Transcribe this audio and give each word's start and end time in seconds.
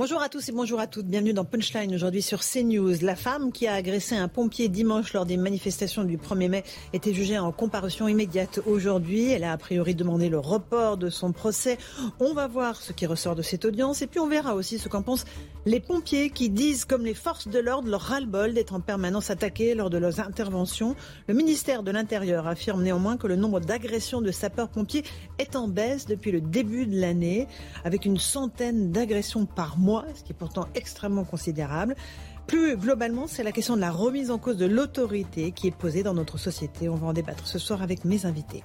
Bonjour 0.00 0.22
à 0.22 0.28
tous 0.28 0.48
et 0.48 0.52
bonjour 0.52 0.78
à 0.78 0.86
toutes. 0.86 1.06
Bienvenue 1.06 1.32
dans 1.32 1.44
Punchline 1.44 1.92
aujourd'hui 1.92 2.22
sur 2.22 2.38
CNews. 2.38 3.02
La 3.02 3.16
femme 3.16 3.50
qui 3.50 3.66
a 3.66 3.74
agressé 3.74 4.14
un 4.14 4.28
pompier 4.28 4.68
dimanche 4.68 5.12
lors 5.12 5.26
des 5.26 5.36
manifestations 5.36 6.04
du 6.04 6.16
1er 6.16 6.48
mai 6.48 6.62
était 6.92 7.12
jugée 7.12 7.36
en 7.36 7.50
comparution 7.50 8.06
immédiate 8.06 8.60
aujourd'hui. 8.64 9.32
Elle 9.32 9.42
a 9.42 9.50
a 9.50 9.56
priori 9.56 9.96
demandé 9.96 10.28
le 10.28 10.38
report 10.38 10.98
de 10.98 11.10
son 11.10 11.32
procès. 11.32 11.78
On 12.20 12.32
va 12.32 12.46
voir 12.46 12.76
ce 12.76 12.92
qui 12.92 13.06
ressort 13.06 13.34
de 13.34 13.42
cette 13.42 13.64
audience 13.64 14.00
et 14.00 14.06
puis 14.06 14.20
on 14.20 14.28
verra 14.28 14.54
aussi 14.54 14.78
ce 14.78 14.88
qu'en 14.88 15.02
pensent 15.02 15.24
les 15.66 15.80
pompiers 15.80 16.30
qui 16.30 16.48
disent, 16.48 16.84
comme 16.84 17.04
les 17.04 17.12
forces 17.12 17.48
de 17.48 17.58
l'ordre, 17.58 17.90
leur 17.90 18.00
ras-le-bol 18.00 18.54
d'être 18.54 18.74
en 18.74 18.80
permanence 18.80 19.30
attaqués 19.30 19.74
lors 19.74 19.90
de 19.90 19.98
leurs 19.98 20.20
interventions. 20.20 20.94
Le 21.26 21.34
ministère 21.34 21.82
de 21.82 21.90
l'Intérieur 21.90 22.46
affirme 22.46 22.84
néanmoins 22.84 23.16
que 23.16 23.26
le 23.26 23.34
nombre 23.34 23.58
d'agressions 23.58 24.22
de 24.22 24.30
sapeurs-pompiers 24.30 25.02
est 25.40 25.56
en 25.56 25.66
baisse 25.66 26.06
depuis 26.06 26.30
le 26.30 26.40
début 26.40 26.86
de 26.86 26.98
l'année, 26.98 27.48
avec 27.84 28.04
une 28.04 28.18
centaine 28.18 28.92
d'agressions 28.92 29.44
par 29.44 29.76
mois 29.76 29.87
ce 30.14 30.22
qui 30.22 30.32
est 30.32 30.38
pourtant 30.38 30.66
extrêmement 30.74 31.24
considérable. 31.24 31.96
Plus 32.46 32.76
globalement, 32.76 33.26
c'est 33.26 33.42
la 33.42 33.52
question 33.52 33.76
de 33.76 33.80
la 33.82 33.90
remise 33.90 34.30
en 34.30 34.38
cause 34.38 34.56
de 34.56 34.64
l'autorité 34.64 35.52
qui 35.52 35.66
est 35.66 35.76
posée 35.76 36.02
dans 36.02 36.14
notre 36.14 36.38
société. 36.38 36.88
On 36.88 36.94
va 36.94 37.08
en 37.08 37.12
débattre 37.12 37.46
ce 37.46 37.58
soir 37.58 37.82
avec 37.82 38.06
mes 38.06 38.24
invités. 38.24 38.64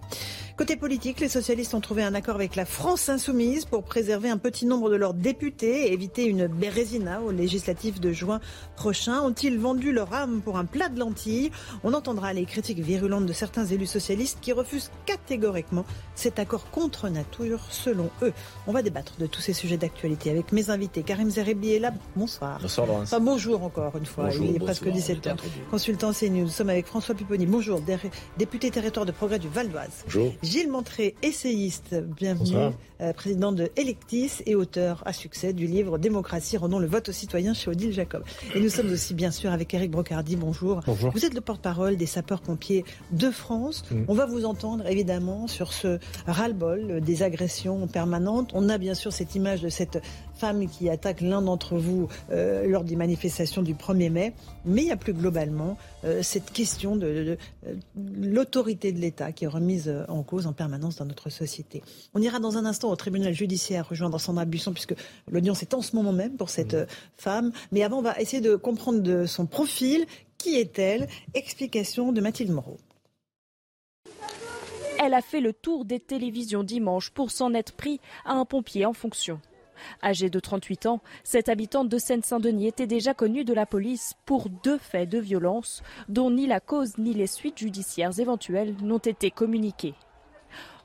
Côté 0.56 0.76
politique, 0.76 1.20
les 1.20 1.30
socialistes 1.30 1.74
ont 1.74 1.82
trouvé 1.82 2.04
un 2.04 2.14
accord 2.14 2.36
avec 2.36 2.56
la 2.56 2.66
France 2.66 3.10
insoumise 3.10 3.66
pour 3.66 3.82
préserver 3.84 4.30
un 4.30 4.38
petit 4.38 4.68
nombre 4.68 4.92
de 4.92 4.96
leurs 4.96 5.16
députés 5.16 5.88
et 5.88 5.94
éviter 5.94 6.26
une 6.26 6.46
bérésina 6.46 7.22
aux 7.24 7.32
législatives 7.32 8.00
de 8.00 8.12
juin 8.14 8.40
prochain. 8.76 9.20
Ont-ils 9.24 9.58
vendu 9.58 9.92
leur 9.92 10.14
âme 10.14 10.42
pour 10.42 10.58
un 10.60 10.66
plat 10.66 10.90
de 10.90 11.00
lentilles? 11.00 11.50
On 11.84 11.94
entendra 11.96 12.34
les 12.34 12.46
critiques 12.46 12.78
virulentes 12.80 13.26
de 13.26 13.34
certains 13.34 13.66
élus 13.66 13.88
socialistes 13.88 14.38
qui 14.42 14.52
refusent 14.54 14.92
catégoriquement 15.08 15.86
cet 16.14 16.38
accord 16.38 16.70
contre 16.70 17.10
nature 17.10 17.66
selon 17.72 18.12
eux. 18.22 18.32
On 18.68 18.74
va 18.74 18.84
débattre 18.84 19.14
de 19.18 19.26
tous 19.26 19.42
ces 19.42 19.54
sujets 19.54 19.78
d'actualité 19.78 20.30
avec 20.30 20.52
mes 20.52 20.70
invités. 20.70 21.02
Karim 21.02 21.32
Zerebi 21.32 21.72
est 21.72 21.80
là. 21.80 21.94
Bonsoir. 22.16 22.60
Bonsoir 22.62 22.86
Laurence. 22.86 23.12
Enfin, 23.12 23.20
bonjour 23.24 23.64
encore 23.64 23.98
une 23.98 24.06
fois. 24.06 24.26
Bonjour, 24.26 24.46
Il 24.46 24.56
est 24.58 24.60
presque 24.60 24.86
17h. 24.86 25.36
Consultant 25.72 26.14
CNews. 26.14 26.44
Nous 26.44 26.48
sommes 26.50 26.70
avec 26.70 26.86
François 26.86 27.16
Pupponi. 27.16 27.48
Bonjour. 27.48 27.82
Dé- 27.82 27.98
Député 28.38 28.70
territoire 28.70 29.08
de 29.08 29.12
progrès 29.12 29.40
du 29.40 29.48
Val 29.50 29.70
d'Oise. 29.70 30.04
Bonjour. 30.06 30.32
Gilles 30.44 30.70
Montré, 30.70 31.16
essayiste, 31.24 31.96
bienvenue, 31.96 32.74
euh, 33.00 33.14
président 33.14 33.54
de 33.54 33.72
Electis 33.78 34.44
et 34.46 34.56
auteur 34.56 35.02
à 35.06 35.14
succès 35.14 35.54
du 35.54 35.68
livre 35.68 35.98
Démocratie, 35.98 36.58
rendons 36.58 36.80
le 36.80 36.86
vote 36.86 37.08
aux 37.08 37.14
citoyens 37.14 37.54
chez 37.54 37.72
Odile 37.72 37.94
Jacob. 37.94 38.24
Et 38.54 38.60
nous 38.60 38.68
sommes 38.68 38.92
aussi 38.92 39.14
bien 39.14 39.32
sûr 39.32 39.54
avec 39.54 39.74
Eric 39.74 39.92
Brocardi, 39.92 40.36
bonjour. 40.36 40.82
Bonjour. 40.86 41.12
Vous 41.12 41.24
êtes 41.24 41.34
le 41.34 41.40
porte-parole 41.40 41.96
des 41.96 42.06
sapeurs-pompiers 42.06 42.84
de 43.12 43.32
France. 43.32 43.86
Mm. 43.90 44.04
On 44.10 44.14
va 44.14 44.26
vous 44.26 44.44
entendre 44.44 44.86
évidemment 44.86 45.48
sur 45.48 45.72
ce 45.72 45.98
ras-le-bol 46.28 46.88
euh, 46.90 47.00
des 47.00 47.24
agressions 47.24 47.88
permanentes. 47.88 48.52
On 48.54 48.68
a 48.68 48.78
bien 48.78 48.96
sûr 48.96 49.14
cette 49.14 49.36
image 49.36 49.62
de 49.62 49.70
cette 49.70 50.02
femme 50.44 50.68
qui 50.68 50.90
attaque 50.90 51.22
l'un 51.22 51.42
d'entre 51.42 51.78
vous 51.78 52.10
euh, 52.32 52.68
lors 52.68 52.84
des 52.84 52.98
manifestations 52.98 53.62
du 53.62 53.76
1er 53.76 54.10
mai. 54.10 54.34
Mais 54.66 54.82
il 54.82 54.88
y 54.90 54.92
a 54.92 54.98
plus 54.98 55.14
globalement 55.14 55.78
euh, 56.04 56.22
cette 56.22 56.52
question 56.52 56.98
de, 56.98 57.08
de- 57.08 57.38
de 57.96 58.28
l'autorité 58.28 58.92
de 58.92 59.00
l'État 59.00 59.32
qui 59.32 59.46
est 59.46 59.48
remise 59.48 59.88
euh, 59.88 60.04
en 60.10 60.22
cause 60.22 60.46
en 60.46 60.52
permanence 60.52 60.98
dans 60.98 61.06
notre 61.06 61.30
société. 61.30 61.82
On 62.14 62.22
ira 62.22 62.40
dans 62.42 62.58
un 62.58 62.66
instant 62.66 62.92
au 62.92 62.96
tribunal 62.98 63.34
judiciaire 63.34 63.88
rejoindre 63.88 64.20
Sandra 64.20 64.44
Buisson 64.44 64.74
puisque 64.74 64.96
l'audience 65.32 65.62
est 65.62 65.74
en 65.74 65.82
ce 65.82 65.96
moment 65.96 66.12
même 66.12 66.36
pour 66.36 66.50
cette 66.50 66.76
femme. 67.16 67.54
Mais 67.72 67.84
avant, 67.84 68.00
on 68.00 68.02
va 68.02 68.20
essayer 68.20 68.42
de 68.42 68.58
comprendre 68.58 69.00
de 69.02 69.26
son 69.26 69.46
profil. 69.46 70.06
Qui 70.38 70.58
est-elle? 70.58 71.08
Explication 71.36 72.12
de 72.12 72.20
Mathilde 72.20 72.52
Moreau. 72.52 72.78
Elle 75.02 75.14
a 75.14 75.22
fait 75.22 75.40
le 75.42 75.54
tour 75.54 75.86
des 75.86 76.02
télévisions 76.02 76.64
dimanche 76.64 77.12
pour 77.12 77.32
s'en 77.32 77.54
être 77.54 77.72
pris 77.74 78.02
à 78.26 78.34
un 78.34 78.44
pompier 78.46 78.86
en 78.86 78.94
fonction. 78.94 79.40
Âgée 80.04 80.30
de 80.30 80.40
38 80.40 80.86
ans, 80.86 81.02
cette 81.24 81.50
habitante 81.50 81.90
de 81.90 81.98
Seine-Saint-Denis 81.98 82.68
était 82.68 82.88
déjà 82.88 83.14
connue 83.14 83.44
de 83.44 83.54
la 83.54 83.66
police 83.66 84.14
pour 84.26 84.50
deux 84.50 84.78
faits 84.78 85.10
de 85.10 85.20
violence 85.20 85.84
dont 86.10 86.32
ni 86.32 86.48
la 86.48 86.60
cause 86.60 86.98
ni 86.98 87.14
les 87.14 87.28
suites 87.28 87.60
judiciaires 87.60 88.20
éventuelles 88.20 88.76
n'ont 88.82 88.98
été 88.98 89.32
communiquées. 89.32 89.96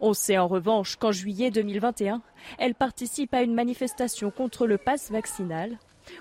On 0.01 0.15
sait 0.15 0.39
en 0.39 0.47
revanche 0.47 0.97
qu'en 0.97 1.13
juillet 1.13 1.51
2021, 1.51 2.23
elle 2.59 2.75
participe 2.75 3.35
à 3.35 3.43
une 3.43 3.55
manifestation 3.55 4.31
contre 4.31 4.67
le 4.67 4.79
pass 4.79 5.11
vaccinal 5.11 5.77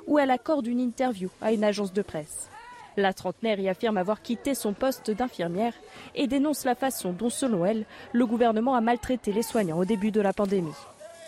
où 0.08 0.20
elle 0.20 0.32
accorde 0.32 0.68
une 0.68 0.80
interview 0.80 1.30
à 1.42 1.52
une 1.52 1.64
agence 1.64 1.94
de 1.94 2.02
presse. 2.02 2.50
La 2.98 3.14
trentenaire 3.14 3.60
y 3.60 3.70
affirme 3.70 3.98
avoir 3.98 4.24
quitté 4.24 4.56
son 4.56 4.74
poste 4.74 5.12
d'infirmière 5.12 5.74
et 6.16 6.26
dénonce 6.26 6.66
la 6.66 6.74
façon 6.74 7.14
dont, 7.14 7.30
selon 7.30 7.64
elle, 7.64 7.86
le 8.12 8.26
gouvernement 8.26 8.74
a 8.74 8.82
maltraité 8.82 9.32
les 9.32 9.44
soignants 9.44 9.78
au 9.78 9.86
début 9.86 10.12
de 10.12 10.20
la 10.20 10.34
pandémie. 10.34 10.74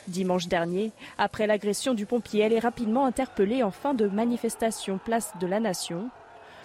Dimanche 0.10 0.48
dernier, 0.48 0.92
après 1.18 1.48
l'agression 1.48 1.94
du 1.94 2.06
pompier, 2.06 2.42
elle 2.42 2.54
est 2.54 2.60
rapidement 2.60 3.06
interpellée 3.06 3.64
en 3.64 3.72
fin 3.72 3.94
de 3.94 4.08
manifestation 4.08 4.98
place 4.98 5.32
de 5.40 5.48
la 5.48 5.60
Nation. 5.60 6.10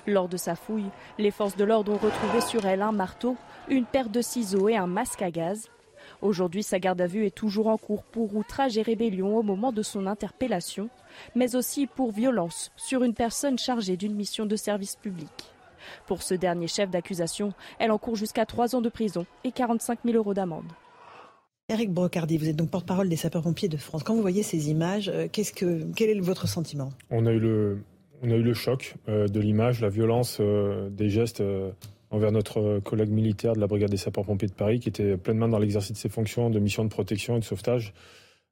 Lors 0.06 0.28
de 0.28 0.36
sa 0.36 0.56
fouille, 0.56 0.90
les 1.18 1.30
forces 1.30 1.56
de 1.56 1.64
l'ordre 1.64 1.92
ont 1.92 1.98
retrouvé 1.98 2.40
sur 2.40 2.66
elle 2.66 2.82
un 2.82 2.92
marteau, 2.92 3.36
une 3.68 3.84
paire 3.84 4.08
de 4.08 4.20
ciseaux 4.20 4.68
et 4.68 4.76
un 4.76 4.86
masque 4.86 5.22
à 5.22 5.30
gaz. 5.30 5.70
Aujourd'hui, 6.20 6.62
sa 6.62 6.78
garde 6.78 7.00
à 7.00 7.06
vue 7.06 7.26
est 7.26 7.34
toujours 7.34 7.68
en 7.68 7.76
cours 7.76 8.02
pour 8.02 8.34
outrage 8.36 8.76
et 8.78 8.82
rébellion 8.82 9.36
au 9.36 9.42
moment 9.42 9.72
de 9.72 9.82
son 9.82 10.06
interpellation, 10.06 10.88
mais 11.34 11.56
aussi 11.56 11.86
pour 11.86 12.12
violence 12.12 12.72
sur 12.76 13.04
une 13.04 13.14
personne 13.14 13.58
chargée 13.58 13.96
d'une 13.96 14.14
mission 14.14 14.46
de 14.46 14.56
service 14.56 14.96
public. 14.96 15.30
Pour 16.06 16.22
ce 16.22 16.34
dernier 16.34 16.66
chef 16.66 16.90
d'accusation, 16.90 17.52
elle 17.78 17.92
encourt 17.92 18.16
jusqu'à 18.16 18.46
trois 18.46 18.74
ans 18.74 18.80
de 18.80 18.88
prison 18.88 19.26
et 19.44 19.52
45 19.52 20.00
000 20.04 20.16
euros 20.16 20.34
d'amende. 20.34 20.72
Eric 21.70 21.92
Brocardi, 21.92 22.36
vous 22.36 22.50
êtes 22.50 22.56
donc 22.56 22.68
porte-parole 22.68 23.08
des 23.08 23.16
sapeurs-pompiers 23.16 23.70
de 23.70 23.78
France. 23.78 24.02
Quand 24.02 24.14
vous 24.14 24.20
voyez 24.20 24.42
ces 24.42 24.68
images, 24.68 25.08
euh, 25.08 25.28
quel 25.32 26.10
est 26.10 26.20
votre 26.20 26.46
sentiment? 26.46 26.90
On 27.08 27.24
a 27.24 27.32
eu 27.32 27.38
le, 27.40 28.54
choc 28.54 28.96
euh, 29.08 29.28
de 29.28 29.40
l'image, 29.40 29.80
la 29.80 29.88
violence 29.88 30.36
euh, 30.40 30.90
des 30.90 31.08
gestes 31.08 31.42
envers 32.10 32.32
notre 32.32 32.80
collègue 32.80 33.08
militaire 33.08 33.54
de 33.54 33.60
la 33.60 33.66
brigade 33.66 33.88
des 33.88 33.96
sapeurs-pompiers 33.96 34.48
de 34.48 34.52
Paris, 34.52 34.78
qui 34.78 34.90
était 34.90 35.16
pleinement 35.16 35.48
dans 35.48 35.58
l'exercice 35.58 35.92
de 35.92 35.96
ses 35.96 36.10
fonctions 36.10 36.50
de 36.50 36.58
mission 36.58 36.84
de 36.84 36.90
protection 36.90 37.36
et 37.36 37.40
de 37.40 37.44
sauvetage 37.44 37.94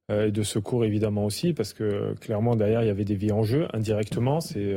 et 0.09 0.33
de 0.33 0.43
secours 0.43 0.85
évidemment 0.85 1.27
aussi, 1.27 1.53
parce 1.53 1.75
que 1.75 2.15
clairement 2.15 2.57
derrière 2.57 2.83
il 2.83 2.87
y 2.87 2.91
avait 2.91 3.05
des 3.05 3.15
vies 3.15 3.31
en 3.31 3.45
jeu 3.45 3.69
indirectement. 3.73 4.41
C'est, 4.41 4.75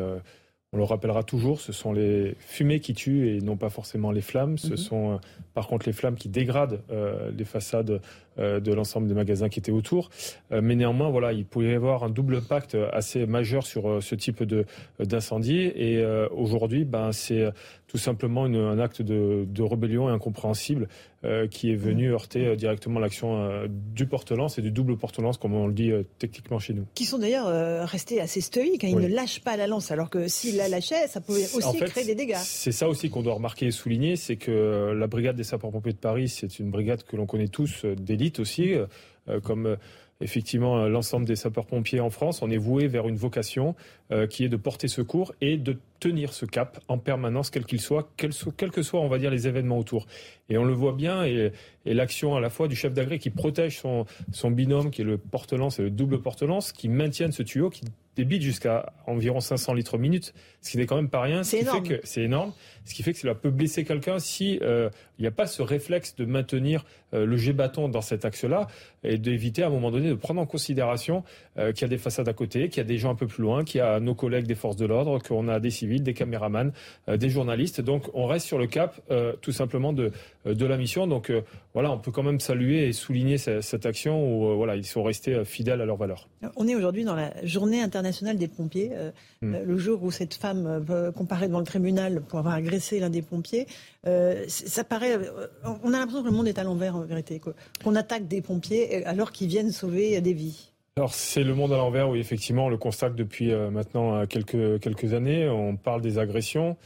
on 0.76 0.78
le 0.78 0.84
rappellera 0.84 1.24
toujours, 1.24 1.62
ce 1.62 1.72
sont 1.72 1.94
les 1.94 2.36
fumées 2.38 2.82
qui 2.82 2.94
tuent 2.94 3.30
et 3.30 3.40
non 3.40 3.56
pas 3.56 3.70
forcément 3.70 4.12
les 4.12 4.20
flammes. 4.20 4.58
Ce 4.58 4.72
Mhm. 4.72 4.78
sont 4.78 5.12
euh, 5.14 5.18
par 5.54 5.68
contre 5.68 5.86
les 5.86 5.94
flammes 5.94 6.16
qui 6.16 6.28
dégradent 6.28 6.82
euh, 6.92 7.32
les 7.36 7.46
façades 7.46 8.02
euh, 8.38 8.60
de 8.60 8.74
l'ensemble 8.74 9.08
des 9.08 9.14
magasins 9.14 9.48
qui 9.48 9.60
étaient 9.60 9.72
autour. 9.72 10.10
Euh, 10.52 10.60
mais 10.62 10.76
néanmoins, 10.76 11.10
voilà, 11.10 11.32
il 11.32 11.46
pouvait 11.46 11.72
y 11.72 11.76
avoir 11.76 12.04
un 12.04 12.10
double 12.10 12.36
impact 12.36 12.76
assez 12.92 13.26
majeur 13.26 13.66
sur 13.66 14.04
ce 14.04 14.16
type 14.16 14.44
de 14.44 14.66
d'incendie. 15.00 15.72
Et 15.76 16.04
aujourd'hui, 16.32 16.84
ben, 16.84 17.14
c'est 17.14 17.50
tout 17.88 17.98
simplement 17.98 18.46
une- 18.48 18.56
un 18.56 18.80
acte 18.80 19.02
de, 19.02 19.46
de 19.48 19.62
rébellion 19.64 20.08
incompréhensible 20.08 20.88
euh, 21.24 21.48
qui 21.48 21.72
est 21.72 21.76
venu 21.76 22.12
heurter 22.12 22.46
euh, 22.48 22.56
directement 22.56 23.00
l'action 23.00 23.38
euh, 23.44 23.68
du 23.70 24.06
porte-lance 24.08 24.58
et 24.58 24.62
du 24.62 24.72
double 24.72 24.98
porte-lance, 24.98 25.38
comme 25.38 25.54
on 25.54 25.68
le 25.68 25.74
dit 25.74 25.92
techniquement 26.20 26.60
chez 26.60 26.74
nous. 26.74 26.86
Qui 26.96 27.06
sont 27.06 27.18
d'ailleurs 27.20 27.88
restés 27.88 28.20
assez 28.22 28.42
stoïques, 28.42 28.84
hein, 28.84 28.90
ils 28.90 28.96
Oui. 28.96 29.04
ne 29.04 29.14
lâchent 29.16 29.42
pas 29.42 29.56
la 29.58 29.68
lance, 29.68 29.92
alors 29.92 30.10
que 30.10 30.28
s'ils 30.28 30.58
la 30.58 30.68
lâchaient, 30.68 31.08
ça 31.08 31.22
pouvait 31.22 31.44
aussi 31.44 31.64
En 31.66 31.74
fait, 31.74 31.86
créer 31.86 32.06
des 32.06 32.16
dégâts. 32.16 32.36
C'est 32.38 32.72
ça 32.72 32.90
aussi 32.90 33.10
qu'on 33.10 33.22
doit 33.22 33.36
remarquer 33.36 33.68
et 33.68 33.72
souligner, 33.72 34.16
c'est 34.16 34.36
que 34.36 34.94
la 34.98 35.08
brigade 35.08 35.36
des 35.36 35.44
sapeurs-pompiers 35.44 35.94
de 35.94 35.98
Paris, 35.98 36.28
c'est 36.28 36.60
une 36.60 36.70
brigade 36.72 37.04
que 37.04 37.16
l'on 37.16 37.26
connaît 37.26 37.48
tous 37.48 37.86
d'élite 37.86 38.40
aussi, 38.40 38.74
comme 39.44 39.78
effectivement 40.22 40.80
euh, 40.80 40.90
l'ensemble 40.90 41.26
des 41.26 41.36
sapeurs-pompiers 41.36 42.00
en 42.00 42.10
France. 42.10 42.42
On 42.42 42.50
est 42.50 42.58
voué 42.58 42.88
vers 42.88 43.08
une 43.08 43.18
vocation 43.18 43.76
euh, 44.12 44.28
qui 44.28 44.44
est 44.46 44.50
de 44.50 44.58
porter 44.58 44.88
secours 44.88 45.34
et 45.42 45.58
de 45.58 45.78
tenir 46.00 46.34
ce 46.34 46.46
cap 46.46 46.80
en 46.88 46.98
permanence, 46.98 47.50
quel 47.50 47.66
qu'il 47.66 47.82
soit, 47.82 48.10
quels 48.18 48.72
que 48.72 48.84
soient, 48.84 49.02
on 49.02 49.08
va 49.08 49.18
dire, 49.18 49.32
les 49.32 49.48
événements 49.48 49.78
autour. 49.78 50.08
Et 50.50 50.58
on 50.58 50.64
le 50.64 50.74
voit 50.74 50.94
bien, 50.94 51.24
et, 51.26 51.52
l'action 51.86 52.36
à 52.36 52.40
la 52.40 52.50
fois 52.50 52.68
du 52.68 52.76
chef 52.76 52.94
d'agré 52.94 53.20
qui 53.20 53.30
protège 53.30 53.80
son, 53.80 54.06
son 54.32 54.52
binôme, 54.52 54.92
qui 54.92 55.02
est 55.02 55.06
le 55.06 55.18
porte-lance 55.18 55.80
et 55.80 55.84
le 55.84 55.90
double 55.90 56.22
porte-lance, 56.22 56.72
qui 56.72 56.90
maintiennent 56.90 57.32
ce 57.32 57.44
tuyau, 57.44 57.70
qui 57.70 57.84
débite 58.16 58.42
jusqu'à 58.42 58.94
environ 59.08 59.40
500 59.40 59.74
litres 59.74 59.98
minute, 59.98 60.34
ce 60.62 60.72
qui 60.72 60.78
n'est 60.78 60.86
quand 60.86 60.96
même 60.96 61.10
pas 61.10 61.22
rien. 61.22 61.44
C'est 61.44 61.60
énorme. 61.60 61.86
Fait 61.86 61.98
que 61.98 62.02
c'est 62.04 62.22
énorme. 62.22 62.54
Ce 62.86 62.94
qui 62.94 63.04
fait 63.04 63.14
que 63.14 63.20
cela 63.20 63.36
peut 63.36 63.50
blesser 63.50 63.84
quelqu'un 63.84 64.20
si 64.20 64.60
euh, 64.62 64.90
il 65.18 65.24
n'y 65.24 65.28
a 65.28 65.32
pas 65.32 65.48
ce 65.48 65.62
réflexe 65.62 66.16
de 66.16 66.26
maintenir 66.26 66.86
euh, 67.14 67.26
le 67.26 67.36
jet 67.38 67.54
bâton 67.54 67.90
dans 67.90 68.02
cet 68.02 68.26
axe-là 68.26 68.68
et 69.04 69.18
d'éviter 69.18 69.64
à 69.64 69.68
un 69.68 69.70
moment 69.70 69.92
donné 69.92 70.10
de 70.10 70.14
prendre 70.14 70.40
en 70.40 70.46
considération 70.46 71.24
euh, 71.58 71.72
qu'il 71.72 71.82
y 71.82 71.86
a 71.86 71.88
des 71.88 71.98
façades 71.98 72.30
à 72.30 72.34
côté, 72.34 72.70
qu'il 72.70 72.78
y 72.78 72.82
a 72.82 72.88
des 72.88 72.98
gens 72.98 73.12
un 73.12 73.16
peu 73.16 73.28
plus 73.28 73.42
loin, 73.42 73.64
qu'il 73.64 73.80
y 73.80 73.82
a 73.82 74.00
nos 74.00 74.16
collègues 74.16 74.46
des 74.46 74.56
forces 74.56 74.76
de 74.76 74.86
l'ordre, 74.86 75.20
qu'on 75.20 75.48
a 75.48 75.60
des 75.60 75.72
civils, 75.72 76.04
des 76.04 76.14
caméramans, 76.14 76.72
des 77.08 77.30
journalistes. 77.30 77.82
Donc 77.82 78.04
on 78.14 78.28
reste 78.28 78.46
sur 78.46 78.58
le 78.58 78.68
cap 78.68 79.02
tout 79.42 79.52
simplement 79.52 79.94
de, 79.94 80.12
de 80.46 80.66
la 80.66 80.78
mission. 80.78 81.08
Donc 81.08 81.32
voilà, 81.76 81.92
on 81.92 82.00
peut 82.00 82.12
quand 82.12 82.24
même 82.24 82.40
saluer 82.40 82.88
et 82.88 82.94
souligner 82.94 83.38
cette, 83.38 83.62
cette 83.62 83.86
action 83.86 84.26
où 84.26 84.56
voilà, 84.56 84.76
ils 84.76 84.86
sont 84.86 85.04
restés 85.04 85.46
fidèles 85.46 85.82
à 85.82 85.86
leurs 85.86 85.98
valeurs. 85.98 86.28
On 86.56 86.68
est 86.68 86.76
aujourd'hui 86.76 87.04
dans 87.04 87.16
la 87.16 87.32
journée 87.46 87.82
internationale 87.82 88.38
des 88.38 88.48
pompiers, 88.48 88.92
mm. 89.42 89.58
le 89.64 89.78
jour 89.78 90.02
où 90.02 90.10
cette 90.10 90.34
femme 90.34 90.84
comparaît 91.16 91.48
devant 91.48 91.60
le 91.60 91.66
tribunal 91.66 92.22
pour 92.22 92.40
avoir 92.40 92.56
agressé 92.56 93.00
l'un 93.00 93.10
des 93.10 93.22
pompiers. 93.22 93.68
Euh, 94.08 94.44
ça 94.48 94.84
paraît, 94.84 95.18
euh, 95.18 95.48
on 95.84 95.94
a 95.94 96.00
l'impression 96.00 96.22
que 96.24 96.30
le 96.30 96.36
monde 96.36 96.48
est 96.48 96.60
à 96.60 96.64
l'envers 96.64 96.96
en 96.96 97.02
vérité, 97.02 97.42
qu'on 97.84 97.96
attaque 97.96 98.28
des 98.28 98.42
pompiers 98.42 99.06
alors 99.06 99.32
qu'ils 99.32 99.48
viennent 99.48 99.72
sauver 99.72 100.20
des 100.22 100.34
vies. 100.34 100.72
Alors 100.98 101.14
c'est 101.14 101.44
le 101.44 101.54
monde 101.54 101.74
à 101.74 101.78
l'envers, 101.78 102.10
oui 102.10 102.20
effectivement, 102.20 102.68
on 102.68 102.70
le 102.70 102.78
constate 102.78 103.16
depuis 103.16 103.52
euh, 103.52 103.70
maintenant 103.70 104.26
quelques 104.28 104.80
quelques 104.80 105.14
années. 105.14 105.50
On 105.50 105.76
parle 105.76 106.02
des 106.02 106.18
agressions 106.20 106.78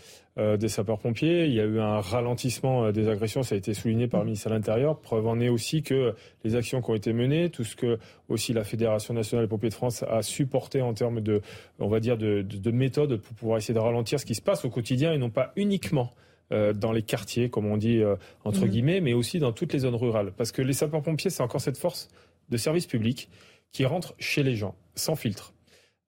des 0.58 0.68
sapeurs-pompiers. 0.68 1.46
Il 1.46 1.54
y 1.54 1.60
a 1.60 1.66
eu 1.66 1.80
un 1.80 2.00
ralentissement 2.00 2.92
des 2.92 3.10
agressions, 3.10 3.44
ça 3.44 3.56
a 3.56 3.58
été 3.58 3.74
souligné 3.74 4.08
par 4.08 4.22
le 4.22 4.28
ministère 4.28 4.52
de 4.52 4.56
l'Intérieur. 4.56 5.00
Preuve 5.00 5.28
en 5.28 5.40
est 5.40 5.50
aussi 5.50 5.84
que 5.84 6.14
les 6.44 6.56
actions 6.56 6.82
qui 6.82 6.92
ont 6.92 6.96
été 6.96 7.14
menées, 7.14 7.50
tout 7.50 7.64
ce 7.64 7.76
que 7.76 8.00
aussi 8.30 8.54
la 8.54 8.64
Fédération 8.64 9.14
nationale 9.14 9.46
des 9.46 9.50
pompiers 9.50 9.70
de 9.70 9.74
France 9.74 10.04
a 10.04 10.22
supporté 10.22 10.82
en 10.82 10.94
termes 10.94 11.22
de, 11.22 11.42
on 11.80 11.88
va 11.88 12.00
dire, 12.00 12.18
de, 12.18 12.42
de 12.42 12.72
méthodes 12.72 13.18
pour 13.18 13.36
pouvoir 13.36 13.58
essayer 13.58 13.74
de 13.74 13.80
ralentir 13.80 14.20
ce 14.20 14.26
qui 14.26 14.36
se 14.36 14.42
passe 14.42 14.64
au 14.66 14.70
quotidien 14.70 15.12
et 15.12 15.18
non 15.18 15.30
pas 15.30 15.52
uniquement 15.56 16.12
dans 16.52 16.92
les 16.92 17.04
quartiers, 17.04 17.50
comme 17.50 17.68
on 17.68 17.78
dit 17.78 18.02
entre 18.44 18.66
mmh. 18.66 18.70
guillemets, 18.70 19.02
mais 19.02 19.14
aussi 19.14 19.38
dans 19.38 19.52
toutes 19.52 19.74
les 19.74 19.80
zones 19.80 19.96
rurales. 19.96 20.32
Parce 20.36 20.52
que 20.52 20.62
les 20.62 20.74
sapeurs-pompiers, 20.74 21.30
c'est 21.30 21.44
encore 21.44 21.62
cette 21.62 21.78
force 21.78 22.10
de 22.50 22.58
service 22.58 22.88
public 22.88 23.30
qui 23.72 23.86
rentre 23.86 24.16
chez 24.20 24.44
les 24.44 24.56
gens, 24.56 24.76
sans 24.96 25.16
filtre, 25.16 25.54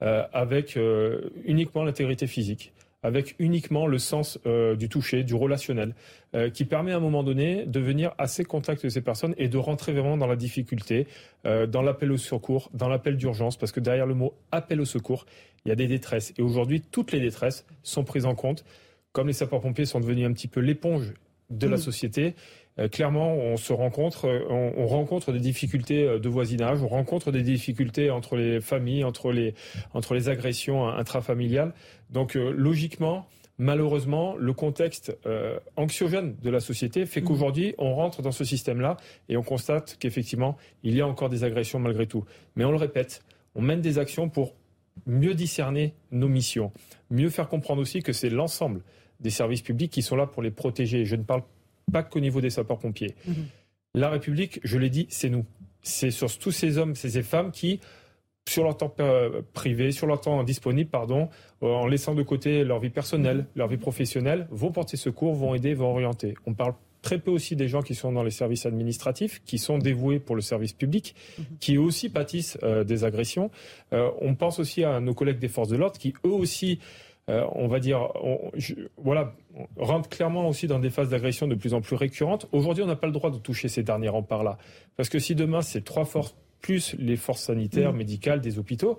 euh, 0.02 0.24
avec 0.34 0.78
euh, 0.78 1.30
uniquement 1.46 1.84
l'intégrité 1.84 2.28
physique, 2.28 2.74
avec 3.04 3.36
uniquement 3.40 3.88
le 3.88 3.98
sens 3.98 4.40
euh, 4.46 4.76
du 4.76 4.90
toucher, 4.90 5.24
du 5.24 5.36
relationnel, 5.36 5.96
qui 6.54 6.64
permet 6.64 6.94
à 6.94 6.96
un 6.96 7.02
moment 7.02 7.24
donné 7.24 7.66
de 7.66 7.82
venir 7.82 8.14
assez 8.18 8.46
contact 8.46 8.86
de 8.86 8.90
ces 8.90 9.02
personnes 9.02 9.36
et 9.38 9.50
de 9.50 9.58
rentrer 9.58 9.92
vraiment 9.92 10.16
dans 10.16 10.28
la 10.28 10.38
difficulté, 10.38 11.06
dans 11.44 11.82
l'appel 11.82 12.10
au 12.10 12.18
secours, 12.18 12.70
dans 12.74 12.88
l'appel 12.88 13.18
d'urgence, 13.18 13.58
parce 13.58 13.74
que 13.74 13.82
derrière 13.82 14.06
le 14.06 14.14
mot 14.14 14.34
appel 14.50 14.80
au 14.80 14.86
secours, 14.86 15.26
il 15.66 15.70
y 15.70 15.72
a 15.74 15.76
des 15.76 15.88
détresses. 15.88 16.34
Et 16.38 16.42
aujourd'hui, 16.42 16.80
toutes 16.80 17.12
les 17.12 17.20
détresses 17.20 17.66
sont 17.84 18.06
prises 18.06 18.26
en 18.26 18.34
compte. 18.34 18.64
Comme 19.12 19.28
les 19.28 19.34
sapeurs-pompiers 19.34 19.84
sont 19.84 20.00
devenus 20.00 20.26
un 20.26 20.32
petit 20.32 20.48
peu 20.48 20.62
l'éponge 20.62 21.14
de 21.50 21.68
la 21.68 21.76
mmh. 21.76 21.80
société, 21.80 22.36
euh, 22.80 22.88
clairement, 22.88 23.34
on 23.36 23.58
se 23.58 23.74
rencontre, 23.74 24.26
euh, 24.26 24.46
on, 24.50 24.88
rencontre 24.88 25.34
des 25.34 25.40
difficultés 25.40 26.04
euh, 26.04 26.20
de 26.20 26.30
voisinage, 26.30 26.82
on 26.82 26.88
rencontre 26.88 27.32
des 27.32 27.42
difficultés 27.42 28.10
entre 28.10 28.38
les 28.38 28.62
familles, 28.62 29.04
entre 29.04 29.32
les, 29.32 29.54
entre 29.94 30.14
les 30.14 30.30
agressions 30.30 30.88
intrafamiliales. 30.88 31.74
Donc, 32.12 32.36
logiquement, 32.36 33.28
malheureusement, 33.58 34.36
le 34.36 34.54
contexte 34.54 35.18
anxiogène 35.76 36.36
de 36.42 36.50
la 36.50 36.60
société 36.60 37.06
fait 37.06 37.22
mmh. 37.22 37.26
qu'aujourd'hui, 37.26 37.76
on 37.78 37.96
rentre 37.96 38.22
dans 38.22 38.32
ce 38.32 38.44
système-là 38.44 38.98
et 39.30 39.38
on 39.38 39.44
constate 39.44 39.98
qu'effectivement, 40.00 40.58
il 40.84 40.96
y 40.96 41.02
a 41.02 41.08
encore 41.08 41.30
des 41.30 41.44
agressions 41.44 41.80
malgré 41.80 42.06
tout. 42.06 42.26
Mais 42.56 42.66
on 42.66 42.72
le 42.72 42.78
répète, 42.78 43.24
on 43.56 43.62
mène 43.62 43.82
des 43.82 43.98
actions 43.98 44.30
pour 44.30 44.56
mieux 45.06 45.34
discerner 45.34 45.94
nos 46.12 46.28
missions, 46.28 46.72
mieux 47.10 47.30
faire 47.30 47.48
comprendre 47.48 47.82
aussi 47.82 48.02
que 48.02 48.14
c'est 48.14 48.30
l'ensemble 48.30 48.82
des 49.20 49.30
services 49.30 49.62
publics 49.62 49.92
qui 49.92 50.02
sont 50.02 50.16
là 50.16 50.28
pour 50.28 50.42
les 50.42 50.52
protéger. 50.52 51.06
Je 51.06 51.16
ne 51.16 51.24
parle 51.24 51.44
pas 51.92 52.04
qu'au 52.04 52.20
niveau 52.20 52.42
des 52.42 52.50
sapeurs-pompiers. 52.50 53.16
Mhm. 53.28 53.46
La 53.94 54.10
République, 54.10 54.60
je 54.64 54.78
l'ai 54.78 54.90
dit, 54.90 55.08
c'est 55.10 55.30
nous. 55.30 55.46
C'est 55.84 56.12
sur 56.12 56.36
tous 56.38 56.52
ces 56.52 56.78
hommes, 56.78 56.96
ces 56.96 57.24
femmes 57.24 57.52
qui, 57.52 57.80
sur 58.48 58.64
leur 58.64 58.78
temps 58.78 58.94
euh, 59.00 59.42
privé, 59.54 59.92
sur 59.92 60.08
leur 60.08 60.22
temps 60.22 60.44
disponible, 60.44 60.90
pardon, 60.90 61.30
euh, 61.64 61.68
en 61.68 61.88
laissant 61.88 62.16
de 62.16 62.24
côté 62.24 62.64
leur 62.64 62.80
vie 62.80 62.90
personnelle, 62.90 63.38
mhm. 63.38 63.46
leur 63.56 63.68
vie 63.68 63.78
professionnelle, 63.78 64.48
vont 64.52 64.72
porter 64.72 64.98
secours, 64.98 65.34
vont 65.34 65.56
aider, 65.56 65.74
vont 65.74 65.92
orienter. 65.92 66.34
On 66.46 66.54
parle 66.54 66.74
très 67.02 67.18
peu 67.18 67.32
aussi 67.32 67.56
des 67.56 67.68
gens 67.68 67.82
qui 67.82 67.96
sont 67.96 68.12
dans 68.12 68.24
les 68.24 68.32
services 68.32 68.66
administratifs, 68.66 69.42
qui 69.44 69.58
sont 69.58 69.80
dévoués 69.80 70.20
pour 70.20 70.36
le 70.36 70.42
service 70.42 70.74
public, 70.74 71.16
mhm. 71.38 71.46
qui 71.60 71.78
aussi 71.78 72.10
pâtissent 72.10 72.58
euh, 72.64 72.84
des 72.84 73.04
agressions. 73.04 73.50
on 73.92 74.36
pense 74.36 74.60
aussi 74.60 74.84
à 74.84 75.00
nos 75.00 75.14
collègues 75.14 75.40
des 75.40 75.48
forces 75.48 75.70
de 75.70 75.78
l'ordre 75.78 75.98
qui 75.98 76.14
eux 76.26 76.32
aussi 76.32 76.80
euh, 77.30 77.46
on 77.54 77.68
va 77.68 77.80
dire, 77.80 78.12
voilà, 78.98 79.34
rentre 79.78 80.10
clairement 80.10 80.50
aussi 80.50 80.68
dans 80.68 80.80
des 80.80 80.90
phases 80.90 81.10
d'agression 81.10 81.48
de 81.48 81.56
plus 81.56 81.74
en 81.74 81.82
plus 81.82 81.96
récurrentes. 81.96 82.48
Aujourd'hui, 82.52 82.84
on 82.84 82.88
n'a 82.88 82.96
pas 82.96 83.08
le 83.08 83.14
droit 83.14 83.30
de 83.30 83.38
toucher 83.38 83.68
ces 83.68 83.84
derniers 83.84 84.10
remparts-là. 84.10 84.58
Parce 84.98 85.08
que 85.08 85.20
si 85.20 85.36
demain, 85.36 85.62
ces 85.62 85.82
trois 85.82 86.06
forces, 86.06 86.36
plus 86.62 86.96
les 87.00 87.18
forces 87.18 87.44
sanitaires, 87.44 87.94
mmh. 87.94 87.98
médicales, 87.98 88.42
des 88.42 88.60
hôpitaux, 88.60 88.98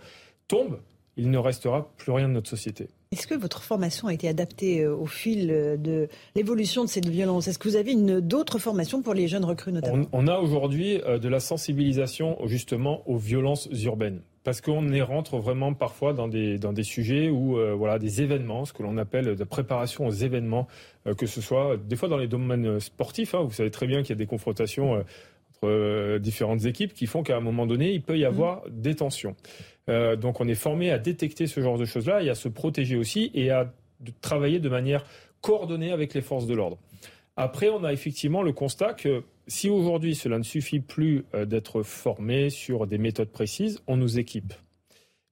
tombent, 0.49 0.81
il 1.17 1.31
ne 1.31 1.39
restera 1.39 1.93
plus 1.97 2.13
rien 2.13 2.29
de 2.29 2.35
notre 2.35 2.49
société. 2.49 2.89
Est-ce 3.13 3.27
que 3.27 3.35
votre 3.35 3.63
formation 3.63 4.09
a 4.09 4.15
été 4.15 4.29
adaptée 4.29 4.81
euh, 4.81 4.97
au 4.97 5.07
fil 5.07 5.51
euh, 5.51 5.77
de 5.77 6.09
l'évolution 6.35 6.85
de 6.85 6.89
cette 6.89 7.09
violence? 7.09 7.49
Est-ce 7.49 7.59
que 7.59 7.69
vous 7.69 7.77
avez 7.77 7.95
d'autres 8.23 8.59
formations 8.59 9.03
pour 9.03 9.13
les 9.13 9.29
jeunes 9.29 9.45
recrues 9.45 9.73
notamment? 9.73 10.07
On, 10.13 10.27
a 10.27 10.39
aujourd'hui 10.39 10.99
de 10.99 11.29
la 11.29 11.41
sensibilisation 11.41 12.39
justement 12.47 13.07
aux 13.07 13.19
violences 13.19 13.69
urbaines 13.85 14.23
parce 14.45 14.61
qu'on 14.61 14.89
y 14.91 15.01
rentre 15.03 15.39
vraiment 15.39 15.73
parfois 15.73 16.13
dans 16.13 16.29
des, 16.29 16.59
dans 16.59 16.73
des 16.73 16.83
sujets 16.83 17.31
où 17.31 17.59
euh, 17.59 17.75
voilà 17.75 17.99
des 17.99 18.23
événements, 18.23 18.65
ce 18.65 18.73
que 18.73 18.83
l'on 18.83 18.97
appelle 18.99 19.37
de 19.37 19.45
préparation 19.45 20.07
aux 20.07 20.13
événements, 20.13 20.67
euh, 21.07 21.15
que 21.15 21.27
ce 21.27 21.41
soit 21.41 21.77
des 21.77 21.97
fois 21.97 22.09
dans 22.09 22.17
les 22.17 22.27
domaines 22.27 22.81
sportifs. 22.81 23.35
Hein, 23.35 23.43
vous 23.43 23.53
savez 23.53 23.71
très 23.71 23.87
bien 23.87 24.03
qu'il 24.03 24.11
y 24.11 24.13
a 24.13 24.17
des 24.17 24.27
confrontations 24.27 24.97
euh, 24.97 25.03
entre 25.63 26.19
différentes 26.19 26.65
équipes 26.65 26.93
qui 26.93 27.07
font 27.07 27.23
qu'à 27.23 27.37
un 27.37 27.41
moment 27.41 27.67
donné, 27.67 27.93
il 27.93 28.03
peut 28.03 28.19
y 28.19 28.25
avoir 28.25 28.63
des 28.69 28.95
tensions. 28.95 29.37
donc 29.89 30.41
on 30.41 30.49
est 30.49 30.55
formé 30.55 30.91
à 30.91 30.99
détecter 30.99 31.47
ce 31.47 31.61
genre 31.61 31.79
de 31.79 31.85
choses-là 31.85 32.23
et 32.23 32.31
à 32.31 32.35
se 32.35 32.49
protéger 32.49 32.97
aussi 32.97 33.31
et 33.35 33.51
à 33.51 33.73
travailler 34.21 34.59
de 34.59 34.69
manière 34.69 35.05
coordonnée 35.41 35.93
avec 35.93 36.15
les 36.15 36.23
forces 36.23 36.47
de 36.47 36.55
l'ordre. 36.55 36.79
Après, 37.37 37.71
on 37.71 37.83
a 37.85 37.93
effectivement 37.93 38.43
le 38.43 38.53
constat 38.53 38.93
que 38.95 39.25
si 39.47 39.71
aujourd'hui 39.71 40.15
cela 40.15 40.39
ne 40.39 40.43
suffit 40.43 40.81
plus 40.81 41.25
euh, 41.35 41.45
d'être 41.45 41.83
formé 41.83 42.51
sur 42.51 42.87
des 42.87 42.99
méthodes 42.99 43.31
précises, 43.31 43.83
on 43.87 43.97
nous 43.97 44.19
équipe. 44.19 44.53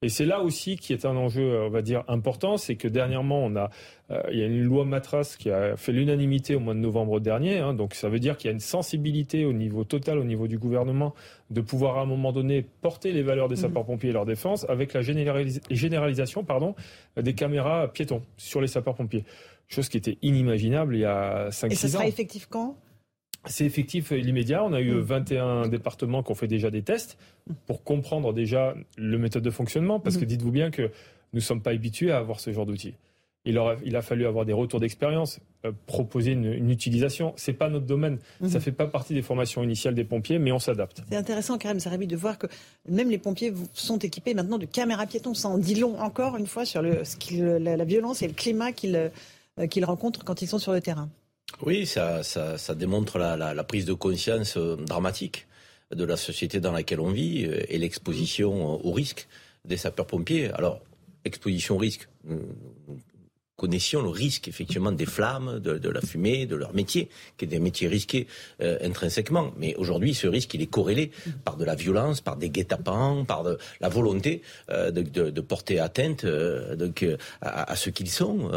Et 0.02 0.08
c'est 0.08 0.24
là 0.24 0.40
aussi 0.40 0.76
qui 0.76 0.94
est 0.94 1.04
un 1.04 1.14
enjeu, 1.14 1.42
euh, 1.42 1.66
on 1.66 1.68
va 1.68 1.82
dire, 1.82 2.04
important, 2.08 2.56
c'est 2.56 2.74
que 2.74 2.88
dernièrement, 2.88 3.44
on 3.44 3.54
a, 3.54 3.68
euh, 4.10 4.22
il 4.32 4.38
y 4.38 4.42
a 4.42 4.46
une 4.46 4.62
loi 4.62 4.86
Matras 4.86 5.36
qui 5.38 5.50
a 5.50 5.76
fait 5.76 5.92
l'unanimité 5.92 6.54
au 6.54 6.60
mois 6.60 6.72
de 6.72 6.78
novembre 6.78 7.20
dernier. 7.20 7.58
Hein, 7.58 7.74
donc 7.74 7.92
ça 7.92 8.08
veut 8.08 8.18
dire 8.18 8.38
qu'il 8.38 8.48
y 8.48 8.50
a 8.50 8.54
une 8.54 8.60
sensibilité 8.60 9.44
au 9.44 9.52
niveau 9.52 9.84
total, 9.84 10.18
au 10.18 10.24
niveau 10.24 10.48
du 10.48 10.56
gouvernement, 10.56 11.14
de 11.50 11.60
pouvoir 11.60 11.98
à 11.98 12.00
un 12.00 12.06
moment 12.06 12.32
donné 12.32 12.64
porter 12.80 13.12
les 13.12 13.22
valeurs 13.22 13.48
des 13.48 13.56
mmh. 13.56 13.58
sapeurs-pompiers 13.58 14.08
et 14.08 14.12
leur 14.14 14.24
défense 14.24 14.64
avec 14.70 14.94
la 14.94 15.02
généralisation 15.02 16.44
pardon, 16.44 16.74
des 17.20 17.34
caméras 17.34 17.88
piétons 17.92 18.22
sur 18.38 18.62
les 18.62 18.68
sapeurs-pompiers 18.68 19.24
chose 19.68 19.90
qui 19.90 19.98
était 19.98 20.16
inimaginable 20.22 20.96
il 20.96 21.00
y 21.00 21.04
a 21.04 21.50
5-6 21.50 21.64
ans. 21.64 21.68
Et 21.68 21.74
ça 21.74 21.88
sera 21.88 22.06
effectif 22.06 22.46
quand? 22.46 22.76
C'est 23.46 23.64
effectif 23.64 24.10
l'immédiat. 24.10 24.64
On 24.64 24.72
a 24.72 24.80
eu 24.80 24.92
21 25.00 25.66
mmh. 25.66 25.70
départements 25.70 26.22
qui 26.22 26.32
ont 26.32 26.34
fait 26.34 26.46
déjà 26.46 26.70
des 26.70 26.82
tests 26.82 27.16
pour 27.66 27.82
comprendre 27.82 28.32
déjà 28.32 28.74
le 28.96 29.18
méthode 29.18 29.42
de 29.42 29.50
fonctionnement, 29.50 29.98
parce 30.00 30.16
que 30.16 30.24
mmh. 30.24 30.28
dites-vous 30.28 30.50
bien 30.50 30.70
que 30.70 30.82
nous 30.82 30.88
ne 31.36 31.40
sommes 31.40 31.62
pas 31.62 31.70
habitués 31.70 32.10
à 32.10 32.18
avoir 32.18 32.40
ce 32.40 32.52
genre 32.52 32.66
d'outils. 32.66 32.94
Il, 33.46 33.58
il 33.86 33.96
a 33.96 34.02
fallu 34.02 34.26
avoir 34.26 34.44
des 34.44 34.52
retours 34.52 34.80
d'expérience, 34.80 35.40
euh, 35.64 35.72
proposer 35.86 36.32
une, 36.32 36.44
une 36.44 36.70
utilisation. 36.70 37.32
C'est 37.36 37.54
pas 37.54 37.70
notre 37.70 37.86
domaine. 37.86 38.18
Ça 38.18 38.46
mmh. 38.46 38.48
Ça 38.50 38.60
fait 38.60 38.72
pas 38.72 38.86
partie 38.86 39.14
des 39.14 39.22
formations 39.22 39.62
initiales 39.62 39.94
des 39.94 40.04
pompiers, 40.04 40.38
mais 40.38 40.52
on 40.52 40.58
s'adapte. 40.58 41.02
C'est 41.08 41.16
intéressant, 41.16 41.56
Karim 41.56 41.80
Sarabi, 41.80 42.06
de 42.06 42.16
voir 42.16 42.36
que 42.36 42.48
même 42.86 43.08
les 43.08 43.16
pompiers 43.16 43.54
sont 43.72 43.96
équipés 43.98 44.34
maintenant 44.34 44.58
de 44.58 44.66
caméras 44.66 45.06
piétons. 45.06 45.32
Ça 45.32 45.48
en 45.48 45.56
dit 45.56 45.76
long 45.76 45.98
encore 45.98 46.36
une 46.36 46.46
fois 46.46 46.66
sur 46.66 46.82
le, 46.82 47.02
ce 47.04 47.58
la, 47.58 47.78
la, 47.78 47.84
violence 47.84 48.20
et 48.20 48.28
le 48.28 48.34
climat 48.34 48.72
qu'ils 48.72 49.10
euh, 49.58 49.66
qu'ils 49.66 49.86
rencontrent 49.86 50.24
quand 50.24 50.42
ils 50.42 50.46
sont 50.46 50.58
sur 50.58 50.72
le 50.72 50.80
terrain. 50.82 51.08
Oui, 51.62 51.86
ça, 51.86 52.22
démontre 52.74 53.18
la, 53.18 53.64
prise 53.64 53.84
de 53.84 53.92
conscience 53.92 54.56
euh, 54.56 54.76
dramatique 54.76 55.46
de 55.94 56.04
la 56.04 56.16
société 56.16 56.60
dans 56.60 56.72
laquelle 56.72 57.00
on 57.00 57.10
vit 57.10 57.44
euh, 57.46 57.62
et 57.68 57.78
l'exposition 57.78 58.84
au 58.84 58.92
risque 58.92 59.28
des 59.64 59.76
sapeurs-pompiers. 59.76 60.50
Alors, 60.52 60.80
exposition 61.24 61.76
au 61.76 61.78
risque, 61.78 62.08
connaissions 63.60 64.00
le 64.00 64.08
risque 64.08 64.48
effectivement 64.48 64.90
des 64.90 65.04
flammes, 65.04 65.60
de, 65.60 65.88
la 65.90 66.00
fumée, 66.00 66.46
de 66.46 66.56
leur 66.56 66.72
métier, 66.72 67.10
qui 67.36 67.44
est 67.44 67.48
des 67.48 67.58
métiers 67.58 67.88
risqués 67.88 68.26
euh, 68.62 68.78
intrinsèquement. 68.82 69.52
Mais 69.58 69.74
aujourd'hui, 69.74 70.14
ce 70.14 70.26
risque, 70.26 70.54
il 70.54 70.62
est 70.62 70.72
corrélé 70.78 71.10
par 71.44 71.58
de 71.58 71.66
la 71.66 71.74
violence, 71.74 72.22
par 72.22 72.36
des 72.36 72.48
guet-apens, 72.48 73.26
par 73.26 73.42
de, 73.44 73.58
la 73.82 73.90
volonté 73.90 74.40
euh, 74.70 74.90
de, 74.90 75.40
porter 75.42 75.78
atteinte 75.78 76.24
euh, 76.24 76.74
donc, 76.74 77.06
à, 77.42 77.76
ce 77.76 77.90
qu'ils 77.90 78.08
sont. 78.08 78.50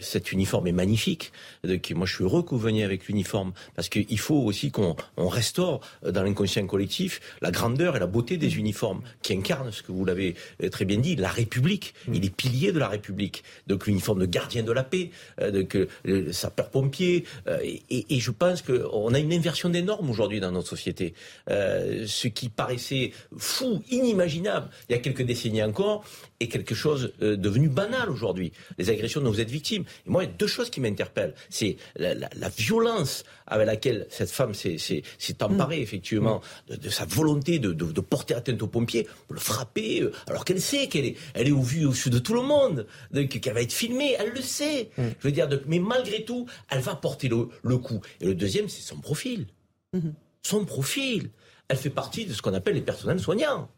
cet 0.00 0.30
uniforme 0.32 0.66
est 0.66 0.72
magnifique. 0.72 1.32
Donc, 1.64 1.90
moi, 1.92 2.06
je 2.06 2.14
suis 2.16 2.24
heureux 2.24 2.42
que 2.42 2.50
vous 2.50 2.58
veniez 2.58 2.84
avec 2.84 3.06
l'uniforme, 3.06 3.52
parce 3.76 3.88
qu'il 3.88 4.18
faut 4.18 4.42
aussi 4.48 4.70
qu'on 4.70 4.96
restaure 5.16 5.80
dans 6.02 6.22
l'inconscient 6.22 6.66
collectif 6.66 7.20
la 7.40 7.50
grandeur 7.50 7.96
et 7.96 8.00
la 8.00 8.06
beauté 8.06 8.36
des 8.36 8.58
uniformes 8.58 9.00
qui 9.22 9.32
incarnent 9.32 9.72
ce 9.72 9.82
que 9.82 9.92
vous 9.92 10.04
l'avez 10.04 10.34
très 10.70 10.84
bien 10.84 10.98
dit, 10.98 11.16
la 11.16 11.30
République 11.30 11.94
et 12.12 12.18
les 12.18 12.30
piliers 12.30 12.72
de 12.72 12.78
la 12.78 12.88
République. 12.88 13.42
Donc 13.66 13.86
l'uniforme 13.86 14.17
de 14.18 14.26
gardien 14.26 14.62
de 14.62 14.72
la 14.72 14.84
paix, 14.84 15.10
euh, 15.40 15.50
de 15.50 15.62
que 15.62 15.88
euh, 16.06 16.32
sapeur-pompier. 16.32 17.24
Euh, 17.46 17.58
et, 17.90 18.20
je 18.20 18.30
pense 18.30 18.62
qu'on 18.62 19.14
a 19.14 19.18
une 19.18 19.32
inversion 19.32 19.68
des 19.68 19.82
normes 19.82 20.10
aujourd'hui 20.10 20.40
dans 20.40 20.50
notre 20.50 20.68
société. 20.68 21.14
ce 21.48 22.28
qui 22.28 22.48
paraissait 22.48 23.12
fou, 23.36 23.82
inimaginable 23.90 24.68
il 24.88 24.92
y 24.92 24.94
a 24.96 24.98
quelques 24.98 25.22
décennies 25.22 25.62
encore, 25.62 26.04
est 26.40 26.48
quelque 26.48 26.74
chose 26.74 27.12
devenu 27.20 27.68
banal 27.68 28.10
aujourd'hui. 28.10 28.52
Les 28.78 28.90
agressions 28.90 29.20
dont 29.20 29.30
vous 29.30 29.40
êtes 29.40 29.50
victime. 29.50 29.84
Et 30.06 30.10
moi, 30.10 30.22
il 30.22 30.26
y 30.26 30.30
a 30.30 30.32
deux 30.32 30.46
choses 30.46 30.70
qui 30.70 30.80
m'interpellent. 30.80 31.34
C'est 31.50 31.76
la, 31.96 32.14
violence 32.56 33.24
avec 33.46 33.66
laquelle 33.66 34.06
cette 34.10 34.30
femme 34.30 34.54
s'est 34.54 35.02
emparée, 35.40 35.78
mm. 35.78 35.82
effectivement, 35.82 36.40
de, 36.68 36.88
sa 36.88 37.04
volonté 37.04 37.58
de, 37.58 38.00
porter 38.00 38.34
atteinte 38.34 38.62
aux 38.62 38.68
pompiers, 38.68 39.04
de 39.28 39.34
le 39.34 39.40
frapper, 39.40 40.08
alors 40.26 40.44
qu'elle 40.44 40.60
sait 40.60 40.88
qu'elle 40.88 41.06
est, 41.06 41.16
elle 41.34 41.48
est 41.48 41.52
au 41.52 41.62
vu 41.62 41.86
au-dessus 41.86 42.10
de 42.10 42.18
tout 42.18 42.34
le 42.34 42.42
monde, 42.42 42.86
qu'elle 43.12 43.54
va 43.54 43.62
être 43.62 43.72
filmée 43.72 44.16
elle 44.18 44.32
le 44.32 44.42
sait. 44.42 44.90
Mm. 44.96 45.02
Je 45.18 45.28
veux 45.28 45.32
dire, 45.32 45.48
mais 45.66 45.78
malgré 45.78 46.24
tout, 46.24 46.46
elle 46.70 46.80
va 46.80 46.94
porter 46.94 47.28
le, 47.28 47.78
coup. 47.78 48.00
Et 48.20 48.26
le 48.26 48.34
deuxième, 48.34 48.68
c'est 48.68 48.82
son 48.82 48.98
profil. 48.98 49.46
Mm-hmm. 49.94 50.12
Son 50.42 50.64
profil. 50.64 51.30
Elle 51.68 51.76
fait 51.76 51.90
partie 51.90 52.26
de 52.26 52.32
ce 52.32 52.42
qu'on 52.42 52.54
appelle 52.54 52.74
les 52.74 52.82
personnels 52.82 53.20
soignants. 53.20 53.68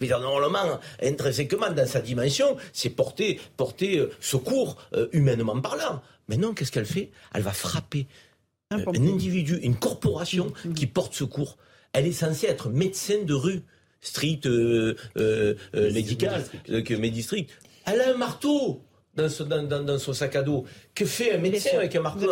Dire, 0.00 0.18
normalement, 0.18 0.80
intrinsèquement, 1.02 1.70
dans 1.70 1.86
sa 1.86 2.00
dimension, 2.00 2.56
c'est 2.72 2.88
porter, 2.88 3.38
porter 3.58 3.98
euh, 3.98 4.10
secours 4.20 4.76
euh, 4.94 5.08
humainement 5.12 5.60
parlant. 5.60 6.00
Mais 6.28 6.38
non, 6.38 6.54
qu'est-ce 6.54 6.72
qu'elle 6.72 6.86
fait? 6.86 7.10
Elle 7.34 7.42
va 7.42 7.52
frapper 7.52 8.06
un, 8.70 8.80
euh, 8.80 8.92
individu, 8.94 9.58
une 9.62 9.76
corporation 9.76 10.54
mm-hmm. 10.64 10.72
qui 10.72 10.86
porte 10.86 11.14
secours. 11.14 11.58
Elle 11.92 12.06
est 12.06 12.12
censée 12.12 12.46
être 12.46 12.70
médecin 12.70 13.24
de 13.24 13.34
rue, 13.34 13.62
street 14.00 14.40
médical, 15.74 16.44
médistrict. 16.68 17.50
Elle 17.84 18.00
a 18.00 18.10
un 18.10 18.16
marteau 18.16 18.82
dans 19.20 19.98
son, 19.98 20.12
sac 20.12 20.36
à 20.36 20.42
dos. 20.42 20.64
Que 20.94 21.04
fait 21.04 21.32
un 21.32 21.38
médecin 21.38 21.76
avec 21.76 21.94
un 21.96 22.00
marteau 22.00 22.30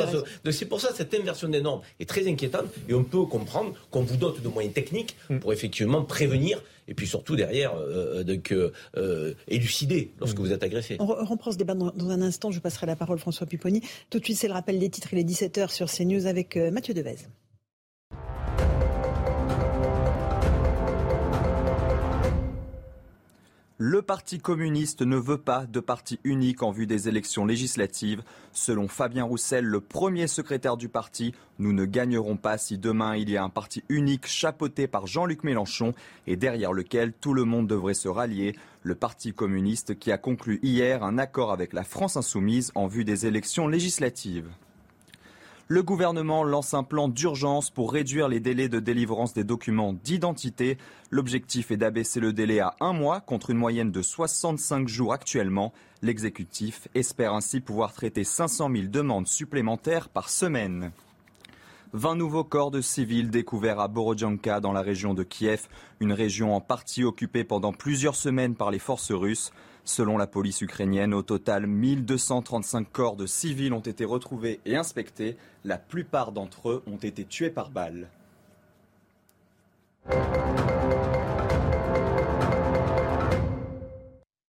C'est 0.50 0.66
pour 0.66 0.80
ça 0.80 0.92
cette 0.94 1.14
inversion 1.14 1.48
des 1.48 1.60
normes 1.60 1.82
est 2.00 2.08
très 2.08 2.26
inquiétante 2.28 2.66
et 2.88 2.94
on 2.94 3.04
peut 3.04 3.24
comprendre 3.24 3.74
qu'on 3.90 4.02
vous 4.02 4.16
dote 4.16 4.42
de 4.42 4.48
moyens 4.48 4.74
techniques 4.74 5.16
mm. 5.30 5.38
pour 5.38 5.52
effectivement 5.52 6.02
prévenir 6.02 6.62
et 6.88 6.94
puis 6.94 7.06
surtout 7.06 7.36
derrière 7.36 7.74
euh, 7.76 8.24
euh, 8.26 8.70
euh, 8.96 9.34
élucider 9.46 10.12
lorsque 10.18 10.38
mm. 10.38 10.42
vous 10.42 10.52
êtes 10.52 10.62
agressé. 10.62 10.96
On 10.98 11.06
reprend 11.06 11.52
ce 11.52 11.58
débat 11.58 11.74
dans, 11.74 12.10
un 12.10 12.22
instant. 12.22 12.50
Je 12.50 12.60
passerai 12.60 12.86
la 12.86 12.96
parole 12.96 13.18
à 13.18 13.20
François 13.20 13.46
Pupponi. 13.46 13.82
Tout 14.10 14.18
de 14.18 14.24
suite, 14.24 14.38
c'est 14.38 14.48
le 14.48 14.54
rappel 14.54 14.78
des 14.78 14.88
titres. 14.88 15.08
Il 15.12 15.18
est 15.18 15.24
17h 15.24 15.70
sur 15.70 15.90
CNews 15.90 16.26
avec 16.26 16.56
Mathieu 16.56 16.94
Devez. 16.94 17.16
Le 23.80 24.02
Parti 24.02 24.40
communiste 24.40 25.02
ne 25.02 25.16
veut 25.16 25.38
pas 25.38 25.64
de 25.64 25.78
parti 25.78 26.18
unique 26.24 26.64
en 26.64 26.72
vue 26.72 26.88
des 26.88 27.08
élections 27.08 27.46
législatives. 27.46 28.24
Selon 28.50 28.88
Fabien 28.88 29.22
Roussel, 29.22 29.64
le 29.64 29.80
premier 29.80 30.26
secrétaire 30.26 30.76
du 30.76 30.88
parti, 30.88 31.32
nous 31.60 31.72
ne 31.72 31.84
gagnerons 31.84 32.36
pas 32.36 32.58
si 32.58 32.76
demain 32.76 33.14
il 33.14 33.30
y 33.30 33.36
a 33.36 33.44
un 33.44 33.50
parti 33.50 33.84
unique 33.88 34.26
chapeauté 34.26 34.88
par 34.88 35.06
Jean-Luc 35.06 35.44
Mélenchon 35.44 35.94
et 36.26 36.34
derrière 36.34 36.72
lequel 36.72 37.12
tout 37.12 37.34
le 37.34 37.44
monde 37.44 37.68
devrait 37.68 37.94
se 37.94 38.08
rallier. 38.08 38.56
Le 38.82 38.96
Parti 38.96 39.32
communiste 39.32 39.96
qui 39.96 40.10
a 40.10 40.18
conclu 40.18 40.58
hier 40.64 41.04
un 41.04 41.16
accord 41.16 41.52
avec 41.52 41.72
la 41.72 41.84
France 41.84 42.16
insoumise 42.16 42.72
en 42.74 42.88
vue 42.88 43.04
des 43.04 43.26
élections 43.26 43.68
législatives. 43.68 44.48
Le 45.70 45.82
gouvernement 45.82 46.44
lance 46.44 46.72
un 46.72 46.82
plan 46.82 47.08
d'urgence 47.08 47.68
pour 47.68 47.92
réduire 47.92 48.28
les 48.28 48.40
délais 48.40 48.70
de 48.70 48.80
délivrance 48.80 49.34
des 49.34 49.44
documents 49.44 49.92
d'identité. 49.92 50.78
L'objectif 51.10 51.70
est 51.70 51.76
d'abaisser 51.76 52.20
le 52.20 52.32
délai 52.32 52.60
à 52.60 52.74
un 52.80 52.94
mois 52.94 53.20
contre 53.20 53.50
une 53.50 53.58
moyenne 53.58 53.92
de 53.92 54.00
65 54.00 54.88
jours 54.88 55.12
actuellement. 55.12 55.74
L'exécutif 56.00 56.88
espère 56.94 57.34
ainsi 57.34 57.60
pouvoir 57.60 57.92
traiter 57.92 58.24
500 58.24 58.70
000 58.72 58.86
demandes 58.86 59.26
supplémentaires 59.26 60.08
par 60.08 60.30
semaine. 60.30 60.90
20 61.92 62.16
nouveaux 62.16 62.44
corps 62.44 62.70
de 62.70 62.80
civils 62.80 63.28
découverts 63.28 63.80
à 63.80 63.88
Borodjanka 63.88 64.60
dans 64.60 64.72
la 64.72 64.80
région 64.80 65.12
de 65.12 65.22
Kiev, 65.22 65.68
une 66.00 66.14
région 66.14 66.56
en 66.56 66.62
partie 66.62 67.04
occupée 67.04 67.44
pendant 67.44 67.74
plusieurs 67.74 68.16
semaines 68.16 68.54
par 68.54 68.70
les 68.70 68.78
forces 68.78 69.12
russes. 69.12 69.52
Selon 69.88 70.18
la 70.18 70.26
police 70.26 70.60
ukrainienne, 70.60 71.14
au 71.14 71.22
total, 71.22 71.66
1235 71.66 72.92
corps 72.92 73.16
de 73.16 73.24
civils 73.24 73.72
ont 73.72 73.80
été 73.80 74.04
retrouvés 74.04 74.60
et 74.66 74.76
inspectés. 74.76 75.38
La 75.64 75.78
plupart 75.78 76.30
d'entre 76.30 76.68
eux 76.68 76.82
ont 76.86 76.98
été 76.98 77.24
tués 77.24 77.48
par 77.48 77.70
balles. 77.70 78.10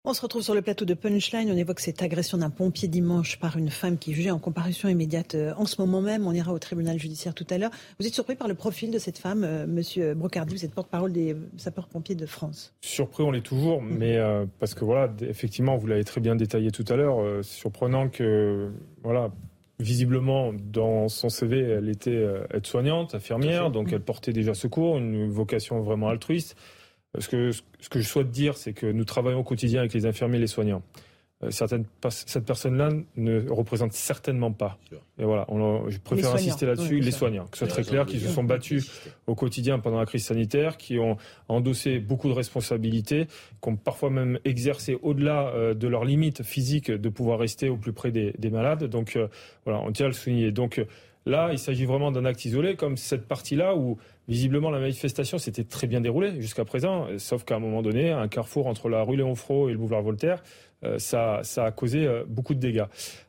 On 0.03 0.15
se 0.15 0.23
retrouve 0.23 0.41
sur 0.41 0.55
le 0.55 0.63
plateau 0.63 0.87
de 0.87 0.95
Punchline. 0.95 1.51
On 1.53 1.57
évoque 1.59 1.79
cette 1.79 2.01
agression 2.01 2.39
d'un 2.39 2.49
pompier 2.49 2.89
dimanche 2.89 3.39
par 3.39 3.59
une 3.59 3.69
femme 3.69 3.99
qui 3.99 4.13
est 4.13 4.15
jugée 4.15 4.31
en 4.31 4.39
comparution 4.39 4.89
immédiate 4.89 5.35
euh, 5.35 5.53
en 5.59 5.67
ce 5.67 5.79
moment 5.79 6.01
même. 6.01 6.27
On 6.27 6.33
ira 6.33 6.55
au 6.55 6.59
tribunal 6.59 6.99
judiciaire 6.99 7.35
tout 7.35 7.47
à 7.51 7.59
l'heure. 7.59 7.71
Vous 7.99 8.07
êtes 8.07 8.15
surpris 8.15 8.35
par 8.35 8.49
le 8.49 8.55
profil 8.55 8.91
de 8.91 8.99
cette 8.99 9.19
femme, 9.19 9.45
euh, 9.45 9.67
Monsieur 9.67 10.15
Brocardi 10.15 10.55
Vous 10.55 10.65
êtes 10.65 10.73
porte-parole 10.75 11.13
des 11.13 11.37
sapeurs-pompiers 11.59 12.15
de 12.15 12.25
France. 12.25 12.73
Surpris, 12.81 13.25
on 13.25 13.31
l'est 13.31 13.43
toujours, 13.43 13.83
mhm. 13.83 13.99
mais 13.99 14.17
euh, 14.17 14.47
parce 14.59 14.73
que 14.73 14.87
voilà, 14.87 15.13
effectivement, 15.21 15.77
vous 15.77 15.87
l'avez 15.87 16.05
très 16.05 16.23
bien 16.23 16.35
détaillé 16.35 16.71
tout 16.71 16.87
à 16.89 16.97
l'heure. 16.97 17.45
surprenant 17.45 18.09
que 18.09 18.73
voilà, 19.03 19.31
visiblement, 19.81 20.55
dans 20.55 21.09
son 21.09 21.29
CV, 21.29 21.61
elle 21.61 21.91
était 21.91 22.25
aide-soignante, 22.55 23.15
infirmière, 23.15 23.71
donc 23.71 23.93
elle 23.93 24.01
portait 24.01 24.33
déjà 24.33 24.55
secours, 24.55 24.97
une 24.97 25.29
vocation 25.29 25.81
vraiment 25.83 26.09
altruiste. 26.09 26.57
Ce 27.19 27.29
que, 27.29 27.51
ce 27.53 27.89
que 27.89 28.01
je 28.01 28.07
souhaite 28.07 28.31
dire, 28.31 28.57
c'est 28.57 28.73
que 28.73 28.87
nous 28.87 29.05
travaillons 29.05 29.41
au 29.41 29.45
quotidien 29.45 29.81
avec 29.81 29.93
les 29.93 30.07
infirmiers 30.07 30.39
et 30.39 30.41
les 30.41 30.47
soignants. 30.47 30.83
Euh, 31.43 31.51
certaines, 31.51 31.87
cette 32.11 32.45
personne-là 32.45 32.91
ne 33.17 33.49
représente 33.49 33.95
certainement 33.95 34.53
pas. 34.53 34.79
Et 35.19 35.25
voilà, 35.25 35.47
je 35.89 35.99
préfère 35.99 36.35
insister 36.35 36.67
là-dessus, 36.67 37.01
les 37.01 37.11
soignants, 37.11 37.47
que 37.47 37.57
ce 37.57 37.65
soit 37.65 37.75
très 37.75 37.83
clair, 37.83 38.05
qui 38.07 38.21
se 38.21 38.29
sont 38.29 38.45
battus 38.45 38.91
au 39.27 39.35
quotidien 39.35 39.79
pendant 39.79 39.99
la 39.99 40.07
crise 40.07 40.27
sanitaire, 40.27 40.77
qui 40.77 40.99
ont 40.99 41.17
endossé 41.49 41.99
beaucoup 41.99 42.29
de 42.29 42.35
responsabilités, 42.35 43.27
qui 43.63 43.69
ont 43.69 43.77
parfois 43.77 44.11
même 44.11 44.39
exercé 44.45 44.99
au-delà 45.03 45.49
euh, 45.49 45.75
de 45.75 45.89
leurs 45.89 46.05
limites 46.05 46.43
physiques 46.43 46.91
de 46.91 47.09
pouvoir 47.09 47.39
rester 47.39 47.71
au 47.71 47.77
plus 47.77 47.93
près 47.93 48.13
des, 48.13 48.35
des 48.39 48.51
malades. 48.51 48.85
Donc 48.85 49.17
euh, 49.17 49.29
voilà, 49.65 49.81
on 49.81 49.91
tient 49.93 50.07
à 50.07 50.11
le 50.11 50.15
souligner. 50.15 50.53
Donc 50.53 50.85
Là, 51.27 51.51
il 51.53 51.59
s'agit 51.59 51.85
vraiment 51.85 52.11
d'un 52.11 52.25
acte 52.25 52.45
isolé, 52.45 52.77
comme 52.77 52.97
cette 52.97 53.27
partie-là 53.29 53.77
où 53.77 53.99
visiblement 54.29 54.71
la 54.71 54.81
manifestation 54.81 55.39
s'était 55.39 55.65
très 55.65 55.87
bien 55.87 56.01
déroulée 56.01 56.41
jusqu'à 56.41 56.65
présent, 56.65 57.07
sauf 57.19 57.45
qu'à 57.45 57.57
un 57.57 57.59
moment 57.59 57.83
donné, 57.83 58.11
un 58.11 58.29
carrefour 58.29 58.67
entre 58.67 58.89
la 58.89 59.03
rue 59.03 59.17
Léon 59.17 59.35
et 59.35 59.73
le 59.73 59.77
boulevard 59.77 60.03
Voltaire, 60.03 60.43
euh, 60.85 60.99
ça, 60.99 61.43
a 61.57 61.71
causé 61.73 62.07
euh, 62.07 62.25
beaucoup 62.27 62.55
de 62.55 62.61
dégâts. 62.61 62.87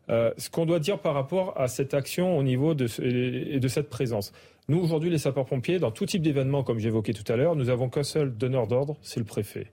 Euh, 0.10 0.32
ce 0.38 0.50
qu'on 0.50 0.66
doit 0.66 0.80
dire 0.80 1.00
par 1.00 1.14
rapport 1.14 1.54
à 1.60 1.68
cette 1.68 1.94
action 1.94 2.38
au 2.38 2.44
niveau 2.44 2.74
de, 2.74 2.88
et 3.04 3.60
de 3.60 3.68
cette 3.68 3.90
présence. 3.90 4.32
Nous, 4.70 4.80
aujourd'hui, 4.80 5.10
les 5.10 5.18
sapeurs-pompiers, 5.18 5.80
dans 5.80 5.92
tout 5.92 6.06
type 6.06 6.22
d'événement, 6.22 6.64
comme 6.64 6.80
j'évoquais 6.80 7.14
tout 7.14 7.30
à 7.32 7.36
l'heure, 7.36 7.56
nous 7.56 7.70
avons 7.70 7.90
qu'un 7.90 8.04
seul 8.04 8.36
donneur 8.38 8.68
d'ordre, 8.68 8.98
c'est 9.02 9.20
le 9.20 9.26
préfet, 9.26 9.68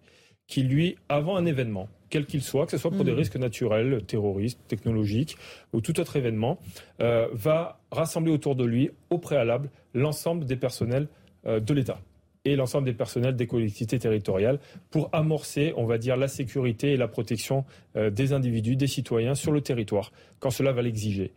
qui, 0.48 0.62
lui, 0.62 0.96
avant 1.08 1.36
un 1.36 1.46
événement, 1.46 1.88
quel 2.10 2.26
qu'il 2.26 2.42
soit, 2.42 2.64
que 2.64 2.72
ce 2.72 2.78
soit 2.78 2.90
pour 2.90 3.04
des 3.04 3.12
mm. 3.12 3.16
risques 3.16 3.36
naturels, 3.36 4.02
terroristes, 4.06 4.58
technologiques 4.66 5.36
ou 5.72 5.80
tout 5.80 6.00
autre 6.00 6.16
événement, 6.16 6.58
euh, 7.00 7.28
va 7.32 7.80
rassembler 7.92 8.32
autour 8.32 8.56
de 8.56 8.64
lui, 8.64 8.90
au 9.10 9.18
préalable, 9.18 9.70
l'ensemble 9.94 10.46
des 10.46 10.56
personnels 10.56 11.06
euh, 11.46 11.60
de 11.60 11.74
l'État 11.74 12.00
et 12.44 12.56
l'ensemble 12.56 12.86
des 12.86 12.94
personnels 12.94 13.36
des 13.36 13.46
collectivités 13.46 13.98
territoriales 13.98 14.58
pour 14.90 15.10
amorcer, 15.12 15.74
on 15.76 15.84
va 15.84 15.98
dire, 15.98 16.16
la 16.16 16.28
sécurité 16.28 16.92
et 16.92 16.96
la 16.96 17.08
protection 17.08 17.64
euh, 17.96 18.10
des 18.10 18.32
individus, 18.32 18.76
des 18.76 18.86
citoyens 18.86 19.34
sur 19.34 19.52
le 19.52 19.60
territoire, 19.60 20.12
quand 20.38 20.50
cela 20.50 20.72
va 20.72 20.80
l'exiger. 20.80 21.32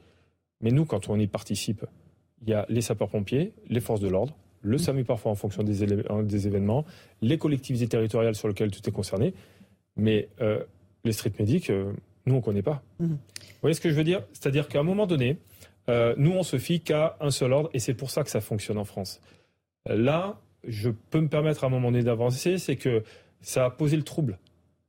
Mais 0.61 0.71
nous, 0.71 0.85
quand 0.85 1.09
on 1.09 1.19
y 1.19 1.27
participe, 1.27 1.85
il 2.43 2.49
y 2.49 2.53
a 2.53 2.65
les 2.69 2.81
sapeurs-pompiers, 2.81 3.51
les 3.67 3.81
forces 3.81 3.99
de 3.99 4.07
l'ordre, 4.07 4.37
le. 4.61 4.77
SAMU 4.77 5.03
parfois 5.03 5.31
en 5.31 5.35
fonction 5.35 5.63
des, 5.63 5.85
des 5.85 6.47
événements, 6.47 6.85
les 7.21 7.37
collectivités 7.37 7.87
territoriales 7.87 8.35
sur 8.35 8.47
lesquelles 8.47 8.71
tout 8.71 8.87
est 8.87 8.91
concerné, 8.91 9.33
mais 9.95 10.29
euh, 10.41 10.63
les 11.03 11.11
street 11.11 11.33
medics, 11.39 11.69
euh, 11.69 11.93
nous, 12.25 12.35
on 12.35 12.37
ne 12.37 12.43
connaît 12.43 12.61
pas. 12.61 12.83
Mhm. 12.99 13.09
Vous 13.09 13.17
voyez 13.61 13.73
ce 13.73 13.81
que 13.81 13.89
je 13.89 13.95
veux 13.95 14.03
dire? 14.03 14.21
C'est-à-dire 14.33 14.67
qu'à 14.67 14.79
un 14.79 14.83
moment 14.83 15.07
donné, 15.07 15.37
euh, 15.89 16.13
nous, 16.17 16.31
on 16.31 16.43
se 16.43 16.57
fie 16.57 16.81
qu'à 16.81 17.17
un 17.19 17.31
seul 17.31 17.53
ordre, 17.53 17.69
et 17.73 17.79
c'est 17.79 17.93
pour 17.93 18.11
ça 18.11 18.23
que 18.23 18.29
ça 18.29 18.41
fonctionne 18.41 18.77
en 18.77 18.85
France. 18.85 19.21
Là, 19.87 20.39
je 20.67 20.89
peux 20.89 21.19
me 21.19 21.27
permettre 21.27 21.63
à 21.63 21.67
un 21.67 21.69
moment 21.69 21.91
donné 21.91 22.03
d'avancer, 22.03 22.57
c'est 22.57 22.75
que 22.75 23.03
ça 23.41 23.65
a 23.65 23.69
posé 23.71 23.97
le 23.97 24.03
trouble. 24.03 24.37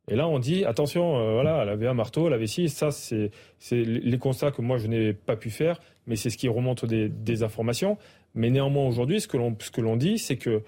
Et 0.08 0.16
là, 0.16 0.28
on 0.28 0.38
dit 0.38 0.64
attention, 0.64 1.16
euh, 1.16 1.34
voilà, 1.34 1.62
elle 1.62 1.68
avait 1.68 1.86
un 1.86 1.94
marteau, 1.94 2.26
elle 2.26 2.32
avait 2.32 2.48
ci. 2.48 2.68
Ça, 2.68 2.90
c'est 2.90 3.30
les 3.70 4.18
constats 4.18 4.50
que 4.50 4.60
moi 4.60 4.76
je 4.76 4.88
n'ai 4.88 5.12
pas 5.12 5.36
pu 5.36 5.50
faire, 5.50 5.80
mais 6.06 6.16
c'est 6.16 6.28
ce 6.28 6.36
qui 6.36 6.48
remonte 6.48 6.84
des, 6.84 7.42
informations. 7.42 7.98
Mais 8.34 8.50
néanmoins, 8.50 8.86
aujourd'hui, 8.86 9.20
ce 9.20 9.28
que 9.28 9.80
l'on 9.80 9.96
dit, 9.96 10.18
c'est 10.18 10.36
que 10.36 10.62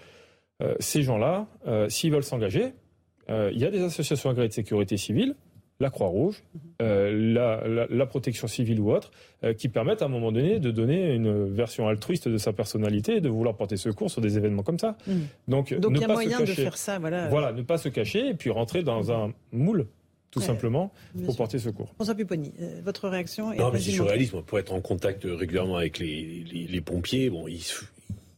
euh, 0.63 0.75
ces 0.81 1.03
gens-là, 1.03 1.47
euh, 1.67 1.89
s'ils 1.89 2.13
veulent 2.13 2.25
s'engager, 2.25 2.73
il 3.29 3.57
y 3.59 3.65
a 3.65 3.71
des 3.71 3.83
associations 3.83 4.29
agréées 4.29 4.49
de 4.49 4.53
sécurité 4.53 4.99
civile 4.99 5.35
la 5.81 5.91
Croix-Rouge, 5.91 6.45
euh, 6.83 7.89
la, 7.91 8.07
protection 8.07 8.47
civile 8.47 8.81
ou 8.81 8.93
autre, 8.93 9.11
euh, 9.43 9.55
qui 9.55 9.69
permettent 9.69 10.03
à 10.03 10.05
un 10.05 10.09
moment 10.09 10.31
donné 10.31 10.61
de 10.61 10.71
donner 10.71 11.15
une 11.15 11.53
version 11.53 11.89
altruiste 11.89 12.29
de 12.29 12.39
sa 12.39 12.53
personnalité 12.53 13.17
et 13.17 13.21
de 13.21 13.29
vouloir 13.29 13.57
porter 13.57 13.77
secours 13.77 14.11
sur 14.11 14.21
des 14.21 14.37
événements 14.37 14.63
comme 14.63 14.79
ça. 14.79 14.97
Mmh. 15.07 15.13
Donc, 15.49 15.71
il 15.71 15.99
y 15.99 16.05
a 16.05 16.09
moyen 16.09 16.41
de 16.41 16.47
faire 16.47 16.77
ça. 16.77 16.99
Voilà. 16.99 17.29
voilà, 17.29 17.53
ne 17.53 17.63
pas 17.63 17.79
se 17.79 17.89
cacher 17.89 18.29
et 18.29 18.35
puis 18.35 18.51
rentrer 18.51 18.83
dans 18.83 19.11
un 19.11 19.33
moule 19.53 19.87
tout 20.35 20.41
simplement, 20.41 20.93
pour 21.25 21.37
porter 21.37 21.59
secours. 21.59 21.93
François 21.95 22.15
Pupponi, 22.15 22.53
euh, 22.61 22.81
votre 22.85 23.09
réaction 23.09 23.55
Non, 23.55 23.71
mais 23.73 23.81
c'est 23.81 23.93
surréalisme. 23.93 24.43
Pour 24.43 24.59
être 24.59 24.73
en 24.73 24.81
contact 24.81 25.23
régulièrement 25.25 25.77
avec 25.77 25.99
les, 25.99 26.45
les 26.69 26.81
pompiers, 26.81 27.31
bon, 27.31 27.47
ils, 27.47 27.63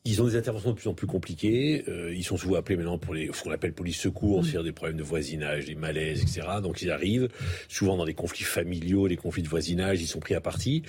ils 0.04 0.22
ont 0.22 0.26
des 0.26 0.36
interventions 0.36 0.70
de 0.70 0.76
plus 0.76 0.88
en 0.88 0.94
plus 0.94 1.06
compliquées. 1.06 1.84
Euh, 1.88 2.14
ils 2.14 2.22
sont 2.22 2.36
souvent 2.36 2.56
appelés 2.56 2.76
maintenant 2.76 2.98
pour 2.98 3.14
les, 3.14 3.30
ce 3.32 3.42
qu'on 3.42 3.50
appelle 3.50 3.72
police 3.72 3.98
secours, 3.98 4.42
mmh. 4.42 4.62
des 4.62 4.72
problèmes 4.72 4.98
de 4.98 5.02
voisinage, 5.02 5.64
des 5.64 5.74
malaises, 5.74 6.22
etc. 6.22 6.42
Donc 6.62 6.82
ils 6.82 6.90
arrivent 6.90 7.28
souvent 7.68 7.96
dans 7.96 8.04
des 8.04 8.14
conflits 8.14 8.44
familiaux, 8.44 9.08
des 9.08 9.16
conflits 9.16 9.42
de 9.42 9.48
voisinage. 9.48 10.00
Ils 10.02 10.06
sont 10.06 10.20
pris 10.20 10.34
à 10.34 10.40
partie. 10.40 10.82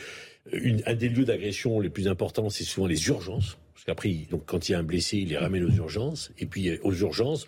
Une, 0.51 0.81
un 0.85 0.93
des 0.93 1.09
lieux 1.09 1.25
d'agression 1.25 1.79
les 1.79 1.89
plus 1.89 2.07
importants, 2.07 2.49
c'est 2.49 2.63
souvent 2.63 2.87
les 2.87 3.07
urgences. 3.07 3.57
Qu'après, 3.87 4.27
donc 4.29 4.43
quand 4.45 4.67
il 4.67 4.73
y 4.73 4.75
a 4.75 4.79
un 4.79 4.83
blessé, 4.83 5.17
il 5.17 5.29
les 5.29 5.37
ramène 5.37 5.63
aux 5.63 5.71
urgences. 5.71 6.31
Et 6.39 6.45
puis 6.45 6.77
aux 6.83 6.93
urgences, 6.93 7.47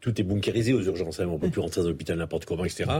tout 0.00 0.20
est 0.20 0.24
bunkérisé 0.24 0.72
aux 0.72 0.82
urgences. 0.82 1.20
Hein, 1.20 1.28
on 1.28 1.38
peut 1.38 1.48
plus 1.48 1.60
rentrer 1.60 1.82
dans 1.82 1.88
l'hôpital 1.88 2.18
n'importe 2.18 2.44
comment, 2.44 2.64
etc. 2.64 2.90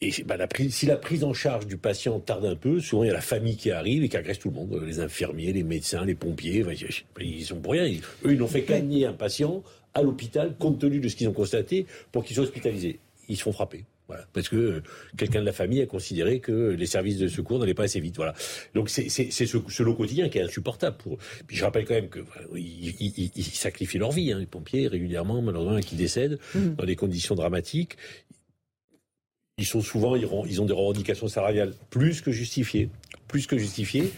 Et 0.00 0.10
bah, 0.24 0.36
si 0.68 0.86
la 0.86 0.96
prise 0.96 1.22
en 1.22 1.32
charge 1.32 1.66
du 1.66 1.76
patient 1.76 2.18
tarde 2.18 2.44
un 2.44 2.56
peu, 2.56 2.80
souvent 2.80 3.04
il 3.04 3.06
y 3.06 3.10
a 3.10 3.14
la 3.14 3.20
famille 3.20 3.56
qui 3.56 3.70
arrive 3.70 4.02
et 4.02 4.08
qui 4.08 4.16
agresse 4.16 4.40
tout 4.40 4.50
le 4.50 4.56
monde, 4.56 4.82
les 4.84 4.98
infirmiers, 4.98 5.52
les 5.52 5.62
médecins, 5.62 6.04
les 6.04 6.16
pompiers, 6.16 6.64
ils 7.20 7.44
sont 7.44 7.60
pour 7.60 7.72
rien. 7.72 7.86
eux, 7.86 8.32
ils 8.32 8.38
n'ont 8.38 8.48
fait 8.48 8.62
qu'amener 8.62 9.06
un 9.06 9.12
patient 9.12 9.62
à 9.94 10.02
l'hôpital 10.02 10.56
compte 10.58 10.80
tenu 10.80 10.98
de 10.98 11.08
ce 11.08 11.14
qu'ils 11.14 11.28
ont 11.28 11.32
constaté 11.32 11.86
pour 12.10 12.24
qu'il 12.24 12.34
soit 12.34 12.44
hospitalisé. 12.44 12.98
Ils 13.28 13.36
se 13.36 13.44
font 13.44 13.52
frapper. 13.52 13.84
Voilà, 14.08 14.24
parce 14.32 14.48
que 14.48 14.56
euh, 14.56 14.82
quelqu'un 15.16 15.40
de 15.40 15.46
la 15.46 15.52
famille 15.52 15.82
a 15.82 15.86
considéré 15.86 16.38
que 16.38 16.70
les 16.70 16.86
services 16.86 17.18
de 17.18 17.26
secours 17.26 17.58
n'allaient 17.58 17.74
pas 17.74 17.84
assez 17.84 17.98
vite. 17.98 18.16
Voilà. 18.16 18.34
Donc 18.74 18.88
c'est 18.88 19.08
ce, 19.08 19.46
ce, 19.46 19.82
lot 19.82 19.94
quotidien 19.94 20.28
qui 20.28 20.38
est 20.38 20.42
insupportable. 20.42 20.96
Pour... 20.96 21.18
Puis 21.46 21.56
je 21.56 21.64
rappelle 21.64 21.84
quand 21.84 21.94
même 21.94 22.08
que 22.08 22.20
ils, 22.54 23.44
sacrifient 23.44 23.98
leur 23.98 24.12
vie, 24.12 24.32
hein, 24.32 24.38
les 24.38 24.46
pompiers 24.46 24.86
régulièrement, 24.86 25.42
malheureusement, 25.42 25.80
qui 25.80 25.96
décèdent 25.96 26.38
mmh. 26.54 26.74
dans 26.76 26.84
des 26.84 26.96
conditions 26.96 27.34
dramatiques 27.34 27.96
ils 29.58 29.66
sont 29.66 29.80
souvent, 29.80 30.14
ils 30.16 30.60
ont 30.60 30.66
des 30.66 30.74
revendications 30.74 31.28
salariales 31.28 31.72
plus 31.88 32.20
que 32.20 32.30
justifiées, 32.30 32.90
plus 33.26 33.46
que 33.46 33.56
justifiées. 33.56 34.12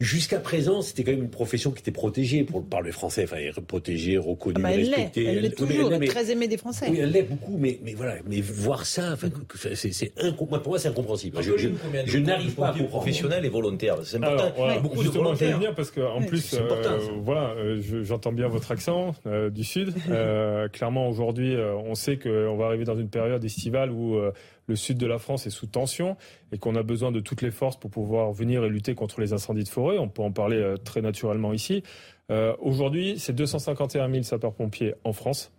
Jusqu'à 0.00 0.38
présent, 0.38 0.80
c'était 0.80 1.02
quand 1.02 1.10
même 1.10 1.24
une 1.24 1.28
profession 1.28 1.72
qui 1.72 1.80
était 1.80 1.90
protégée 1.90 2.44
pour, 2.44 2.64
par 2.64 2.82
les 2.82 2.92
Français, 2.92 3.24
enfin 3.24 3.38
protégée, 3.66 4.16
reconnue, 4.16 4.54
ah 4.58 4.62
bah 4.62 4.70
elle 4.70 4.84
respectée. 4.84 5.24
Elle 5.24 5.40
l'est 5.40 5.50
toujours, 5.50 5.92
elle 5.92 6.04
est 6.04 6.06
très 6.06 6.30
aimée 6.30 6.46
des 6.46 6.56
Français. 6.56 6.86
Oui, 6.88 7.00
elle 7.00 7.10
l'est 7.10 7.24
beaucoup, 7.24 7.56
mais, 7.58 7.80
mais 7.82 7.94
voilà, 7.94 8.14
mais 8.24 8.40
voir 8.40 8.86
ça, 8.86 9.14
enfin, 9.14 9.28
c'est, 9.56 9.74
c'est 9.92 10.12
pour 10.36 10.48
moi, 10.48 10.78
c'est 10.78 10.86
incompréhensible. 10.86 11.42
Je, 11.42 11.56
je, 11.56 11.68
je 12.06 12.18
n'arrive 12.18 12.54
pas 12.54 12.68
à 12.68 12.70
comprendre. 12.74 12.90
Professionnels 12.90 13.44
et 13.44 13.48
volontaires, 13.48 13.96
c'est 14.04 14.18
important. 14.18 14.52
voilà, 14.56 14.78
beaucoup 14.78 15.02
de 15.02 15.08
volontaires. 15.08 15.58
bien 15.58 15.72
parce 15.72 15.90
qu'en 15.90 16.22
plus, 16.22 16.54
euh, 16.54 16.98
voilà, 17.24 17.54
euh, 17.56 18.04
j'entends 18.04 18.30
bien 18.32 18.46
votre 18.46 18.70
accent 18.70 19.16
euh, 19.26 19.50
du 19.50 19.64
sud. 19.64 19.94
Euh, 20.10 20.68
clairement, 20.68 21.08
aujourd'hui, 21.08 21.54
euh, 21.54 21.74
on 21.74 21.94
sait 21.94 22.18
qu'on 22.18 22.56
va 22.56 22.66
arriver 22.66 22.84
dans 22.84 22.96
une 22.96 23.08
période 23.10 23.44
estivale 23.44 23.90
où 23.90 24.18
le 24.68 24.76
sud 24.76 24.98
de 24.98 25.06
la 25.06 25.18
France 25.18 25.46
est 25.46 25.50
sous 25.50 25.66
tension 25.66 26.16
et 26.52 26.58
qu'on 26.58 26.76
a 26.76 26.82
besoin 26.82 27.10
de 27.10 27.20
toutes 27.20 27.42
les 27.42 27.50
forces 27.50 27.76
pour 27.76 27.90
pouvoir 27.90 28.32
venir 28.32 28.64
et 28.64 28.68
lutter 28.68 28.94
contre 28.94 29.20
les 29.20 29.32
incendies 29.32 29.64
de 29.64 29.68
forêt. 29.68 29.98
On 29.98 30.08
peut 30.08 30.22
en 30.22 30.30
parler 30.30 30.58
euh, 30.58 30.76
très 30.76 31.00
naturellement 31.00 31.52
ici. 31.52 31.82
Euh, 32.30 32.54
aujourd'hui, 32.60 33.18
c'est 33.18 33.32
251 33.32 34.10
000 34.10 34.22
sapeurs-pompiers 34.22 34.94
en 35.04 35.12
France. 35.12 35.52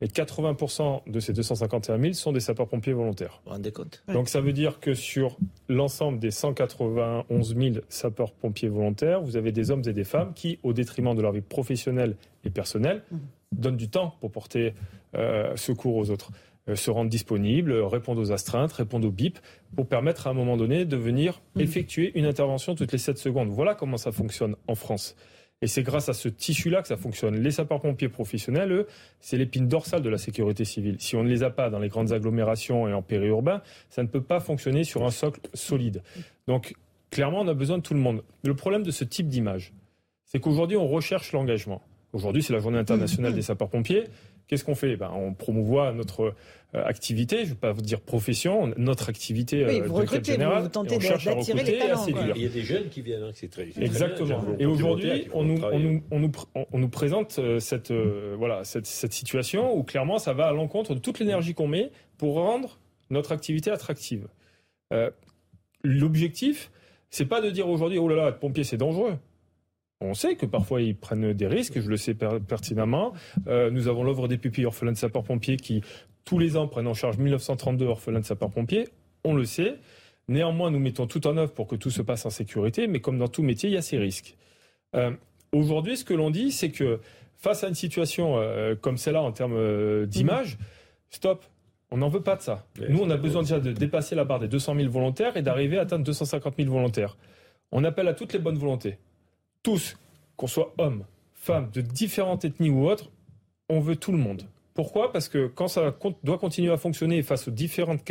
Et 0.00 0.06
80% 0.06 1.08
de 1.08 1.20
ces 1.20 1.32
251 1.32 2.00
000 2.00 2.12
sont 2.14 2.32
des 2.32 2.40
sapeurs-pompiers 2.40 2.92
volontaires. 2.92 3.40
Vous 3.44 3.52
rendez 3.52 3.70
compte? 3.70 4.02
Donc 4.08 4.28
ça 4.28 4.40
veut 4.40 4.52
dire 4.52 4.80
que 4.80 4.94
sur 4.94 5.36
l'ensemble 5.68 6.18
des 6.18 6.32
191 6.32 7.56
000 7.56 7.74
sapeurs-pompiers 7.88 8.68
volontaires, 8.68 9.22
vous 9.22 9.36
avez 9.36 9.52
des 9.52 9.70
hommes 9.70 9.82
et 9.86 9.92
des 9.92 10.02
femmes 10.02 10.32
qui, 10.34 10.58
au 10.64 10.72
détriment 10.72 11.14
de 11.14 11.22
leur 11.22 11.30
vie 11.30 11.40
professionnelle 11.40 12.16
et 12.44 12.50
personnelle, 12.50 13.04
mmh. 13.12 13.16
donnent 13.52 13.76
du 13.76 13.88
temps 13.88 14.16
pour 14.20 14.32
porter 14.32 14.74
euh, 15.14 15.54
secours 15.54 15.94
aux 15.94 16.10
autres. 16.10 16.32
Euh, 16.68 16.76
se 16.76 16.92
rendre 16.92 17.10
disponibles, 17.10 17.72
répondre 17.72 18.20
aux 18.20 18.30
astreintes, 18.30 18.72
répondre 18.72 19.08
aux 19.08 19.10
bips, 19.10 19.40
pour 19.74 19.88
permettre 19.88 20.28
à 20.28 20.30
un 20.30 20.32
moment 20.32 20.56
donné 20.56 20.84
de 20.84 20.96
venir 20.96 21.42
mmh. 21.56 21.60
effectuer 21.60 22.12
une 22.14 22.24
intervention 22.24 22.76
toutes 22.76 22.92
les 22.92 22.98
7 22.98 23.18
secondes. 23.18 23.48
Voilà 23.48 23.74
comment 23.74 23.96
ça 23.96 24.12
fonctionne 24.12 24.54
en 24.68 24.76
France. 24.76 25.16
Et 25.60 25.66
c'est 25.66 25.82
grâce 25.82 26.08
à 26.08 26.12
ce 26.12 26.28
tissu-là 26.28 26.82
que 26.82 26.88
ça 26.88 26.96
fonctionne. 26.96 27.36
Les 27.36 27.52
sapeurs-pompiers 27.52 28.08
professionnels, 28.08 28.72
eux, 28.72 28.86
c'est 29.20 29.36
l'épine 29.36 29.68
dorsale 29.68 30.02
de 30.02 30.08
la 30.08 30.18
sécurité 30.18 30.64
civile. 30.64 30.96
Si 30.98 31.16
on 31.16 31.24
ne 31.24 31.28
les 31.28 31.42
a 31.42 31.50
pas 31.50 31.70
dans 31.70 31.78
les 31.78 31.88
grandes 31.88 32.12
agglomérations 32.12 32.88
et 32.88 32.92
en 32.92 33.02
périurbain, 33.02 33.62
ça 33.88 34.02
ne 34.02 34.08
peut 34.08 34.22
pas 34.22 34.40
fonctionner 34.40 34.84
sur 34.84 35.04
un 35.04 35.10
socle 35.10 35.40
solide. 35.54 36.02
Donc, 36.48 36.74
clairement, 37.10 37.40
on 37.40 37.48
a 37.48 37.54
besoin 37.54 37.78
de 37.78 37.82
tout 37.82 37.94
le 37.94 38.00
monde. 38.00 38.22
Le 38.44 38.54
problème 38.54 38.82
de 38.82 38.90
ce 38.90 39.04
type 39.04 39.28
d'image, 39.28 39.72
c'est 40.24 40.40
qu'aujourd'hui, 40.40 40.76
on 40.76 40.88
recherche 40.88 41.32
l'engagement. 41.32 41.80
Aujourd'hui, 42.12 42.42
c'est 42.42 42.52
la 42.52 42.58
journée 42.58 42.78
internationale 42.78 43.32
mmh. 43.32 43.36
des 43.36 43.42
sapeurs-pompiers. 43.42 44.04
Qu'est-ce 44.52 44.64
qu'on 44.66 44.74
fait? 44.74 44.96
Ben, 44.96 45.10
On 45.14 45.32
promouvoit 45.32 45.92
notre 45.92 46.34
euh, 46.74 46.84
activité, 46.84 47.38
je 47.38 47.42
ne 47.44 47.48
vais 47.48 47.54
pas 47.54 47.72
vous 47.72 47.80
dire 47.80 48.02
profession, 48.02 48.70
notre 48.76 49.08
activité 49.08 49.64
oui, 49.64 49.80
euh, 49.80 49.86
vous 49.86 49.94
recrutez, 49.94 50.36
vous, 50.36 50.68
tentez 50.68 50.98
d'attirer 50.98 51.64
les 51.64 51.78
talents. 51.78 52.04
Il 52.36 52.42
y 52.42 52.44
a 52.44 52.50
des 52.50 52.60
jeunes 52.60 52.90
qui 52.90 53.00
viennent, 53.00 53.22
hein, 53.22 53.30
c'est 53.32 53.48
très, 53.48 53.70
Exactement. 53.80 54.44
et 54.58 54.66
aujourd'hui, 54.66 55.28
on 55.32 55.44
nous, 55.44 55.58
on, 55.64 55.78
nous, 55.78 56.02
on, 56.10 56.18
nous, 56.18 56.32
on 56.70 56.78
nous, 56.78 56.88
présente 56.90 57.38
euh, 57.38 57.60
cette, 57.60 57.92
voilà, 57.92 58.62
cette, 58.64 58.84
cette, 58.84 59.14
situation 59.14 59.74
où 59.74 59.84
clairement 59.84 60.18
ça 60.18 60.34
va 60.34 60.48
à 60.48 60.52
l'encontre 60.52 60.94
de 60.94 61.00
toute 61.00 61.18
l'énergie 61.18 61.54
qu'on 61.54 61.68
met 61.68 61.90
pour 62.18 62.34
rendre 62.34 62.78
notre 63.08 63.32
activité 63.32 63.70
attractive. 63.70 64.28
L'objectif, 65.82 66.70
c'est 67.08 67.24
pas 67.24 67.40
de 67.40 67.48
dire 67.48 67.70
aujourd'hui, 67.70 67.96
oh 67.96 68.06
là 68.06 68.16
là, 68.16 68.28
être 68.28 68.38
pompier 68.38 68.64
c'est 68.64 68.76
dangereux. 68.76 69.16
On 70.02 70.14
sait 70.14 70.34
que 70.34 70.46
parfois 70.46 70.82
ils 70.82 70.96
prennent 70.96 71.32
des 71.32 71.46
risques, 71.46 71.80
je 71.80 71.88
le 71.88 71.96
sais 71.96 72.14
pertinemment. 72.14 73.12
Euh, 73.46 73.70
nous 73.70 73.88
avons 73.88 74.02
l'œuvre 74.02 74.26
des 74.26 74.36
pupilles 74.36 74.66
orphelins 74.66 74.92
de 74.92 74.96
sapeurs-pompiers 74.96 75.56
qui, 75.56 75.82
tous 76.24 76.38
les 76.38 76.56
ans, 76.56 76.66
prennent 76.66 76.88
en 76.88 76.94
charge 76.94 77.18
1932 77.18 77.86
orphelins 77.86 78.20
de 78.20 78.24
sapeurs-pompiers. 78.24 78.88
On 79.24 79.34
le 79.34 79.44
sait. 79.44 79.76
Néanmoins, 80.28 80.70
nous 80.70 80.80
mettons 80.80 81.06
tout 81.06 81.26
en 81.26 81.36
œuvre 81.36 81.52
pour 81.52 81.68
que 81.68 81.76
tout 81.76 81.90
se 81.90 82.02
passe 82.02 82.26
en 82.26 82.30
sécurité, 82.30 82.86
mais 82.88 83.00
comme 83.00 83.18
dans 83.18 83.28
tout 83.28 83.42
métier, 83.42 83.68
il 83.70 83.72
y 83.74 83.76
a 83.76 83.82
ces 83.82 83.98
risques. 83.98 84.36
Euh, 84.96 85.12
aujourd'hui, 85.52 85.96
ce 85.96 86.04
que 86.04 86.14
l'on 86.14 86.30
dit, 86.30 86.50
c'est 86.50 86.70
que 86.70 87.00
face 87.36 87.62
à 87.64 87.68
une 87.68 87.74
situation 87.74 88.38
euh, 88.38 88.74
comme 88.74 88.96
celle-là 88.96 89.22
en 89.22 89.32
termes 89.32 90.06
d'image, 90.06 90.58
stop, 91.10 91.44
on 91.90 91.98
n'en 91.98 92.08
veut 92.08 92.22
pas 92.22 92.36
de 92.36 92.42
ça. 92.42 92.66
Nous, 92.88 93.00
on 93.00 93.10
a 93.10 93.16
besoin 93.16 93.42
déjà 93.42 93.60
de 93.60 93.72
dépasser 93.72 94.14
la 94.14 94.24
barre 94.24 94.40
des 94.40 94.48
200 94.48 94.76
000 94.76 94.90
volontaires 94.90 95.36
et 95.36 95.42
d'arriver 95.42 95.78
à 95.78 95.82
atteindre 95.82 96.04
250 96.04 96.54
000 96.56 96.70
volontaires. 96.70 97.16
On 97.70 97.84
appelle 97.84 98.08
à 98.08 98.14
toutes 98.14 98.32
les 98.32 98.38
bonnes 98.38 98.58
volontés 98.58 98.98
tous, 99.62 99.96
qu'on 100.36 100.46
soit 100.46 100.74
hommes, 100.78 101.04
femmes, 101.34 101.70
de 101.72 101.80
différentes 101.80 102.44
ethnies 102.44 102.70
ou 102.70 102.88
autres, 102.88 103.10
on 103.68 103.80
veut 103.80 103.96
tout 103.96 104.12
le 104.12 104.18
monde. 104.18 104.44
Pourquoi? 104.74 105.12
Parce 105.12 105.28
que 105.28 105.46
quand 105.48 105.68
ça 105.68 105.94
doit 106.22 106.38
continuer 106.38 106.72
à 106.72 106.76
fonctionner 106.76 107.22
face 107.22 107.48
aux 107.48 107.50
différentes 107.50 108.02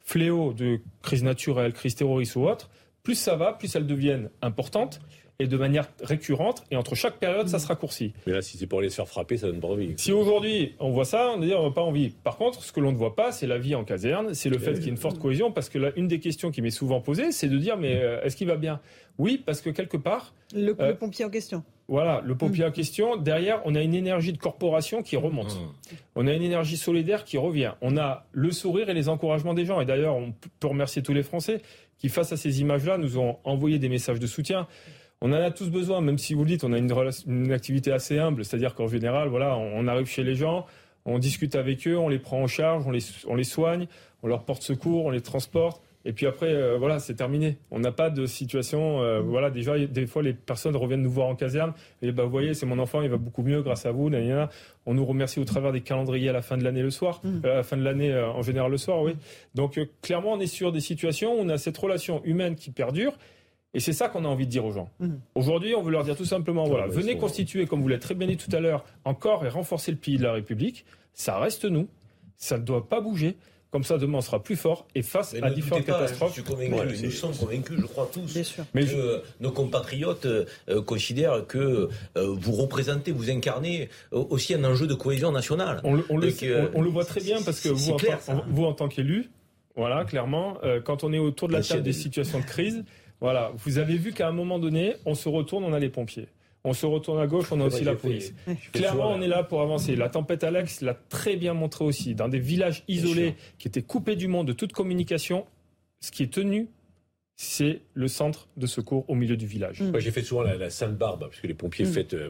fléaux 0.00 0.52
de 0.52 0.80
crise 1.02 1.24
naturelle, 1.24 1.72
crise 1.72 1.94
terroriste 1.94 2.36
ou 2.36 2.46
autre, 2.46 2.70
plus 3.02 3.14
ça 3.14 3.36
va, 3.36 3.52
plus 3.52 3.74
elles 3.74 3.86
deviennent 3.86 4.30
importantes 4.42 5.00
et 5.40 5.46
de 5.46 5.56
manière 5.56 5.88
récurrente, 6.02 6.64
et 6.72 6.76
entre 6.76 6.96
chaque 6.96 7.18
période, 7.18 7.46
ça 7.46 7.60
se 7.60 7.68
raccourcit. 7.68 8.12
Mais 8.26 8.32
là, 8.32 8.42
si 8.42 8.58
c'est 8.58 8.66
pour 8.66 8.80
aller 8.80 8.90
se 8.90 8.96
faire 8.96 9.06
frapper, 9.06 9.36
ça 9.36 9.46
donne 9.46 9.60
pas 9.60 9.68
envie. 9.68 9.94
Si 9.96 10.10
aujourd'hui, 10.10 10.74
on 10.80 10.90
voit 10.90 11.04
ça, 11.04 11.32
on 11.36 11.38
n'a 11.38 11.70
pas 11.70 11.82
envie. 11.82 12.08
Par 12.08 12.38
contre, 12.38 12.64
ce 12.64 12.72
que 12.72 12.80
l'on 12.80 12.90
ne 12.90 12.96
voit 12.96 13.14
pas, 13.14 13.30
c'est 13.30 13.46
la 13.46 13.56
vie 13.56 13.76
en 13.76 13.84
caserne, 13.84 14.34
c'est 14.34 14.48
le 14.48 14.58
fait 14.58 14.74
qu'il 14.74 14.82
y 14.82 14.86
ait 14.86 14.90
une 14.90 14.96
forte 14.96 15.20
cohésion, 15.20 15.52
parce 15.52 15.68
que 15.68 15.78
là, 15.78 15.92
une 15.94 16.08
des 16.08 16.18
questions 16.18 16.50
qui 16.50 16.60
m'est 16.60 16.70
souvent 16.70 17.00
posée, 17.00 17.30
c'est 17.30 17.48
de 17.48 17.56
dire, 17.56 17.76
mais 17.76 18.02
euh, 18.02 18.20
est-ce 18.24 18.34
qu'il 18.34 18.48
va 18.48 18.56
bien? 18.56 18.80
Oui, 19.16 19.40
parce 19.46 19.60
que 19.60 19.70
quelque 19.70 19.96
part... 19.96 20.34
Le, 20.52 20.74
euh, 20.80 20.94
pompier 20.94 21.24
en 21.24 21.30
question. 21.30 21.62
Voilà, 21.86 22.20
le 22.24 22.36
pompier 22.36 22.64
en 22.64 22.72
question. 22.72 23.16
Derrière, 23.16 23.62
on 23.64 23.76
a 23.76 23.80
une 23.80 23.94
énergie 23.94 24.32
de 24.32 24.38
corporation 24.38 25.04
qui 25.04 25.16
remonte. 25.16 25.54
Mmh. 25.54 25.94
On 26.16 26.26
a 26.26 26.32
une 26.32 26.42
énergie 26.42 26.76
solidaire 26.76 27.24
qui 27.24 27.38
revient. 27.38 27.74
On 27.80 27.96
a 27.96 28.26
le 28.32 28.50
sourire 28.50 28.90
et 28.90 28.94
les 28.94 29.08
encouragements 29.08 29.54
des 29.54 29.64
gens. 29.64 29.80
Et 29.80 29.86
d'ailleurs, 29.86 30.16
on 30.16 30.34
peut 30.58 30.66
remercier 30.66 31.02
tous 31.02 31.14
les 31.14 31.22
Français 31.22 31.62
qui, 31.98 32.08
face 32.08 32.32
à 32.32 32.36
ces 32.36 32.60
images-là, 32.60 32.98
nous 32.98 33.18
ont 33.18 33.38
envoyé 33.44 33.78
des 33.78 33.88
messages 33.88 34.18
de 34.18 34.26
soutien. 34.26 34.66
On 35.20 35.32
en 35.32 35.36
a 35.36 35.50
tous 35.50 35.70
besoin, 35.70 36.00
même 36.00 36.18
si 36.18 36.34
vous 36.34 36.44
le 36.44 36.50
dites, 36.50 36.64
on 36.64 36.72
a 36.72 36.78
une, 36.78 36.92
une 37.26 37.52
activité 37.52 37.90
assez 37.90 38.18
humble, 38.18 38.44
c'est-à-dire 38.44 38.74
qu'en 38.74 38.86
général, 38.86 39.28
voilà, 39.28 39.56
on, 39.56 39.86
arrive 39.88 40.06
chez 40.06 40.22
les 40.22 40.36
gens, 40.36 40.64
on 41.04 41.18
discute 41.18 41.56
avec 41.56 41.88
eux, 41.88 41.98
on 41.98 42.08
les 42.08 42.20
prend 42.20 42.40
en 42.40 42.46
charge, 42.46 42.86
on 42.86 42.92
les, 42.92 43.04
on 43.26 43.34
les 43.34 43.44
soigne, 43.44 43.88
on 44.22 44.28
leur 44.28 44.44
porte 44.44 44.62
secours, 44.62 45.06
on 45.06 45.10
les 45.10 45.20
transporte. 45.20 45.82
Et 46.04 46.12
puis 46.12 46.26
après, 46.26 46.46
euh, 46.46 46.78
voilà, 46.78 47.00
c'est 47.00 47.14
terminé. 47.14 47.58
On 47.70 47.80
n'a 47.80 47.90
pas 47.90 48.08
de 48.08 48.24
situation. 48.24 49.02
Euh, 49.02 49.20
voilà, 49.20 49.50
déjà, 49.50 49.76
des 49.78 50.06
fois, 50.06 50.22
les 50.22 50.32
personnes 50.32 50.76
reviennent 50.76 51.02
nous 51.02 51.10
voir 51.10 51.26
en 51.26 51.34
caserne. 51.34 51.72
Et 52.00 52.12
bah, 52.12 52.22
vous 52.22 52.30
voyez, 52.30 52.54
c'est 52.54 52.64
mon 52.64 52.78
enfant, 52.78 53.02
il 53.02 53.10
va 53.10 53.16
beaucoup 53.16 53.42
mieux 53.42 53.60
grâce 53.62 53.84
à 53.84 53.90
vous. 53.90 54.08
On 54.86 54.94
nous 54.94 55.04
remercie 55.04 55.40
au 55.40 55.44
travers 55.44 55.72
des 55.72 55.80
calendriers 55.80 56.28
à 56.28 56.32
la 56.32 56.40
fin 56.40 56.56
de 56.56 56.64
l'année 56.64 56.82
le 56.82 56.90
soir, 56.90 57.20
mm. 57.24 57.40
euh, 57.44 57.52
à 57.52 57.56
la 57.56 57.62
fin 57.64 57.76
de 57.76 57.82
l'année 57.82 58.16
en 58.16 58.42
général 58.42 58.70
le 58.70 58.78
soir, 58.78 59.02
oui. 59.02 59.16
Donc 59.54 59.78
clairement, 60.00 60.32
on 60.32 60.40
est 60.40 60.46
sur 60.46 60.70
des 60.70 60.80
situations 60.80 61.34
où 61.34 61.40
on 61.40 61.48
a 61.48 61.58
cette 61.58 61.76
relation 61.76 62.22
humaine 62.24 62.54
qui 62.54 62.70
perdure. 62.70 63.18
Et 63.74 63.80
c'est 63.80 63.92
ça 63.92 64.08
qu'on 64.08 64.24
a 64.24 64.28
envie 64.28 64.46
de 64.46 64.50
dire 64.50 64.64
aux 64.64 64.72
gens. 64.72 64.90
Mm. 64.98 65.16
Aujourd'hui, 65.34 65.74
on 65.74 65.82
veut 65.82 65.92
leur 65.92 66.04
dire 66.04 66.16
tout 66.16 66.24
simplement, 66.24 66.64
voilà, 66.64 66.86
venez 66.86 67.18
constituer, 67.18 67.66
comme 67.66 67.82
vous 67.82 67.88
l'avez 67.88 68.00
très 68.00 68.14
bien 68.14 68.26
dit 68.26 68.36
tout 68.36 68.54
à 68.54 68.60
l'heure, 68.60 68.84
encore 69.04 69.44
et 69.44 69.48
renforcer 69.48 69.90
le 69.90 69.98
pays 69.98 70.16
de 70.16 70.22
la 70.22 70.32
République. 70.32 70.84
Ça 71.12 71.38
reste 71.38 71.64
nous. 71.64 71.88
Ça 72.36 72.56
ne 72.56 72.62
doit 72.62 72.88
pas 72.88 73.00
bouger. 73.00 73.36
Comme 73.70 73.84
ça, 73.84 73.98
demain, 73.98 74.18
on 74.18 74.22
sera 74.22 74.42
plus 74.42 74.56
fort 74.56 74.86
et 74.94 75.02
face 75.02 75.34
à 75.42 75.50
différentes 75.50 75.84
catastrophes. 75.84 76.30
Je 76.30 76.40
suis 76.40 76.42
convaincu, 76.42 77.04
nous 77.04 77.10
sommes 77.10 77.36
convaincus, 77.36 77.78
je 77.78 77.84
crois 77.84 78.10
tous, 78.10 78.32
que 78.74 79.22
nos 79.40 79.52
compatriotes 79.52 80.24
euh, 80.24 80.46
considèrent 80.86 81.46
que 81.46 81.90
euh, 82.16 82.34
vous 82.38 82.52
représentez, 82.52 83.12
vous 83.12 83.28
incarnez 83.28 83.90
euh, 84.14 84.24
aussi 84.30 84.54
un 84.54 84.64
enjeu 84.64 84.86
de 84.86 84.94
cohésion 84.94 85.32
nationale. 85.32 85.82
On 85.84 85.96
le, 85.96 86.06
on 86.10 86.16
le, 86.16 86.88
voit 86.88 87.04
très 87.04 87.20
bien 87.20 87.42
parce 87.42 87.60
que 87.60 87.68
vous, 87.68 87.90
en, 87.90 87.96
vous, 88.48 88.64
en 88.64 88.72
tant 88.72 88.88
qu'élu, 88.88 89.28
voilà, 89.76 90.06
clairement, 90.06 90.56
quand 90.84 91.04
on 91.04 91.12
est 91.12 91.18
autour 91.18 91.48
de 91.48 91.52
la 91.52 91.62
table 91.62 91.82
des 91.82 91.92
situations 91.92 92.40
de 92.40 92.46
crise, 92.46 92.84
voilà, 93.20 93.52
vous 93.56 93.78
avez 93.78 93.96
vu 93.96 94.12
qu'à 94.12 94.28
un 94.28 94.32
moment 94.32 94.58
donné, 94.58 94.94
on 95.04 95.14
se 95.14 95.28
retourne, 95.28 95.64
on 95.64 95.72
a 95.72 95.78
les 95.78 95.88
pompiers. 95.88 96.28
On 96.64 96.72
se 96.72 96.86
retourne 96.86 97.20
à 97.20 97.26
gauche, 97.26 97.50
on 97.52 97.60
a 97.60 97.64
aussi 97.64 97.84
la 97.84 97.94
police. 97.94 98.34
Clairement, 98.72 99.12
on 99.12 99.20
est 99.20 99.28
là 99.28 99.42
pour 99.42 99.62
avancer. 99.62 99.96
La 99.96 100.08
tempête 100.08 100.44
Alex 100.44 100.80
l'a 100.80 100.94
très 100.94 101.36
bien 101.36 101.54
montré 101.54 101.84
aussi. 101.84 102.14
Dans 102.14 102.28
des 102.28 102.40
villages 102.40 102.84
isolés 102.88 103.34
qui 103.58 103.68
étaient 103.68 103.82
coupés 103.82 104.16
du 104.16 104.28
monde, 104.28 104.46
de 104.48 104.52
toute 104.52 104.72
communication, 104.72 105.46
ce 106.00 106.10
qui 106.10 106.24
est 106.24 106.32
tenu, 106.32 106.68
c'est 107.36 107.80
le 107.94 108.08
centre 108.08 108.48
de 108.56 108.66
secours 108.66 109.04
au 109.08 109.14
milieu 109.14 109.36
du 109.36 109.46
village. 109.46 109.80
Moi, 109.80 110.00
j'ai 110.00 110.10
fait 110.10 110.22
souvent 110.22 110.42
la, 110.42 110.70
Sainte-Barbe, 110.70 111.20
parce 111.20 111.40
que 111.40 111.46
les 111.46 111.54
pompiers 111.54 111.86
mm. 111.86 111.92
fêtent... 111.92 112.14
Euh, 112.14 112.28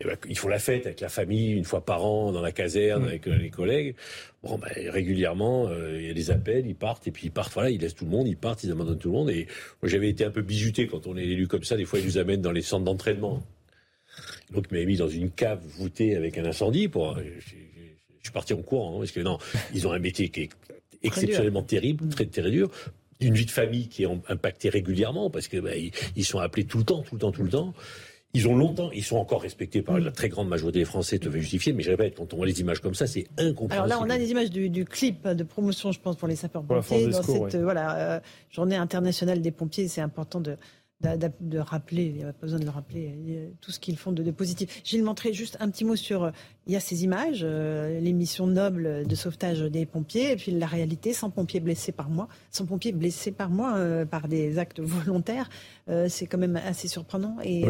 eh 0.00 0.04
ben, 0.04 0.16
ils 0.28 0.36
font 0.36 0.48
la 0.48 0.58
fête 0.58 0.86
avec 0.86 1.00
la 1.00 1.08
famille 1.08 1.52
une 1.52 1.64
fois 1.64 1.84
par 1.84 2.04
an 2.04 2.32
dans 2.32 2.42
la 2.42 2.50
caserne 2.50 3.04
mm. 3.04 3.08
avec 3.08 3.28
euh, 3.28 3.36
les 3.36 3.50
collègues. 3.50 3.94
Bon, 4.42 4.58
ben, 4.58 4.70
régulièrement, 4.90 5.68
euh, 5.68 6.00
il 6.00 6.06
y 6.06 6.10
a 6.10 6.14
des 6.14 6.30
appels, 6.30 6.66
ils 6.66 6.74
partent 6.74 7.06
et 7.06 7.12
puis 7.12 7.26
ils 7.26 7.30
partent. 7.30 7.52
Voilà, 7.52 7.70
ils 7.70 7.80
laissent 7.80 7.94
tout 7.94 8.04
le 8.04 8.10
monde, 8.10 8.26
ils 8.26 8.36
partent, 8.36 8.64
ils 8.64 8.72
abandonnent 8.72 8.98
tout 8.98 9.08
le 9.08 9.14
monde. 9.14 9.30
Et 9.30 9.46
moi, 9.82 9.88
j'avais 9.88 10.08
été 10.08 10.24
un 10.24 10.30
peu 10.30 10.42
bizuté 10.42 10.88
quand 10.88 11.06
on 11.06 11.16
est 11.16 11.24
élu 11.24 11.46
comme 11.46 11.62
ça. 11.62 11.76
Des 11.76 11.84
fois, 11.84 12.00
ils 12.00 12.06
nous 12.06 12.18
amènent 12.18 12.42
dans 12.42 12.52
les 12.52 12.62
centres 12.62 12.84
d'entraînement. 12.84 13.42
Donc, 14.52 14.66
il 14.70 14.74
m'avait 14.74 14.86
mis 14.86 14.96
dans 14.96 15.08
une 15.08 15.30
cave 15.30 15.60
voûtée 15.64 16.16
avec 16.16 16.38
un 16.38 16.44
incendie 16.44 16.88
pour. 16.88 17.16
Je, 17.18 17.44
suis 18.24 18.32
parti 18.32 18.54
en 18.54 18.62
courant, 18.62 18.94
hein, 18.94 18.98
parce 19.00 19.12
que 19.12 19.20
non, 19.20 19.38
ils 19.74 19.86
ont 19.86 19.92
un 19.92 19.98
métier 19.98 20.30
qui 20.30 20.44
est 20.44 20.50
exceptionnellement 21.02 21.62
terrible, 21.62 22.08
très 22.08 22.24
très 22.24 22.50
dur 22.50 22.70
une 23.20 23.34
vie 23.34 23.46
de 23.46 23.50
famille 23.50 23.88
qui 23.88 24.04
est 24.04 24.08
impactée 24.28 24.68
régulièrement 24.68 25.30
parce 25.30 25.48
que 25.48 25.58
bah, 25.58 25.70
ils, 25.76 26.24
sont 26.24 26.38
appelés 26.38 26.64
tout 26.64 26.78
le 26.78 26.84
temps, 26.84 27.02
tout 27.02 27.14
le 27.14 27.20
temps, 27.20 27.32
tout 27.32 27.42
le 27.42 27.50
temps. 27.50 27.74
Ils 28.34 28.48
ont 28.48 28.56
longtemps, 28.56 28.90
ils 28.92 29.04
sont 29.04 29.16
encore 29.16 29.42
respectés 29.42 29.80
par 29.80 29.98
la 29.98 30.10
très 30.10 30.28
grande 30.28 30.48
majorité 30.48 30.80
des 30.80 30.84
Français, 30.84 31.18
te 31.18 31.28
veut 31.28 31.38
justifier, 31.38 31.72
mais 31.72 31.84
je 31.84 31.90
répète, 31.90 32.16
quand 32.16 32.34
on 32.34 32.36
voit 32.36 32.46
les 32.46 32.60
images 32.60 32.80
comme 32.80 32.94
ça, 32.94 33.06
c'est 33.06 33.26
incompréhensible. 33.38 33.74
Alors 33.74 33.86
là, 33.86 34.04
on 34.04 34.10
a 34.10 34.18
des 34.18 34.30
images 34.30 34.50
du, 34.50 34.84
clip 34.84 35.28
de 35.28 35.44
promotion, 35.44 35.92
je 35.92 36.00
pense, 36.00 36.16
pour 36.16 36.26
les 36.26 36.36
sapeurs-pompiers 36.36 37.06
dans 37.06 37.22
cette 37.22 37.56
voilà, 37.56 37.96
euh, 37.96 38.20
journée 38.50 38.76
internationale 38.76 39.40
des 39.40 39.52
pompiers. 39.52 39.86
C'est 39.86 40.00
important 40.00 40.40
de, 40.40 40.56
de, 41.02 41.58
rappeler, 41.58 42.04
il 42.04 42.14
n'y 42.14 42.22
a 42.22 42.32
pas 42.32 42.46
besoin 42.46 42.58
de 42.58 42.64
le 42.64 42.70
rappeler, 42.70 43.52
tout 43.60 43.70
ce 43.70 43.78
qu'ils 43.78 43.96
font 43.96 44.12
de, 44.12 44.30
positif. 44.30 44.80
Gilles 44.84 45.02
montrer 45.02 45.32
juste 45.32 45.56
un 45.60 45.68
petit 45.70 45.84
mot 45.84 45.96
sur, 45.96 46.32
il 46.66 46.72
y 46.72 46.76
a 46.76 46.80
ces 46.80 47.04
images, 47.04 47.40
euh, 47.42 48.00
les 48.00 48.12
missions 48.12 48.46
nobles 48.46 49.06
de 49.06 49.14
sauvetage 49.14 49.60
des 49.60 49.86
pompiers, 49.86 50.32
et 50.32 50.36
puis 50.36 50.52
la 50.52 50.66
réalité, 50.66 51.12
100 51.12 51.30
pompiers 51.30 51.60
blessés 51.60 51.92
par 51.92 52.08
mois, 52.08 52.28
100 52.50 52.66
pompiers 52.66 52.92
blessés 52.92 53.32
par 53.32 53.50
mois 53.50 53.76
euh, 53.76 54.04
par 54.04 54.28
des 54.28 54.58
actes 54.58 54.80
volontaires, 54.82 55.48
euh, 55.88 56.08
c'est 56.08 56.26
quand 56.26 56.38
même 56.38 56.56
assez 56.56 56.88
surprenant 56.88 57.36
et 57.42 57.64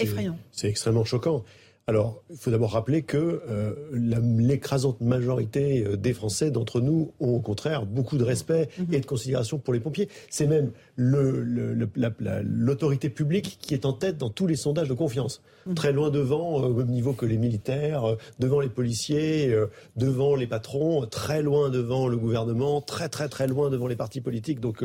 effrayant. 0.00 0.36
C'est 0.50 0.68
extrêmement 0.68 1.04
choquant. 1.04 1.44
Alors, 1.88 2.22
il 2.28 2.36
faut 2.36 2.50
d'abord 2.50 2.72
rappeler 2.72 3.00
que 3.00 3.40
euh, 3.48 3.72
l'écrasante 3.94 5.00
majorité 5.00 5.86
euh, 5.86 5.96
des 5.96 6.12
Français 6.12 6.50
d'entre 6.50 6.82
nous 6.82 7.14
ont 7.18 7.36
au 7.36 7.40
contraire 7.40 7.86
beaucoup 7.86 8.18
de 8.18 8.24
respect 8.24 8.68
mhm. 8.78 8.92
et 8.92 9.00
de 9.00 9.06
considération 9.06 9.58
pour 9.58 9.72
les 9.72 9.80
pompiers. 9.80 10.10
C'est 10.28 10.46
même 10.46 10.72
l'autorité 10.98 13.08
publique 13.08 13.56
qui 13.62 13.72
est 13.72 13.86
en 13.86 13.94
tête 13.94 14.18
dans 14.18 14.28
tous 14.28 14.46
les 14.46 14.56
sondages 14.56 14.90
de 14.90 14.94
confiance. 14.94 15.40
Mhm. 15.64 15.74
Très 15.76 15.94
loin 15.94 16.10
devant, 16.10 16.60
euh, 16.60 16.66
au 16.66 16.74
même 16.74 16.90
niveau 16.90 17.14
que 17.14 17.24
les 17.24 17.38
militaires, 17.38 18.18
devant 18.38 18.60
les 18.60 18.68
policiers, 18.68 19.56
devant 19.96 20.36
les 20.36 20.46
patrons, 20.46 21.06
très 21.06 21.40
loin 21.40 21.70
devant 21.70 22.06
le 22.06 22.18
gouvernement, 22.18 22.82
très 22.82 23.08
très 23.08 23.30
très 23.30 23.46
loin 23.46 23.70
devant 23.70 23.86
les 23.86 23.96
partis 23.96 24.20
politiques. 24.20 24.60
Donc 24.60 24.84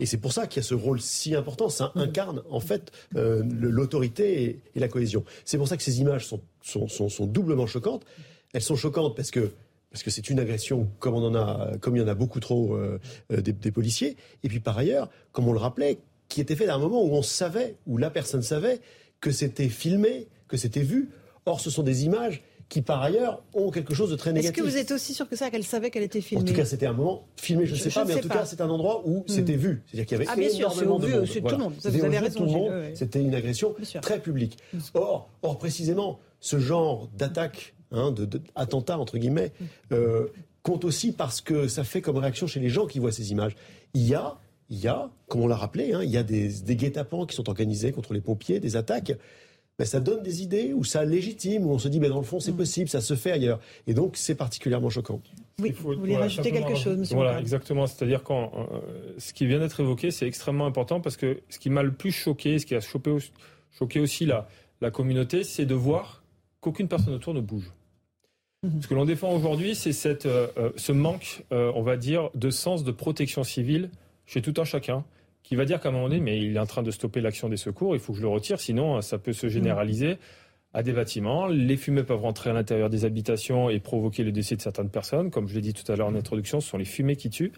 et 0.00 0.06
c'est 0.06 0.16
pour 0.16 0.32
ça 0.32 0.46
qu'il 0.46 0.62
y 0.62 0.64
a 0.64 0.68
ce 0.68 0.74
rôle 0.74 1.00
si 1.00 1.34
important. 1.34 1.68
Ça 1.68 1.92
incarne 1.94 2.42
en 2.50 2.60
fait 2.60 2.90
euh, 3.16 3.42
l'autorité 3.44 4.60
et, 4.74 4.80
la 4.80 4.88
cohésion. 4.88 5.24
C'est 5.44 5.58
pour 5.58 5.68
ça 5.68 5.76
que 5.76 5.82
ces 5.82 6.00
images 6.00 6.26
sont, 6.26 6.40
sont, 6.62 7.26
doublement 7.26 7.66
choquantes. 7.66 8.04
Elles 8.54 8.62
sont 8.62 8.76
choquantes 8.76 9.14
parce 9.14 9.30
que 9.30 9.52
parce 9.90 10.04
que 10.04 10.10
c'est 10.10 10.30
une 10.30 10.38
agression 10.38 10.88
comme 11.00 11.14
on 11.14 11.24
en 11.24 11.34
a, 11.34 11.76
comme 11.80 11.96
il 11.96 11.98
y 12.00 12.02
en 12.02 12.08
a 12.08 12.14
beaucoup 12.14 12.38
trop 12.38 12.76
euh, 12.76 13.00
euh, 13.32 13.40
des, 13.40 13.52
des, 13.52 13.72
policiers. 13.72 14.16
Et 14.44 14.48
puis 14.48 14.60
par 14.60 14.78
ailleurs, 14.78 15.10
comme 15.32 15.48
on 15.48 15.52
le 15.52 15.58
rappelait, 15.58 15.98
qui 16.28 16.40
était 16.40 16.54
fait 16.54 16.68
à 16.68 16.76
un 16.76 16.78
moment 16.78 17.02
où 17.02 17.12
on 17.12 17.22
savait, 17.22 17.74
où 17.88 17.98
la 17.98 18.08
personne 18.08 18.42
savait 18.42 18.80
que 19.20 19.32
c'était 19.32 19.68
filmé, 19.68 20.28
que 20.46 20.56
c'était 20.56 20.82
vu. 20.82 21.10
Or, 21.44 21.60
ce 21.60 21.70
sont 21.70 21.82
des 21.82 22.04
images 22.04 22.42
qui 22.70 22.82
par 22.82 23.02
ailleurs 23.02 23.42
ont 23.52 23.70
quelque 23.70 23.94
chose 23.94 24.10
de 24.10 24.16
très 24.16 24.32
négatif. 24.32 24.56
Est-ce 24.56 24.64
que 24.64 24.70
vous 24.70 24.78
êtes 24.78 24.92
aussi 24.92 25.12
sûr 25.12 25.28
que 25.28 25.34
ça, 25.34 25.50
qu'elle 25.50 25.64
savait 25.64 25.90
qu'elle 25.90 26.04
était 26.04 26.20
filmée 26.20 26.44
En 26.44 26.46
tout 26.46 26.54
cas, 26.54 26.64
c'était 26.64 26.86
un 26.86 26.92
moment 26.92 27.26
filmé, 27.36 27.66
je 27.66 27.74
ne 27.74 27.78
sais 27.78 27.90
pas, 27.90 28.04
mais 28.04 28.14
en 28.14 28.20
tout 28.20 28.28
cas, 28.28 28.46
c'est 28.46 28.60
un 28.60 28.70
endroit 28.70 29.02
où 29.04 29.18
hmm. 29.18 29.24
c'était 29.26 29.56
vu. 29.56 29.82
C'est-à-dire 29.86 30.06
qu'il 30.06 30.18
y 30.18 30.20
avait 30.20 30.30
ah, 30.30 30.36
bien 30.36 30.48
énormément 30.48 31.00
sûr, 31.00 31.08
de 31.08 31.26
vu, 31.26 31.42
Tout 31.42 31.48
le 31.48 31.56
monde. 31.56 31.74
Vous 31.82 32.04
avez 32.04 32.18
raison. 32.18 32.70
C'était 32.94 33.20
une 33.20 33.34
agression 33.34 33.74
très 34.00 34.20
publique. 34.20 34.56
Or, 34.94 35.28
or 35.42 35.58
précisément, 35.58 36.20
ce 36.38 36.60
genre 36.60 37.08
d'attaque, 37.18 37.74
hein, 37.90 38.12
d'attentat 38.12 38.98
entre 38.98 39.18
guillemets, 39.18 39.52
hmm. 39.60 39.64
euh, 39.92 40.26
compte 40.62 40.84
aussi 40.84 41.10
parce 41.10 41.40
que 41.40 41.66
ça 41.66 41.82
fait 41.82 42.00
comme 42.00 42.18
réaction 42.18 42.46
chez 42.46 42.60
les 42.60 42.68
gens 42.68 42.86
qui 42.86 43.00
voient 43.00 43.12
ces 43.12 43.32
images. 43.32 43.56
Il 43.94 44.06
y 44.06 44.14
a, 44.14 44.38
il 44.68 44.78
y 44.78 44.86
a, 44.86 45.10
comme 45.26 45.40
on 45.40 45.48
l'a 45.48 45.56
rappelé, 45.56 45.92
hein, 45.92 46.02
il 46.04 46.10
y 46.10 46.16
a 46.16 46.22
des, 46.22 46.48
des 46.48 46.76
guet-apens 46.76 47.26
qui 47.26 47.34
sont 47.34 47.48
organisés 47.48 47.90
contre 47.90 48.14
les 48.14 48.20
pompiers, 48.20 48.60
des 48.60 48.76
attaques. 48.76 49.12
Ben, 49.80 49.86
ça 49.86 49.98
donne 49.98 50.22
des 50.22 50.42
idées 50.42 50.74
ou 50.74 50.84
ça 50.84 51.06
légitime, 51.06 51.64
ou 51.64 51.70
on 51.70 51.78
se 51.78 51.88
dit, 51.88 52.00
mais 52.00 52.08
ben, 52.08 52.16
dans 52.16 52.20
le 52.20 52.26
fond, 52.26 52.38
c'est 52.38 52.52
mm. 52.52 52.56
possible, 52.56 52.88
ça 52.90 53.00
se 53.00 53.14
fait 53.14 53.30
ailleurs. 53.30 53.60
Et 53.86 53.94
donc, 53.94 54.18
c'est 54.18 54.34
particulièrement 54.34 54.90
choquant. 54.90 55.22
Oui, 55.58 55.70
vous 55.70 55.94
voulez 55.94 56.18
rajouter 56.18 56.52
quelque 56.52 56.74
chose, 56.74 56.98
monsieur 56.98 57.16
Voilà, 57.16 57.40
exactement. 57.40 57.86
C'est-à-dire 57.86 58.22
quand 58.22 58.52
euh, 58.52 58.80
ce 59.16 59.32
qui 59.32 59.46
vient 59.46 59.58
d'être 59.58 59.80
évoqué, 59.80 60.10
c'est 60.10 60.26
extrêmement 60.26 60.66
important 60.66 61.00
parce 61.00 61.16
que 61.16 61.40
ce 61.48 61.58
qui 61.58 61.70
m'a 61.70 61.82
le 61.82 61.92
plus 61.92 62.12
choqué, 62.12 62.58
ce 62.58 62.66
qui 62.66 62.74
a 62.74 62.80
choqué, 62.80 63.16
choqué 63.70 64.00
aussi 64.00 64.26
la, 64.26 64.48
la 64.82 64.90
communauté, 64.90 65.44
c'est 65.44 65.64
de 65.64 65.74
voir 65.74 66.24
qu'aucune 66.60 66.86
personne 66.86 67.14
autour 67.14 67.32
ne 67.32 67.40
bouge. 67.40 67.72
Mm-hmm. 68.66 68.82
Ce 68.82 68.86
que 68.86 68.92
l'on 68.92 69.06
défend 69.06 69.32
aujourd'hui, 69.32 69.74
c'est 69.74 69.92
cette, 69.92 70.26
euh, 70.26 70.48
euh, 70.58 70.72
ce 70.76 70.92
manque, 70.92 71.42
on 71.50 71.80
va 71.80 71.96
dire, 71.96 72.28
de 72.34 72.50
sens 72.50 72.84
de 72.84 72.92
protection 72.92 73.44
civile 73.44 73.88
chez 74.26 74.42
tout 74.42 74.52
un 74.58 74.64
chacun 74.64 75.06
qui 75.42 75.56
va 75.56 75.64
dire 75.64 75.80
qu'à 75.80 75.88
un 75.88 75.92
moment 75.92 76.08
donné, 76.08 76.20
mais 76.20 76.38
il 76.38 76.56
est 76.56 76.60
en 76.60 76.66
train 76.66 76.82
de 76.82 76.90
stopper 76.90 77.20
l'action 77.20 77.48
des 77.48 77.56
secours, 77.56 77.94
il 77.94 78.00
faut 78.00 78.12
que 78.12 78.18
je 78.18 78.22
le 78.22 78.28
retire, 78.28 78.60
sinon 78.60 79.00
ça 79.00 79.18
peut 79.18 79.32
se 79.32 79.48
généraliser 79.48 80.18
à 80.72 80.82
des 80.82 80.92
bâtiments. 80.92 81.46
Les 81.46 81.76
fumées 81.76 82.04
peuvent 82.04 82.20
rentrer 82.20 82.50
à 82.50 82.52
l'intérieur 82.52 82.90
des 82.90 83.04
habitations 83.04 83.70
et 83.70 83.80
provoquer 83.80 84.22
le 84.22 84.32
décès 84.32 84.56
de 84.56 84.60
certaines 84.60 84.90
personnes. 84.90 85.30
Comme 85.30 85.48
je 85.48 85.54
l'ai 85.54 85.60
dit 85.60 85.74
tout 85.74 85.90
à 85.90 85.96
l'heure 85.96 86.08
en 86.08 86.14
introduction, 86.14 86.60
ce 86.60 86.68
sont 86.68 86.78
les 86.78 86.84
fumées 86.84 87.16
qui 87.16 87.30
tuent. 87.30 87.52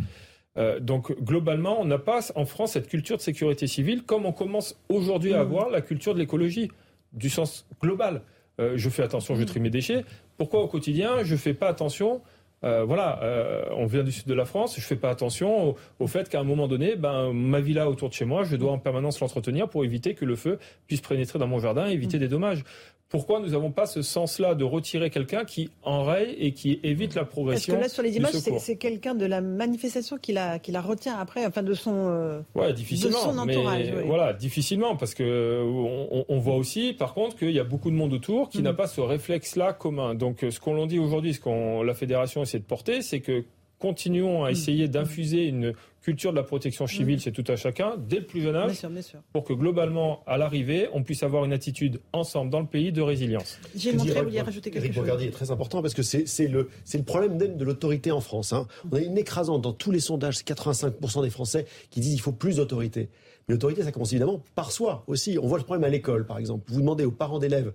Euh, 0.58 0.80
donc 0.80 1.18
globalement, 1.22 1.80
on 1.80 1.84
n'a 1.84 1.98
pas 1.98 2.20
en 2.34 2.44
France 2.44 2.72
cette 2.72 2.88
culture 2.88 3.16
de 3.16 3.22
sécurité 3.22 3.66
civile 3.66 4.02
comme 4.02 4.26
on 4.26 4.32
commence 4.32 4.78
aujourd'hui 4.88 5.32
à 5.32 5.38
mmh. 5.38 5.40
avoir 5.40 5.70
la 5.70 5.80
culture 5.80 6.14
de 6.14 6.18
l'écologie, 6.18 6.70
du 7.12 7.30
sens 7.30 7.66
global. 7.80 8.22
Euh, 8.60 8.74
je 8.76 8.90
fais 8.90 9.02
attention, 9.02 9.34
je 9.34 9.44
trie 9.44 9.60
mes 9.60 9.70
déchets. 9.70 10.04
Pourquoi 10.36 10.62
au 10.62 10.68
quotidien 10.68 11.22
je 11.22 11.36
fais 11.36 11.54
pas 11.54 11.68
attention 11.68 12.20
euh, 12.64 12.84
voilà, 12.84 13.20
euh, 13.22 13.64
on 13.76 13.86
vient 13.86 14.04
du 14.04 14.12
sud 14.12 14.26
de 14.26 14.34
la 14.34 14.44
France, 14.44 14.76
je 14.76 14.82
fais 14.82 14.96
pas 14.96 15.10
attention 15.10 15.74
au, 15.98 16.06
fait 16.06 16.28
qu'à 16.28 16.40
un 16.40 16.44
moment 16.44 16.68
donné, 16.68 16.96
ben, 16.96 17.32
ma 17.32 17.60
villa 17.60 17.88
autour 17.88 18.08
de 18.08 18.14
chez 18.14 18.24
moi, 18.24 18.44
je 18.44 18.56
dois 18.56 18.72
en 18.72 18.78
permanence 18.78 19.20
l'entretenir 19.20 19.68
pour 19.68 19.84
éviter 19.84 20.14
que 20.14 20.24
le 20.24 20.36
feu 20.36 20.58
puisse 20.86 21.00
pénétrer 21.00 21.38
dans 21.38 21.48
mon 21.48 21.58
jardin 21.58 21.88
et 21.88 21.92
éviter 21.92 22.18
mm. 22.18 22.20
des 22.20 22.28
dommages 22.28 22.64
pourquoi 23.12 23.40
nous 23.40 23.50
n'avons 23.50 23.70
pas 23.70 23.84
ce 23.84 24.00
sens-là 24.00 24.54
de 24.54 24.64
retirer 24.64 25.10
quelqu'un 25.10 25.44
qui 25.44 25.70
enraye 25.82 26.34
et 26.38 26.54
qui 26.54 26.80
évite 26.82 27.14
la 27.14 27.26
progression 27.26 27.74
Parce 27.74 27.78
que 27.78 27.84
là, 27.84 27.92
sur 27.92 28.02
les 28.02 28.16
images, 28.16 28.32
c'est 28.32 28.76
quelqu'un 28.76 29.14
de 29.14 29.26
la 29.26 29.42
manifestation 29.42 30.16
qui 30.16 30.32
la, 30.32 30.58
qui 30.58 30.72
la 30.72 30.80
retient 30.80 31.18
après, 31.18 31.44
enfin 31.44 31.62
de 31.62 31.74
son, 31.74 31.92
euh, 31.94 32.40
ouais, 32.54 32.72
difficilement, 32.72 33.18
de 33.18 33.32
son 33.32 33.38
entourage. 33.38 33.92
Voilà, 34.06 34.32
difficilement, 34.32 34.96
parce 34.96 35.12
que 35.12 35.62
on, 35.62 36.38
voit 36.38 36.56
aussi, 36.56 36.94
par 36.94 37.12
contre, 37.12 37.36
qu'il 37.36 37.50
y 37.50 37.60
a 37.60 37.64
beaucoup 37.64 37.90
de 37.90 37.96
monde 37.96 38.14
autour 38.14 38.48
qui 38.48 38.60
mm. 38.60 38.62
n'a 38.62 38.72
pas 38.72 38.86
ce 38.86 39.02
réflexe-là 39.02 39.74
commun. 39.74 40.14
Donc, 40.14 40.46
ce 40.48 40.58
qu'on 40.58 40.72
l'on 40.72 40.86
dit 40.86 40.98
aujourd'hui, 40.98 41.34
ce 41.34 41.40
qu'on 41.40 41.82
la 41.82 41.92
fédération 41.92 42.42
essaie 42.42 42.60
de 42.60 42.64
porter, 42.64 43.02
c'est 43.02 43.20
que 43.20 43.44
continuons 43.82 44.44
à 44.44 44.48
Mm. 44.48 44.52
essayer 44.52 44.88
d'infuser 44.88 45.44
une 45.46 45.72
culture 46.02 46.30
de 46.32 46.36
la 46.36 46.42
protection 46.42 46.86
civile, 46.86 47.20
c'est 47.20 47.30
tout 47.32 47.44
à 47.48 47.56
chacun, 47.56 47.94
dès 47.96 48.20
le 48.20 48.26
plus 48.26 48.40
jeune 48.42 48.52
Bien 48.54 48.62
âge, 48.62 48.76
sûr, 48.76 48.90
bien 48.90 49.02
sûr. 49.02 49.20
pour 49.32 49.44
que 49.44 49.52
globalement, 49.52 50.22
à 50.26 50.36
l'arrivée, 50.38 50.88
on 50.92 51.02
puisse 51.02 51.22
avoir 51.22 51.44
une 51.44 51.52
attitude 51.52 52.00
ensemble 52.12 52.50
dans 52.50 52.60
le 52.60 52.66
pays 52.66 52.90
de 52.92 53.00
résilience. 53.02 53.58
J'ai 53.76 53.92
Je 53.92 53.96
montré, 53.96 54.14
vous 54.14 54.24
vouliez 54.26 54.40
rajouter 54.40 54.70
quelque 54.70 54.84
Éric 54.84 54.94
chose 54.94 55.22
est 55.22 55.30
très 55.30 55.50
important 55.50 55.80
parce 55.82 55.94
que 55.94 56.02
c'est 56.02 56.48
le, 56.48 56.68
problème 57.06 57.36
même 57.36 57.56
de 57.56 57.64
l'autorité 57.64 58.10
en 58.12 58.20
France. 58.20 58.52
hein. 58.52 58.66
On 58.90 58.96
a 58.96 59.00
une 59.00 59.16
écrasante 59.18 59.62
dans 59.62 59.72
tous 59.72 59.90
les 59.92 60.00
sondages, 60.00 60.38
c'est 60.38 60.46
85% 60.48 61.22
des 61.22 61.30
Français 61.30 61.66
qui 61.90 62.00
disent 62.00 62.14
il 62.14 62.20
faut 62.20 62.32
plus 62.32 62.56
d'autorité. 62.56 63.08
Mais 63.48 63.54
l'autorité, 63.54 63.82
ça 63.82 63.90
commence 63.92 64.12
évidemment 64.12 64.40
par 64.54 64.70
soi 64.72 65.04
aussi. 65.08 65.38
On 65.40 65.46
voit 65.46 65.58
le 65.58 65.64
problème 65.64 65.84
à 65.84 65.88
l'école, 65.88 66.26
par 66.26 66.38
exemple. 66.38 66.64
Vous 66.72 66.80
demandez 66.80 67.04
aux 67.04 67.10
parents 67.12 67.38
d'élèves, 67.40 67.72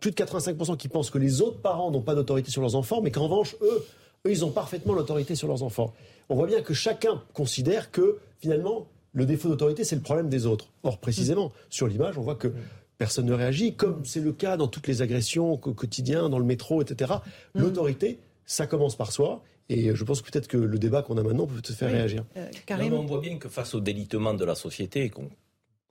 plus 0.00 0.10
de 0.10 0.16
85% 0.16 0.76
qui 0.76 0.88
pensent 0.88 1.08
que 1.10 1.18
les 1.18 1.40
autres 1.40 1.60
parents 1.60 1.90
n'ont 1.90 2.02
pas 2.02 2.14
d'autorité 2.14 2.50
sur 2.50 2.60
leurs 2.60 2.74
enfants, 2.76 3.00
mais 3.02 3.10
qu'en 3.10 3.24
revanche, 3.24 3.56
eux, 3.62 3.82
eux, 4.26 4.30
ils 4.30 4.44
ont 4.44 4.50
parfaitement 4.50 4.94
l'autorité 4.94 5.34
sur 5.34 5.48
leurs 5.48 5.62
enfants. 5.62 5.92
On 6.28 6.34
voit 6.34 6.46
bien 6.46 6.62
que 6.62 6.74
chacun 6.74 7.22
considère 7.34 7.90
que 7.90 8.18
finalement, 8.40 8.86
le 9.12 9.26
défaut 9.26 9.48
d'autorité, 9.48 9.84
c'est 9.84 9.96
le 9.96 10.02
problème 10.02 10.28
des 10.28 10.46
autres. 10.46 10.68
Or, 10.82 10.98
précisément, 10.98 11.52
sur 11.70 11.86
l'image, 11.86 12.18
on 12.18 12.22
voit 12.22 12.34
que 12.34 12.52
personne 12.98 13.26
ne 13.26 13.32
réagit, 13.34 13.74
comme 13.74 14.04
c'est 14.04 14.20
le 14.20 14.32
cas 14.32 14.56
dans 14.56 14.68
toutes 14.68 14.86
les 14.86 15.02
agressions 15.02 15.52
au 15.52 15.56
quotidien, 15.58 16.28
dans 16.28 16.38
le 16.38 16.44
métro, 16.44 16.82
etc. 16.82 17.12
L'autorité, 17.54 18.18
ça 18.46 18.66
commence 18.66 18.96
par 18.96 19.12
soi. 19.12 19.42
Et 19.70 19.94
je 19.94 20.04
pense 20.04 20.20
que 20.20 20.30
peut-être 20.30 20.46
que 20.48 20.58
le 20.58 20.78
débat 20.78 21.02
qu'on 21.02 21.16
a 21.16 21.22
maintenant 21.22 21.46
peut 21.46 21.60
te 21.62 21.72
faire 21.72 21.88
Oui. 21.88 21.94
réagir. 21.96 22.24
Euh, 22.36 22.48
Non, 22.90 22.98
on 22.98 23.06
voit 23.06 23.20
bien 23.20 23.38
que 23.38 23.48
face 23.48 23.74
au 23.74 23.80
délitement 23.80 24.34
de 24.34 24.44
la 24.44 24.54
société, 24.54 25.08
qu'on 25.08 25.30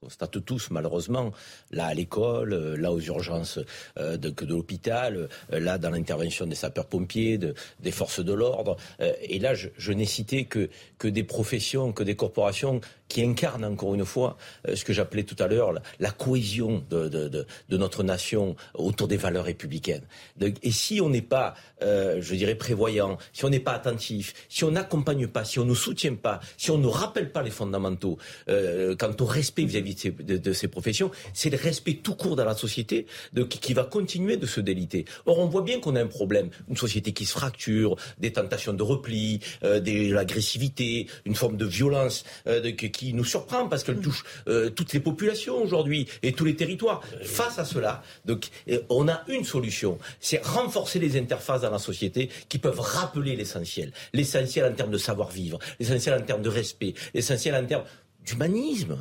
constate 0.04 0.44
tous 0.44 0.70
malheureusement, 0.70 1.32
là 1.72 1.86
à 1.88 1.94
l'école, 1.94 2.54
euh, 2.54 2.76
là 2.76 2.92
aux 2.92 3.00
urgences 3.00 3.60
euh, 3.98 4.18
de, 4.18 4.34
l'hôpital, 4.46 5.30
euh, 5.52 5.60
là 5.60 5.78
dans 5.78 5.90
l'intervention 5.90 6.46
des 6.46 6.56
sapeurs-pompiers, 6.56 7.38
de- 7.38 7.54
des 7.80 7.92
forces 7.92 8.24
de 8.24 8.34
l'ordre. 8.34 8.78
et 9.22 9.40
là, 9.40 9.54
je, 9.54 9.92
n'ai 9.92 10.06
cité 10.06 10.46
que 10.46 10.70
des 11.08 11.24
professions, 11.24 11.92
que 11.92 12.04
des 12.04 12.16
corporations 12.16 12.82
qui 13.14 13.22
incarnent 13.22 13.64
encore 13.64 13.94
une 13.94 14.06
fois 14.06 14.38
euh, 14.68 14.76
ce 14.76 14.84
que 14.84 14.92
j'appelais 14.92 15.22
tout 15.22 15.36
à 15.38 15.48
l'heure 15.48 15.72
la, 16.00 16.12
cohésion 16.12 16.84
de, 16.90 17.46
notre 17.70 18.02
nation 18.02 18.56
autour 18.74 19.08
des 19.08 19.18
valeurs 19.18 19.46
républicaines. 19.46 20.04
Et 20.42 20.72
si 20.72 21.00
on 21.00 21.10
n'est 21.10 21.22
pas, 21.22 21.54
euh, 21.84 22.18
je 22.22 22.34
dirais, 22.34 22.56
prévoyant, 22.56 23.20
si 23.32 23.46
on 23.46 23.50
n'est 23.50 23.60
pas 23.60 23.74
attentif, 23.74 24.34
si 24.50 24.64
on 24.64 24.72
n'accompagne 24.72 25.28
pas, 25.28 25.46
si 25.46 25.60
on 25.60 25.66
ne 25.66 25.76
soutient 25.76 26.16
pas, 26.16 26.40
si 26.58 26.72
on 26.72 26.80
ne 26.80 26.88
rappelle 26.88 27.32
pas 27.32 27.44
les 27.44 27.52
fondamentaux 27.52 28.18
euh, 28.50 28.96
quant 28.96 29.16
au 29.20 29.26
respect 29.26 29.66
vis-à-vis 29.66 30.12
de 30.12 30.54
ces, 30.54 30.68
professions, 30.68 31.12
c'est 31.34 31.52
le 31.52 31.58
respect 31.58 32.00
tout 32.02 32.16
court 32.16 32.36
dans 32.36 32.46
la 32.46 32.56
société 32.56 33.06
qui, 33.50 33.74
va 33.74 33.84
continuer 33.84 34.38
de 34.38 34.48
se 34.48 34.60
déliter. 34.60 35.06
Or, 35.28 35.38
on 35.38 35.46
voit 35.46 35.62
bien 35.62 35.80
qu'on 35.80 35.96
a 35.96 36.02
un 36.02 36.08
problème, 36.08 36.50
une 36.68 36.78
société 36.78 37.12
qui 37.12 37.26
se 37.26 37.34
fracture, 37.34 37.96
des 38.18 38.34
tentations 38.34 38.74
de 38.74 38.82
repli, 38.82 39.40
de 39.62 40.14
l'agressivité, 40.14 41.08
une 41.26 41.36
forme 41.36 41.58
de 41.58 41.66
violence 41.66 42.24
qui, 42.78 43.03
qui 43.04 43.14
nous 43.14 43.26
surprend 43.26 43.68
parce 43.68 43.84
qu'elle 43.84 44.00
touche 44.00 44.24
euh, 44.48 44.70
toutes 44.70 44.94
les 44.94 45.00
populations 45.00 45.62
aujourd'hui 45.62 46.08
et 46.22 46.32
tous 46.34 46.46
les 46.46 46.56
territoires. 46.56 47.02
Face 47.24 47.60
à 47.60 47.66
cela, 47.66 48.02
donc, 48.26 48.48
euh, 48.70 48.80
on 48.90 49.08
a 49.08 49.24
une 49.28 49.44
solution, 49.44 49.98
c'est 50.20 50.44
renforcer 50.46 51.00
les 51.00 51.18
interfaces 51.18 51.62
dans 51.62 51.72
la 51.72 51.80
société 51.80 52.30
qui 52.50 52.60
peuvent 52.60 52.80
rappeler 52.80 53.36
l'essentiel. 53.36 53.92
L'essentiel 54.14 54.72
en 54.72 54.74
termes 54.76 54.92
de 54.92 54.98
savoir-vivre, 54.98 55.60
l'essentiel 55.80 56.22
en 56.22 56.26
termes 56.26 56.42
de 56.42 56.50
respect, 56.50 56.94
l'essentiel 57.14 57.56
en 57.56 57.66
termes 57.66 57.86
d'humanisme. 58.26 58.98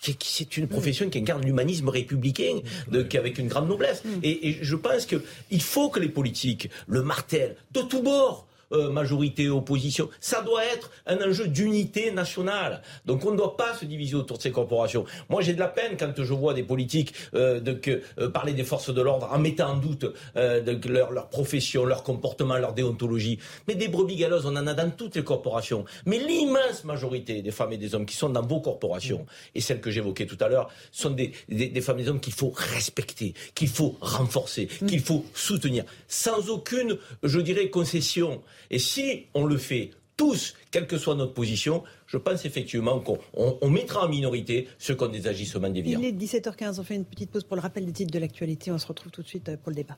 C'est 0.00 0.56
une 0.56 0.68
profession 0.68 1.10
qui 1.10 1.18
incarne 1.18 1.44
l'humanisme 1.44 1.88
républicain, 1.88 2.60
de- 2.88 3.02
qui- 3.02 3.18
avec 3.18 3.38
une 3.38 3.48
grande 3.48 3.68
noblesse. 3.68 4.02
Et, 4.22 4.48
et 4.50 4.58
je 4.62 4.76
pense 4.76 5.06
qu'il 5.06 5.62
faut 5.62 5.88
que 5.90 5.98
les 5.98 6.08
politiques 6.08 6.70
le 6.86 7.02
martèlent 7.02 7.56
de 7.72 7.82
tous 7.82 8.02
bords. 8.02 8.46
Euh, 8.72 8.90
majorité, 8.90 9.48
opposition, 9.48 10.08
ça 10.20 10.42
doit 10.42 10.64
être 10.64 10.90
un 11.06 11.16
enjeu 11.26 11.48
d'unité 11.48 12.10
nationale. 12.10 12.82
Donc 13.06 13.24
on 13.24 13.32
ne 13.32 13.36
doit 13.36 13.56
pas 13.56 13.74
se 13.74 13.84
diviser 13.84 14.14
autour 14.14 14.38
de 14.38 14.42
ces 14.42 14.52
corporations. 14.52 15.04
Moi 15.28 15.42
j'ai 15.42 15.54
de 15.54 15.60
la 15.60 15.68
peine 15.68 15.96
quand 15.98 16.12
je 16.16 16.34
vois 16.34 16.54
des 16.54 16.62
politiques 16.62 17.14
euh, 17.34 17.60
de, 17.60 17.72
que, 17.72 18.02
euh, 18.18 18.28
parler 18.30 18.52
des 18.52 18.64
forces 18.64 18.92
de 18.92 19.00
l'ordre 19.02 19.28
en 19.32 19.38
mettant 19.38 19.70
en 19.70 19.76
doute 19.76 20.06
euh, 20.36 20.60
de, 20.60 20.88
leur, 20.88 21.12
leur 21.12 21.28
profession, 21.28 21.84
leur 21.84 22.02
comportement, 22.02 22.56
leur 22.56 22.72
déontologie. 22.72 23.38
Mais 23.66 23.74
des 23.74 23.88
brebis 23.88 24.16
galeuses, 24.16 24.46
on 24.46 24.56
en 24.56 24.66
a 24.66 24.74
dans 24.74 24.90
toutes 24.90 25.16
les 25.16 25.24
corporations. 25.24 25.84
Mais 26.06 26.18
l'immense 26.18 26.84
majorité 26.84 27.42
des 27.42 27.50
femmes 27.50 27.72
et 27.72 27.78
des 27.78 27.94
hommes 27.94 28.06
qui 28.06 28.16
sont 28.16 28.28
dans 28.30 28.46
vos 28.46 28.60
corporations, 28.60 29.26
et 29.54 29.60
celles 29.60 29.80
que 29.80 29.90
j'évoquais 29.90 30.26
tout 30.26 30.38
à 30.40 30.48
l'heure, 30.48 30.68
sont 30.92 31.10
des, 31.10 31.32
des, 31.48 31.68
des 31.68 31.80
femmes 31.80 31.98
et 31.98 32.02
des 32.02 32.08
hommes 32.08 32.20
qu'il 32.20 32.32
faut 32.32 32.52
respecter, 32.54 33.34
qu'il 33.54 33.68
faut 33.68 33.96
renforcer, 34.00 34.66
qu'il 34.86 35.00
faut 35.00 35.24
soutenir, 35.34 35.84
sans 36.06 36.50
aucune, 36.50 36.98
je 37.22 37.40
dirais, 37.40 37.70
concession. 37.70 38.42
Et 38.70 38.78
si 38.78 39.26
on 39.34 39.44
le 39.46 39.56
fait 39.56 39.90
tous, 40.16 40.54
quelle 40.70 40.86
que 40.86 40.98
soit 40.98 41.14
notre 41.14 41.32
position, 41.32 41.84
je 42.06 42.16
pense 42.16 42.44
effectivement 42.44 42.98
qu'on 43.00 43.18
on- 43.34 43.56
on 43.62 43.70
mettra 43.70 44.04
en 44.04 44.08
minorité 44.08 44.68
ceux 44.78 44.94
qui 44.96 45.04
ont 45.04 45.08
des 45.08 45.26
agissements 45.28 45.68
déviants. 45.70 46.00
Il 46.00 46.06
est 46.06 46.12
17h15, 46.12 46.78
on 46.80 46.82
fait 46.84 46.96
une 46.96 47.04
petite 47.04 47.30
pause 47.30 47.44
pour 47.44 47.56
le 47.56 47.62
rappel 47.62 47.86
des 47.86 47.92
titres 47.92 48.12
de 48.12 48.18
l'actualité. 48.18 48.70
On 48.72 48.78
se 48.78 48.86
retrouve 48.86 49.12
tout 49.12 49.22
de 49.22 49.28
suite 49.28 49.48
euh, 49.48 49.56
pour 49.56 49.70
le 49.70 49.76
débat. 49.76 49.96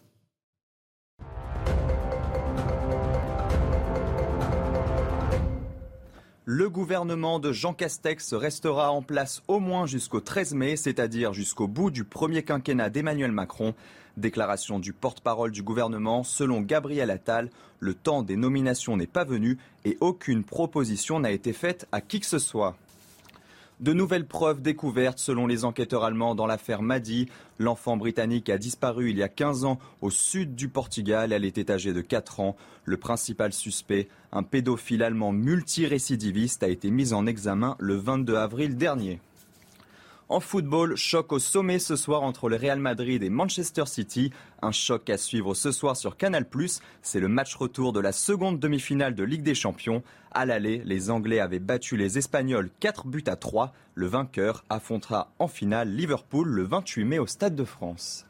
Le 6.45 6.69
gouvernement 6.69 7.39
de 7.39 7.53
Jean 7.53 7.75
Castex 7.75 8.35
restera 8.35 8.91
en 8.91 9.03
place 9.03 9.43
au 9.47 9.61
moins 9.61 9.87
jusqu'au 9.87 10.21
13 10.21 10.55
mai, 10.55 10.77
c'est-à-dire 10.77 11.33
jusqu'au 11.33 11.69
bout 11.69 11.91
du 11.91 12.05
premier 12.05 12.43
quinquennat 12.43 12.91
d'Emmanuel 12.91 13.31
Macron. 13.31 13.75
Déclaration 14.17 14.79
du 14.79 14.93
porte-parole 14.93 15.51
du 15.51 15.63
gouvernement, 15.63 16.25
selon 16.25 16.61
Gabriel 16.61 17.11
Attal, 17.11 17.51
le 17.79 17.95
temps 17.95 18.23
des 18.23 18.37
nominations 18.37 18.97
n'est 18.97 19.07
pas 19.07 19.25
venu 19.25 19.59
et 19.85 19.97
aucune 20.01 20.45
proposition 20.45 21.21
n'a 21.21 21.31
été 21.31 21.53
faite 21.53 21.87
à 21.93 22.01
qui 22.01 22.21
que 22.21 22.27
ce 22.27 22.39
soit. 22.39 22.77
De 23.81 23.95
nouvelles 23.95 24.27
preuves 24.27 24.61
découvertes 24.61 25.19
selon 25.19 25.47
les 25.47 25.65
enquêteurs 25.65 26.05
allemands 26.05 26.35
dans 26.35 26.47
l'affaire 26.47 26.83
Madi. 26.83 27.31
L'enfant 27.59 27.97
britannique 27.97 28.51
a 28.51 28.59
disparu 28.59 29.09
il 29.09 29.17
y 29.17 29.23
a 29.23 29.29
15 29.31 29.65
ans 29.65 29.79
au 30.03 30.11
sud 30.11 30.55
du 30.55 30.69
Portugal. 30.69 31.33
Elle 31.33 31.47
était 31.47 31.71
âgée 31.71 31.95
de 31.95 32.03
4 32.03 32.41
ans. 32.41 32.57
Le 32.85 32.99
principal 32.99 33.55
suspect, 33.55 34.09
un 34.33 34.43
pédophile 34.43 35.03
allemand 35.03 35.33
multirécidiviste, 35.33 36.63
a 36.63 36.69
été 36.69 36.91
mis 36.91 37.15
en 37.15 37.27
examen 37.27 37.77
le 37.79 37.95
22 37.95 38.37
avril 38.37 38.77
dernier. 38.77 39.19
En 40.31 40.39
football, 40.39 40.95
choc 40.95 41.33
au 41.33 41.41
sommet 41.41 41.81
ce 41.81 41.97
soir 41.97 42.23
entre 42.23 42.49
le 42.49 42.55
Real 42.55 42.79
Madrid 42.79 43.21
et 43.25 43.31
Manchester 43.31 43.85
City. 43.87 44.33
Un 44.63 44.71
choc 44.71 45.11
à 45.11 45.19
suivre 45.19 45.55
ce 45.55 45.73
soir 45.73 45.97
sur 45.97 46.17
Canal+. 46.17 46.47
C'est 47.03 47.19
le 47.19 47.27
match 47.27 47.57
retour 47.57 47.93
de 47.93 47.99
la 47.99 48.13
seconde 48.13 48.61
demi-finale 48.61 49.17
de 49.17 49.25
Ligue 49.25 49.43
des 49.43 49.57
Champions. 49.57 50.05
À 50.31 50.47
l'aller, 50.47 50.83
les 50.85 51.11
Anglais 51.11 51.41
avaient 51.41 51.59
battu 51.59 51.97
les 51.97 52.17
Espagnols 52.17 52.71
4 52.79 53.09
buts 53.09 53.25
à 53.27 53.35
3. 53.35 53.73
Le 53.97 54.07
vainqueur 54.07 54.65
affrontera 54.71 55.33
en 55.41 55.49
finale 55.49 55.89
Liverpool 55.89 56.49
le 56.49 56.63
28 56.63 57.05
mai 57.05 57.19
au 57.19 57.27
Stade 57.27 57.57
de 57.57 57.65
France. 57.65 58.25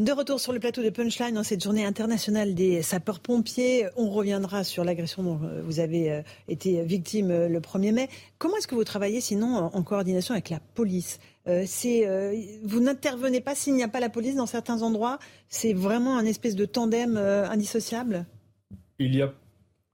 De 0.00 0.12
retour 0.12 0.40
sur 0.40 0.54
le 0.54 0.60
plateau 0.60 0.82
de 0.82 0.88
Punchline 0.88 1.36
en 1.36 1.42
cette 1.42 1.62
journée 1.62 1.84
internationale 1.84 2.54
des 2.54 2.80
sapeurs-pompiers, 2.80 3.84
on 3.96 4.08
reviendra 4.08 4.64
sur 4.64 4.82
l'agression 4.82 5.22
dont 5.22 5.38
euh, 5.44 5.60
vous 5.62 5.78
avez 5.78 6.10
euh, 6.10 6.22
été 6.48 6.82
victime 6.84 7.30
euh, 7.30 7.48
le 7.50 7.60
1er 7.60 7.92
mai. 7.92 8.08
Comment 8.38 8.56
est-ce 8.56 8.66
que 8.66 8.74
vous 8.74 8.84
travaillez 8.84 9.20
sinon 9.20 9.56
en 9.56 9.82
coordination 9.82 10.32
avec 10.32 10.48
la 10.48 10.58
police? 10.58 11.18
Euh, 11.48 11.66
euh, 11.84 12.34
Vous 12.64 12.80
n'intervenez 12.80 13.42
pas 13.42 13.54
s'il 13.54 13.74
n'y 13.74 13.82
a 13.82 13.88
pas 13.88 14.00
la 14.00 14.08
police 14.08 14.36
dans 14.36 14.46
certains 14.46 14.80
endroits? 14.80 15.18
C'est 15.50 15.74
vraiment 15.74 16.16
un 16.16 16.24
espèce 16.24 16.56
de 16.56 16.64
tandem 16.64 17.18
euh, 17.18 17.46
indissociable? 17.50 18.24
Il 18.98 19.14
y 19.14 19.20
a 19.20 19.34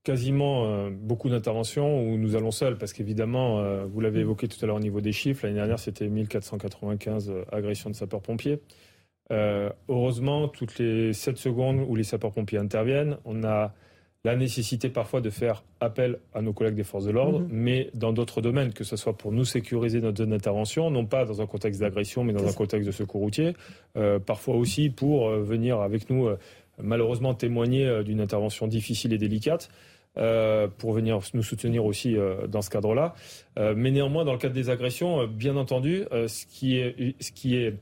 quasiment 0.06 0.88
beaucoup 0.88 1.28
d'interventions 1.28 2.00
où 2.00 2.16
nous 2.16 2.36
allons 2.36 2.52
seuls, 2.52 2.78
parce 2.78 2.92
qu'évidemment, 2.92 3.84
vous 3.86 4.00
l'avez 4.00 4.20
évoqué 4.20 4.46
tout 4.46 4.56
à 4.62 4.66
l'heure 4.66 4.76
au 4.76 4.80
niveau 4.80 5.00
des 5.00 5.10
chiffres, 5.10 5.44
l'année 5.44 5.56
dernière 5.56 5.80
c'était 5.80 6.06
1495 6.06 7.28
euh, 7.28 7.42
agressions 7.50 7.90
de 7.90 7.96
sapeurs-pompiers. 7.96 8.60
Euh, 9.32 9.70
heureusement, 9.88 10.48
toutes 10.48 10.78
les 10.78 11.12
7 11.12 11.36
secondes 11.36 11.84
où 11.88 11.96
les 11.96 12.04
sapeurs-pompiers 12.04 12.58
interviennent, 12.58 13.16
on 13.24 13.42
a 13.44 13.72
la 14.24 14.34
nécessité 14.36 14.88
parfois 14.88 15.20
de 15.20 15.30
faire 15.30 15.62
appel 15.80 16.18
à 16.34 16.42
nos 16.42 16.52
collègues 16.52 16.74
des 16.74 16.82
forces 16.84 17.04
de 17.04 17.12
l'ordre, 17.12 17.40
Mhm. 17.40 17.48
mais 17.50 17.90
dans 17.94 18.12
d'autres 18.12 18.40
domaines, 18.40 18.72
que 18.72 18.82
ce 18.82 18.96
soit 18.96 19.16
pour 19.16 19.30
nous 19.30 19.44
sécuriser 19.44 20.00
notre 20.00 20.18
zone 20.18 20.30
d'intervention, 20.30 20.90
non 20.90 21.06
pas 21.06 21.24
dans 21.24 21.40
un 21.40 21.46
contexte 21.46 21.80
d'agression, 21.80 22.24
mais 22.24 22.32
dans 22.32 22.46
un 22.46 22.52
contexte 22.52 22.86
de 22.86 22.92
secours 22.92 23.20
routier, 23.20 23.52
euh, 23.96 24.18
parfois 24.18 24.56
aussi 24.56 24.90
pour 24.90 25.28
euh, 25.28 25.42
venir 25.42 25.80
avec 25.80 26.10
nous, 26.10 26.26
euh, 26.26 26.38
malheureusement, 26.82 27.34
témoigner 27.34 28.02
d'une 28.04 28.20
intervention 28.20 28.66
difficile 28.66 29.12
et 29.12 29.18
délicate. 29.18 29.70
pour 30.78 30.92
venir 30.94 31.18
nous 31.34 31.42
soutenir 31.42 31.84
aussi 31.84 32.16
dans 32.48 32.62
ce 32.62 32.70
cadre-là. 32.70 33.14
Mais 33.58 33.90
néanmoins, 33.90 34.24
dans 34.24 34.32
le 34.32 34.38
cadre 34.38 34.54
des 34.54 34.70
agressions, 34.70 35.26
bien 35.26 35.56
entendu, 35.56 36.04
ce, 36.10 36.46
qui 36.46 36.78
est, 36.78 37.14
ce 37.20 37.32
qui 37.32 37.56
est 37.56 37.74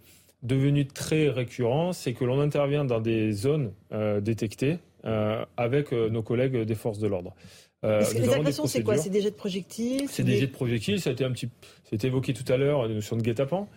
devenu 0.44 0.87
très 0.87 1.28
récurrent, 1.28 1.92
c'est 1.92 2.12
que 2.12 2.24
l'on 2.24 2.40
intervient 2.40 2.85
dans 2.85 3.00
des 3.00 3.33
zones 3.33 3.72
euh, 3.92 4.20
détectées 4.20 4.78
euh, 5.04 5.44
avec 5.57 5.92
euh, 5.92 6.09
nos 6.11 6.22
collègues 6.22 6.59
des 6.62 6.74
forces 6.74 6.98
de 6.98 7.09
l'ordre. 7.09 7.35
Euh, 7.85 8.02
Les 8.14 8.33
agressions, 8.33 8.66
c'est 8.66 8.83
quoi? 8.83 8.96
C'est 8.96 9.11
des 9.11 9.20
jets 9.20 9.30
de 9.30 9.37
projectiles? 9.37 10.07
C'est 10.09 10.22
des 10.22 10.37
jets 10.37 10.46
de 10.46 10.52
projectiles, 10.52 11.00
ça 11.00 11.11
a 11.11 11.12
été 11.12 11.24
un 11.24 11.33
petit, 11.33 11.48
c'était 11.85 12.07
évoqué 12.07 12.33
tout 12.33 12.50
à 12.52 12.57
l'heure, 12.57 12.87
la 12.87 12.94
notion 12.94 13.16
de 13.16 13.22
guet-apens. 13.22 13.68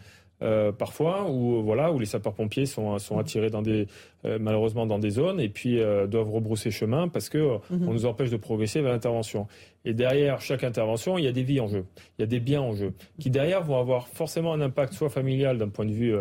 euh, 0.43 0.71
parfois, 0.71 1.29
où 1.29 1.63
voilà, 1.63 1.91
où 1.91 1.99
les 1.99 2.05
sapeurs-pompiers 2.05 2.65
sont, 2.65 2.99
sont 2.99 3.17
attirés 3.17 3.49
dans 3.49 3.61
des 3.61 3.87
euh, 4.25 4.37
malheureusement 4.39 4.85
dans 4.85 4.99
des 4.99 5.09
zones 5.09 5.39
et 5.39 5.49
puis 5.49 5.79
euh, 5.79 6.05
doivent 6.07 6.29
rebrousser 6.29 6.69
chemin 6.69 7.07
parce 7.07 7.29
que 7.29 7.57
mhm. 7.69 7.87
on 7.87 7.93
nous 7.93 8.05
empêche 8.05 8.29
de 8.29 8.37
progresser 8.37 8.81
vers 8.81 8.91
l'intervention. 8.91 9.47
Et 9.85 9.93
derrière 9.93 10.41
chaque 10.41 10.63
intervention, 10.63 11.17
il 11.17 11.25
y 11.25 11.27
a 11.27 11.31
des 11.31 11.43
vies 11.43 11.59
en 11.59 11.67
jeu, 11.67 11.85
il 12.17 12.21
y 12.21 12.23
a 12.23 12.27
des 12.27 12.39
biens 12.39 12.61
en 12.61 12.73
jeu, 12.73 12.93
qui 13.19 13.29
derrière 13.29 13.63
vont 13.63 13.79
avoir 13.79 14.07
forcément 14.09 14.53
un 14.53 14.61
impact 14.61 14.93
soit 14.93 15.09
familial 15.09 15.57
d'un 15.57 15.69
point 15.69 15.85
de 15.85 15.93
vue 15.93 16.15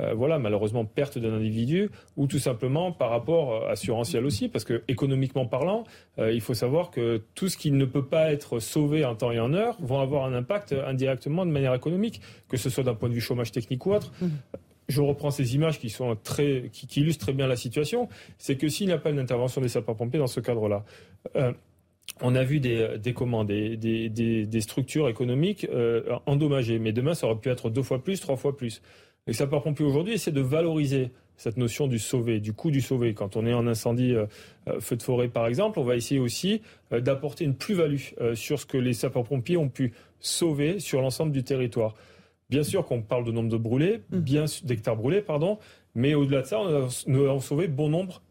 euh, 0.00 0.14
voilà, 0.14 0.38
malheureusement, 0.38 0.84
perte 0.84 1.18
d'un 1.18 1.32
individu, 1.32 1.90
ou 2.16 2.26
tout 2.26 2.38
simplement 2.38 2.92
par 2.92 3.10
rapport 3.10 3.54
euh, 3.54 3.70
assurantiel 3.70 4.26
aussi, 4.26 4.48
parce 4.48 4.64
que 4.64 4.82
économiquement 4.88 5.46
parlant, 5.46 5.84
euh, 6.18 6.32
il 6.32 6.40
faut 6.40 6.54
savoir 6.54 6.90
que 6.90 7.22
tout 7.34 7.48
ce 7.48 7.56
qui 7.56 7.70
ne 7.70 7.84
peut 7.84 8.04
pas 8.04 8.30
être 8.32 8.58
sauvé 8.58 9.04
en 9.04 9.14
temps 9.14 9.32
et 9.32 9.40
en 9.40 9.54
heure 9.54 9.76
vont 9.80 10.00
avoir 10.00 10.24
un 10.24 10.34
impact 10.34 10.74
indirectement 10.86 11.46
de 11.46 11.50
manière 11.50 11.74
économique, 11.74 12.20
que 12.48 12.56
ce 12.56 12.68
soit 12.68 12.84
d'un 12.84 12.94
point 12.94 13.08
de 13.08 13.14
vue 13.14 13.20
chômage 13.20 13.52
technique 13.52 13.86
ou 13.86 13.94
autre. 13.94 14.12
Mmh. 14.20 14.28
je 14.88 15.00
reprends 15.00 15.30
ces 15.30 15.54
images 15.54 15.78
qui 15.78 15.90
sont 15.90 16.16
très, 16.22 16.68
qui, 16.72 17.00
illustrent 17.00 17.26
très 17.26 17.32
bien 17.32 17.46
la 17.46 17.56
situation, 17.56 18.08
c'est 18.38 18.56
que 18.56 18.68
s'il 18.68 18.86
n'y 18.86 18.92
a 18.92 18.98
pas 18.98 19.10
une 19.10 19.18
intervention 19.18 19.60
des 19.60 19.68
sapeurs-pompiers 19.68 20.20
dans 20.20 20.26
ce 20.26 20.40
cadre-là, 20.40 20.84
on 22.22 22.34
a 22.34 22.44
vu 22.44 22.60
des, 22.60 22.98
des, 22.98 24.46
des, 24.46 24.60
structures 24.60 25.08
économiques 25.08 25.66
endommagées, 26.26 26.78
mais 26.78 26.92
demain 26.92 27.14
ça 27.14 27.26
aurait 27.26 27.40
pu 27.40 27.48
être 27.48 27.68
deux 27.68 27.82
fois 27.82 28.02
plus, 28.02 28.20
trois 28.20 28.36
fois 28.36 28.56
plus. 28.56 28.80
Les 29.26 29.32
sapeurs-pompiers 29.32 29.84
aujourd'hui 29.84 30.14
essaient 30.14 30.32
de 30.32 30.40
valoriser 30.40 31.10
cette 31.36 31.56
notion 31.56 31.86
du 31.86 31.98
sauver, 31.98 32.40
du 32.40 32.52
coût 32.52 32.70
du 32.70 32.80
sauver. 32.80 33.12
Quand 33.14 33.36
on 33.36 33.46
est 33.46 33.52
en 33.52 33.66
incendie 33.66 34.14
euh, 34.14 34.26
euh, 34.68 34.80
feu 34.80 34.96
de 34.96 35.02
forêt 35.02 35.28
par 35.28 35.46
exemple, 35.46 35.78
on 35.78 35.84
va 35.84 35.96
essayer 35.96 36.20
aussi 36.20 36.62
euh, 36.92 37.00
d'apporter 37.00 37.44
une 37.44 37.54
plus-value 37.54 37.98
sur 38.34 38.58
ce 38.58 38.66
que 38.66 38.78
les 38.78 38.94
sapeurs-pompiers 38.94 39.56
ont 39.56 39.68
pu 39.68 39.92
sauver 40.20 40.80
sur 40.80 41.02
l'ensemble 41.02 41.32
du 41.32 41.44
territoire. 41.44 41.94
Bien 42.48 42.62
sûr 42.62 42.86
qu'on 42.86 43.02
parle 43.02 43.24
de 43.24 43.32
nombre 43.32 43.48
de 43.48 43.56
brûlés, 43.56 44.00
mmh. 44.10 44.18
bien 44.18 44.44
d'hectares 44.62 44.96
brûlés, 44.96 45.20
pardon, 45.20 45.58
mais 45.94 46.14
au-delà 46.14 46.42
de 46.42 46.46
ça, 46.46 46.60
nous 47.06 47.24
avons 47.24 47.40
sauvé 47.40 47.66
bon 47.66 47.88
nombre 47.88 48.22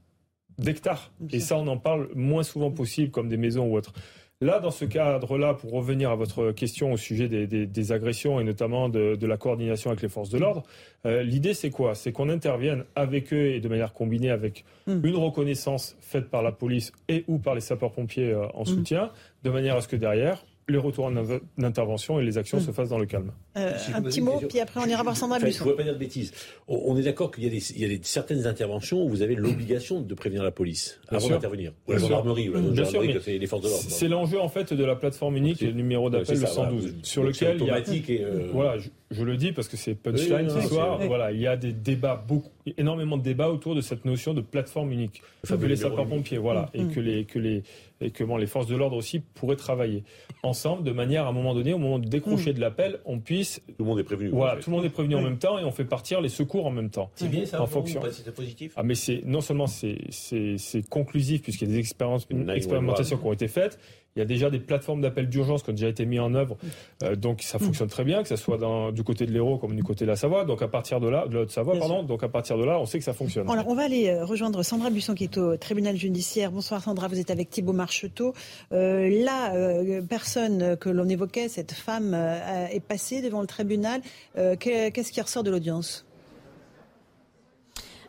d'hectares. 0.58 1.12
Et 1.32 1.42
ça, 1.42 1.58
on 1.58 1.68
en 1.68 1.78
parle 1.78 2.10
moins 2.16 2.44
souvent 2.44 2.72
possible, 2.72 3.12
comme 3.12 3.28
des 3.28 3.38
maisons 3.38 3.68
ou 3.68 3.76
autres. 3.76 3.94
Là, 4.42 4.60
dans 4.60 4.72
ce 4.72 4.84
cadre-là, 4.84 5.54
pour 5.54 5.72
revenir 5.72 6.12
à 6.12 6.16
votre 6.16 6.52
question 6.52 6.92
au 6.92 6.98
sujet 6.98 7.30
des, 7.30 7.92
agressions 7.94 8.42
et 8.42 8.44
notamment 8.44 8.90
de, 8.90 9.26
la 9.26 9.38
coordination 9.38 9.92
avec 9.92 10.02
les 10.02 10.10
forces 10.10 10.30
de 10.30 10.38
l'ordre, 10.38 10.64
euh, 11.06 11.24
l'idée 11.24 11.54
c'est 11.54 11.70
quoi? 11.70 11.96
C'est 11.96 12.12
qu'on 12.12 12.28
intervienne 12.28 12.84
avec 12.96 13.32
eux 13.32 13.48
et 13.48 13.62
de 13.62 13.70
manière 13.70 13.94
combinée 13.94 14.32
avec 14.32 14.66
hmm. 14.88 15.06
une 15.06 15.16
reconnaissance 15.16 15.96
faite 16.02 16.30
par 16.30 16.44
la 16.44 16.52
police 16.52 16.92
et 17.08 17.24
ou 17.30 17.38
par 17.38 17.56
les 17.56 17.62
sapeurs-pompiers 17.62 18.32
euh, 18.32 18.48
en 18.54 18.64
hmm. 18.64 18.66
soutien, 18.66 19.12
de 19.44 19.50
manière 19.50 19.78
à 19.78 19.82
ce 19.82 19.88
que 19.88 19.96
derrière, 19.96 20.44
les 20.68 20.78
retours 20.78 21.12
d'intervention 21.58 22.20
et 22.20 22.24
les 22.24 22.38
actions 22.38 22.60
se 22.60 22.72
fassent 22.72 22.90
dans 22.90 22.98
le 22.98 23.06
calme. 23.06 23.32
Euh, 23.56 23.78
un 23.94 24.02
petit 24.02 24.22
mot, 24.22 24.42
puis 24.50 24.60
après 24.60 24.80
on 24.84 24.88
ira 24.88 25.04
voir 25.04 25.16
Sandra 25.16 25.38
enfin, 25.38 25.50
Je 25.50 25.64
ne 25.64 25.72
pas 25.74 25.84
dire 25.84 25.94
de 25.94 26.00
bêtises. 26.00 26.34
On, 26.68 26.98
est 26.98 27.04
d'accord 27.04 27.32
qu'il 27.32 27.44
y 27.44 27.48
a, 27.48 27.50
des, 27.52 27.80
y 27.80 27.86
a 27.86 27.98
certaines 28.02 28.48
interventions 28.48 29.04
où 29.04 29.10
vous 29.10 29.22
avez 29.22 29.36
l'obligation 29.36 30.02
de 30.02 30.14
prévenir 30.16 30.44
la 30.44 30.52
police 30.52 31.00
avant 31.10 31.30
d'intervenir. 31.30 31.72
Ou 31.88 31.92
la 31.92 32.00
gendarmerie, 32.00 32.50
ou 32.50 32.54
la 32.54 32.84
gendarmerie, 32.84 33.40
les 33.40 33.48
forces 33.48 33.64
de 33.64 33.70
l'ordre. 33.70 33.86
C'est 33.88 34.08
l'enjeu 34.08 34.40
en 34.40 34.50
fait 34.50 34.74
de 34.74 34.84
la 34.84 34.96
plateforme 34.96 35.38
unique, 35.38 35.62
le 35.62 35.72
numéro 35.72 36.10
d'appel 36.10 36.40
le 36.40 36.48
112, 36.48 36.96
sur 37.04 37.24
lequel 37.24 37.58
il 37.60 37.68
y 37.68 37.70
a... 37.70 37.80
Et 37.80 38.24
euh, 38.24 38.50
Voilà, 38.52 38.78
je, 39.12 39.24
le 39.24 39.38
dis 39.38 39.52
parce 39.52 39.68
que 39.68 39.78
c'est 39.78 39.94
punchline 39.94 40.50
ce 40.50 40.62
soir. 40.62 41.00
Voilà, 41.06 41.32
il 41.32 41.40
y 41.40 41.48
a 41.48 41.58
des 41.58 41.74
débats, 41.74 42.24
beaucoup, 42.28 42.50
énormément 42.78 43.18
de 43.18 43.24
débats 43.24 43.50
autour 43.50 43.76
de 43.76 43.82
cette 43.82 44.06
notion 44.06 44.34
de 44.34 44.42
plateforme 44.42 44.92
unique. 44.92 45.22
Que 45.48 45.54
les 45.66 45.76
sapeurs-pompiers, 45.76 46.40
voilà, 46.40 46.70
et 46.74 46.84
mm. 46.84 46.92
que 46.92 47.00
les, 47.00 47.26
que 47.26 47.38
les 47.38 47.64
et 48.02 48.12
que 48.12 48.24
les 48.24 48.48
forces 48.48 48.68
de 48.68 48.76
l'ordre 48.76 48.98
aussi 48.98 49.20
pourraient 49.20 49.56
travailler 49.56 50.04
ensemble 50.44 50.84
de 50.84 50.92
manière 50.92 51.26
à 51.26 51.30
un 51.30 51.32
moment 51.32 51.54
donné, 51.54 51.74
au 51.74 51.78
moment 51.78 52.00
de 52.00 52.08
décrocher 52.08 52.52
mm. 52.52 52.56
de 52.56 52.62
l'appel, 52.62 53.00
on 53.06 53.20
puisse. 53.20 53.62
Tout 53.68 53.74
le 53.80 53.86
monde 53.86 54.00
est 54.00 54.04
prévenu. 54.04 54.30
Voilà, 54.30 54.58
tout 54.58 54.70
le 54.70 54.76
monde 54.76 54.86
est 54.86 54.90
prévenu 54.90 55.16
en 55.16 55.22
même 55.22 55.38
temps 55.38 55.58
et 55.60 55.64
on 55.64 55.72
fait 55.72 55.86
partir 55.86 56.22
les 56.22 56.30
secours 56.30 56.66
en 56.66 56.72
même 56.72 56.90
temps. 56.90 57.10
C'est 57.16 57.30
bien 57.30 57.46
ça. 57.46 57.62
En 57.62 57.68
fonction. 57.68 58.02
C'est 58.12 58.34
positif. 58.34 58.74
Ah 58.76 58.84
mais 58.84 58.96
c'est 58.96 59.22
non 59.26 59.42
seulement 59.42 59.68
c'est 59.68 59.98
c'est 60.10 60.90
conclusif 60.90 61.42
puisqu'il 61.42 61.68
y 61.68 61.72
a 61.72 61.74
des 61.74 61.80
expériences, 61.80 62.28
expérimentations 62.54 63.18
qui 63.18 63.26
ont 63.26 63.34
été 63.34 63.48
faites. 63.48 63.80
Il 64.16 64.20
y 64.20 64.22
a 64.22 64.26
déjà 64.26 64.50
des 64.50 64.60
plateformes 64.60 65.02
d'appel 65.02 65.28
d'urgence 65.28 65.62
qui 65.62 65.72
ont 65.72 65.74
déjà 65.74 65.90
été 65.90 66.06
mis 66.06 66.20
en 66.20 66.34
œuvre, 66.36 66.56
euh, 67.04 67.18
donc 67.18 67.42
ça 67.42 67.60
fonctionne 67.60 67.90
très 67.90 68.06
bien, 68.06 68.24
que 68.24 68.30
ce 68.30 68.38
soit 68.38 68.58
dans, 68.58 68.94
du 68.94 69.04
côté 69.04 69.26
de 69.26 69.34
l'Hérault 69.34 69.58
comme 69.58 69.76
du 69.76 69.84
côté 69.84 70.06
de 70.06 70.10
la 70.10 70.16
Savoie. 70.16 70.46
Donc 70.46 70.62
à 70.62 70.70
partir 70.70 71.02
de 71.02 71.10
là, 71.10 71.28
de 71.28 71.40
la 71.40 71.48
Savoie, 71.50 71.78
pardon. 71.78 72.02
Donc 72.02 72.24
à 72.24 72.30
partir 72.30 72.58
de 72.58 72.64
là, 72.64 72.80
on 72.80 72.86
sait 72.86 72.98
que 72.98 73.04
ça 73.04 73.12
fonctionne. 73.12 73.50
Alors 73.50 73.68
on 73.68 73.76
va 73.76 73.84
aller 73.84 74.08
euh, 74.08 74.24
rejoindre 74.24 74.64
Sandra 74.64 74.90
Busson 74.90 75.16
qui 75.16 75.26
est 75.26 75.38
au 75.38 75.58
tribunal 75.58 75.98
judiciaire. 75.98 76.50
Bonsoir 76.50 76.82
Sandra, 76.82 77.10
vous 77.10 77.20
êtes 77.20 77.30
avec 77.30 77.50
Thibault 77.50 77.74
Marcheteau. 77.74 78.34
Euh, 78.72 79.10
la 79.22 79.54
euh, 79.54 80.02
personne 80.02 80.78
que 80.78 80.88
l'on 80.88 81.10
évoquait, 81.10 81.50
cette 81.50 81.74
femme, 81.74 82.14
est 82.14 82.80
passée 82.80 83.22
devant 83.22 83.42
le 83.42 83.48
tribunal. 83.48 84.00
Qu'est-ce 84.36 85.12
qui 85.12 85.20
ressort 85.20 85.44
de 85.44 85.52
l'audience? 85.52 86.06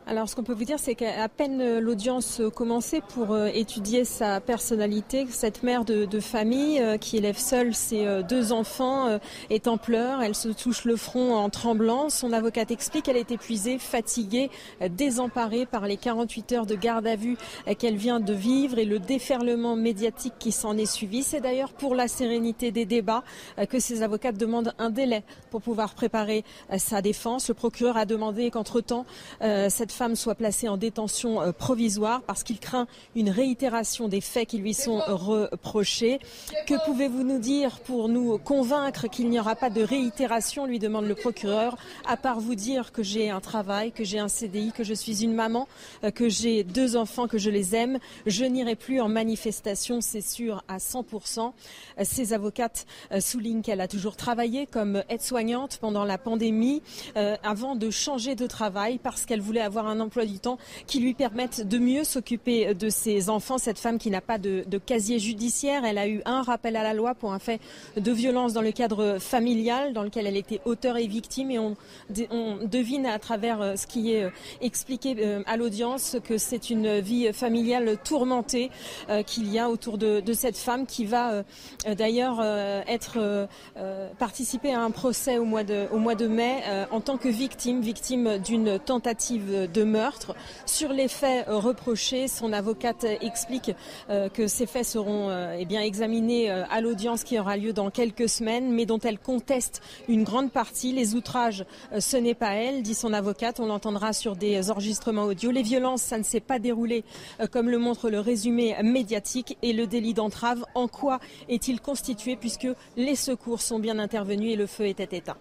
Alors, 0.08 0.28
ce 0.28 0.36
qu'on 0.36 0.44
peut 0.44 0.52
vous 0.52 0.64
dire, 0.64 0.78
c'est 0.78 0.94
qu'à 0.94 1.28
peine 1.28 1.60
euh, 1.60 1.80
l'audience 1.80 2.40
commençait 2.54 3.00
pour 3.00 3.32
euh, 3.32 3.48
étudier 3.52 4.04
sa 4.04 4.40
personnalité, 4.40 5.26
cette 5.30 5.64
mère 5.64 5.84
de, 5.84 6.20
famille 6.20 6.80
euh, 6.80 6.96
qui 6.96 7.16
élève 7.16 7.36
seule 7.36 7.74
ses 7.74 8.22
deux 8.22 8.52
enfants 8.52 9.18
est 9.50 9.66
en 9.66 9.78
pleurs. 9.78 10.22
Elle 10.22 10.34
se 10.34 10.48
touche 10.48 10.84
le 10.84 10.96
front 10.96 11.34
en 11.34 11.50
tremblant. 11.50 12.08
Son 12.08 12.32
avocate 12.32 12.70
explique 12.70 13.06
qu'elle 13.06 13.16
est 13.16 13.32
épuisée, 13.32 13.78
fatiguée, 13.78 14.50
désemparée 14.90 15.66
par 15.66 15.86
les 15.86 15.96
48 15.96 16.52
heures 16.52 16.66
de 16.66 16.74
garde 16.74 17.06
à 17.06 17.16
vue 17.16 17.36
qu'elle 17.78 17.96
vient 17.96 18.20
de 18.20 18.32
vivre 18.32 18.78
et 18.78 18.84
le 18.84 18.98
déferlement 18.98 19.76
médiatique 19.76 20.34
qui 20.38 20.52
s'en 20.52 20.76
est 20.76 20.86
suivi. 20.86 21.22
C'est 21.22 21.40
d'ailleurs 21.40 21.72
pour 21.72 21.94
la 21.94 22.08
sérénité 22.08 22.70
des 22.70 22.86
débats 22.86 23.24
que 23.68 23.78
ses 23.78 24.02
avocates 24.02 24.38
demandent 24.38 24.72
un 24.78 24.90
délai 24.90 25.22
pour 25.50 25.60
pouvoir 25.60 25.94
préparer 25.94 26.44
sa 26.78 27.02
défense. 27.02 27.48
Le 27.48 27.54
procureur 27.54 27.96
a 27.96 28.06
demandé 28.06 28.50
qu'entre-temps, 28.50 29.04
cette 29.40 29.92
femme 29.96 30.14
soit 30.14 30.34
placée 30.34 30.68
en 30.68 30.76
détention 30.76 31.40
euh, 31.40 31.52
provisoire 31.52 32.20
parce 32.22 32.42
qu'il 32.42 32.60
craint 32.60 32.86
une 33.14 33.30
réitération 33.30 34.08
des 34.08 34.20
faits 34.20 34.48
qui 34.48 34.58
lui 34.58 34.74
sont 34.74 35.00
reprochés. 35.06 36.20
Que 36.66 36.74
pouvez-vous 36.84 37.22
nous 37.22 37.38
dire 37.38 37.80
pour 37.80 38.10
nous 38.10 38.36
convaincre 38.36 39.08
qu'il 39.08 39.30
n'y 39.30 39.40
aura 39.40 39.56
pas 39.56 39.70
de 39.70 39.82
réitération 39.82 40.66
lui 40.66 40.78
demande 40.78 41.06
le 41.06 41.14
procureur, 41.14 41.78
à 42.06 42.18
part 42.18 42.40
vous 42.40 42.54
dire 42.54 42.92
que 42.92 43.02
j'ai 43.02 43.30
un 43.30 43.40
travail, 43.40 43.90
que 43.90 44.04
j'ai 44.04 44.18
un 44.18 44.28
CDI, 44.28 44.72
que 44.72 44.84
je 44.84 44.92
suis 44.92 45.24
une 45.24 45.32
maman, 45.32 45.66
euh, 46.04 46.10
que 46.10 46.28
j'ai 46.28 46.62
deux 46.62 46.96
enfants, 46.96 47.26
que 47.26 47.38
je 47.38 47.48
les 47.48 47.74
aime? 47.74 47.98
Je 48.26 48.44
n'irai 48.44 48.76
plus 48.76 49.00
en 49.00 49.08
manifestation, 49.08 50.02
c'est 50.02 50.20
sûr, 50.20 50.62
à 50.68 50.76
100%. 50.76 51.54
Euh, 51.98 52.04
ses 52.04 52.34
avocates 52.34 52.86
soulignent 53.18 53.62
qu'elle 53.62 53.80
a 53.80 53.88
toujours 53.88 54.16
travaillé 54.16 54.66
comme 54.66 55.02
aide-soignante 55.08 55.78
pendant 55.80 56.04
la 56.04 56.18
pandémie 56.18 56.82
avant 57.42 57.76
de 57.76 57.90
changer 57.90 58.34
de 58.34 58.46
travail 58.46 58.98
parce 59.02 59.24
qu'elle 59.24 59.40
voulait 59.40 59.60
avoir 59.60 59.85
un 59.86 60.00
emploi 60.00 60.24
du 60.24 60.38
temps 60.38 60.58
qui 60.86 61.00
lui 61.00 61.14
permette 61.14 61.66
de 61.66 61.78
mieux 61.78 62.04
s'occuper 62.04 62.74
de 62.74 62.88
ses 62.88 63.30
enfants. 63.30 63.58
Cette 63.58 63.78
femme 63.78 63.98
qui 63.98 64.10
n'a 64.10 64.20
pas 64.20 64.38
de, 64.38 64.64
casier 64.84 65.18
judiciaire, 65.18 65.84
elle 65.84 65.98
a 65.98 66.06
eu 66.06 66.22
un 66.26 66.42
rappel 66.42 66.76
à 66.76 66.82
la 66.82 66.94
loi 66.94 67.14
pour 67.14 67.32
un 67.32 67.38
fait 67.38 67.60
de 67.96 68.12
violence 68.12 68.52
dans 68.52 68.62
le 68.62 68.72
cadre 68.72 69.18
familial 69.18 69.92
dans 69.92 70.02
lequel 70.02 70.26
elle 70.26 70.36
était 70.36 70.60
auteur 70.64 70.96
et 70.96 71.06
victime 71.06 71.50
et 71.50 71.58
on, 71.58 71.76
devine 72.66 73.06
à 73.06 73.18
travers 73.18 73.60
euh, 73.60 73.76
ce 73.76 73.86
qui 73.86 74.12
est 74.12 74.24
euh, 74.24 74.30
expliqué 74.60 75.16
euh, 75.18 75.42
à 75.46 75.56
l'audience 75.56 76.16
que 76.24 76.38
c'est 76.38 76.70
une 76.70 77.00
vie 77.00 77.32
familiale 77.32 77.96
tourmentée 78.04 78.70
qu'il 79.26 79.52
y 79.52 79.58
a 79.58 79.68
autour 79.70 79.98
de, 79.98 80.22
cette 80.32 80.56
femme 80.56 80.86
qui 80.86 81.04
va 81.04 81.42
d'ailleurs 81.96 82.42
être 82.86 83.48
participer 84.18 84.72
à 84.72 84.80
un 84.80 84.90
procès 84.90 85.38
au 85.38 85.44
mois 85.44 85.64
de, 85.64 85.86
au 85.92 85.98
mois 85.98 86.14
de 86.14 86.26
mai 86.26 86.62
en 86.90 87.00
tant 87.00 87.16
que 87.16 87.28
victime, 87.28 87.80
victime 87.80 88.38
d'une 88.38 88.78
tentative 88.78 89.68
de 89.76 89.84
meurtre. 89.84 90.34
Sur 90.64 90.92
les 90.92 91.08
faits 91.08 91.48
euh, 91.48 91.58
reprochés, 91.58 92.28
son 92.28 92.52
avocate 92.52 93.04
explique 93.20 93.72
euh, 94.08 94.28
que 94.28 94.46
ces 94.46 94.66
faits 94.66 94.86
seront 94.86 95.28
euh, 95.28 95.58
eh 95.58 95.76
examinés 95.76 96.50
à 96.50 96.80
l'audience 96.80 97.22
qui 97.22 97.38
aura 97.38 97.56
lieu 97.56 97.72
dans 97.72 97.90
quelques 97.90 98.28
semaines, 98.28 98.72
mais 98.72 98.86
dont 98.86 98.98
elle 98.98 99.18
conteste 99.18 99.82
une 100.08 100.24
grande 100.24 100.50
partie. 100.50 100.92
Les 100.92 101.14
outrages, 101.14 101.64
ce 101.98 102.16
n'est 102.16 102.34
pas 102.34 102.54
elle, 102.54 102.82
dit 102.82 102.94
son 102.94 103.12
avocate. 103.12 103.60
On 103.60 103.66
l'entendra 103.66 104.12
sur 104.12 104.36
des 104.36 104.70
enregistrements 104.70 105.24
audio. 105.24 105.50
Les 105.50 105.62
violences, 105.62 106.02
ça 106.02 106.16
ne 106.18 106.22
s'est 106.22 106.40
pas 106.40 106.58
déroulé 106.58 107.04
comme 107.50 107.68
le 107.68 107.78
montre 107.78 108.08
le 108.08 108.20
résumé 108.20 108.74
médiatique. 108.82 109.58
Et 109.62 109.72
le 109.72 109.86
délit 109.86 110.14
d'entrave, 110.14 110.64
en 110.74 110.88
quoi 110.88 111.20
est-il 111.48 111.80
constitué 111.80 112.36
puisque 112.36 112.68
les 112.96 113.16
secours 113.16 113.60
sont 113.60 113.78
bien 113.78 113.98
intervenus 113.98 114.52
et 114.52 114.56
le 114.56 114.66
feu 114.66 114.86
était 114.86 115.16
éteint? 115.16 115.36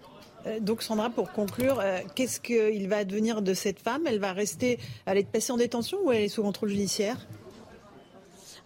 Donc 0.60 0.84
Sandra, 0.84 1.10
pour 1.10 1.32
conclure, 1.32 1.80
euh, 1.80 2.00
qu'est-ce 2.16 2.40
qu'il 2.40 2.88
va 2.88 2.98
advenir 2.98 3.42
de 3.42 3.54
cette 3.54 3.80
femme? 3.80 4.04
Elle 4.08 4.20
va 4.20 4.34
rester, 4.34 4.80
elle 5.06 5.18
est 5.18 5.30
passée 5.30 5.52
en 5.52 5.58
détention 5.58 5.98
ou 6.04 6.12
elle 6.12 6.24
est 6.24 6.30
sous 6.30 6.44
contrôle 6.44 6.70
judiciaire? 6.70 7.18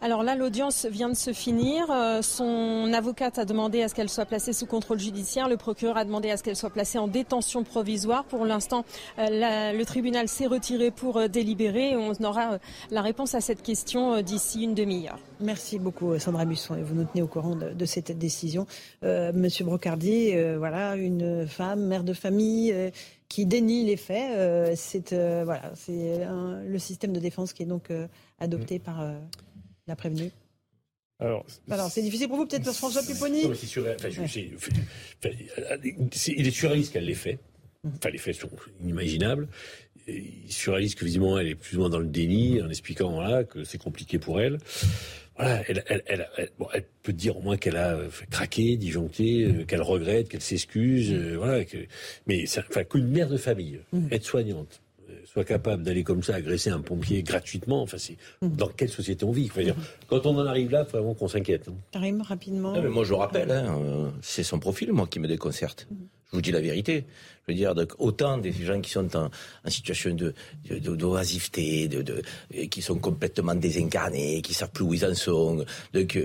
Alors 0.01 0.23
là, 0.23 0.35
l'audience 0.35 0.85
vient 0.85 1.09
de 1.09 1.13
se 1.13 1.33
finir. 1.33 1.91
Euh, 1.91 2.21
son 2.21 2.93
avocate 2.93 3.37
a 3.37 3.43
demandé 3.43 3.81
à 3.81 3.89
ce 3.89 3.95
qu'elle 3.95 4.07
soit 4.07 4.25
placée 4.25 4.53
sous 4.53 4.65
contrôle 4.65 4.97
judiciaire. 4.97 5.49
Le 5.49 5.57
procureur 5.57 5.97
a 5.97 6.05
demandé 6.05 6.31
à 6.31 6.37
ce 6.37 6.43
qu'elle 6.43 6.55
soit 6.55 6.69
placée 6.69 6.97
en 6.97 7.09
détention 7.09 7.65
provisoire. 7.65 8.23
Pour 8.23 8.45
l'instant, 8.45 8.85
euh, 9.17 9.73
le 9.73 9.83
tribunal 9.83 10.29
s'est 10.29 10.47
retiré 10.47 10.89
pour 10.91 11.17
euh, 11.17 11.27
délibérer. 11.27 11.97
On 11.97 12.13
aura 12.23 12.59
la 12.91 13.01
réponse 13.01 13.35
à 13.35 13.41
cette 13.41 13.61
question 13.61 14.21
d'ici 14.21 14.63
une 14.63 14.73
demi-heure. 14.73 15.19
Merci 15.41 15.79
beaucoup, 15.79 16.17
Sandra 16.17 16.45
Busson. 16.45 16.75
Et 16.75 16.81
vous 16.81 16.95
nous 16.95 17.03
tenez 17.03 17.21
au 17.21 17.27
courant 17.27 17.57
de, 17.57 17.85
cette 17.85 18.17
décision. 18.17 18.67
Monsieur 19.01 19.65
Brocardi, 19.65 20.33
voilà, 20.57 20.95
une 20.95 21.47
femme, 21.47 21.85
mère 21.85 22.03
de 22.03 22.13
famille 22.13 22.73
qui 23.27 23.45
dénie 23.45 23.85
les 23.85 23.97
faits. 23.97 24.75
c'est 24.77 25.13
voilà, 25.43 25.71
c'est 25.75 26.27
le 26.65 26.79
système 26.79 27.13
de 27.13 27.19
défense 27.19 27.53
qui 27.53 27.63
est 27.63 27.67
donc 27.67 27.89
adopté 28.39 28.77
mm. 28.77 28.81
par 28.81 29.01
la 29.89 29.95
prévenue 29.95 30.31
alors, 31.21 31.45
c'est 31.91 32.01
difficile 32.01 32.29
pour 32.29 32.37
vous, 32.37 32.45
peut-être, 32.45 32.71
François 32.71 33.03
Pupponi 33.03 33.43
Il 33.43 33.51
est 36.47 36.51
surréaliste 36.51 36.93
qu'elle 36.93 37.05
l'ait 37.05 37.13
fait. 37.13 37.39
Mm. 37.83 37.89
Enfin, 37.97 38.09
les 38.09 38.17
faits 38.17 38.35
sont 38.35 38.49
inimaginables. 38.81 39.49
Il 40.07 40.49
surréaliste 40.51 40.97
que, 40.97 41.03
visiblement, 41.03 41.37
elle 41.37 41.47
est 41.47 41.55
plus 41.55 41.75
ou 41.75 41.81
moins 41.81 41.89
dans 41.89 41.99
le 41.99 42.07
déni, 42.07 42.61
en 42.61 42.69
expliquant 42.69 43.11
voilà, 43.11 43.43
que 43.43 43.65
c'est 43.65 43.77
compliqué 43.77 44.17
pour 44.17 44.39
elle. 44.39 44.59
Voilà, 45.35 45.61
elle, 45.67 45.83
elle, 45.87 46.03
elle, 46.07 46.49
bon, 46.57 46.67
elle, 46.73 46.85
peut 47.03 47.13
dire 47.13 47.37
au 47.37 47.41
moins 47.41 47.57
qu'elle 47.57 47.77
a 47.77 47.97
craqué, 48.29 48.77
disjoncté, 48.77 49.43
euh, 49.43 49.65
qu'elle 49.65 49.81
regrette, 49.81 50.29
qu'elle 50.29 50.41
s'excuse, 50.41 51.13
euh, 51.13 51.35
voilà. 51.37 51.65
Que, 51.65 51.77
mais 52.27 52.45
enfin, 52.45 52.83
qu'une 52.85 53.07
mère 53.07 53.29
de 53.29 53.37
famille, 53.37 53.79
mm. 53.91 54.07
être 54.11 54.25
soignante, 54.25 54.81
soit 55.31 55.43
capable 55.43 55.83
d'aller 55.83 56.03
comme 56.03 56.23
ça 56.23 56.35
agresser 56.35 56.71
un 56.71 56.81
pompier 56.81 57.21
gratuitement, 57.21 57.81
enfin, 57.81 57.97
c'est 57.97 58.17
mhm. 58.41 58.55
dans 58.55 58.67
quelle 58.67 58.89
société 58.89 59.25
on 59.25 59.31
vit 59.31 59.49
dire, 59.49 59.75
Quand 60.07 60.25
on 60.25 60.37
en 60.37 60.45
arrive 60.45 60.71
là, 60.71 60.85
il 60.87 60.89
faut 60.89 60.97
vraiment 60.97 61.13
qu'on 61.13 61.27
s'inquiète. 61.27 61.67
Hein. 61.67 61.75
Karim, 61.91 62.21
rapidement. 62.21 62.73
mais 62.73 62.89
moi, 62.89 63.03
je 63.03 63.13
rappelle, 63.13 63.51
hein, 63.51 63.79
euh, 63.79 64.09
c'est 64.21 64.43
son 64.43 64.59
profil, 64.59 64.91
moi, 64.91 65.07
qui 65.07 65.19
me 65.19 65.27
déconcerte. 65.27 65.87
Mhm. 65.91 65.97
Je 66.31 66.35
vous 66.35 66.41
dis 66.41 66.51
la 66.51 66.61
vérité. 66.61 67.05
Je 67.47 67.53
veux 67.53 67.57
dire, 67.57 67.73
donc, 67.73 67.93
autant 67.97 68.37
des 68.37 68.51
gens 68.51 68.79
qui 68.81 68.91
sont 68.91 69.15
en, 69.15 69.29
situation 69.67 70.13
de, 70.13 70.33
d'oisiveté, 70.79 71.87
de, 71.87 72.03
de, 72.03 72.21
qui 72.65 72.83
sont 72.83 72.99
complètement 72.99 73.55
désincarnés, 73.55 74.41
qui 74.43 74.53
savent 74.53 74.69
plus 74.69 74.83
où 74.83 74.93
ils 74.93 75.05
en 75.05 75.15
sont. 75.15 75.65
Donc, 75.93 76.19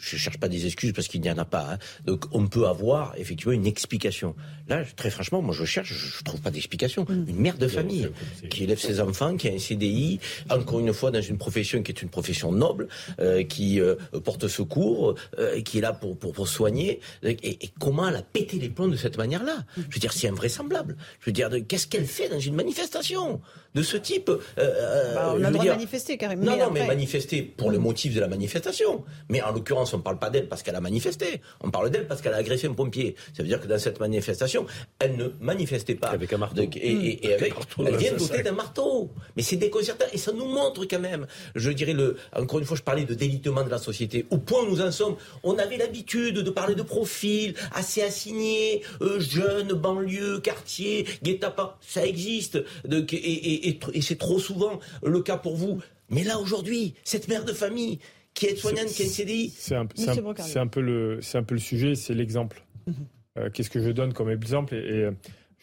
je 0.00 0.16
ne 0.16 0.20
cherche 0.20 0.38
pas 0.38 0.48
des 0.48 0.66
excuses 0.66 0.92
parce 0.92 1.08
qu'il 1.08 1.20
n'y 1.20 1.30
en 1.30 1.38
a 1.38 1.44
pas. 1.44 1.74
Hein. 1.74 1.78
Donc 2.04 2.26
on 2.32 2.46
peut 2.46 2.66
avoir 2.66 3.14
effectivement 3.16 3.52
une 3.52 3.66
explication. 3.66 4.34
Là, 4.68 4.84
très 4.96 5.10
franchement, 5.10 5.42
moi 5.42 5.54
je 5.54 5.64
cherche, 5.64 5.92
je 5.92 6.18
ne 6.18 6.24
trouve 6.24 6.40
pas 6.40 6.50
d'explication. 6.50 7.04
Mm. 7.08 7.24
Une 7.28 7.40
mère 7.40 7.58
de 7.58 7.68
famille 7.68 8.08
qui 8.50 8.64
élève 8.64 8.78
ses 8.78 9.00
enfants, 9.00 9.36
qui 9.36 9.48
a 9.48 9.52
un 9.52 9.58
CDI, 9.58 10.20
encore 10.50 10.80
une 10.80 10.92
fois 10.92 11.10
dans 11.10 11.20
une 11.20 11.38
profession 11.38 11.82
qui 11.82 11.92
est 11.92 12.02
une 12.02 12.08
profession 12.08 12.52
noble, 12.52 12.88
euh, 13.20 13.42
qui 13.44 13.80
euh, 13.80 13.96
porte 14.24 14.48
secours, 14.48 15.14
euh, 15.38 15.60
qui 15.60 15.78
est 15.78 15.80
là 15.80 15.92
pour, 15.92 16.16
pour, 16.18 16.32
pour 16.32 16.48
soigner. 16.48 17.00
Et, 17.22 17.58
comment 17.78 18.08
elle 18.08 18.16
a 18.16 18.22
pété 18.22 18.58
les 18.58 18.68
plombs 18.68 18.88
de 18.88 18.96
cette 18.96 19.18
manière-là? 19.18 19.64
Je 19.76 19.82
veux 19.82 20.00
dire, 20.00 20.12
c'est 20.12 20.28
invraisemblable. 20.28 20.96
Je 21.20 21.26
veux 21.26 21.32
dire, 21.32 21.50
qu'est-ce 21.68 21.86
qu'elle 21.86 22.06
fait 22.06 22.28
dans 22.28 22.40
une 22.40 22.54
manifestation? 22.54 23.40
De 23.74 23.82
ce 23.82 23.96
type 23.96 24.30
bah, 24.56 25.34
On 25.36 25.42
a 25.42 25.50
le 25.50 25.52
droit 25.52 25.64
de 25.64 25.70
manifester, 25.70 26.16
carrément. 26.16 26.44
Non, 26.44 26.56
non, 26.56 26.70
mais 26.70 26.86
manifester 26.86 27.42
pour 27.42 27.70
le 27.70 27.78
motif 27.78 28.14
de 28.14 28.20
la 28.20 28.28
manifestation. 28.28 29.04
Mais 29.28 29.42
en 29.42 29.52
l'occurrence, 29.52 29.92
on 29.94 29.98
ne 29.98 30.02
parle 30.02 30.18
pas 30.18 30.30
d'elle 30.30 30.48
parce 30.48 30.62
qu'elle 30.62 30.76
a 30.76 30.80
manifesté. 30.80 31.40
On 31.60 31.70
parle 31.70 31.90
d'elle 31.90 32.06
parce 32.06 32.20
qu'elle 32.22 32.34
a 32.34 32.38
agressé 32.38 32.66
un 32.66 32.72
pompier. 32.72 33.16
Ça 33.36 33.42
veut 33.42 33.48
dire 33.48 33.60
que 33.60 33.66
dans 33.66 33.78
cette 33.78 34.00
manifestation, 34.00 34.66
elle 34.98 35.16
ne 35.16 35.28
manifestait 35.40 35.94
pas. 35.94 36.08
Avec 36.08 36.32
un 36.32 36.38
marteau. 36.38 36.62
et, 36.62 37.34
avec, 37.34 37.54
elle 37.78 37.96
vient 37.96 38.12
doter 38.14 38.42
d'un 38.42 38.52
marteau. 38.52 39.10
Mais 39.36 39.42
c'est 39.42 39.56
déconcertant. 39.56 40.06
Et 40.12 40.18
ça 40.18 40.32
nous 40.32 40.46
montre 40.46 40.84
quand 40.84 41.00
même, 41.00 41.26
je 41.54 41.70
dirais, 41.70 41.92
le, 41.92 42.16
encore 42.34 42.60
une 42.60 42.64
fois, 42.64 42.76
je 42.76 42.82
parlais 42.82 43.04
de 43.04 43.14
délitement 43.14 43.64
de 43.64 43.70
la 43.70 43.78
société. 43.78 44.26
Au 44.30 44.38
point 44.38 44.62
où 44.62 44.70
nous 44.70 44.80
en 44.80 44.92
sommes, 44.92 45.16
on 45.42 45.58
avait 45.58 45.76
l'habitude 45.76 46.36
de 46.36 46.50
parler 46.50 46.74
de 46.74 46.82
profils 46.82 47.54
assez 47.72 48.02
assignés, 48.02 48.82
euh, 49.00 49.18
jeunes, 49.18 49.72
banlieue, 49.72 50.40
quartier, 50.40 51.06
guet-apens. 51.22 51.74
Ça 51.80 52.06
existe. 52.06 52.62
et, 52.90 53.63
et 53.63 53.63
c'est 54.00 54.18
trop 54.18 54.38
souvent 54.38 54.78
le 55.04 55.20
cas 55.20 55.36
pour 55.36 55.56
vous. 55.56 55.80
Mais 56.10 56.24
là, 56.24 56.38
aujourd'hui, 56.38 56.94
cette 57.04 57.28
mère 57.28 57.44
de 57.44 57.52
famille 57.52 57.98
qui 58.34 58.46
est 58.46 58.56
soignante, 58.56 58.88
qui 58.88 59.02
est 59.02 59.06
CDI. 59.06 59.50
C'est 59.50 59.76
un, 59.76 59.86
peu 59.86 60.80
le, 60.80 61.20
c'est 61.22 61.38
un 61.38 61.44
peu 61.44 61.54
le 61.54 61.60
sujet, 61.60 61.94
c'est 61.94 62.14
l'exemple. 62.14 62.64
Mhm. 62.86 62.94
Euh, 63.38 63.50
qu'est-ce 63.50 63.70
que 63.70 63.80
je 63.80 63.90
donne 63.90 64.12
comme 64.12 64.30
exemple? 64.30 64.74
Et, 64.74 65.08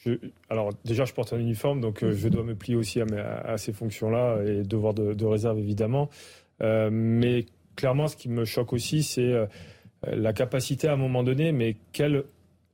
je, 0.03 0.13
alors 0.49 0.71
déjà, 0.83 1.05
je 1.05 1.13
porte 1.13 1.33
un 1.33 1.39
uniforme, 1.39 1.79
donc 1.79 2.03
euh, 2.03 2.13
je 2.13 2.27
dois 2.27 2.43
me 2.43 2.55
plier 2.55 2.75
aussi 2.75 3.01
à, 3.01 3.57
ces 3.57 3.71
fonctions-là 3.71 4.41
et 4.45 4.63
devoir 4.63 4.93
de, 4.93 5.25
réserve 5.25 5.59
évidemment. 5.59 6.09
Euh, 6.63 6.89
mais 6.91 7.45
clairement, 7.75 8.07
ce 8.07 8.15
qui 8.15 8.29
me 8.29 8.45
choque 8.45 8.73
aussi, 8.73 9.03
c'est 9.03 9.33
la 10.07 10.33
capacité 10.33 10.87
à 10.87 10.93
un 10.93 10.97
moment 10.97 11.23
donné. 11.23 11.51
Mais 11.51 11.77
quel 11.91 12.23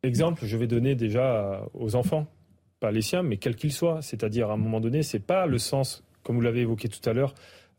exemple 0.04 0.46
je 0.46 0.58
vais 0.58 0.68
donner 0.68 0.96
déjà 0.96 1.66
aux 1.74 1.96
enfants, 1.96 2.28
pas 2.80 2.92
les 2.92 3.02
siens, 3.02 3.24
mais 3.24 3.38
quels 3.38 3.56
qu'ils 3.56 3.74
soient. 3.74 4.02
C'est-à-dire 4.02 4.50
à 4.50 4.54
un 4.54 4.58
moment 4.58 4.80
donné, 4.80 5.04
c'est 5.04 5.20
pas 5.20 5.46
le 5.46 5.58
sens, 5.58 6.04
comme 6.24 6.36
vous 6.36 6.42
l'avez 6.42 6.62
évoqué 6.62 6.88
tout 6.90 7.08
à 7.10 7.14
l'heure, 7.14 7.34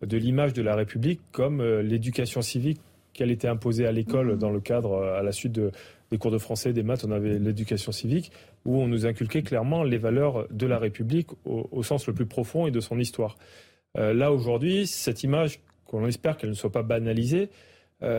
de 0.04 0.16
l'image 0.16 0.52
de 0.52 0.62
la 0.62 0.76
République 0.76 1.20
comme 1.32 1.60
euh, 1.60 1.82
l'éducation 1.82 2.42
civique 2.42 2.80
qu'elle 3.12 3.30
était 3.30 3.48
imposée 3.48 3.86
à 3.86 3.92
l'école 3.92 4.32
mhm. 4.32 4.38
dans 4.38 4.50
le 4.50 4.60
cadre, 4.60 4.92
euh, 4.92 5.18
à 5.18 5.22
la 5.22 5.32
suite 5.32 5.52
des 6.10 6.18
cours 6.18 6.30
de 6.30 6.38
français, 6.38 6.72
des 6.72 6.82
maths, 6.82 7.04
on 7.04 7.10
avait 7.10 7.38
l'éducation 7.38 7.92
civique, 7.92 8.32
où 8.64 8.80
on 8.80 8.86
nous 8.86 9.06
inculquait 9.06 9.42
clairement 9.42 9.82
les 9.82 9.98
valeurs 9.98 10.46
de 10.50 10.66
la 10.66 10.78
République 10.78 11.28
au, 11.44 11.82
sens 11.82 12.06
le 12.06 12.14
plus 12.14 12.26
profond 12.26 12.66
et 12.66 12.70
de 12.70 12.80
son 12.80 12.98
histoire. 12.98 13.36
Euh, 13.98 14.14
là, 14.14 14.32
aujourd'hui, 14.32 14.86
cette 14.86 15.22
image, 15.22 15.60
qu'on 15.84 16.06
espère 16.06 16.36
qu'elle 16.36 16.50
ne 16.50 16.54
soit 16.54 16.72
pas 16.72 16.82
banalisée, 16.82 17.50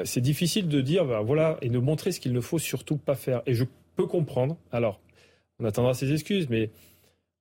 c'est 0.03 0.19
difficile 0.19 0.67
de 0.67 0.81
dire, 0.81 1.05
ben, 1.05 1.21
voilà, 1.21 1.57
et 1.61 1.69
de 1.69 1.79
montrer 1.79 2.11
ce 2.11 2.19
qu'il 2.19 2.33
ne 2.33 2.41
faut 2.41 2.59
surtout 2.59 2.97
pas 2.97 3.15
faire. 3.15 3.41
Et 3.45 3.53
je 3.53 3.63
peux 3.95 4.07
comprendre, 4.07 4.57
alors, 4.73 4.99
on 5.59 5.65
attendra 5.65 5.93
ses 5.93 6.11
excuses, 6.11 6.49
mais 6.49 6.71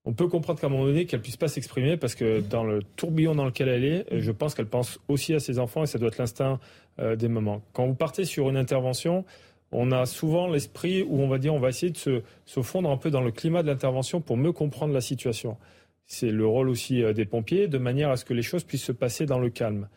on 0.05 0.13
peut 0.13 0.29
comprendre 0.29 0.59
qu'à 0.59 0.69
un 0.69 0.71
moment 0.71 0.87
donné, 0.87 1.07
qu'elle 1.07 1.21
puisse 1.21 1.37
pas 1.37 1.49
s'exprimer 1.49 1.97
parce 1.97 2.15
que 2.15 2.41
dans 2.41 2.65
le 2.65 2.83
tourbillon 2.83 3.35
dans 3.35 3.45
lequel 3.45 3.69
elle 3.69 3.85
est, 3.85 4.07
je 4.21 4.33
pense 4.33 4.55
qu'elle 4.55 4.67
pense 4.67 4.99
aussi 5.09 5.35
à 5.35 5.41
ses 5.41 5.59
enfants 5.59 5.83
et 5.83 5.87
ça 5.87 5.99
doit 5.99 6.09
être 6.09 6.19
l'instinct 6.19 6.61
euh, 6.99 7.15
des 7.15 7.29
moments. 7.29 7.63
Quand 7.73 7.87
vous 7.87 7.95
partez 7.95 8.25
sur 8.25 8.49
une 8.49 8.57
intervention, 8.57 9.25
on 9.71 9.93
a 9.93 10.07
souvent 10.07 10.49
l'esprit 10.49 11.03
où 11.03 11.21
on 11.21 11.29
va 11.29 11.39
dire 11.39 11.55
on 11.55 11.61
va 11.61 11.69
essayer 11.69 11.93
de 11.93 11.99
se, 11.99 12.23
fondre 12.63 12.91
un 12.91 12.97
peu 12.97 13.11
dans 13.11 13.21
le 13.21 13.31
climat 13.31 13.63
de 13.63 13.69
l'intervention 13.69 14.21
pour 14.21 14.37
mieux 14.37 14.53
comprendre 14.53 14.95
la 14.95 15.03
situation. 15.03 15.59
C'est 16.07 16.31
le 16.31 16.47
rôle 16.47 16.71
aussi 16.71 17.03
euh, 17.03 17.13
des 17.13 17.27
pompiers, 17.27 17.69
de 17.69 17.79
manière 17.79 18.11
à 18.11 18.17
ce 18.17 18.25
que 18.25 18.33
les 18.33 18.43
choses 18.43 18.65
puissent 18.65 18.85
se 18.85 18.93
passer 18.93 19.27
dans 19.27 19.39
le 19.39 19.51
calme. 19.51 19.89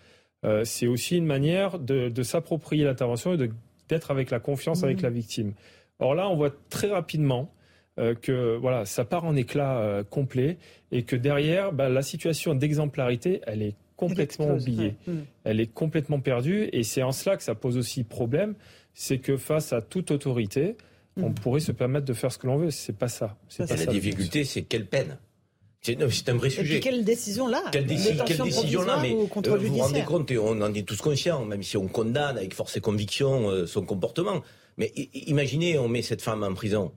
Euh, 0.44 0.66
c'est 0.66 0.88
aussi 0.88 1.16
une 1.16 1.26
manière 1.26 1.80
de, 1.80 2.24
s'approprier 2.24 2.84
l'intervention 2.84 3.34
et 3.34 3.50
d'être 3.88 4.12
avec 4.12 4.30
la 4.30 4.40
confiance 4.40 4.84
avec 4.84 5.00
mmh. 5.00 5.04
la 5.04 5.10
victime. 5.10 5.54
Or 6.00 6.16
là, 6.16 6.28
on 6.28 6.36
voit 6.36 6.52
très 6.70 6.90
rapidement 6.90 7.54
euh, 8.00 8.16
que 8.16 8.56
voilà, 8.56 8.86
ça 8.86 9.04
part 9.04 9.26
en 9.26 9.36
éclat 9.36 9.80
euh, 9.80 10.04
complet 10.04 10.58
et 10.94 11.04
que 11.04 11.18
derrière, 11.18 11.74
bah, 11.74 11.90
la 11.90 12.02
situation 12.02 12.56
d'exemplarité, 12.56 13.42
elle 13.46 13.62
est 13.62 13.76
complètement 13.98 14.54
oubliée. 14.54 14.96
Mm. 15.06 15.18
Elle 15.44 15.60
est 15.60 15.68
complètement 15.68 16.22
perdue 16.22 16.70
et 16.72 16.84
c'est 16.84 17.04
en 17.04 17.12
cela 17.12 17.36
que 17.36 17.44
ça 17.44 17.54
pose 17.54 17.76
aussi 17.76 18.06
problème, 18.06 18.56
c'est 18.94 19.18
que 19.18 19.36
face 19.36 19.74
à 19.74 19.82
toute 19.82 20.10
autorité, 20.12 20.78
on 21.18 21.32
mm. 21.32 21.34
pourrait 21.34 21.60
se 21.60 21.74
permettre 21.74 22.06
de 22.06 22.14
faire 22.14 22.32
ce 22.32 22.38
que 22.38 22.48
l'on 22.48 22.56
veut. 22.56 22.72
C'est 22.72 22.98
pas 22.98 23.10
ça. 23.10 23.36
C'est 23.50 23.68
pas 23.68 23.76
la 23.76 23.86
difficulté, 23.86 24.46
c'est 24.46 24.62
quelle 24.62 24.86
peine? 24.86 25.18
C'est 25.82 26.30
un 26.30 26.36
vrai 26.36 26.50
sujet. 26.50 26.80
quelle 26.80 27.04
décision 27.04 27.48
là? 27.50 27.62
Quelle, 27.74 27.88
décision 27.88 28.84
là 28.84 29.00
Mais 29.02 29.12
euh, 29.12 29.58
vous 29.58 29.68
vous 29.68 29.78
rendez 29.80 30.04
compte, 30.04 30.32
et 30.32 30.38
on 30.38 30.62
en 30.62 30.74
est 30.74 30.88
tous 30.88 31.02
conscients, 31.02 31.44
même 31.44 31.64
si 31.64 31.76
on 31.76 31.90
condamne 31.90 32.38
avec 32.38 32.54
force 32.54 32.78
et 32.78 32.82
conviction 32.82 33.66
son 33.68 33.84
comportement. 33.84 34.44
Mais 34.78 34.94
imaginez, 35.14 35.78
on 35.78 35.90
met 35.90 36.04
cette 36.04 36.22
femme 36.22 36.44
en 36.44 36.54
prison 36.54 36.94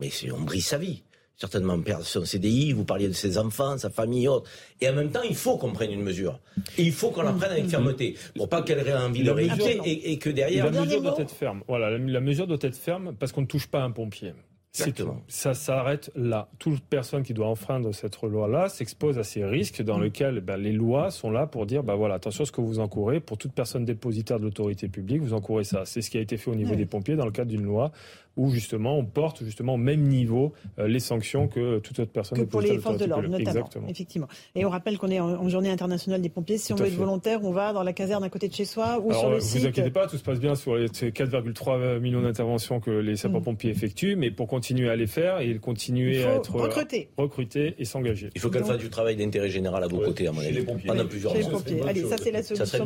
mais 0.00 0.10
on 0.32 0.40
brise 0.40 0.66
sa 0.66 0.78
vie. 0.78 1.02
Certainement 1.38 1.78
perdre 1.78 2.04
son 2.04 2.24
CDI, 2.24 2.72
vous 2.72 2.86
parliez 2.86 3.08
de 3.08 3.12
ses 3.12 3.36
enfants, 3.36 3.76
sa 3.76 3.90
famille 3.90 4.24
et 4.24 4.28
autres. 4.28 4.48
Et 4.80 4.88
en 4.88 4.94
même 4.94 5.10
temps, 5.10 5.20
il 5.22 5.36
faut 5.36 5.58
qu'on 5.58 5.70
prenne 5.70 5.92
une 5.92 6.02
mesure. 6.02 6.40
Et 6.78 6.82
il 6.82 6.92
faut 6.92 7.10
qu'on 7.10 7.22
la 7.22 7.32
prenne 7.32 7.50
avec 7.50 7.68
fermeté. 7.68 8.16
Pour 8.34 8.48
pas 8.48 8.62
qu'elle 8.62 8.78
ait 8.78 8.94
envie 8.94 9.22
de 9.22 9.30
réécouter 9.30 10.10
et, 10.10 10.18
que 10.18 10.30
derrière... 10.30 10.70
La 10.70 10.80
mesure 10.80 11.02
doit 11.02 11.18
être 11.18 11.34
ferme. 11.34 11.62
Voilà, 11.68 11.90
la 11.98 12.20
mesure 12.20 12.46
doit 12.46 12.56
être 12.62 12.76
ferme 12.76 13.14
parce 13.18 13.32
qu'on 13.32 13.42
ne 13.42 13.46
touche 13.46 13.66
pas 13.66 13.82
un 13.82 13.90
pompier. 13.90 14.32
Exactement. 14.78 15.22
Ça 15.28 15.54
s'arrête 15.54 16.10
là. 16.14 16.48
Toute 16.58 16.82
personne 16.82 17.22
qui 17.22 17.34
doit 17.34 17.48
enfreindre 17.48 17.94
cette 17.94 18.20
loi-là 18.22 18.68
s'expose 18.68 19.18
à 19.18 19.24
ces 19.24 19.44
risques 19.44 19.82
dans 19.82 19.98
lesquels 19.98 20.40
ben, 20.40 20.56
les 20.56 20.72
lois 20.72 21.10
sont 21.10 21.30
là 21.30 21.46
pour 21.46 21.66
dire 21.66 21.82
ben, 21.82 21.94
voilà, 21.94 22.14
attention 22.14 22.42
à 22.42 22.46
ce 22.46 22.52
que 22.52 22.60
vous 22.60 22.78
encourez. 22.78 23.20
Pour 23.20 23.38
toute 23.38 23.52
personne 23.52 23.84
dépositaire 23.84 24.38
de 24.38 24.44
l'autorité 24.44 24.88
publique, 24.88 25.22
vous 25.22 25.32
encourez 25.32 25.64
ça. 25.64 25.84
C'est 25.84 26.02
ce 26.02 26.10
qui 26.10 26.18
a 26.18 26.20
été 26.20 26.36
fait 26.36 26.50
au 26.50 26.54
niveau 26.54 26.74
des 26.74 26.86
pompiers 26.86 27.16
dans 27.16 27.24
le 27.24 27.30
cadre 27.30 27.50
d'une 27.50 27.64
loi 27.64 27.92
où 28.36 28.50
justement 28.50 28.98
on 28.98 29.04
porte 29.04 29.44
justement 29.44 29.74
au 29.74 29.78
même 29.78 30.02
niveau 30.02 30.52
euh, 30.78 30.88
les 30.88 31.00
sanctions 31.00 31.48
que 31.48 31.78
toute 31.78 31.98
autre 31.98 32.12
personne. 32.12 32.38
Que 32.38 32.44
pour 32.44 32.60
les 32.60 32.78
forces 32.78 32.98
de 32.98 33.04
l'ordre, 33.04 33.28
notamment. 33.28 33.50
Exactement. 33.50 33.88
Effectivement. 33.88 34.28
Et 34.54 34.64
on 34.64 34.70
rappelle 34.70 34.98
qu'on 34.98 35.10
est 35.10 35.20
en, 35.20 35.48
journée 35.48 35.70
internationale 35.70 36.20
des 36.20 36.28
pompiers. 36.28 36.58
Si 36.58 36.72
on 36.72 36.76
veut 36.76 36.86
être 36.86 36.94
volontaire, 36.94 37.40
on 37.44 37.52
va 37.52 37.72
dans 37.72 37.82
la 37.82 37.92
caserne 37.92 38.24
à 38.24 38.28
côté 38.28 38.48
de 38.48 38.54
chez 38.54 38.64
soi 38.64 39.00
ou 39.02 39.12
sur 39.12 39.30
le 39.30 39.40
site. 39.40 39.56
Ne 39.56 39.60
vous 39.60 39.66
inquiétez 39.68 39.90
pas, 39.90 40.06
tout 40.06 40.16
se 40.16 40.22
passe 40.22 40.40
bien 40.40 40.54
sur 40.54 40.76
les 40.76 40.88
4,3 40.88 41.98
millions 42.00 42.22
d'interventions 42.22 42.80
que 42.80 42.90
les 42.90 43.16
sapeurs-pompiers 43.16 43.70
mm. 43.70 43.76
effectuent, 43.76 44.16
mais 44.16 44.30
pour 44.30 44.48
continuer 44.48 44.88
à 44.90 44.96
les 44.96 45.06
faire 45.06 45.40
et 45.40 45.56
continuer 45.58 46.24
à 46.24 46.34
être 46.34 46.54
recrutés, 46.54 47.10
recruter 47.16 47.74
et 47.78 47.84
s'engager. 47.84 48.30
Il 48.34 48.40
faut 48.40 48.50
qu'elle 48.50 48.64
fasse 48.64 48.78
du 48.78 48.90
travail 48.90 49.16
d'intérêt 49.16 49.48
général 49.48 49.82
à 49.84 49.86
vos 49.86 49.98
côtés, 49.98 50.26
à 50.26 50.32
mon 50.32 50.40
avis, 50.40 50.64
pendant 50.86 51.06
plusieurs 51.06 51.34
mois. 51.34 51.62
Allez, 51.86 52.04
ça 52.04 52.16
c'est 52.18 52.30
la 52.30 52.42
solution. 52.42 52.84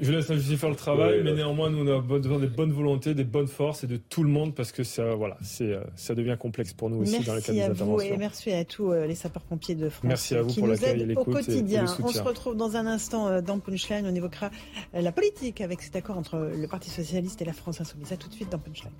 Je 0.00 0.12
laisse 0.12 0.30
Lucie 0.30 0.56
faire 0.56 0.70
le 0.70 0.76
travail, 0.76 1.20
mais 1.22 1.34
néanmoins, 1.34 1.70
nous, 1.70 1.86
on 1.86 1.98
a 1.98 2.00
besoin 2.00 2.38
des 2.38 2.46
bonnes 2.46 2.72
volontés, 2.72 3.14
des 3.14 3.24
bonnes 3.24 3.48
forces 3.48 3.84
et 3.84 3.86
de 3.86 3.96
tout 3.96 4.22
le 4.22 4.30
monde 4.30 4.54
parce 4.54 4.72
que 4.72 4.79
ça, 4.84 5.14
voilà, 5.14 5.36
c'est, 5.42 5.72
euh, 5.72 5.82
ça 5.96 6.14
devient 6.14 6.36
complexe 6.38 6.72
pour 6.72 6.90
nous 6.90 6.98
aussi 7.02 7.20
dans 7.20 7.34
les 7.34 7.42
cas 7.42 7.52
des 7.52 7.62
interventions. 7.62 8.00
Et 8.00 8.16
merci 8.16 8.52
à 8.52 8.64
tous 8.64 8.92
euh, 8.92 9.06
les 9.06 9.14
sapeurs-pompiers 9.14 9.74
de 9.74 9.88
France. 9.88 10.04
Merci 10.04 10.34
à 10.34 10.42
vous 10.42 10.54
pour 10.54 10.66
l'accueil 10.66 11.00
et 11.00 11.06
l'écoute. 11.06 11.28
Au 11.28 11.32
quotidien. 11.32 11.84
on 12.02 12.08
se 12.08 12.22
retrouve 12.22 12.56
dans 12.56 12.76
un 12.76 12.86
instant 12.86 13.28
euh, 13.28 13.40
dans 13.40 13.58
Punchline. 13.58 14.06
On 14.06 14.14
évoquera 14.14 14.50
la 14.92 15.12
politique 15.12 15.60
avec 15.60 15.82
cet 15.82 15.96
accord 15.96 16.18
entre 16.18 16.50
le 16.54 16.68
Parti 16.68 16.90
Socialiste 16.90 17.40
et 17.42 17.44
la 17.44 17.52
France 17.52 17.80
Insoumise. 17.80 18.12
À 18.12 18.16
tout 18.16 18.28
de 18.28 18.34
suite 18.34 18.50
dans 18.50 18.58
Punchline. 18.58 18.92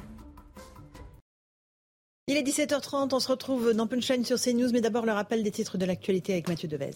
Il 2.26 2.36
est 2.36 2.42
17h30, 2.42 3.12
on 3.12 3.18
se 3.18 3.28
retrouve 3.28 3.72
dans 3.74 3.88
Punchline 3.88 4.24
sur 4.24 4.40
CNews, 4.40 4.70
mais 4.72 4.80
d'abord 4.80 5.04
le 5.04 5.10
rappel 5.12 5.42
des 5.42 5.50
titres 5.50 5.78
de 5.78 5.84
l'actualité 5.84 6.32
avec 6.34 6.48
Mathieu 6.48 6.68
Devez. 6.68 6.92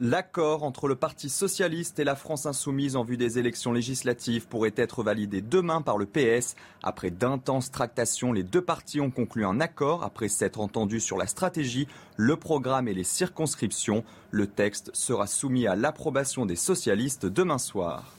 L'accord 0.00 0.62
entre 0.62 0.86
le 0.86 0.94
Parti 0.94 1.28
socialiste 1.28 1.98
et 1.98 2.04
la 2.04 2.14
France 2.14 2.46
insoumise 2.46 2.94
en 2.94 3.02
vue 3.02 3.16
des 3.16 3.40
élections 3.40 3.72
législatives 3.72 4.46
pourrait 4.46 4.74
être 4.76 5.02
validé 5.02 5.42
demain 5.42 5.82
par 5.82 5.98
le 5.98 6.06
PS. 6.06 6.54
Après 6.84 7.10
d'intenses 7.10 7.72
tractations, 7.72 8.32
les 8.32 8.44
deux 8.44 8.62
partis 8.62 9.00
ont 9.00 9.10
conclu 9.10 9.44
un 9.44 9.60
accord 9.60 10.04
après 10.04 10.28
s'être 10.28 10.60
entendus 10.60 11.00
sur 11.00 11.18
la 11.18 11.26
stratégie, 11.26 11.88
le 12.16 12.36
programme 12.36 12.86
et 12.86 12.94
les 12.94 13.02
circonscriptions. 13.02 14.04
Le 14.30 14.46
texte 14.46 14.92
sera 14.94 15.26
soumis 15.26 15.66
à 15.66 15.74
l'approbation 15.74 16.46
des 16.46 16.54
socialistes 16.54 17.26
demain 17.26 17.58
soir. 17.58 18.17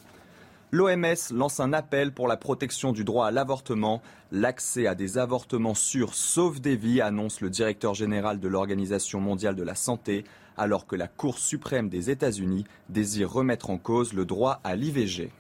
L'OMS 0.72 1.34
lance 1.34 1.59
un 1.59 1.74
appel 1.74 2.11
pour 2.11 2.28
la 2.28 2.38
protection 2.38 2.91
du 2.91 3.03
droit 3.03 3.26
à 3.26 3.32
l'avortement. 3.32 4.03
L'accès 4.32 4.86
à 4.86 4.93
des 4.93 5.17
avortements 5.17 5.74
sûrs 5.74 6.13
sauve 6.13 6.61
des 6.61 6.76
vies, 6.76 7.01
annonce 7.01 7.41
le 7.41 7.49
directeur 7.49 7.95
général 7.95 8.39
de 8.39 8.47
l'Organisation 8.47 9.20
mondiale 9.20 9.55
de 9.55 9.63
la 9.63 9.74
santé 9.74 10.26
alors 10.57 10.86
que 10.86 10.95
la 10.95 11.07
Cour 11.07 11.39
suprême 11.39 11.89
des 11.89 12.11
États-Unis 12.11 12.65
désire 12.89 13.32
remettre 13.32 13.72
en 13.72 13.78
cause 13.78 14.13
le 14.13 14.26
droit 14.26 14.59
à 14.63 14.76
l'IVG. 14.76 15.32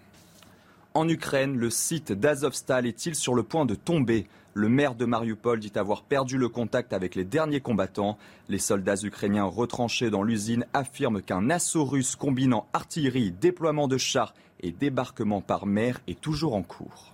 En 0.95 1.07
Ukraine, 1.07 1.55
le 1.57 1.69
site 1.69 2.11
d'Azovstal 2.11 2.87
est-il 2.87 3.13
sur 3.13 3.35
le 3.35 3.43
point 3.43 3.65
de 3.65 3.75
tomber? 3.75 4.27
Le 4.55 4.67
maire 4.67 4.95
de 4.95 5.05
Mariupol 5.05 5.59
dit 5.59 5.71
avoir 5.75 6.01
perdu 6.01 6.37
le 6.37 6.49
contact 6.49 6.91
avec 6.91 7.13
les 7.13 7.23
derniers 7.23 7.61
combattants. 7.61 8.17
Les 8.47 8.57
soldats 8.57 8.95
ukrainiens 9.03 9.43
retranchés 9.43 10.09
dans 10.09 10.23
l'usine 10.23 10.65
affirment 10.73 11.21
qu'un 11.21 11.51
assaut 11.51 11.85
russe 11.85 12.15
combinant 12.15 12.67
artillerie, 12.73 13.31
déploiement 13.31 13.87
de 13.87 13.97
chars 13.97 14.33
et 14.61 14.71
débarquement 14.71 15.41
par 15.41 15.65
mer 15.65 15.99
est 16.07 16.19
toujours 16.19 16.55
en 16.55 16.63
cours. 16.63 17.13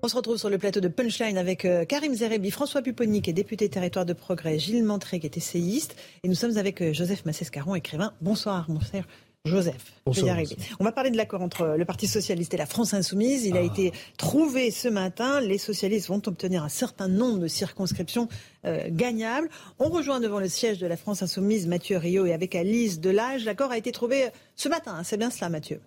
On 0.00 0.08
se 0.08 0.16
retrouve 0.16 0.38
sur 0.38 0.48
le 0.48 0.58
plateau 0.58 0.80
de 0.80 0.88
Punchline 0.88 1.36
avec 1.36 1.64
euh, 1.64 1.84
Karim 1.84 2.14
Zerebi, 2.14 2.50
François 2.50 2.80
Pupponi, 2.80 3.20
qui 3.20 3.30
est 3.30 3.34
député 3.34 3.68
territoire 3.68 4.06
de 4.06 4.12
progrès, 4.12 4.58
Gilles 4.58 4.84
Montré, 4.84 5.20
qui 5.20 5.26
est 5.26 5.36
essayiste, 5.36 5.96
et 6.22 6.28
nous 6.28 6.34
sommes 6.34 6.56
avec 6.56 6.80
euh, 6.80 6.92
Joseph 6.94 7.26
Massescaron, 7.26 7.74
écrivain. 7.74 8.14
Bonsoir, 8.22 8.70
mon 8.70 8.80
frère. 8.80 9.04
Joseph, 9.44 9.92
je 10.10 10.20
vais 10.20 10.26
y 10.26 10.30
arriver. 10.30 10.56
On 10.78 10.84
va 10.84 10.92
parler 10.92 11.10
de 11.10 11.16
l'accord 11.16 11.42
entre 11.42 11.74
le 11.78 11.84
Parti 11.84 12.06
socialiste 12.06 12.54
et 12.54 12.56
la 12.56 12.66
France 12.66 12.92
insoumise. 12.92 13.44
Il 13.44 13.56
a 13.56 13.60
ah. 13.60 13.62
été 13.62 13.92
trouvé 14.16 14.70
ce 14.70 14.88
matin. 14.88 15.40
Les 15.40 15.58
socialistes 15.58 16.08
vont 16.08 16.22
obtenir 16.26 16.64
un 16.64 16.68
certain 16.68 17.08
nombre 17.08 17.38
de 17.38 17.48
circonscriptions 17.48 18.28
euh, 18.64 18.88
gagnables. 18.90 19.48
On 19.78 19.88
rejoint 19.88 20.20
devant 20.20 20.40
le 20.40 20.48
siège 20.48 20.78
de 20.78 20.86
la 20.86 20.96
France 20.96 21.22
insoumise 21.22 21.66
Mathieu 21.66 21.96
Rio 21.96 22.26
et 22.26 22.32
avec 22.32 22.54
Alice 22.54 23.00
Delage. 23.00 23.44
L'accord 23.44 23.70
a 23.70 23.78
été 23.78 23.92
trouvé 23.92 24.28
ce 24.54 24.68
matin. 24.68 25.02
C'est 25.04 25.16
bien 25.16 25.30
cela, 25.30 25.48
Mathieu 25.48 25.80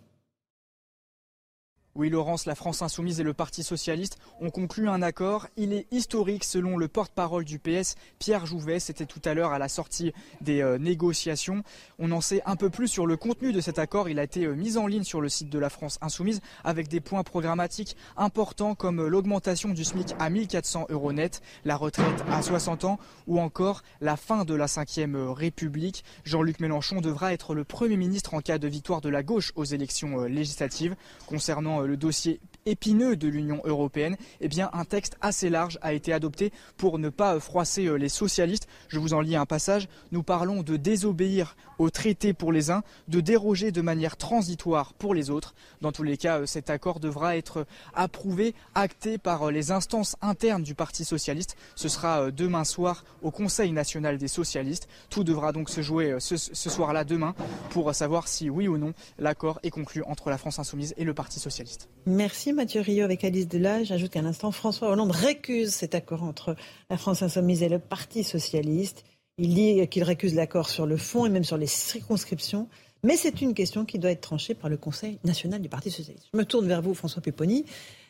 oui, 1.93 2.09
Laurence, 2.09 2.45
la 2.45 2.55
France 2.55 2.81
Insoumise 2.81 3.19
et 3.19 3.23
le 3.23 3.33
Parti 3.33 3.63
Socialiste 3.63 4.17
ont 4.39 4.49
conclu 4.49 4.87
un 4.87 5.01
accord. 5.01 5.47
Il 5.57 5.73
est 5.73 5.87
historique 5.91 6.45
selon 6.45 6.77
le 6.77 6.87
porte-parole 6.87 7.43
du 7.43 7.59
PS, 7.59 7.95
Pierre 8.17 8.45
Jouvet. 8.45 8.79
C'était 8.79 9.05
tout 9.05 9.19
à 9.25 9.33
l'heure 9.33 9.51
à 9.51 9.59
la 9.59 9.67
sortie 9.67 10.13
des 10.39 10.61
euh, 10.61 10.77
négociations. 10.77 11.63
On 11.99 12.13
en 12.13 12.21
sait 12.21 12.41
un 12.45 12.55
peu 12.55 12.69
plus 12.69 12.87
sur 12.87 13.05
le 13.05 13.17
contenu 13.17 13.51
de 13.51 13.59
cet 13.59 13.77
accord. 13.77 14.07
Il 14.07 14.19
a 14.19 14.23
été 14.23 14.45
euh, 14.45 14.53
mis 14.53 14.77
en 14.77 14.87
ligne 14.87 15.03
sur 15.03 15.19
le 15.19 15.27
site 15.27 15.49
de 15.49 15.59
la 15.59 15.69
France 15.69 15.97
Insoumise 15.99 16.39
avec 16.63 16.87
des 16.87 17.01
points 17.01 17.23
programmatiques 17.23 17.97
importants 18.15 18.73
comme 18.73 19.01
euh, 19.01 19.09
l'augmentation 19.09 19.69
du 19.69 19.83
SMIC 19.83 20.15
à 20.17 20.29
1400 20.29 20.85
euros 20.91 21.11
net, 21.11 21.41
la 21.65 21.75
retraite 21.75 22.23
à 22.31 22.41
60 22.41 22.85
ans 22.85 22.99
ou 23.27 23.37
encore 23.37 23.83
la 23.99 24.15
fin 24.15 24.45
de 24.45 24.55
la 24.55 24.67
5ème 24.67 25.29
République. 25.33 26.05
Jean-Luc 26.23 26.61
Mélenchon 26.61 27.01
devra 27.01 27.33
être 27.33 27.53
le 27.53 27.65
Premier 27.65 27.97
ministre 27.97 28.33
en 28.33 28.39
cas 28.39 28.59
de 28.59 28.67
victoire 28.69 29.01
de 29.01 29.09
la 29.09 29.23
gauche 29.23 29.51
aux 29.57 29.65
élections 29.65 30.23
législatives. 30.23 30.95
Concernant 31.27 31.80
le 31.85 31.97
dossier 31.97 32.39
épineux 32.65 33.15
de 33.15 33.27
l'Union 33.27 33.61
européenne, 33.65 34.17
eh 34.39 34.47
bien 34.47 34.69
un 34.73 34.85
texte 34.85 35.17
assez 35.21 35.49
large 35.49 35.79
a 35.81 35.93
été 35.93 36.13
adopté 36.13 36.51
pour 36.77 36.99
ne 36.99 37.09
pas 37.09 37.39
froisser 37.39 37.85
euh, 37.85 37.95
les 37.95 38.09
socialistes. 38.09 38.67
Je 38.87 38.99
vous 38.99 39.13
en 39.13 39.21
lis 39.21 39.35
un 39.35 39.45
passage. 39.45 39.87
Nous 40.11 40.23
parlons 40.23 40.61
de 40.61 40.77
désobéir 40.77 41.55
au 41.81 41.89
traité 41.89 42.33
pour 42.33 42.51
les 42.51 42.71
uns, 42.71 42.83
de 43.07 43.19
déroger 43.19 43.71
de 43.71 43.81
manière 43.81 44.17
transitoire 44.17 44.93
pour 44.93 45.13
les 45.13 45.29
autres. 45.29 45.53
Dans 45.81 45.91
tous 45.91 46.03
les 46.03 46.17
cas, 46.17 46.39
euh, 46.39 46.45
cet 46.45 46.69
accord 46.69 46.99
devra 46.99 47.37
être 47.37 47.65
approuvé, 47.93 48.53
acté 48.75 49.17
par 49.17 49.43
euh, 49.43 49.51
les 49.51 49.71
instances 49.71 50.15
internes 50.21 50.63
du 50.63 50.75
Parti 50.75 51.03
socialiste. 51.05 51.55
Ce 51.75 51.89
sera 51.89 52.31
demain 52.31 52.63
soir 52.63 53.03
au 53.21 53.31
Conseil 53.31 53.71
national 53.71 54.17
des 54.17 54.27
socialistes. 54.27 54.87
Tout 55.09 55.23
devra 55.23 55.51
donc 55.51 55.69
se 55.69 55.81
jouer 55.81 56.15
ce, 56.19 56.37
ce 56.37 56.69
soir-là 56.69 57.03
demain 57.03 57.33
pour 57.69 57.93
savoir 57.93 58.27
si 58.27 58.49
oui 58.49 58.67
ou 58.67 58.77
non 58.77 58.93
l'accord 59.17 59.59
est 59.63 59.69
conclu 59.69 60.03
entre 60.03 60.29
la 60.29 60.37
France 60.37 60.59
insoumise 60.59 60.93
et 60.97 61.03
le 61.03 61.13
Parti 61.13 61.39
socialiste. 61.39 61.89
Merci 62.05 62.53
Mathieu 62.53 62.81
Rio 62.81 63.03
avec 63.03 63.23
Alice 63.23 63.47
Delage. 63.47 63.87
J'ajoute 63.87 64.11
qu'à 64.11 64.21
l'instant, 64.21 64.51
François 64.51 64.89
Hollande 64.89 65.11
récuse 65.11 65.73
cet 65.73 65.95
accord 65.95 66.23
entre 66.23 66.55
la 66.89 66.97
France 66.97 67.21
insoumise 67.21 67.63
et 67.63 67.69
le 67.69 67.79
Parti 67.79 68.23
socialiste. 68.23 69.03
Il 69.43 69.55
dit 69.55 69.87
qu'il 69.87 70.03
récuse 70.03 70.35
l'accord 70.35 70.69
sur 70.69 70.85
le 70.85 70.97
fond 70.97 71.25
et 71.25 71.29
même 71.29 71.43
sur 71.43 71.57
les 71.57 71.65
circonscriptions. 71.65 72.67
Mais 73.01 73.17
c'est 73.17 73.41
une 73.41 73.55
question 73.55 73.85
qui 73.85 73.97
doit 73.97 74.11
être 74.11 74.21
tranchée 74.21 74.53
par 74.53 74.69
le 74.69 74.77
Conseil 74.77 75.17
national 75.23 75.59
du 75.59 75.67
Parti 75.67 75.89
socialiste. 75.89 76.27
Je 76.31 76.37
me 76.37 76.45
tourne 76.45 76.67
vers 76.67 76.83
vous, 76.83 76.93
François 76.93 77.23
Pupponi. 77.23 77.65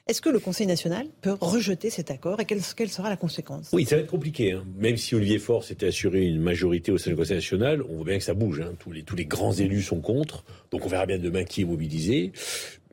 Est-ce 0.07 0.21
que 0.21 0.27
le 0.27 0.39
Conseil 0.39 0.67
national 0.67 1.07
peut 1.21 1.37
rejeter 1.39 1.89
cet 1.89 2.11
accord 2.11 2.41
et 2.41 2.45
quelle, 2.45 2.61
sera 2.61 3.07
la 3.07 3.15
conséquence? 3.15 3.69
Oui, 3.71 3.85
ça 3.85 3.95
va 3.95 4.01
être 4.01 4.09
compliqué. 4.09 4.51
Hein. 4.51 4.65
Même 4.75 4.97
si 4.97 5.15
Olivier 5.15 5.39
Faure 5.39 5.63
s'était 5.63 5.87
assuré 5.87 6.25
une 6.25 6.41
majorité 6.41 6.91
au 6.91 6.97
sein 6.97 7.11
du 7.11 7.15
Conseil 7.15 7.37
national, 7.37 7.81
on 7.83 7.95
voit 7.95 8.05
bien 8.05 8.17
que 8.17 8.25
ça 8.25 8.33
bouge. 8.33 8.59
Hein. 8.59 8.73
Tous, 8.79 8.91
les, 8.91 9.03
tous 9.03 9.15
les 9.15 9.25
grands 9.25 9.53
élus 9.53 9.83
sont 9.83 10.01
contre. 10.01 10.43
Donc 10.69 10.85
on 10.85 10.89
verra 10.89 11.05
bien 11.05 11.17
demain 11.17 11.45
qui 11.45 11.61
est 11.61 11.65
mobilisé. 11.65 12.33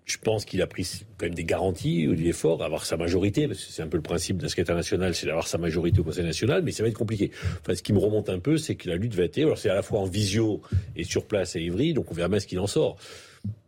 Je 0.09 0.17
pense 0.17 0.47
qu'il 0.47 0.63
a 0.63 0.67
pris 0.67 0.89
quand 1.19 1.27
même 1.27 1.35
des 1.35 1.45
garanties, 1.45 2.07
Olivier 2.09 2.33
Faure, 2.33 2.63
avoir 2.63 2.87
sa 2.87 2.97
majorité, 2.97 3.47
parce 3.47 3.63
que 3.63 3.71
c'est 3.71 3.83
un 3.83 3.89
peu 3.89 3.99
le 3.99 4.03
principe 4.03 4.39
d'un 4.39 4.49
secrétaire 4.49 4.75
national, 4.75 5.15
c'est 5.15 5.27
d'avoir 5.27 5.47
sa 5.47 5.59
majorité 5.59 6.01
au 6.01 6.05
Conseil 6.05 6.25
national, 6.25 6.63
mais 6.63 6.73
ça 6.73 6.83
va 6.83 6.89
être 6.89 6.97
compliqué. 6.97 7.31
Enfin, 7.61 7.75
ce 7.75 7.83
qui 7.83 7.93
me 7.93 7.99
remonte 7.99 8.31
un 8.31 8.39
peu, 8.39 8.57
c'est 8.57 8.75
que 8.75 8.89
la 8.89 8.97
lutte 8.97 9.15
va 9.15 9.25
être, 9.25 9.37
alors 9.37 9.59
c'est 9.59 9.69
à 9.69 9.75
la 9.75 9.83
fois 9.83 10.01
en 10.01 10.07
visio 10.07 10.63
et 10.97 11.05
sur 11.05 11.27
place 11.27 11.57
à 11.57 11.59
Ivry, 11.61 11.93
donc 11.93 12.11
on 12.11 12.15
verra 12.15 12.29
bien 12.29 12.41
ce 12.41 12.47
qu'il 12.47 12.59
en 12.59 12.67
sort. 12.67 12.97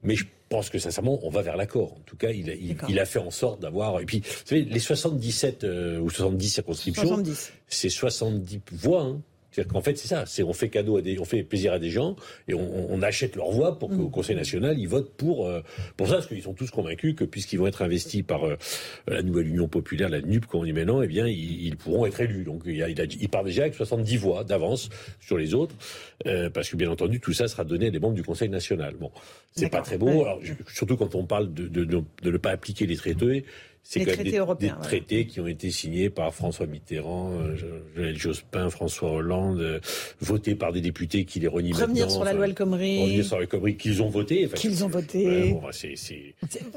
Mais 0.03 0.17
je 0.17 0.25
pense 0.49 0.71
que 0.71 0.79
sincèrement, 0.79 1.21
on 1.23 1.31
va 1.31 1.43
vers 1.43 1.57
l'accord. 1.57 1.93
En 1.93 2.01
tout 2.07 2.17
cas, 2.17 2.31
il 2.31 2.51
a, 2.51 2.55
il, 2.55 2.99
a, 2.99 3.05
fait 3.05 3.19
en 3.19 3.31
sorte 3.31 3.61
d'avoir. 3.61 4.01
Et 4.01 4.07
puis, 4.07 4.21
vous 4.21 4.47
savez, 4.47 4.65
les 4.65 4.79
77 4.79 5.65
euh, 5.65 5.99
ou 6.01 6.09
70 6.09 6.49
circonscriptions, 6.49 7.23
c'est 7.69 7.91
70 7.91 8.61
voix. 8.73 9.03
Hein. 9.03 9.21
C'est-à-dire 9.61 9.75
qu'en 9.75 9.83
fait, 9.83 9.99
c'est 9.99 10.09
ça. 10.09 10.25
C'est 10.27 10.43
on 10.43 10.55
fait 10.55 10.71
cadeau 10.71 10.97
à 10.97 11.03
des, 11.03 11.19
on 11.19 11.25
fait 11.25 11.43
plaisir 11.43 11.75
à 11.75 11.79
des 11.79 11.91
gens 11.91 12.17
et 12.49 12.55
on, 12.55 12.91
on 12.91 13.03
achète 13.03 13.37
leur 13.37 13.51
voix 13.51 13.79
pour 13.79 13.91
qu'au 13.91 14.09
mm. 14.09 14.11
Conseil 14.11 14.37
national 14.37 14.79
ils 14.79 14.89
votent 14.89 15.13
pour 15.17 15.47
euh, 15.47 15.61
pour 15.99 16.07
ça, 16.09 16.15
parce 16.15 16.29
qu'ils 16.29 16.43
sont 16.43 16.55
tous 16.55 16.71
convaincus 16.71 17.15
que 17.15 17.25
puisqu'ils 17.25 17.59
vont 17.59 17.67
être 17.67 17.83
investis 17.83 18.23
par 18.23 18.45
euh, 18.45 18.57
la 19.07 19.23
nouvelle 19.23 19.49
Union 19.49 19.69
populaire, 19.69 20.09
la 20.09 20.23
NUP 20.23 20.47
comme 20.47 20.63
on 20.63 20.65
dit 20.65 20.73
maintenant, 20.73 21.03
eh 21.03 21.07
bien 21.07 21.27
ils, 21.27 21.67
ils 21.67 21.77
pourront 21.77 22.07
être 22.07 22.21
élus. 22.21 22.45
Donc 22.45 22.63
il, 22.65 22.83
a, 22.83 22.89
il, 22.89 22.99
a, 23.01 23.05
il, 23.05 23.29
part 23.29 23.45
déjà 23.45 23.63
avec 23.63 23.75
70 23.75 24.17
voix 24.17 24.45
d'avance 24.45 24.89
sur 25.21 25.37
les 25.37 25.53
autres, 25.53 25.75
euh, 26.27 26.49
parce 26.49 26.71
que 26.71 26.77
bien 26.77 26.91
entendu 26.91 27.21
tout 27.21 27.35
ça 27.35 27.47
sera 27.47 27.65
donné 27.65 27.89
à 27.89 27.91
des 27.91 28.01
membres 28.01 28.15
du 28.15 28.23
Conseil 28.23 28.49
national. 28.49 28.95
Bon, 28.99 29.11
c'est 29.55 29.69
pas 29.69 29.83
très 29.83 29.99
beau. 29.99 30.23
Alors, 30.23 30.41
surtout 30.73 30.97
quand 30.97 31.15
on 31.15 31.27
parle 31.27 31.53
de, 31.53 31.69
de, 31.69 31.85
de, 31.85 32.03
de 32.23 32.31
ne 32.31 32.39
pas 32.39 32.51
appliquer 32.51 32.87
les 32.87 32.97
traités 32.97 33.45
c'est 33.83 34.05
quand 34.05 34.17
même 34.17 34.57
des, 34.59 34.73
traités 34.83 35.27
qui 35.27 35.41
ont 35.41 35.47
été 35.47 35.71
signés 35.71 36.11
par 36.11 36.33
François 36.35 36.67
Mitterrand, 36.67 37.33
euh, 37.33 37.57
Joël 37.97 38.17
Jospin, 38.17 38.71
François 38.71 39.11
Hollande, 39.11 39.61
euh, 39.61 39.81
votés 40.21 40.55
par 40.55 40.73
des 40.73 40.81
députés 40.81 41.25
qui 41.25 41.41
les 41.41 41.49
renient 41.49 41.73
Revenir 41.73 42.11
sur 42.11 42.25
la 42.25 42.33
loi 42.33 42.47
El 42.47 42.55
Khomri. 42.55 43.03
Revenir 43.03 43.25
sur 43.25 43.41
la 43.41 43.47
Khomri 43.47 43.77
qu'ils 43.77 44.03
ont 44.03 44.09
voté. 44.09 44.49
qu'ils 44.55 44.85
ont 44.85 44.89
voté. 44.89 45.57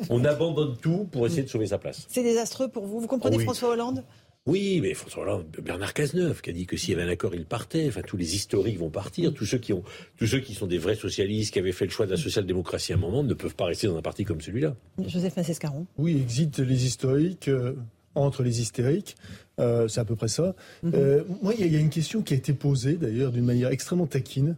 On 0.09 0.25
abandonne 0.25 0.75
tout 0.81 1.07
pour 1.11 1.27
essayer 1.27 1.43
de 1.43 1.49
sauver 1.49 1.67
sa 1.67 1.77
place. 1.77 2.05
C'est 2.09 2.23
désastreux 2.23 2.69
pour 2.69 2.85
vous. 2.85 2.99
Vous 2.99 3.07
comprenez 3.07 3.37
oh 3.37 3.41
François 3.41 3.69
Hollande? 3.69 4.03
Oui, 4.45 4.79
mais 4.81 4.93
François 4.93 5.23
Hollande, 5.23 5.45
Bernard 5.63 5.93
Cazeneuve, 5.93 6.41
qui 6.41 6.49
a 6.49 6.53
dit 6.53 6.65
que 6.65 6.77
s'il 6.77 6.91
y 6.91 6.93
avait 6.93 7.09
un 7.09 7.11
accord, 7.11 7.33
il 7.35 7.45
partait. 7.45 7.87
Enfin, 7.87 8.01
tous 8.01 8.17
les 8.17 8.35
historiques 8.35 8.77
vont 8.77 8.89
partir. 8.89 9.33
Tous 9.33 9.45
ceux 9.45 9.57
qui 9.57 9.73
ont, 9.73 9.83
tous 10.17 10.27
ceux 10.27 10.39
qui 10.39 10.53
sont 10.53 10.67
des 10.67 10.77
vrais 10.77 10.95
socialistes, 10.95 11.53
qui 11.53 11.59
avaient 11.59 11.71
fait 11.71 11.85
le 11.85 11.91
choix 11.91 12.05
de 12.05 12.11
la 12.11 12.17
social-démocratie 12.17 12.93
à 12.93 12.95
un 12.95 12.99
moment, 12.99 13.23
ne 13.23 13.33
peuvent 13.33 13.55
pas 13.55 13.65
rester 13.65 13.87
dans 13.87 13.97
un 13.97 14.01
parti 14.01 14.25
comme 14.25 14.41
celui-là. 14.41 14.75
Joseph 15.05 15.37
Massescaron. 15.37 15.87
Oui, 15.97 16.17
exit 16.17 16.59
les 16.59 16.85
historiques. 16.85 17.47
Euh, 17.47 17.73
entre 18.15 18.43
les 18.43 18.61
hystériques, 18.61 19.15
euh, 19.59 19.87
c'est 19.87 19.99
à 19.99 20.05
peu 20.05 20.15
près 20.15 20.27
ça. 20.27 20.55
Mhm. 20.83 20.91
Euh, 20.95 21.23
moi, 21.41 21.53
il 21.57 21.71
y, 21.71 21.75
a 21.75 21.79
une 21.79 21.89
question 21.89 22.21
qui 22.21 22.33
a 22.33 22.37
été 22.37 22.53
posée, 22.53 22.95
d'ailleurs, 22.95 23.31
d'une 23.31 23.45
manière 23.45 23.69
extrêmement 23.69 24.07
taquine, 24.07 24.55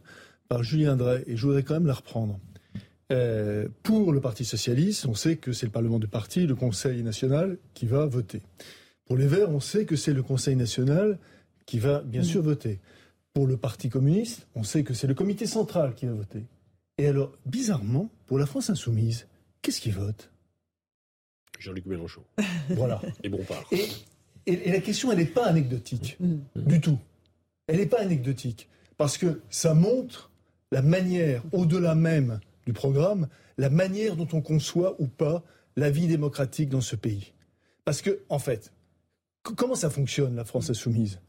par 0.48 0.64
Julien 0.64 0.96
Drey, 0.96 1.24
et 1.28 1.38
je 1.38 1.46
voudrais 1.46 1.64
quand 1.64 1.74
même 1.76 1.88
la 1.88 1.94
reprendre. 1.94 2.40
Euh, 3.12 3.68
pour 3.84 4.12
le 4.12 4.20
Parti 4.20 4.46
socialiste, 4.46 5.06
on 5.06 5.14
sait 5.14 5.36
que 5.38 5.54
c'est 5.54 5.66
le 5.66 5.72
Parlement 5.72 6.00
du 6.00 6.08
parti, 6.08 6.48
le 6.48 6.56
Conseil 6.56 7.04
national, 7.04 7.58
qui 7.74 7.86
va 7.86 8.06
voter. 8.06 8.42
Pour 9.06 9.18
les 9.18 9.28
Verts, 9.28 9.50
on 9.50 9.60
sait 9.60 9.86
que 9.86 9.96
c'est 9.96 10.14
le 10.14 10.24
Conseil 10.24 10.56
national 10.56 11.20
qui 11.66 11.80
va 11.80 12.02
bien 12.02 12.24
sûr 12.24 12.42
voter. 12.42 12.80
Pour 13.34 13.48
le 13.48 13.58
Parti 13.58 13.90
communiste, 13.90 14.48
on 14.56 14.64
sait 14.64 14.84
que 14.84 14.94
c'est 14.94 15.08
le 15.08 15.14
Comité 15.14 15.46
central 15.46 15.94
qui 15.94 16.06
va 16.06 16.14
voter. 16.14 16.46
Et 16.98 17.08
alors, 17.08 17.34
bizarrement, 17.46 18.10
pour 18.26 18.40
la 18.40 18.46
France 18.46 18.70
insoumise, 18.70 19.28
qu'est-ce 19.62 19.82
qui 19.82 19.92
vote 19.92 20.32
Jean-Luc 21.60 21.86
Mélenchon. 21.86 22.24
Voilà. 22.70 23.02
Et 23.24 23.30
Bompard. 23.30 23.64
Et, 23.72 23.88
et, 24.48 24.70
et 24.70 24.72
la 24.72 24.80
question, 24.80 25.12
elle 25.12 25.20
n'est 25.20 25.26
pas 25.26 25.46
anecdotique 25.46 26.18
du 26.56 26.82
tout. 26.82 27.00
Elle 27.68 27.78
n'est 27.78 27.86
pas 27.86 28.02
anecdotique. 28.02 28.70
Parce 28.98 29.18
que 29.18 29.42
ça 29.50 29.74
montre 29.74 30.32
la 30.72 30.82
manière, 30.82 31.44
au-delà 31.52 31.96
même 31.96 32.40
du 32.66 32.74
programme, 32.74 33.28
la 33.58 33.70
manière 33.70 34.16
dont 34.16 34.28
on 34.34 34.42
conçoit 34.42 34.96
ou 35.00 35.08
pas 35.08 35.44
la 35.76 35.90
vie 35.90 36.08
démocratique 36.08 36.70
dans 36.70 36.82
ce 36.82 36.96
pays. 36.96 37.34
Parce 37.84 38.02
que, 38.02 38.22
en 38.30 38.40
fait, 38.40 38.72
comment 39.54 39.76
ça 39.76 39.90
fonctionne, 39.90 40.36
la 40.36 40.46
France 40.46 40.70
insoumise? 40.70 41.20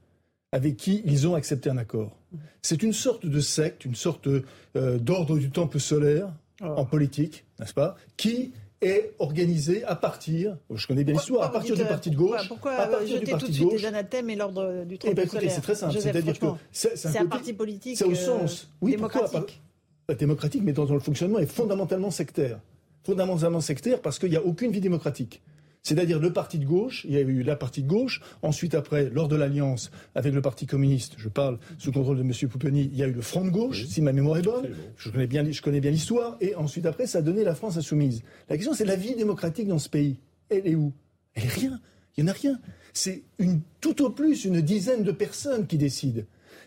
Avec 0.52 0.76
qui 0.76 1.02
ils 1.04 1.26
ont 1.26 1.34
accepté 1.34 1.68
un 1.70 1.76
accord? 1.76 2.16
C'est 2.62 2.82
une 2.82 2.92
sorte 2.92 3.26
de 3.26 3.40
secte, 3.40 3.84
une 3.84 3.94
sorte 3.94 4.28
euh, 4.28 4.98
d'ordre 4.98 5.38
du 5.38 5.50
temple 5.50 5.80
solaire 5.80 6.32
en 6.62 6.84
politique, 6.86 7.44
n'est-ce 7.58 7.74
pas, 7.74 7.96
qui 8.16 8.52
est 8.80 9.14
organisé 9.18 9.84
à 9.84 9.96
partir, 9.96 10.56
je 10.72 10.86
connais 10.86 11.02
bien 11.04 11.14
l'histoire, 11.14 11.42
à 11.42 11.46
Pourquoi 11.46 11.60
partir 11.60 11.74
du 11.74 11.80
dites, 11.82 11.88
parti 11.88 12.10
de 12.10 12.14
euh, 12.14 12.18
gauche, 12.18 12.48
Pourquoi, 12.48 12.72
à 12.72 12.76
pourquoi 12.86 12.98
partir 12.98 13.06
du 13.08 13.12
jeter 13.14 13.24
tout 13.26 13.30
parti 13.32 13.44
de 13.46 13.50
de 13.50 13.54
suite 13.56 13.68
gauche. 13.68 13.80
les 13.80 13.86
anathèmes 13.86 14.30
et 14.30 14.36
l'ordre 14.36 14.84
du 14.84 14.94
Eh 14.94 14.98
trône 14.98 15.14
ben, 15.14 15.24
écoutez, 15.26 15.48
c'est 15.48 15.60
très 15.60 15.74
simple. 15.74 15.98
C'est-à-dire 15.98 16.38
que 16.38 16.46
c'est 16.72 16.96
c'est 16.96 17.08
un, 17.08 17.12
côté- 17.12 17.28
parti 17.28 17.52
politique 17.52 17.96
C'est 17.98 18.04
au 18.04 18.12
euh, 18.12 18.14
sens. 18.14 18.70
Oui, 18.80 18.96
pourquoi 18.96 19.22
démocratique. 19.26 19.62
pas 20.06 20.14
démocratique, 20.14 20.62
mais 20.64 20.72
dont, 20.72 20.84
dont 20.86 20.94
le 20.94 21.00
fonctionnement 21.00 21.38
est 21.38 21.46
fondamentalement 21.46 22.10
sectaire. 22.10 22.60
Fondamentalement 23.02 23.60
sectaire 23.60 24.00
parce 24.00 24.18
qu'il 24.18 24.30
n'y 24.30 24.36
a 24.36 24.44
aucune 24.44 24.70
vie 24.70 24.80
démocratique. 24.80 25.42
C'est-à-dire 25.86 26.18
le 26.18 26.32
parti 26.32 26.58
de 26.58 26.64
gauche, 26.64 27.04
il 27.04 27.12
y 27.12 27.16
a 27.16 27.20
eu 27.20 27.44
la 27.44 27.54
partie 27.54 27.80
de 27.80 27.86
gauche, 27.86 28.20
ensuite 28.42 28.74
après, 28.74 29.08
lors 29.08 29.28
de 29.28 29.36
l'alliance 29.36 29.92
avec 30.16 30.34
le 30.34 30.42
parti 30.42 30.66
communiste, 30.66 31.14
je 31.16 31.28
parle 31.28 31.60
sous 31.78 31.92
contrôle 31.92 32.16
de 32.16 32.22
M. 32.22 32.32
Pouponi, 32.50 32.90
il 32.92 32.98
y 32.98 33.04
a 33.04 33.06
eu 33.06 33.12
le 33.12 33.22
Front 33.22 33.44
de 33.44 33.50
gauche, 33.50 33.84
si 33.84 34.02
ma 34.02 34.12
mémoire 34.12 34.38
est 34.38 34.42
bonne, 34.42 34.66
je 34.96 35.10
connais 35.10 35.28
bien, 35.28 35.48
je 35.48 35.62
connais 35.62 35.80
bien 35.80 35.92
l'histoire, 35.92 36.38
et 36.40 36.56
ensuite 36.56 36.86
après, 36.86 37.06
ça 37.06 37.18
a 37.18 37.22
donné 37.22 37.44
la 37.44 37.54
France 37.54 37.76
insoumise. 37.76 38.24
La 38.48 38.56
question, 38.56 38.74
c'est 38.74 38.84
la 38.84 38.96
vie 38.96 39.14
démocratique 39.14 39.68
dans 39.68 39.78
ce 39.78 39.88
pays. 39.88 40.18
Elle 40.48 40.66
est 40.66 40.74
où? 40.74 40.92
Elle 41.34 41.44
est 41.44 41.54
rien. 41.54 41.80
Il 42.16 42.24
n'y 42.24 42.30
en 42.30 42.32
a 42.32 42.36
rien. 42.36 42.58
C'est 42.92 43.22
une, 43.38 43.60
tout 43.80 44.04
au 44.04 44.10
plus 44.10 44.44
une 44.44 44.60
dizaine 44.62 45.04
de 45.04 45.12
personnes 45.12 45.68
qui 45.68 45.78
décident. 45.78 46.22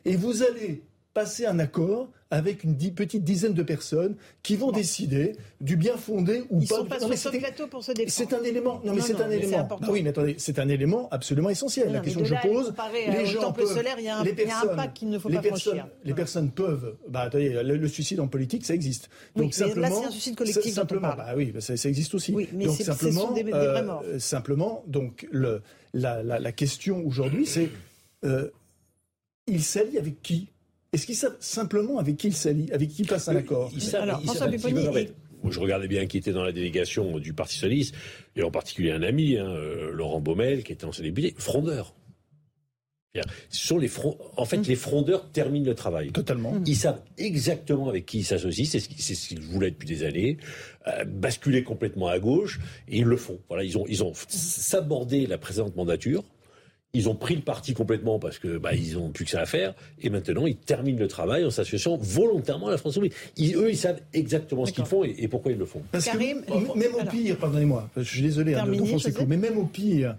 Et 0.06 0.16
vous 0.16 0.44
allez 0.44 0.82
passer 1.14 1.46
un 1.46 1.60
accord 1.60 2.10
avec 2.32 2.64
une 2.64 2.78
petite 2.78 3.24
dizaine 3.24 3.56
de 3.56 3.64
personnes 3.64 4.16
qui 4.44 4.56
vont 4.56 4.72
décider 4.72 5.36
du 5.60 5.76
bien 5.76 5.98
fondé 5.98 6.44
ou 6.52 6.62
Ils 6.62 6.68
pas. 6.68 6.76
sont 6.76 6.86
pas 6.86 7.00
Non, 7.00 7.08
sur 7.08 7.18
c'était- 7.18 7.40
plateau 7.40 7.66
pour 7.66 7.84
se 7.84 7.92
défendre. 7.92 8.12
c'est 8.12 8.34
un 8.34 8.44
élément. 8.44 8.80
Non, 8.86 8.94
mais 8.94 9.02
c'est 9.02 9.20
un 9.20 9.28
mais 9.28 9.38
élément. 9.38 9.58
important. 9.62 9.88
Ah 9.90 9.92
oui, 9.92 10.04
mais 10.04 10.12
attendez, 10.12 10.36
c'est 10.38 10.60
un 10.60 10.70
élément 10.70 11.08
absolument 11.10 11.50
essentiel. 11.50 11.88
Non, 11.88 11.94
la 11.94 12.00
question 12.02 12.22
que 12.22 12.28
je 12.28 12.34
là 12.36 12.42
pose, 12.44 12.72
les 12.94 13.26
gens 13.26 13.42
temple 13.42 13.62
peuvent, 13.64 13.76
solaire, 13.76 13.96
il 13.98 14.06
y 14.06 14.10
a 14.10 14.20
un- 14.20 14.24
les 14.24 14.32
un 14.32 14.36
personnes- 14.36 14.94
qu'il 14.94 15.10
ne 15.10 15.18
faut 15.18 15.30
les 15.30 15.36
pas 15.38 15.42
personnes, 15.42 15.78
franchir. 15.80 15.94
Les 16.04 16.14
personnes 16.14 16.52
peuvent. 16.52 16.96
Bah, 17.08 17.22
attendez, 17.22 17.50
le, 17.64 17.76
le 17.78 17.88
suicide 17.88 18.20
en 18.20 18.28
politique, 18.28 18.64
ça 18.64 18.76
existe. 18.76 19.10
Oui, 19.36 19.42
Donc 19.46 19.58
là, 19.58 19.68
simplement, 19.68 20.02
c'est 20.02 20.08
un 20.08 20.12
suicide 20.12 20.36
collectif 20.36 20.72
on 20.72 20.76
simplement, 20.76 21.02
parle. 21.02 21.18
bah 21.18 21.34
oui, 21.36 21.52
bah, 21.52 21.62
ça, 21.62 21.76
ça 21.76 21.90
existe 21.90 22.14
aussi. 22.14 22.32
Oui, 22.32 22.48
mais 22.54 22.66
donc 22.68 22.78
ce 22.78 22.84
simplement, 22.84 23.32
des- 23.32 23.44
morts. 23.44 24.04
euh, 24.06 24.20
simplement, 24.20 24.84
donc 24.86 25.28
le, 25.32 25.64
la, 25.96 26.22
la, 26.22 26.38
la 26.40 26.52
question 26.52 27.04
aujourd'hui, 27.08 27.48
c'est 27.48 27.70
euh, 28.24 28.50
il 29.48 29.64
s'allie 29.64 29.98
avec 29.98 30.22
qui? 30.22 30.50
Est-ce 30.92 31.06
qu'ils 31.06 31.16
savent 31.16 31.38
simplement 31.40 32.00
avec 32.00 32.18
qui 32.18 32.28
il 32.28 32.34
s'allie, 32.36 32.72
avec 32.72 32.90
qui 32.90 33.04
il 33.04 33.08
passe 33.08 33.28
un 33.28 33.36
accord? 33.36 33.70
Ils 33.74 33.82
savent- 33.82 34.04
Alors, 34.04 34.20
ils 34.24 34.26
François 34.26 34.48
Pupponi, 34.50 35.08
je 35.48 35.60
regardais 35.60 35.88
bien 35.88 36.06
qui 36.08 36.18
était 36.18 36.32
dans 36.34 36.44
la 36.44 36.52
délégation 36.52 37.20
du 37.20 37.34
Parti 37.34 37.54
socialiste, 37.56 37.96
et 38.36 38.44
en 38.44 38.52
particulier 38.52 38.92
un 38.92 39.04
ami, 39.04 39.38
hein, 39.38 39.46
euh, 39.48 39.92
Laurent 39.92 40.20
Baumel, 40.20 40.64
qui 40.64 40.72
était 40.74 40.86
ancien 40.86 41.04
député, 41.04 41.34
frondeur. 41.38 41.94
Ce 43.50 43.68
sont 43.68 43.78
les 43.80 43.90
En 44.38 44.46
fait, 44.46 44.66
les 44.68 44.76
frondeurs 44.76 45.30
terminent 45.32 45.66
le 45.66 45.74
travail. 45.76 46.12
Totalement. 46.12 46.62
Ils 46.66 46.76
savent 46.76 47.02
exactement 47.18 47.90
avec 47.90 48.06
qui 48.06 48.20
ils 48.20 48.24
s'associent, 48.24 48.66
c'est 48.66 48.80
ce 48.80 48.88
qui- 48.88 49.02
c'est 49.02 49.16
ce 49.16 49.28
qu'ils 49.28 49.42
voulaient 49.42 49.72
depuis 49.72 49.88
des 49.88 50.04
années, 50.04 50.38
euh, 50.88 51.04
basculer 51.06 51.64
complètement 51.64 52.08
à 52.08 52.20
gauche, 52.20 52.60
et 52.88 53.00
ils 53.00 53.04
le 53.06 53.18
font. 53.18 53.40
Voilà, 53.50 53.64
ils 53.64 53.78
ont, 53.78 53.86
ils 53.90 54.04
ont 54.04 54.14
sabordé 54.16 55.26
la 55.26 55.38
présente 55.38 55.76
mandature, 55.76 56.24
ils 56.94 57.08
ont 57.08 57.16
pris 57.16 57.36
le 57.36 57.42
parti 57.42 57.74
complètement 57.74 58.18
parce 58.18 58.40
que 58.40 58.58
bah, 58.58 58.74
ils 58.74 58.98
ont 58.98 59.10
plus 59.12 59.26
que 59.26 59.32
ça 59.32 59.42
à 59.42 59.46
faire, 59.46 59.76
et 60.02 60.10
maintenant 60.10 60.48
ils 60.48 60.56
terminent 60.56 60.98
le 61.00 61.08
travail 61.08 61.46
en 61.46 61.52
s'associant 61.52 61.98
volontairement 61.98 62.68
à 62.68 62.72
la 62.72 62.78
France 62.78 62.94
Insoumise. 62.94 63.14
Ils- 63.38 63.56
eux, 63.56 63.70
ils 63.70 63.78
savent 63.78 64.02
exactement 64.14 64.66
ce 64.66 64.74
qu'ils 64.74 64.86
font 64.86 65.04
et, 65.04 65.16
et 65.20 65.28
pourquoi 65.28 65.52
ils 65.52 65.58
le 65.58 65.66
font. 65.66 65.84
Parce 65.92 66.06
Karim, 66.06 66.42
que 66.46 66.78
même 66.78 66.96
au 66.96 67.06
pire, 67.06 67.38
pardonnez-moi, 67.38 67.90
je 67.96 68.02
suis 68.04 68.22
désolé 68.24 68.54
hein, 68.54 68.60
de- 68.60 68.62
Terminé, 68.64 68.78
d'enfoncer 68.80 68.94
le 68.94 69.00
Joseph 69.14 69.16
clou, 69.18 69.26
mais 69.28 69.38
même 69.38 69.58
au 69.60 69.66
pire, 69.66 70.18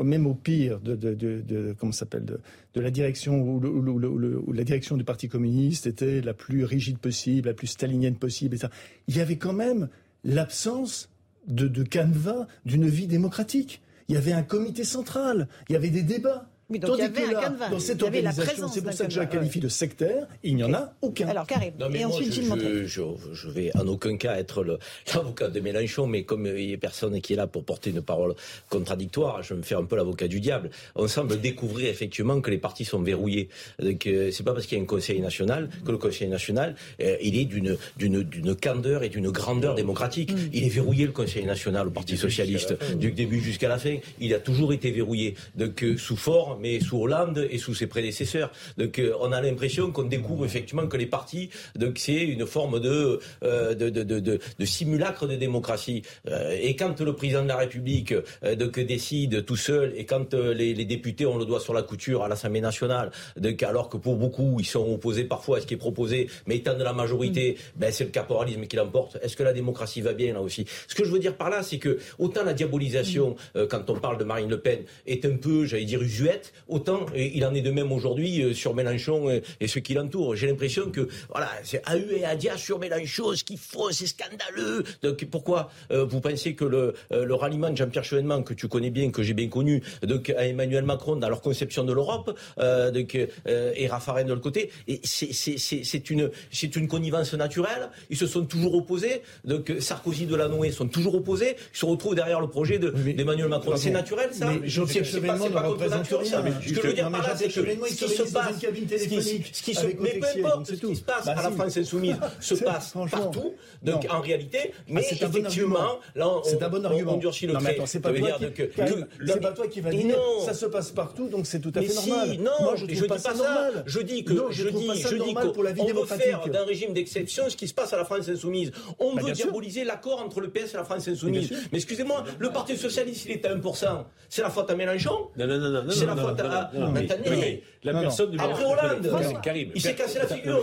même 0.00 0.26
au 0.26 0.34
pire 0.34 0.78
de, 0.80 0.94
de, 0.94 1.14
de, 1.14 1.40
de- 1.40 1.74
comment 1.78 1.90
ça 1.92 2.00
s'appelle 2.00 2.24
de, 2.24 2.40
de 2.74 2.80
la 2.80 2.90
direction 2.92 3.40
où, 3.42 3.58
le- 3.60 3.68
où 3.70 3.82
le- 3.82 4.08
où 4.08 4.18
le- 4.18 4.38
où 4.38 4.52
la 4.52 4.62
direction 4.64 4.96
du 4.96 5.02
Parti 5.04 5.28
communiste 5.28 5.86
était 5.88 6.20
la 6.20 6.32
plus 6.34 6.64
rigide 6.64 6.98
possible, 6.98 7.48
la 7.48 7.54
plus 7.54 7.66
stalinienne 7.68 8.14
possible, 8.16 8.54
et 8.54 8.58
ça, 8.58 8.70
il 9.08 9.16
y 9.16 9.20
avait 9.20 9.36
quand 9.36 9.52
même 9.52 9.88
l'absence 10.22 11.08
de, 11.48 11.66
de 11.68 11.82
canevas 11.82 12.46
d'une 12.64 12.86
vie 12.88 13.06
démocratique. 13.06 13.80
Il 14.08 14.14
y 14.14 14.18
avait 14.18 14.32
un 14.32 14.42
comité 14.42 14.84
central, 14.84 15.48
il 15.68 15.72
y 15.72 15.76
avait 15.76 15.90
des 15.90 16.02
débats. 16.02 16.46
Oui, 16.70 16.78
donc 16.78 16.92
il 16.96 17.04
y 17.04 17.06
Tandis 17.06 17.18
avait 17.18 17.22
que 17.22 17.28
un 17.28 17.32
là, 17.32 17.40
canevas. 17.42 17.68
dans 17.68 17.78
cette 17.78 18.02
organisation, 18.02 18.44
présence 18.44 18.74
c'est 18.74 18.82
pour 18.82 18.92
ça 18.92 19.04
que 19.06 19.12
je 19.12 19.20
la 19.20 19.26
qualifie 19.26 19.60
de 19.60 19.68
sectaire, 19.68 20.26
il 20.42 20.56
n'y 20.56 20.64
en 20.64 20.72
a 20.72 20.94
aucun. 21.02 21.28
Alors, 21.28 21.46
mais 21.90 22.00
et 22.00 22.04
moi, 22.04 22.14
ensuite 22.14 22.32
je, 22.32 22.42
je, 22.42 22.86
je, 22.86 23.02
je 23.32 23.50
vais 23.50 23.70
en 23.76 23.86
aucun 23.86 24.16
cas 24.16 24.36
être 24.36 24.64
l'avocat 25.14 25.48
de 25.48 25.60
Mélenchon, 25.60 26.06
mais 26.06 26.24
comme 26.24 26.46
il 26.46 26.66
n'y 26.68 26.74
a 26.74 26.78
personne 26.78 27.20
qui 27.20 27.34
est 27.34 27.36
là 27.36 27.46
pour 27.46 27.64
porter 27.64 27.90
une 27.90 28.00
parole 28.00 28.34
contradictoire, 28.70 29.42
je 29.42 29.54
me 29.54 29.62
fais 29.62 29.74
un 29.74 29.84
peu 29.84 29.96
l'avocat 29.96 30.28
du 30.28 30.40
diable. 30.40 30.70
On 30.94 31.06
semble 31.06 31.40
découvrir 31.40 31.88
effectivement 31.88 32.40
que 32.40 32.50
les 32.50 32.58
partis 32.58 32.84
sont 32.84 33.02
verrouillés. 33.02 33.48
Donc, 33.80 34.06
euh, 34.06 34.30
c'est 34.30 34.42
pas 34.42 34.54
parce 34.54 34.66
qu'il 34.66 34.78
y 34.78 34.80
a 34.80 34.84
un 34.84 34.86
Conseil 34.86 35.20
national 35.20 35.68
que 35.84 35.90
le 35.92 35.98
Conseil 35.98 36.28
national, 36.28 36.76
euh, 37.02 37.16
il 37.22 37.38
est 37.38 37.44
d'une 37.44 37.76
d'une 37.96 38.22
d'une 38.22 38.54
candeur 38.54 39.02
et 39.02 39.08
d'une 39.08 39.30
grandeur 39.30 39.74
démocratique. 39.74 40.32
Mm. 40.32 40.38
Il 40.52 40.64
est 40.64 40.68
verrouillé 40.70 41.06
le 41.06 41.12
Conseil 41.12 41.44
national 41.44 41.88
au 41.88 41.90
Parti 41.90 42.16
socialiste 42.16 42.74
du 42.96 43.12
début 43.12 43.40
jusqu'à 43.40 43.68
la 43.68 43.78
fin. 43.78 43.96
Il 44.20 44.32
a 44.34 44.38
toujours 44.38 44.72
été 44.72 44.90
verrouillé, 44.90 45.34
donc 45.56 45.82
euh, 45.82 45.96
sous 45.96 46.16
Fort, 46.16 46.53
mais 46.60 46.80
sous 46.80 47.00
Hollande 47.00 47.46
et 47.50 47.58
sous 47.58 47.74
ses 47.74 47.86
prédécesseurs. 47.86 48.50
Donc, 48.78 48.98
euh, 48.98 49.12
on 49.20 49.32
a 49.32 49.40
l'impression 49.40 49.90
qu'on 49.90 50.04
découvre 50.04 50.44
effectivement 50.44 50.86
que 50.86 50.96
les 50.96 51.06
partis, 51.06 51.50
donc 51.76 51.98
c'est 51.98 52.22
une 52.24 52.46
forme 52.46 52.80
de, 52.80 53.20
euh, 53.42 53.74
de, 53.74 53.90
de, 53.90 54.20
de, 54.20 54.64
simulacre 54.64 55.26
de 55.26 55.36
démocratie. 55.36 56.02
Euh, 56.28 56.56
et 56.60 56.76
quand 56.76 57.00
le 57.00 57.12
président 57.14 57.42
de 57.42 57.48
la 57.48 57.56
République 57.56 58.12
euh, 58.12 58.54
donc, 58.56 58.78
décide 58.80 59.44
tout 59.44 59.56
seul, 59.56 59.92
et 59.96 60.04
quand 60.04 60.34
les, 60.34 60.74
les 60.74 60.84
députés 60.84 61.26
ont 61.26 61.38
le 61.38 61.44
doigt 61.44 61.60
sur 61.60 61.74
la 61.74 61.82
couture 61.82 62.22
à 62.22 62.28
l'Assemblée 62.28 62.60
nationale, 62.60 63.10
donc, 63.36 63.62
alors 63.62 63.88
que 63.88 63.96
pour 63.96 64.16
beaucoup, 64.16 64.56
ils 64.58 64.66
sont 64.66 64.92
opposés 64.92 65.24
parfois 65.24 65.58
à 65.58 65.60
ce 65.60 65.66
qui 65.66 65.74
est 65.74 65.78
proposé, 65.78 66.28
mais 66.46 66.56
étant 66.56 66.74
de 66.74 66.84
la 66.84 66.92
majorité, 66.92 67.56
ben, 67.76 67.90
c'est 67.92 68.04
le 68.04 68.10
caporalisme 68.10 68.66
qui 68.66 68.76
l'emporte. 68.76 69.18
Est-ce 69.22 69.36
que 69.36 69.42
la 69.42 69.52
démocratie 69.52 70.00
va 70.00 70.12
bien 70.12 70.34
là 70.34 70.40
aussi? 70.40 70.66
Ce 70.88 70.94
que 70.94 71.04
je 71.04 71.10
veux 71.10 71.18
dire 71.18 71.36
par 71.36 71.50
là, 71.50 71.62
c'est 71.62 71.78
que 71.78 71.98
autant 72.18 72.44
la 72.44 72.54
diabolisation, 72.54 73.36
euh, 73.56 73.66
quand 73.66 73.88
on 73.90 73.98
parle 73.98 74.18
de 74.18 74.24
Marine 74.24 74.50
Le 74.50 74.60
Pen, 74.60 74.80
est 75.06 75.24
un 75.24 75.36
peu, 75.36 75.64
j'allais 75.64 75.84
dire, 75.84 76.02
usuette, 76.02 76.43
autant 76.68 77.06
et 77.14 77.36
il 77.36 77.44
en 77.44 77.54
est 77.54 77.60
de 77.62 77.70
même 77.70 77.92
aujourd'hui 77.92 78.42
euh, 78.42 78.54
sur 78.54 78.74
Mélenchon 78.74 79.30
et, 79.30 79.42
et 79.60 79.68
ceux 79.68 79.80
qui 79.80 79.94
l'entourent. 79.94 80.36
J'ai 80.36 80.46
l'impression 80.46 80.90
que 80.90 81.08
voilà, 81.30 81.50
c'est 81.62 81.82
eu 81.94 82.14
et 82.14 82.36
dire 82.36 82.58
sur 82.58 82.78
Mélenchon, 82.78 83.34
ce 83.34 83.44
qu'ils 83.44 83.58
font, 83.58 83.88
c'est 83.90 84.06
scandaleux. 84.06 84.84
Donc 85.02 85.24
pourquoi 85.26 85.70
euh, 85.90 86.04
vous 86.04 86.20
pensez 86.20 86.54
que 86.54 86.64
le, 86.64 86.94
euh, 87.12 87.24
le 87.24 87.34
ralliement 87.34 87.70
de 87.70 87.76
Jean-Pierre 87.76 88.04
Chevènement, 88.04 88.42
que 88.42 88.54
tu 88.54 88.68
connais 88.68 88.90
bien, 88.90 89.10
que 89.10 89.22
j'ai 89.22 89.34
bien 89.34 89.48
connu, 89.48 89.82
donc 90.02 90.30
à 90.30 90.46
Emmanuel 90.46 90.84
Macron 90.84 91.16
dans 91.16 91.28
leur 91.28 91.40
conception 91.40 91.84
de 91.84 91.92
l'Europe, 91.92 92.36
euh, 92.58 92.90
donc 92.90 93.14
euh, 93.14 93.72
et 93.76 93.86
Raffarin 93.86 94.24
de 94.24 94.30
l'autre 94.30 94.42
côté, 94.42 94.70
et 94.88 95.00
c'est 95.04 95.32
c'est 95.32 95.58
c'est 95.58 95.84
c'est 95.84 96.10
une 96.10 96.30
c'est 96.50 96.74
une 96.76 96.88
connivence 96.88 97.34
naturelle. 97.34 97.88
Ils 98.10 98.16
se 98.16 98.26
sont 98.26 98.44
toujours 98.44 98.74
opposés. 98.74 99.22
Donc 99.44 99.72
Sarkozy, 99.80 100.26
Delanoë 100.26 100.72
sont 100.72 100.88
toujours 100.88 101.14
opposés. 101.14 101.56
Ils 101.74 101.78
se 101.78 101.84
retrouvent 101.86 102.14
derrière 102.14 102.40
le 102.40 102.48
projet 102.48 102.78
de 102.78 102.92
mais- 103.04 103.12
d'Emmanuel 103.12 103.48
Macron. 103.48 103.76
C'est 103.76 103.90
naturel 103.90 104.30
ça 104.32 104.50
Mais 104.50 104.68
Jean-Pierre 104.68 105.04
Chevènement 105.04 105.48
ne 105.48 105.56
représente 105.68 106.06
ça. 106.42 106.44
Ce 106.62 106.68
que 106.72 106.74
je 106.82 106.86
veux 106.88 106.92
dire 106.92 107.10
mais 107.10 107.18
par 107.18 107.28
là, 107.28 107.34
c'est 107.36 107.44
que 107.46 107.52
ce 107.52 107.60
qui 107.60 108.08
se 108.08 108.32
passe, 108.32 108.54
ce 108.60 109.62
qui- 109.62 109.74
se, 109.74 109.86
mais 110.00 110.18
peu 110.20 110.26
importe 110.46 110.66
ce 110.66 110.72
qui 110.74 110.96
se 110.96 111.02
passe 111.02 111.26
Bah, 111.26 111.34
à 111.36 111.42
la. 111.42 111.50
France 111.50 111.76
insoumise 111.76 112.16
se 112.40 112.54
passe 112.54 112.92
partout. 113.10 113.54
Donc 113.82 114.06
en 114.10 114.20
réalité, 114.20 114.72
mais 114.88 115.02
c'est 115.02 115.22
un 115.24 115.28
bon 115.28 115.38
effectivement, 115.38 115.78
argument. 115.78 116.00
là, 116.14 116.28
on, 116.28 116.42
C'est 116.44 116.62
un 116.62 116.68
bon 116.68 116.80
on- 116.82 116.84
argument. 116.84 117.14
on 117.14 117.16
durcit 117.18 117.46
le 117.46 117.52
non, 117.54 117.60
mais 117.62 117.74
trait. 117.76 117.86
c'est 117.86 118.00
pas, 118.00 118.12
toi 118.12 118.28
qui, 118.38 118.52
que- 118.52 118.62
Karim, 118.64 119.06
que- 119.18 119.26
c'est 119.26 119.40
pas 119.40 119.52
toi 119.52 119.66
qui 119.68 119.80
va 119.80 119.92
Et 119.92 119.96
dire 119.96 120.16
non. 120.16 120.44
ça 120.44 120.54
se 120.54 120.66
passe 120.66 120.90
partout, 120.90 121.28
donc 121.28 121.46
c'est 121.46 121.60
tout 121.60 121.72
à 121.74 121.80
Mais 121.80 121.86
fait 121.86 121.94
normal. 122.10 122.38
non, 122.40 122.76
je 122.76 122.86
dis 122.86 123.00
pas 123.02 123.18
ça 123.18 123.34
normal. 123.34 123.82
Je 123.86 124.00
dis 124.00 124.24
que 124.24 124.34
je 124.50 124.68
dis, 124.68 124.90
je 125.02 125.16
dis 125.16 125.34
qu'on 125.34 125.52
veut 125.86 126.06
faire 126.06 126.40
d'un 126.50 126.64
régime 126.64 126.92
d'exception 126.92 127.44
ce 127.48 127.56
qui 127.56 127.68
se 127.68 127.74
passe 127.74 127.92
à 127.92 127.96
la 127.96 128.04
France 128.04 128.28
insoumise. 128.28 128.72
On 128.98 129.14
Bah, 129.14 129.22
veut 129.22 129.32
diaboliser 129.32 129.84
l'accord 129.84 130.20
entre 130.20 130.40
le 130.40 130.48
PS 130.50 130.74
et 130.74 130.76
la 130.76 130.84
France 130.84 131.06
insoumise. 131.08 131.50
Mais 131.72 131.78
excusez-moi, 131.78 132.24
le 132.38 132.50
Parti 132.50 132.76
socialiste, 132.76 133.26
il 133.26 133.32
est 133.32 133.44
à 133.46 133.54
1%. 133.54 134.06
C'est 134.28 134.42
la 134.42 134.50
faute 134.50 134.70
à 134.70 134.74
Mélenchon 134.74 135.28
Non, 135.36 135.46
non, 135.46 135.58
non, 135.58 135.70
non, 135.70 135.82
la 136.24 137.92
faute 137.92 137.96
à 137.96 138.00
personne 138.00 138.30
ne 138.32 138.36
met 138.36 138.42
en 138.42 138.50
Après 138.50 138.64
Hollande. 138.64 139.40
Karim, 139.42 139.70
Il 139.74 139.80
s'est 139.80 139.94
cassé 139.94 140.18
la 140.18 140.26
figure. 140.26 140.62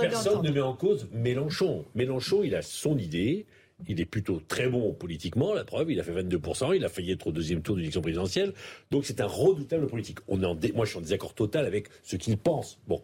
Personne 0.00 0.42
ne 0.42 0.50
met 0.50 0.60
en 0.60 0.74
cause 0.74 1.08
Mélenchon. 1.12 1.84
Mélenchon, 1.94 2.42
il 2.44 2.54
a 2.54 2.62
son 2.62 2.98
idée. 2.98 3.46
Il 3.88 3.98
est 3.98 4.04
plutôt 4.04 4.42
très 4.46 4.68
bon 4.68 4.92
politiquement, 4.92 5.54
la 5.54 5.64
preuve, 5.64 5.90
il 5.90 5.98
a 5.98 6.02
fait 6.02 6.12
22%, 6.12 6.76
il 6.76 6.84
a 6.84 6.90
failli 6.90 7.12
être 7.12 7.28
au 7.28 7.32
deuxième 7.32 7.62
tour 7.62 7.76
de 7.76 7.80
l'élection 7.80 8.02
présidentielle. 8.02 8.52
Donc 8.90 9.06
c'est 9.06 9.22
un 9.22 9.26
redoutable 9.26 9.86
politique. 9.86 10.18
On 10.28 10.42
est 10.42 10.44
en 10.44 10.54
dé- 10.54 10.72
Moi, 10.74 10.84
je 10.84 10.90
suis 10.90 10.98
en 10.98 11.00
désaccord 11.00 11.32
total 11.32 11.64
avec 11.64 11.86
ce 12.02 12.16
qu'il 12.16 12.36
pense. 12.36 12.78
Bon, 12.86 13.00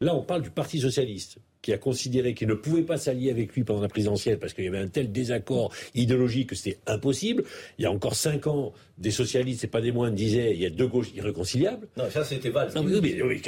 là, 0.00 0.14
on 0.14 0.22
parle 0.22 0.42
du 0.42 0.50
Parti 0.50 0.78
socialiste 0.78 1.38
qui 1.62 1.72
a 1.74 1.78
considéré 1.78 2.32
qu'il 2.34 2.48
ne 2.48 2.54
pouvait 2.54 2.82
pas 2.82 2.96
s'allier 2.96 3.30
avec 3.30 3.52
lui 3.54 3.64
pendant 3.64 3.82
la 3.82 3.88
présidentielle 3.88 4.38
parce 4.38 4.54
qu'il 4.54 4.64
y 4.64 4.68
avait 4.68 4.78
un 4.78 4.88
tel 4.88 5.12
désaccord 5.12 5.72
idéologique 5.94 6.50
que 6.50 6.54
c'était 6.54 6.78
impossible. 6.86 7.44
Il 7.78 7.82
y 7.82 7.86
a 7.86 7.90
encore 7.90 8.14
cinq 8.14 8.46
ans, 8.46 8.72
des 8.96 9.10
socialistes, 9.10 9.64
et 9.64 9.66
pas 9.66 9.80
des 9.82 9.92
moindres, 9.92 10.14
disaient 10.16 10.52
il 10.54 10.60
y 10.60 10.66
a 10.66 10.70
deux 10.70 10.86
gauches 10.86 11.12
irréconciliables. 11.14 11.88
Non, 11.96 12.04
ça 12.10 12.24
c'était 12.24 12.48
Valls. 12.50 12.70
Non, 12.74 12.82
mais, 12.82 12.92
mais, 13.00 13.00
mais 13.22 13.40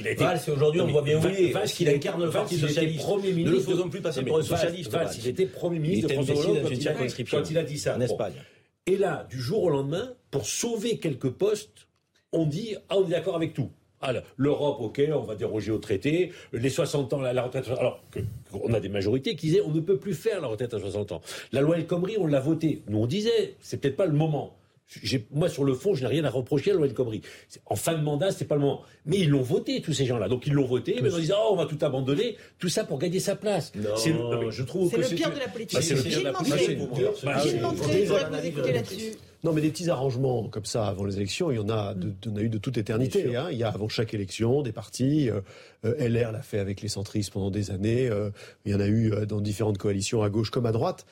il 0.00 0.06
a 0.08 0.10
été- 0.12 0.22
Valls, 0.24 0.40
c'est 0.44 0.50
aujourd'hui, 0.52 0.80
on 0.80 0.86
voit 0.86 1.02
bien 1.02 1.18
où 1.20 1.28
il 1.28 1.46
est. 1.46 1.50
Valls, 1.52 1.68
qu'il 1.68 1.88
incarne 1.88 2.24
le 2.24 2.30
Parti 2.30 2.56
Socialiste. 2.58 3.00
Premier 3.00 3.30
Ne 3.30 3.34
ministre. 3.36 3.70
le 3.70 3.76
faisons 3.76 3.88
plus 3.88 4.00
passer 4.00 4.22
pour 4.22 4.38
un 4.38 4.42
socialiste. 4.42 4.90
Valls, 4.92 5.10
il 5.18 5.28
était 5.28 5.46
Premier 5.46 5.78
ministre 5.80 6.08
de 6.08 6.14
François 6.14 6.36
Hollande 6.36 6.62
quand 6.62 6.70
il 7.50 7.58
a- 7.58 7.62
dit 7.64 7.78
ça. 7.78 7.96
En. 7.96 8.00
Espagne. 8.00 8.34
Et 8.86 8.96
là, 8.96 9.26
du 9.30 9.40
jour 9.40 9.62
au 9.64 9.70
lendemain, 9.70 10.12
pour 10.30 10.46
sauver 10.46 10.98
quelques 10.98 11.30
postes, 11.30 11.86
on 12.32 12.46
dit 12.46 12.74
ah 12.88 12.96
on 12.98 13.06
est 13.06 13.10
d'accord 13.10 13.36
avec 13.36 13.52
tout. 13.54 13.70
Alors, 14.02 14.22
l'Europe, 14.36 14.78
ok, 14.80 15.00
on 15.14 15.20
va 15.22 15.34
déroger 15.34 15.70
au 15.72 15.78
traité. 15.78 16.32
Les 16.52 16.70
60 16.70 17.12
ans, 17.12 17.20
la, 17.20 17.32
la 17.32 17.42
retraite. 17.42 17.68
Alors 17.68 18.00
que- 18.10 18.20
qu'on 18.50 18.72
a 18.74 18.80
des 18.80 18.88
majorités 18.88 19.34
qui 19.36 19.46
disaient 19.46 19.62
on 19.62 19.70
ne 19.70 19.80
peut 19.80 19.96
plus 19.96 20.14
faire 20.14 20.40
la 20.40 20.48
retraite 20.48 20.74
à 20.74 20.78
60 20.80 21.12
ans. 21.12 21.20
La 21.52 21.60
loi 21.60 21.76
El 21.78 21.86
Khomri, 21.86 22.16
on 22.18 22.26
l'a 22.26 22.40
votée. 22.40 22.82
Nous, 22.88 22.98
on 22.98 23.06
disait 23.06 23.54
c'est 23.60 23.80
peut-être 23.80 23.96
pas 23.96 24.06
le 24.06 24.12
moment. 24.12 24.56
Moi, 25.30 25.48
sur 25.48 25.64
le 25.64 25.72
fond, 25.72 25.94
je 25.94 26.02
n'ai 26.02 26.08
rien 26.08 26.24
à 26.26 26.28
reprocher 26.28 26.70
à 26.70 26.74
la 26.74 26.78
loi 26.80 26.86
El 26.86 26.92
Khomri. 26.92 27.22
En 27.64 27.76
fin 27.76 27.94
de 27.94 28.02
mandat, 28.02 28.30
c'est 28.30 28.44
pas 28.44 28.56
le 28.56 28.60
moment. 28.60 28.82
Mais 29.06 29.18
ils 29.20 29.30
l'ont 29.30 29.40
voté, 29.40 29.80
tous 29.80 29.94
ces 29.94 30.04
gens-là. 30.04 30.28
Donc 30.28 30.46
ils 30.46 30.52
l'ont 30.52 30.66
voté, 30.66 30.98
mais 31.00 31.14
en 31.14 31.18
disant 31.18 31.36
oh, 31.46 31.50
on 31.52 31.56
va 31.56 31.64
tout 31.64 31.78
abandonner. 31.80 32.36
Tout 32.58 32.68
ça 32.68 32.84
pour 32.84 32.98
gagner 32.98 33.18
sa 33.20 33.34
place. 33.34 33.72
Non, 33.74 33.96
C'est 33.96 34.10
le- 34.10 34.38
mais 34.38 34.50
je 34.50 34.62
trouve 34.64 34.90
C'est 34.90 34.96
que 34.96 35.00
le 35.02 35.16
pire 35.16 35.32
de 35.32 35.38
la 35.38 35.48
politique. 35.48 35.78
Ah, 35.80 35.82
c'est 35.82 35.94
le 35.94 36.02
pire 36.02 36.18
de 36.18 36.24
la 36.24 36.32
Montré. 36.32 36.50
politique. 36.74 37.24
Bah, 37.24 37.38
Gilles. 37.42 37.60
Montré, 37.62 38.04
je 38.04 38.12
voudrais 38.12 38.40
vous 38.40 38.46
écouter 38.46 38.72
là-dessus. 38.72 39.12
Non, 39.44 39.52
mais 39.52 39.60
des 39.60 39.70
petits 39.70 39.90
arrangements 39.90 40.48
comme 40.48 40.64
ça 40.64 40.86
avant 40.86 41.04
les 41.04 41.16
élections, 41.16 41.50
il 41.50 41.56
y 41.56 41.58
en 41.58 41.68
a, 41.68 41.94
de, 41.94 42.14
on 42.30 42.36
a 42.36 42.40
eu 42.42 42.48
de 42.48 42.58
toute 42.58 42.78
éternité. 42.78 43.34
Hein. 43.36 43.48
Il 43.50 43.58
y 43.58 43.64
a 43.64 43.68
avant 43.68 43.88
chaque 43.88 44.14
élection 44.14 44.62
des 44.62 44.70
partis. 44.72 45.28
euh, 45.30 45.40
euh, 45.84 46.08
LR 46.08 46.30
l'a 46.30 46.42
fait 46.42 46.60
avec 46.60 46.80
les 46.80 46.88
centristes 46.88 47.32
pendant 47.32 47.50
des 47.50 47.70
années. 47.72 48.08
euh, 48.08 48.30
il 48.64 48.70
y 48.72 48.74
en 48.74 48.80
a 48.80 48.86
eu 48.86 49.10
dans 49.26 49.40
différentes 49.40 49.78
coalitions 49.78 50.22
à 50.22 50.30
gauche 50.30 50.50
comme 50.50 50.66
à 50.66 50.72
droite. 50.72 51.06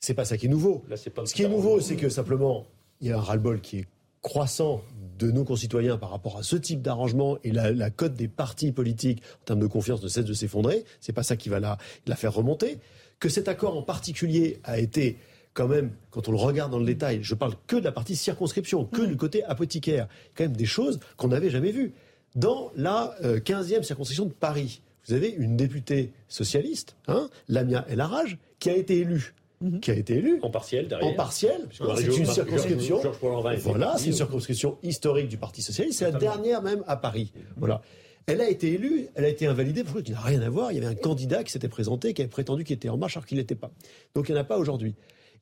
C'est 0.00 0.14
pas 0.14 0.24
ça 0.24 0.36
qui 0.36 0.46
est 0.46 0.48
nouveau. 0.48 0.84
Là, 0.88 0.96
pas 1.14 1.24
Ce 1.26 1.34
qui 1.34 1.42
est 1.42 1.48
nouveau, 1.48 1.80
c'est 1.80 1.96
que 1.96 2.08
simplement, 2.08 2.66
il 3.00 3.08
y 3.08 3.12
a 3.12 3.18
un 3.18 3.20
ras-le-bol 3.20 3.60
qui 3.60 3.78
est 3.78 3.86
croissant 4.22 4.82
de 5.18 5.30
nos 5.30 5.44
concitoyens 5.44 5.96
par 5.98 6.10
rapport 6.10 6.36
à 6.38 6.42
ce 6.42 6.56
type 6.56 6.82
d'arrangement 6.82 7.38
et 7.44 7.52
la, 7.52 7.70
la 7.72 7.90
cote 7.90 8.14
des 8.14 8.26
partis 8.28 8.72
politiques 8.72 9.22
en 9.42 9.44
termes 9.44 9.60
de 9.60 9.66
confiance 9.66 10.02
ne 10.02 10.08
cesse 10.08 10.24
de 10.24 10.32
s'effondrer. 10.32 10.84
C'est 11.00 11.12
pas 11.12 11.22
ça 11.22 11.36
qui 11.36 11.48
va 11.48 11.60
la, 11.60 11.78
la 12.06 12.16
faire 12.16 12.34
remonter. 12.34 12.78
Que 13.20 13.28
cet 13.28 13.46
accord 13.48 13.76
en 13.76 13.82
particulier 13.82 14.58
a 14.64 14.78
été 14.78 15.16
quand 15.58 15.66
même, 15.66 15.90
quand 16.12 16.28
on 16.28 16.30
le 16.30 16.38
regarde 16.38 16.70
dans 16.70 16.78
le 16.78 16.86
détail, 16.86 17.18
je 17.22 17.34
parle 17.34 17.54
que 17.66 17.74
de 17.74 17.82
la 17.82 17.90
partie 17.90 18.14
circonscription, 18.14 18.84
que 18.84 19.02
du 19.02 19.16
côté 19.16 19.42
apothicaire, 19.42 20.06
quand 20.36 20.44
même 20.44 20.56
des 20.56 20.66
choses 20.66 21.00
qu'on 21.16 21.28
n'avait 21.28 21.50
jamais 21.50 21.72
vues. 21.72 21.94
Dans 22.36 22.70
la 22.76 23.16
euh, 23.24 23.40
15e 23.40 23.82
circonscription 23.82 24.26
de 24.26 24.32
Paris, 24.32 24.82
vous 25.04 25.14
avez 25.14 25.30
une 25.30 25.56
députée 25.56 26.12
socialiste, 26.28 26.94
hein, 27.08 27.28
Lamia 27.48 27.84
El 27.88 28.00
Haraj, 28.00 28.38
qui 28.60 28.70
a 28.70 28.76
été 28.76 28.98
élue. 28.98 29.34
Qui 29.82 29.90
a 29.90 29.94
été 29.94 30.18
élue 30.18 30.38
En 30.42 30.50
partiel, 30.50 30.86
derrière. 30.86 31.08
en 31.08 31.14
partiel, 31.14 31.66
Puisque 31.68 31.82
hein, 31.82 31.86
la 31.88 31.96
c'est 31.96 32.16
une 32.16 32.26
circonscription. 32.26 33.02
Georges 33.02 33.58
Voilà, 33.64 33.98
c'est 33.98 34.06
une 34.06 34.12
circonscription 34.12 34.78
historique 34.84 35.26
du 35.26 35.38
Parti 35.38 35.60
socialiste. 35.60 35.98
C'est 35.98 36.12
la 36.12 36.16
dernière 36.20 36.62
même 36.62 36.84
à 36.86 36.96
Paris. 36.96 37.32
Voilà. 37.56 37.82
Elle 38.28 38.40
a 38.40 38.48
été 38.48 38.74
élue, 38.74 39.08
elle 39.16 39.24
a 39.24 39.28
été 39.28 39.48
invalidée 39.48 39.82
pour 39.82 39.94
quelque 39.94 40.06
chose 40.06 40.16
qui 40.16 40.22
n'a 40.22 40.28
rien 40.28 40.42
à 40.42 40.50
voir. 40.50 40.70
Il 40.70 40.76
y 40.76 40.78
avait 40.78 40.86
un 40.86 40.94
candidat 40.94 41.42
qui 41.42 41.50
s'était 41.50 41.66
présenté, 41.66 42.14
qui 42.14 42.22
avait 42.22 42.28
prétendu 42.28 42.62
qu'il 42.62 42.76
était 42.76 42.90
en 42.90 42.96
marche 42.96 43.16
alors 43.16 43.26
qu'il 43.26 43.38
n'était 43.38 43.56
pas. 43.56 43.72
Donc 44.14 44.28
il 44.28 44.32
n'y 44.32 44.38
en 44.38 44.42
a 44.42 44.44
pas 44.44 44.58
aujourd'hui. 44.58 44.94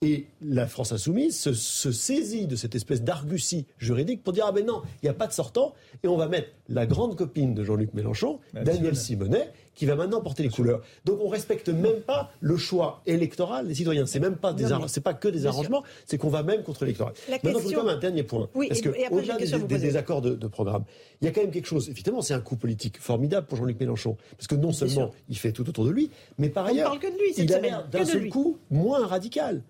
Et 0.02 0.26
la 0.42 0.66
France 0.66 0.92
insoumise 0.92 1.38
se, 1.38 1.54
se 1.54 1.90
saisit 1.90 2.46
de 2.46 2.54
cette 2.54 2.74
espèce 2.74 3.02
d'argutie 3.02 3.66
juridique 3.78 4.22
pour 4.22 4.34
dire 4.34 4.44
ah 4.46 4.52
ben 4.52 4.64
non, 4.64 4.82
il 5.02 5.06
n'y 5.06 5.08
a 5.08 5.14
pas 5.14 5.26
de 5.26 5.32
sortant 5.32 5.72
et 6.02 6.08
on 6.08 6.16
va 6.18 6.28
mettre 6.28 6.48
la 6.68 6.84
grande 6.84 7.16
copine 7.16 7.54
de 7.54 7.64
Jean-Luc 7.64 7.94
Mélenchon, 7.94 8.38
Daniel 8.52 8.94
Simonet, 8.94 9.50
qui 9.74 9.86
va 9.86 9.94
maintenant 9.96 10.20
porter 10.20 10.42
les 10.42 10.48
couleurs. 10.50 10.82
Donc 11.06 11.20
on 11.22 11.28
respecte 11.28 11.70
même 11.70 12.00
pas 12.00 12.30
le 12.40 12.58
choix 12.58 13.00
électoral 13.06 13.68
des 13.68 13.74
citoyens. 13.74 14.04
C'est 14.04 14.20
même 14.20 14.36
pas 14.36 14.52
des 14.52 14.66
c'est 14.88 15.00
pas 15.00 15.14
que 15.14 15.28
des 15.28 15.46
arrangements, 15.46 15.82
c'est 16.04 16.18
qu'on 16.18 16.28
va 16.28 16.42
même 16.42 16.62
contre 16.62 16.84
l'électorat. 16.84 17.14
Maintenant, 17.30 17.58
je 17.58 17.74
quand 17.74 17.84
même 17.84 17.96
un 17.96 17.98
dernier 17.98 18.22
point. 18.22 18.48
Oui, 18.54 18.68
parce 18.68 18.82
que 18.82 18.90
au-delà 19.10 19.38
des, 19.38 19.46
vous 19.46 19.58
des 19.60 19.74
poser. 19.74 19.78
désaccords 19.86 20.20
de, 20.20 20.34
de 20.34 20.46
programme, 20.46 20.84
il 21.22 21.24
y 21.24 21.28
a 21.28 21.30
quand 21.30 21.40
même 21.40 21.50
quelque 21.50 21.66
chose. 21.68 21.88
Évidemment, 21.88 22.20
c'est 22.20 22.34
un 22.34 22.40
coup 22.40 22.56
politique 22.56 23.00
formidable 23.00 23.46
pour 23.46 23.56
Jean-Luc 23.56 23.80
Mélenchon, 23.80 24.18
parce 24.36 24.46
que 24.46 24.56
non 24.56 24.72
seulement 24.72 25.10
il 25.30 25.38
fait 25.38 25.52
tout 25.52 25.66
autour 25.68 25.86
de 25.86 25.90
lui, 25.90 26.10
mais 26.36 26.50
par 26.50 26.66
On 26.66 26.68
ailleurs, 26.68 26.88
parle 26.90 26.98
que 26.98 27.06
de 27.06 27.18
lui 27.18 27.32
cette 27.32 27.44
il 27.46 27.54
a 27.54 27.60
l'air 27.60 27.88
d'un 27.88 28.04
seul 28.04 28.22
lui. 28.22 28.28
coup 28.30 28.58
moins 28.70 29.06
radical. 29.06 29.62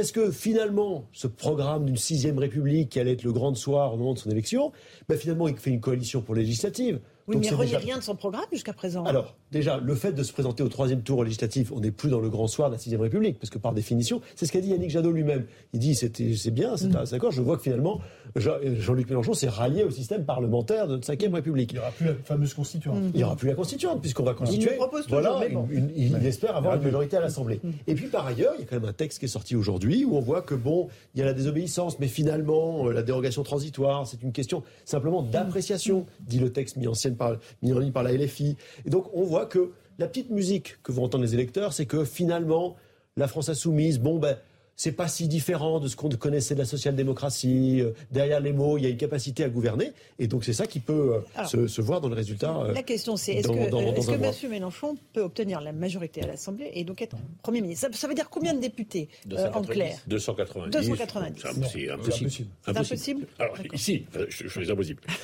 Parce 0.00 0.12
que 0.12 0.30
finalement, 0.30 1.04
ce 1.12 1.26
programme 1.26 1.84
d'une 1.84 1.98
sixième 1.98 2.38
République 2.38 2.88
qui 2.88 3.00
allait 3.00 3.12
être 3.12 3.22
le 3.22 3.32
grand 3.32 3.54
soir 3.54 3.92
au 3.92 3.98
moment 3.98 4.14
de 4.14 4.18
son 4.18 4.30
élection, 4.30 4.72
ben 5.10 5.18
finalement, 5.18 5.46
il 5.46 5.58
fait 5.58 5.68
une 5.68 5.82
coalition 5.82 6.22
pour 6.22 6.34
législative. 6.34 7.00
Oui, 7.30 7.36
Donc 7.36 7.44
mais 7.44 7.48
il 7.50 7.54
relie 7.54 7.68
déjà- 7.70 7.78
rien 7.78 7.96
de 7.98 8.02
son 8.02 8.14
programme 8.16 8.44
jusqu'à 8.52 8.72
présent. 8.72 9.04
alors, 9.04 9.36
déjà, 9.52 9.78
le 9.78 9.94
fait 9.94 10.12
de 10.12 10.22
se 10.22 10.32
présenter 10.32 10.62
au 10.62 10.68
troisième 10.68 11.02
tour 11.02 11.22
législatif, 11.24 11.70
on 11.72 11.80
n'est 11.80 11.90
plus 11.90 12.10
dans 12.10 12.20
le 12.20 12.28
grand 12.28 12.46
soir 12.48 12.68
de 12.70 12.74
la 12.74 12.78
sixième 12.80 13.00
République, 13.00 13.38
parce 13.38 13.50
que 13.50 13.58
par 13.58 13.72
définition, 13.72 14.20
c'est 14.34 14.46
ce 14.46 14.52
qu'a 14.52 14.60
dit 14.60 14.68
Yannick 14.70 14.90
Jadot 14.90 15.12
lui-même. 15.12 15.46
Il 15.72 15.80
dit, 15.80 15.94
c'est 15.94 16.10
bien, 16.50 16.74
Mm. 16.74 16.76
c'est 16.76 16.90
c'est 17.06 17.10
d'accord, 17.12 17.30
je 17.30 17.40
vois 17.40 17.56
que 17.56 17.62
finalement, 17.62 18.00
Jean- 18.36 18.56
Jean-Luc 18.78 19.08
Mélenchon 19.08 19.32
s'est 19.34 19.48
rallié 19.48 19.84
au 19.84 19.90
système 19.90 20.24
parlementaire 20.24 20.86
de 20.88 20.96
la 20.96 21.02
cinquième 21.02 21.34
République. 21.34 21.70
Il 21.72 21.74
n'y 21.76 21.80
aura 21.80 21.90
plus 21.90 22.06
la 22.06 22.14
fameuse 22.24 22.54
constituante. 22.54 23.02
Il 23.14 23.16
n'y 23.18 23.24
aura 23.24 23.36
plus 23.36 23.48
la 23.48 23.54
constituante, 23.54 24.00
puisqu'on 24.00 24.24
va 24.24 24.34
constituer. 24.34 24.74
propose 24.76 25.04
toujours, 25.04 25.20
voilà, 25.20 25.38
mais 25.40 25.48
bon. 25.54 25.66
une- 25.70 25.90
une- 25.96 26.16
il 26.20 26.26
espère 26.26 26.56
avoir 26.56 26.74
une 26.76 26.82
majorité 26.82 27.16
à 27.16 27.20
l'Assemblée. 27.20 27.60
Et 27.86 27.94
puis 27.94 28.06
par 28.08 28.26
ailleurs, 28.26 28.54
il 28.56 28.60
y 28.60 28.64
a 28.64 28.66
quand 28.66 28.76
même 28.80 28.88
un 28.88 28.92
texte 28.92 29.18
qui 29.20 29.24
est 29.26 29.28
sorti 29.28 29.54
aujourd'hui 29.56 30.04
où 30.04 30.16
on 30.16 30.20
voit 30.20 30.42
que 30.42 30.54
bon, 30.54 30.88
il 31.14 31.20
y 31.20 31.22
a 31.22 31.26
la 31.26 31.32
désobéissance, 31.32 31.98
mais 31.98 32.08
finalement, 32.08 32.86
euh, 32.88 32.92
la 32.92 33.02
dérogation 33.02 33.42
transitoire, 33.42 34.06
c'est 34.06 34.22
une 34.22 34.32
question 34.32 34.62
simplement 34.84 35.22
d'appréciation, 35.22 36.06
dit 36.20 36.38
le 36.38 36.50
texte 36.52 36.76
mis 36.76 36.86
en, 36.88 36.94
scène 36.94 37.16
par, 37.20 37.36
mis 37.62 37.72
en 37.72 37.78
ligne 37.78 37.92
par 37.92 38.02
la 38.02 38.12
LFI. 38.12 38.56
Et 38.86 38.90
donc 38.90 39.04
on 39.14 39.22
voit 39.22 39.46
que 39.46 39.70
la 39.98 40.08
petite 40.08 40.30
musique 40.30 40.82
que 40.82 40.90
vont 40.92 41.04
entendre 41.04 41.22
les 41.24 41.34
électeurs, 41.34 41.72
c'est 41.74 41.86
que 41.86 42.04
finalement, 42.04 42.76
la 43.16 43.28
France 43.28 43.48
insoumise, 43.48 44.00
bon 44.00 44.18
ben. 44.18 44.36
C'est 44.82 44.92
pas 44.92 45.08
si 45.08 45.28
différent 45.28 45.78
de 45.78 45.88
ce 45.88 45.94
qu'on 45.94 46.08
connaissait 46.08 46.54
de 46.54 46.60
la 46.60 46.64
social-démocratie. 46.64 47.82
Euh, 47.82 47.90
Derrière 48.10 48.40
les 48.40 48.54
mots, 48.54 48.78
il 48.78 48.84
y 48.84 48.86
a 48.86 48.88
une 48.88 48.96
capacité 48.96 49.44
à 49.44 49.50
gouverner. 49.50 49.92
Et 50.18 50.26
donc, 50.26 50.42
c'est 50.42 50.54
ça 50.54 50.66
qui 50.66 50.80
peut 50.80 51.16
euh, 51.16 51.20
Alors, 51.34 51.50
se, 51.50 51.66
se 51.66 51.82
voir 51.82 52.00
dans 52.00 52.08
le 52.08 52.14
résultat. 52.14 52.56
euh, 52.56 52.72
La 52.72 52.82
question, 52.82 53.14
c'est 53.18 53.34
est-ce 53.34 53.48
que, 53.48 53.68
dans- 53.68 53.82
dans 53.82 53.92
est-ce 53.94 54.06
que. 54.06 54.44
M. 54.46 54.50
Mélenchon 54.50 54.96
peut 55.12 55.20
obtenir 55.20 55.60
la 55.60 55.72
majorité 55.72 56.22
à 56.22 56.28
l'Assemblée 56.28 56.70
et 56.72 56.84
donc 56.84 57.02
être 57.02 57.14
Premier 57.42 57.60
ministre? 57.60 57.88
Ça, 57.92 57.94
ça 57.98 58.08
veut 58.08 58.14
dire 58.14 58.30
combien 58.30 58.54
de 58.54 58.60
députés, 58.60 59.10
euh, 59.32 59.50
en 59.52 59.60
290. 59.60 59.68
clair 59.70 59.98
290. 60.06 60.70
290. 60.70 61.42
C'est 61.42 61.48
Non, 61.60 61.66
c'est 61.66 61.90
impossible. 61.90 61.90
impossible. 61.92 62.30
C'est 62.64 62.70
impossible 62.78 63.26
Alors, 63.38 63.56
D'accord. 63.58 63.74
ici, 63.74 64.06
je, 64.30 64.48
je 64.48 64.72
impossibles. 64.72 65.02
Il- 65.06 65.14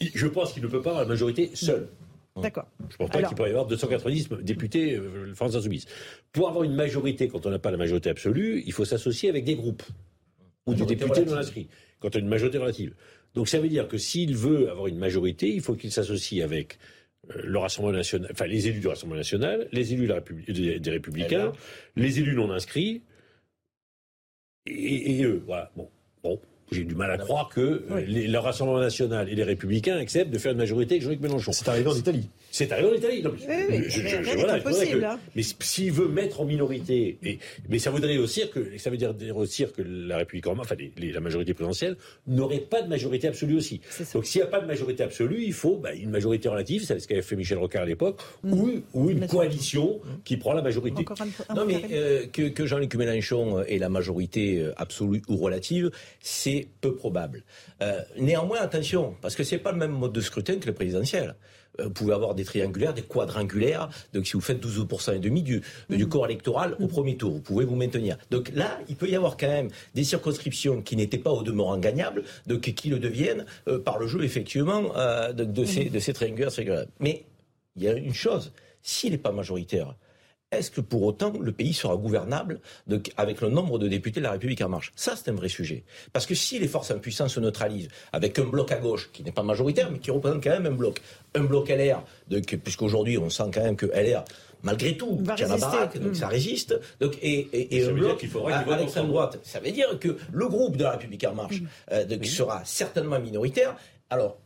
Je 0.00 0.26
pense 0.26 0.52
qu'il 0.52 0.62
ne 0.62 0.68
peut 0.68 0.80
pas 0.82 0.90
avoir 0.90 1.02
la 1.04 1.08
majorité 1.08 1.50
seul. 1.54 1.88
D'accord. 2.40 2.68
Je 2.88 2.96
pense 2.96 3.10
pas 3.10 3.22
qu'il 3.22 3.36
pourrait 3.36 3.48
y 3.48 3.52
avoir 3.52 3.66
290 3.66 4.28
députés 4.42 4.94
euh, 4.94 5.34
France 5.34 5.56
Insoumise. 5.56 5.86
Pour 6.30 6.48
avoir 6.48 6.62
une 6.62 6.74
majorité, 6.74 7.26
quand 7.26 7.46
on 7.46 7.50
n'a 7.50 7.58
pas 7.58 7.72
la 7.72 7.76
majorité 7.78 8.10
absolue, 8.10 8.62
il 8.64 8.72
faut 8.72 8.84
s'associer 8.84 9.28
avec 9.28 9.44
des 9.44 9.56
groupes 9.56 9.82
ou 10.66 10.74
des 10.74 10.86
députés 10.86 11.24
non 11.24 11.34
inscrits. 11.34 11.68
Quand 11.98 12.14
on 12.14 12.18
a 12.18 12.22
une 12.22 12.28
majorité 12.28 12.58
relative. 12.58 12.94
Donc 13.34 13.48
ça 13.48 13.58
veut 13.58 13.68
dire 13.68 13.88
que 13.88 13.98
s'il 13.98 14.36
veut 14.36 14.70
avoir 14.70 14.86
une 14.86 14.98
majorité, 14.98 15.52
il 15.52 15.60
faut 15.62 15.74
qu'il 15.74 15.90
s'associe 15.90 16.44
avec 16.44 16.78
euh, 17.34 17.40
le 17.42 17.58
Rassemblement 17.58 17.96
national, 17.96 18.28
enfin 18.30 18.46
les 18.46 18.68
élus 18.68 18.78
du 18.78 18.86
Rassemblement 18.86 19.18
national, 19.18 19.66
les 19.72 19.92
élus 19.92 20.04
de 20.06 20.12
la 20.12 20.20
Républi- 20.20 20.52
des, 20.52 20.78
des 20.78 20.90
Républicains, 20.92 21.52
les 21.96 22.20
élus 22.20 22.34
non 22.36 22.52
inscrits 22.52 23.02
et, 24.66 25.18
et 25.18 25.24
eux. 25.24 25.42
Voilà. 25.44 25.72
Bon, 25.76 25.90
bon. 26.22 26.40
J'ai 26.70 26.84
du 26.84 26.94
mal 26.94 27.10
à 27.10 27.18
croire 27.18 27.48
que 27.48 27.60
euh, 27.60 27.80
Oui. 27.90 28.04
les- 28.06 28.26
le 28.28 28.38
Rassemblement 28.38 28.80
national 28.80 29.28
et 29.28 29.34
les 29.34 29.44
Républicains 29.44 29.96
acceptent 29.96 30.30
de 30.30 30.38
faire 30.38 30.52
une 30.52 30.58
majorité 30.58 30.94
avec 30.96 31.02
Jean-Luc 31.02 31.20
Mélenchon. 31.20 31.52
C'est 31.52 31.68
arrivé 31.68 31.88
en 31.88 31.94
Italie. 31.96 32.28
C'est 32.58 32.72
arrivé 32.72 32.88
en 32.88 32.94
Italie. 32.94 33.22
Non, 33.22 33.30
mais 33.46 33.66
Oui, 33.70 33.84
je- 33.88 34.00
je- 34.02 34.22
je- 34.24 34.36
voilà, 34.36 34.58
que- 34.58 35.04
hein. 35.04 35.20
Mais 35.36 35.42
s'il 35.60 35.92
veut 35.92 36.08
mettre 36.08 36.40
en 36.40 36.44
minorité, 36.44 37.16
et, 37.22 37.38
mais 37.68 37.78
ça 37.78 37.92
voudrait 37.92 38.16
aussi 38.18 38.42
que 38.50 38.76
ça 38.78 38.90
veut 38.90 38.96
dire 38.96 39.14
aussi 39.36 39.64
que 39.66 39.80
la 39.82 40.16
République 40.16 40.48
en 40.48 40.58
enfin 40.58 40.74
les- 40.76 40.90
les- 40.98 41.12
la 41.12 41.20
majorité 41.20 41.54
présidentielle 41.54 41.96
n'aurait 42.26 42.58
pas 42.58 42.82
de 42.82 42.88
majorité 42.88 43.28
absolue 43.28 43.56
aussi. 43.56 43.80
Donc 44.12 44.26
s'il 44.26 44.40
n'y 44.40 44.46
a 44.48 44.50
pas 44.50 44.60
de 44.60 44.66
majorité 44.66 45.04
absolue, 45.04 45.40
il 45.44 45.52
faut 45.52 45.76
bah, 45.76 45.94
une 45.94 46.10
majorité 46.10 46.48
relative, 46.48 46.82
c'est 46.84 46.98
ce 46.98 47.06
qu'avait 47.06 47.22
fait 47.22 47.36
Michel 47.36 47.58
Rocard 47.58 47.82
à 47.82 47.86
l'époque, 47.86 48.20
ou, 48.42 48.70
ou 48.92 49.08
une 49.10 49.28
coalition 49.28 50.00
qui 50.24 50.36
prend 50.36 50.52
la 50.52 50.62
majorité. 50.62 51.02
Encore 51.02 51.18
un, 51.20 51.28
un 51.50 51.54
Non, 51.54 51.64
mais 51.64 51.80
euh, 51.92 52.26
que, 52.26 52.48
que 52.48 52.66
Jean-Luc 52.66 52.92
Mélenchon 52.96 53.62
ait 53.62 53.78
la 53.78 53.88
majorité 53.88 54.58
euh, 54.62 54.72
absolue 54.76 55.22
ou 55.28 55.36
relative, 55.36 55.92
c'est 56.20 56.66
peu 56.80 56.92
probable. 56.96 57.44
Euh, 57.82 58.00
néanmoins, 58.18 58.58
attention, 58.58 59.14
parce 59.22 59.36
que 59.36 59.44
c'est 59.44 59.58
pas 59.58 59.70
le 59.70 59.78
même 59.78 59.92
mode 59.92 60.12
de 60.12 60.20
scrutin 60.20 60.56
que 60.58 60.66
le 60.66 60.72
présidentiel. 60.74 61.36
Euh, 61.80 61.84
vous 61.84 61.90
pouvez 61.90 62.14
avoir 62.14 62.34
des 62.34 62.44
triangulaires, 62.44 62.94
des 62.94 63.02
quadrangulaires. 63.02 63.88
Donc, 64.12 64.26
si 64.26 64.32
vous 64.34 64.40
faites 64.40 64.64
12% 64.64 65.16
et 65.16 65.18
demi 65.18 65.42
du, 65.42 65.62
du 65.90 66.08
corps 66.08 66.26
électoral 66.26 66.76
au 66.80 66.86
premier 66.86 67.16
tour, 67.16 67.32
vous 67.32 67.40
pouvez 67.40 67.64
vous 67.64 67.76
maintenir. 67.76 68.18
Donc 68.30 68.50
là, 68.54 68.78
il 68.88 68.96
peut 68.96 69.08
y 69.08 69.16
avoir 69.16 69.36
quand 69.36 69.48
même 69.48 69.68
des 69.94 70.04
circonscriptions 70.04 70.82
qui 70.82 70.96
n'étaient 70.96 71.18
pas 71.18 71.30
au 71.30 71.42
demeurant 71.42 71.78
gagnables, 71.78 72.24
donc 72.46 72.60
qui 72.60 72.88
le 72.88 72.98
deviennent 72.98 73.44
euh, 73.68 73.78
par 73.78 73.98
le 73.98 74.06
jeu, 74.06 74.22
effectivement, 74.24 74.96
euh, 74.96 75.32
de, 75.32 75.44
de, 75.44 75.64
ces, 75.64 75.86
de 75.86 75.98
ces 75.98 76.12
triangulaires. 76.12 76.50
Mais 77.00 77.24
il 77.76 77.82
y 77.82 77.88
a 77.88 77.92
une 77.94 78.14
chose, 78.14 78.52
s'il 78.82 79.12
n'est 79.12 79.18
pas 79.18 79.32
majoritaire, 79.32 79.94
est-ce 80.50 80.70
que 80.70 80.80
pour 80.80 81.02
autant 81.02 81.32
le 81.38 81.52
pays 81.52 81.74
sera 81.74 81.96
gouvernable 81.96 82.60
de, 82.86 83.00
avec 83.16 83.40
le 83.40 83.50
nombre 83.50 83.78
de 83.78 83.88
députés 83.88 84.20
de 84.20 84.24
la 84.24 84.32
République 84.32 84.60
en 84.62 84.68
marche? 84.68 84.92
Ça, 84.96 85.14
c'est 85.16 85.30
un 85.30 85.34
vrai 85.34 85.48
sujet. 85.48 85.84
Parce 86.12 86.26
que 86.26 86.34
si 86.34 86.58
les 86.58 86.68
forces 86.68 86.90
impuissantes 86.90 87.30
se 87.30 87.40
neutralisent 87.40 87.88
avec 88.12 88.38
un 88.38 88.44
bloc 88.44 88.72
à 88.72 88.76
gauche 88.76 89.10
qui 89.12 89.22
n'est 89.22 89.32
pas 89.32 89.42
majoritaire, 89.42 89.90
mais 89.90 89.98
qui 89.98 90.10
représente 90.10 90.42
quand 90.42 90.50
même 90.50 90.66
un 90.66 90.74
bloc, 90.74 91.00
un 91.34 91.44
bloc 91.44 91.68
LR, 91.68 92.02
puisqu'aujourd'hui 92.64 93.18
on 93.18 93.28
sent 93.30 93.50
quand 93.52 93.62
même 93.62 93.76
que 93.76 93.86
LR 93.86 94.24
malgré 94.62 94.96
tout, 94.96 95.22
tient 95.36 95.46
la 95.46 95.56
baraque, 95.56 95.98
donc 95.98 96.12
mm. 96.12 96.14
ça 96.16 96.28
résiste. 96.28 96.78
Donc, 97.00 97.16
et, 97.22 97.48
et, 97.52 97.76
et 97.76 97.84
un 97.86 97.92
bloc 97.92 98.24
à, 98.50 98.76
l'extrême 98.76 99.06
droite, 99.06 99.38
ça 99.42 99.60
veut 99.60 99.70
dire 99.70 99.98
que 99.98 100.16
le 100.32 100.48
groupe 100.48 100.76
de 100.76 100.82
la 100.82 100.92
République 100.92 101.24
en 101.24 101.34
marche 101.34 101.60
mm. 101.60 101.66
euh, 101.92 102.22
sera 102.24 102.64
certainement 102.64 103.20
minoritaire. 103.20 103.76
Alors, 104.10 104.38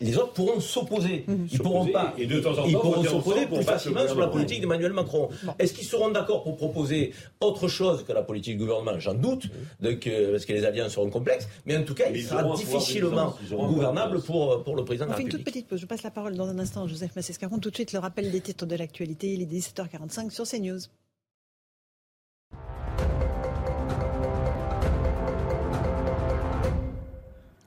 les 0.00 0.16
autres 0.16 0.32
pourront 0.32 0.60
s'opposer. 0.60 1.24
Mhm. 1.26 1.48
Ils 1.50 1.58
pourront 1.58 1.86
pas. 1.86 2.14
Et 2.18 2.26
de 2.26 2.40
temps 2.40 2.52
en 2.52 2.56
temps, 2.56 2.64
ils 2.66 2.74
pourront 2.74 3.04
s'opposer 3.04 3.46
plus 3.46 3.62
facilement 3.62 4.06
sur 4.06 4.18
la 4.18 4.28
politique 4.28 4.60
d'Emmanuel 4.60 4.92
Macron. 4.92 5.28
Est-ce 5.58 5.72
qu'ils 5.72 5.86
seront 5.86 6.10
d'accord 6.10 6.42
pour 6.42 6.56
proposer 6.56 7.12
autre 7.40 7.68
chose 7.68 8.04
que 8.04 8.12
la 8.12 8.22
politique 8.22 8.58
du 8.58 8.64
gouvernement? 8.64 8.98
J'en 8.98 9.14
doute, 9.14 9.46
donc, 9.80 10.08
parce 10.30 10.44
que 10.44 10.52
les 10.52 10.64
alliances 10.64 10.92
seront 10.92 11.10
complexes. 11.10 11.48
Mais 11.66 11.76
en 11.76 11.84
tout 11.84 11.94
cas, 11.94 12.10
il 12.10 12.22
sera 12.22 12.42
difficilement 12.54 13.34
gouvernable 13.50 14.20
pour, 14.22 14.62
pour 14.62 14.76
le 14.76 14.84
président 14.84 15.06
de 15.06 15.10
la 15.10 15.16
République. 15.16 15.34
une 15.34 15.44
toute 15.44 15.52
petite 15.52 15.68
pause. 15.68 15.80
Je 15.80 15.86
passe 15.86 16.02
la 16.02 16.10
parole 16.10 16.36
dans 16.36 16.48
un 16.48 16.58
instant 16.58 16.84
à 16.84 16.86
Joseph 16.86 17.14
Massescaron. 17.16 17.58
Tout 17.58 17.70
de 17.70 17.74
suite, 17.74 17.92
le 17.92 17.98
rappel 17.98 18.30
des 18.30 18.40
titres 18.40 18.66
de 18.66 18.76
l'actualité. 18.76 19.32
Il 19.32 19.42
est 19.42 19.46
17h45 19.46 20.30
sur 20.30 20.44
CNews. 20.44 20.80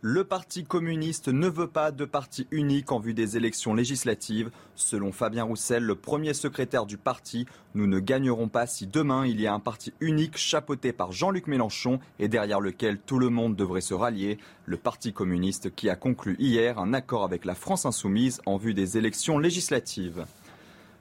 Le 0.09 0.23
Parti 0.23 0.63
communiste 0.63 1.27
ne 1.27 1.49
veut 1.49 1.67
pas 1.67 1.91
de 1.91 2.05
parti 2.05 2.47
unique 2.51 2.93
en 2.93 2.99
vue 3.01 3.13
des 3.13 3.35
élections 3.35 3.73
législatives. 3.73 4.51
Selon 4.73 5.11
Fabien 5.11 5.43
Roussel, 5.43 5.83
le 5.83 5.95
premier 5.95 6.33
secrétaire 6.33 6.85
du 6.85 6.95
parti, 6.95 7.45
nous 7.75 7.87
ne 7.87 7.99
gagnerons 7.99 8.47
pas 8.47 8.67
si 8.67 8.87
demain 8.87 9.25
il 9.25 9.41
y 9.41 9.47
a 9.47 9.53
un 9.53 9.59
parti 9.59 9.91
unique 9.99 10.37
chapeauté 10.37 10.93
par 10.93 11.11
Jean-Luc 11.11 11.47
Mélenchon 11.47 11.99
et 12.19 12.29
derrière 12.29 12.61
lequel 12.61 12.99
tout 12.99 13.19
le 13.19 13.29
monde 13.29 13.57
devrait 13.57 13.81
se 13.81 13.93
rallier. 13.93 14.37
Le 14.65 14.77
Parti 14.77 15.11
communiste 15.11 15.75
qui 15.75 15.89
a 15.89 15.97
conclu 15.97 16.37
hier 16.39 16.79
un 16.79 16.93
accord 16.93 17.25
avec 17.25 17.43
la 17.43 17.53
France 17.53 17.85
insoumise 17.85 18.39
en 18.45 18.55
vue 18.55 18.73
des 18.73 18.97
élections 18.97 19.39
législatives. 19.39 20.25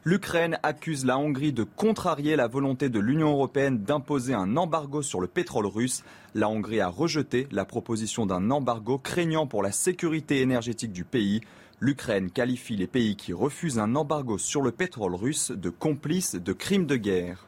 L'Ukraine 0.07 0.61
accuse 0.63 1.05
la 1.05 1.19
Hongrie 1.19 1.53
de 1.53 1.65
contrarier 1.65 2.37
la 2.37 2.47
volonté 2.47 2.89
de 2.89 3.01
l'Union 3.01 3.33
européenne 3.33 3.79
d'imposer 3.79 4.35
un 4.35 4.57
embargo 4.57 5.03
sur 5.03 5.21
le 5.21 5.27
pétrole 5.27 5.67
russe. 5.67 6.05
La 6.37 6.49
Hongrie 6.49 6.81
a 6.81 6.87
rejeté 6.87 7.49
la 7.51 7.65
proposition 7.65 8.25
d'un 8.25 8.53
embargo 8.53 8.99
craignant 8.99 9.49
pour 9.49 9.65
la 9.65 9.73
sécurité 9.73 10.43
énergétique 10.43 10.93
du 10.93 11.03
pays. 11.03 11.41
L'Ukraine 11.81 12.31
qualifie 12.31 12.77
les 12.77 12.87
pays 12.87 13.17
qui 13.17 13.33
refusent 13.33 13.81
un 13.81 13.97
embargo 13.97 14.39
sur 14.39 14.63
le 14.63 14.71
pétrole 14.71 15.17
russe 15.17 15.51
de 15.51 15.71
complices 15.71 16.37
de 16.37 16.53
crimes 16.53 16.87
de 16.87 16.95
guerre. 16.95 17.45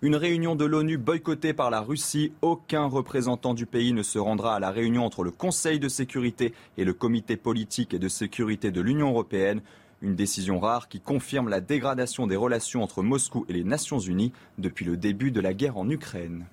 Une 0.00 0.16
réunion 0.16 0.56
de 0.56 0.64
l'ONU 0.64 0.96
boycottée 0.96 1.52
par 1.52 1.68
la 1.68 1.82
Russie. 1.82 2.32
Aucun 2.40 2.86
représentant 2.86 3.52
du 3.52 3.66
pays 3.66 3.92
ne 3.92 4.02
se 4.02 4.18
rendra 4.18 4.56
à 4.56 4.60
la 4.60 4.70
réunion 4.70 5.04
entre 5.04 5.24
le 5.24 5.30
Conseil 5.30 5.78
de 5.78 5.90
sécurité 5.90 6.54
et 6.78 6.84
le 6.84 6.94
Comité 6.94 7.36
politique 7.36 7.92
et 7.92 7.98
de 7.98 8.08
sécurité 8.08 8.70
de 8.70 8.80
l'Union 8.80 9.10
européenne. 9.10 9.60
Une 10.02 10.14
décision 10.14 10.60
rare 10.60 10.88
qui 10.88 11.00
confirme 11.00 11.48
la 11.48 11.60
dégradation 11.60 12.26
des 12.26 12.36
relations 12.36 12.82
entre 12.82 13.02
Moscou 13.02 13.46
et 13.48 13.54
les 13.54 13.64
Nations 13.64 13.98
Unies 13.98 14.32
depuis 14.58 14.84
le 14.84 14.96
début 14.96 15.30
de 15.30 15.40
la 15.40 15.54
guerre 15.54 15.78
en 15.78 15.88
Ukraine. 15.88 16.46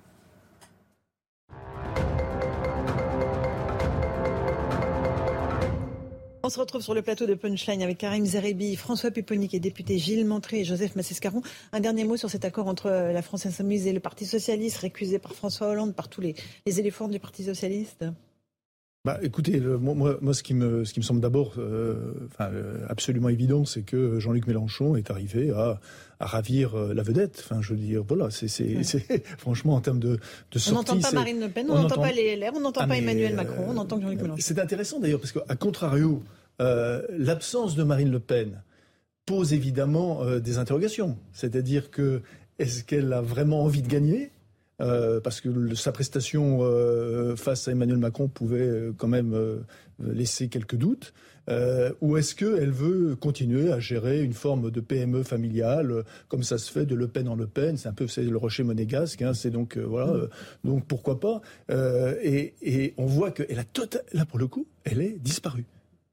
On 6.42 6.50
se 6.50 6.60
retrouve 6.60 6.82
sur 6.82 6.92
le 6.92 7.00
plateau 7.00 7.26
de 7.26 7.34
Punchline 7.34 7.82
avec 7.82 7.96
Karim 7.98 8.26
Zerebi, 8.26 8.76
François 8.76 9.10
Pupponi, 9.10 9.48
et 9.52 9.60
député 9.60 9.96
Gilles 9.96 10.26
Montré 10.26 10.60
et 10.60 10.64
Joseph 10.64 10.94
Massescaron. 10.94 11.40
Un 11.72 11.80
dernier 11.80 12.04
mot 12.04 12.18
sur 12.18 12.28
cet 12.28 12.44
accord 12.44 12.68
entre 12.68 12.90
la 12.90 13.22
France 13.22 13.46
Insoumise 13.46 13.86
et 13.86 13.94
le 13.94 14.00
Parti 14.00 14.26
Socialiste, 14.26 14.76
récusé 14.78 15.18
par 15.18 15.32
François 15.32 15.68
Hollande, 15.68 15.94
par 15.94 16.08
tous 16.08 16.20
les 16.20 16.34
éléphants 16.66 17.08
du 17.08 17.18
Parti 17.18 17.44
Socialiste 17.44 18.04
bah, 19.04 19.18
écoutez, 19.20 19.60
moi, 19.60 20.16
moi, 20.18 20.32
ce 20.32 20.42
qui 20.42 20.54
me, 20.54 20.86
ce 20.86 20.94
qui 20.94 21.00
me 21.00 21.04
semble 21.04 21.20
d'abord 21.20 21.52
euh, 21.58 22.14
enfin, 22.24 22.50
euh, 22.50 22.86
absolument 22.88 23.28
évident, 23.28 23.66
c'est 23.66 23.82
que 23.82 24.18
Jean-Luc 24.18 24.46
Mélenchon 24.46 24.96
est 24.96 25.10
arrivé 25.10 25.50
à, 25.50 25.78
à 26.20 26.26
ravir 26.26 26.74
euh, 26.74 26.94
la 26.94 27.02
vedette. 27.02 27.44
Enfin, 27.44 27.60
je 27.60 27.74
veux 27.74 27.78
dire, 27.78 28.02
voilà, 28.02 28.30
c'est, 28.30 28.48
c'est, 28.48 28.82
franchement 29.38 29.74
en 29.74 29.82
termes 29.82 29.98
de, 29.98 30.18
de 30.52 30.58
sortie. 30.58 30.70
On 30.70 30.94
n'entend 30.94 30.98
pas 31.00 31.12
Marine 31.12 31.38
Le 31.38 31.50
Pen, 31.50 31.66
on 31.68 31.82
n'entend 31.82 32.00
pas 32.00 32.12
les 32.12 32.34
LR, 32.34 32.52
on 32.54 32.60
n'entend 32.60 32.80
ah, 32.84 32.86
pas 32.86 32.96
Emmanuel 32.96 33.34
Macron, 33.34 33.66
on 33.68 33.76
entend 33.76 34.00
Jean-Luc 34.00 34.22
Mélenchon. 34.22 34.42
C'est 34.42 34.58
intéressant 34.58 35.00
d'ailleurs 35.00 35.20
parce 35.20 35.32
qu'à 35.32 35.54
contrario, 35.54 36.22
l'absence 36.58 37.76
de 37.76 37.82
Marine 37.82 38.10
Le 38.10 38.20
Pen 38.20 38.62
pose 39.26 39.52
évidemment 39.52 40.24
des 40.38 40.56
interrogations. 40.56 41.18
C'est-à-dire 41.34 41.90
que 41.90 42.22
est-ce 42.58 42.84
qu'elle 42.84 43.12
a 43.12 43.20
vraiment 43.20 43.64
envie 43.64 43.82
de 43.82 43.88
gagner? 43.88 44.30
Euh, 44.80 45.20
parce 45.20 45.40
que 45.40 45.74
sa 45.74 45.92
prestation 45.92 46.58
euh, 46.62 47.36
face 47.36 47.68
à 47.68 47.72
Emmanuel 47.72 47.98
Macron 47.98 48.26
pouvait 48.26 48.58
euh, 48.58 48.92
quand 48.96 49.06
même 49.06 49.36
laisser 50.02 50.48
quelques 50.48 50.74
doutes 50.74 51.14
Ou 52.00 52.16
est-ce 52.16 52.34
qu'elle 52.34 52.72
veut 52.72 53.14
continuer 53.14 53.70
à 53.70 53.78
gérer 53.78 54.22
une 54.22 54.32
forme 54.32 54.70
de 54.70 54.80
PME 54.80 55.22
familiale, 55.22 56.04
comme 56.28 56.42
ça 56.42 56.58
se 56.58 56.72
fait 56.72 56.86
de 56.86 56.94
Le 56.94 57.06
Pen 57.06 57.28
en 57.28 57.36
Le 57.36 57.46
Pen? 57.46 57.76
C'est 57.76 57.88
un 57.88 57.92
peu 57.92 58.06
le 58.16 58.36
rocher 58.36 58.64
monégasque, 58.64 59.22
hein, 59.22 59.34
c'est 59.34 59.50
donc, 59.50 59.78
voilà, 59.78 60.12
mm. 60.12 60.28
donc 60.64 60.86
pourquoi 60.86 61.20
pas? 61.20 61.40
Et, 62.22 62.54
et, 62.62 62.94
on 62.96 63.06
voit 63.06 63.30
qu'elle 63.30 63.58
a 63.58 63.64
tota-, 63.64 64.02
là 64.12 64.24
pour 64.24 64.38
le 64.38 64.48
coup, 64.48 64.66
elle 64.84 65.00
est 65.00 65.18
disparue. 65.20 65.66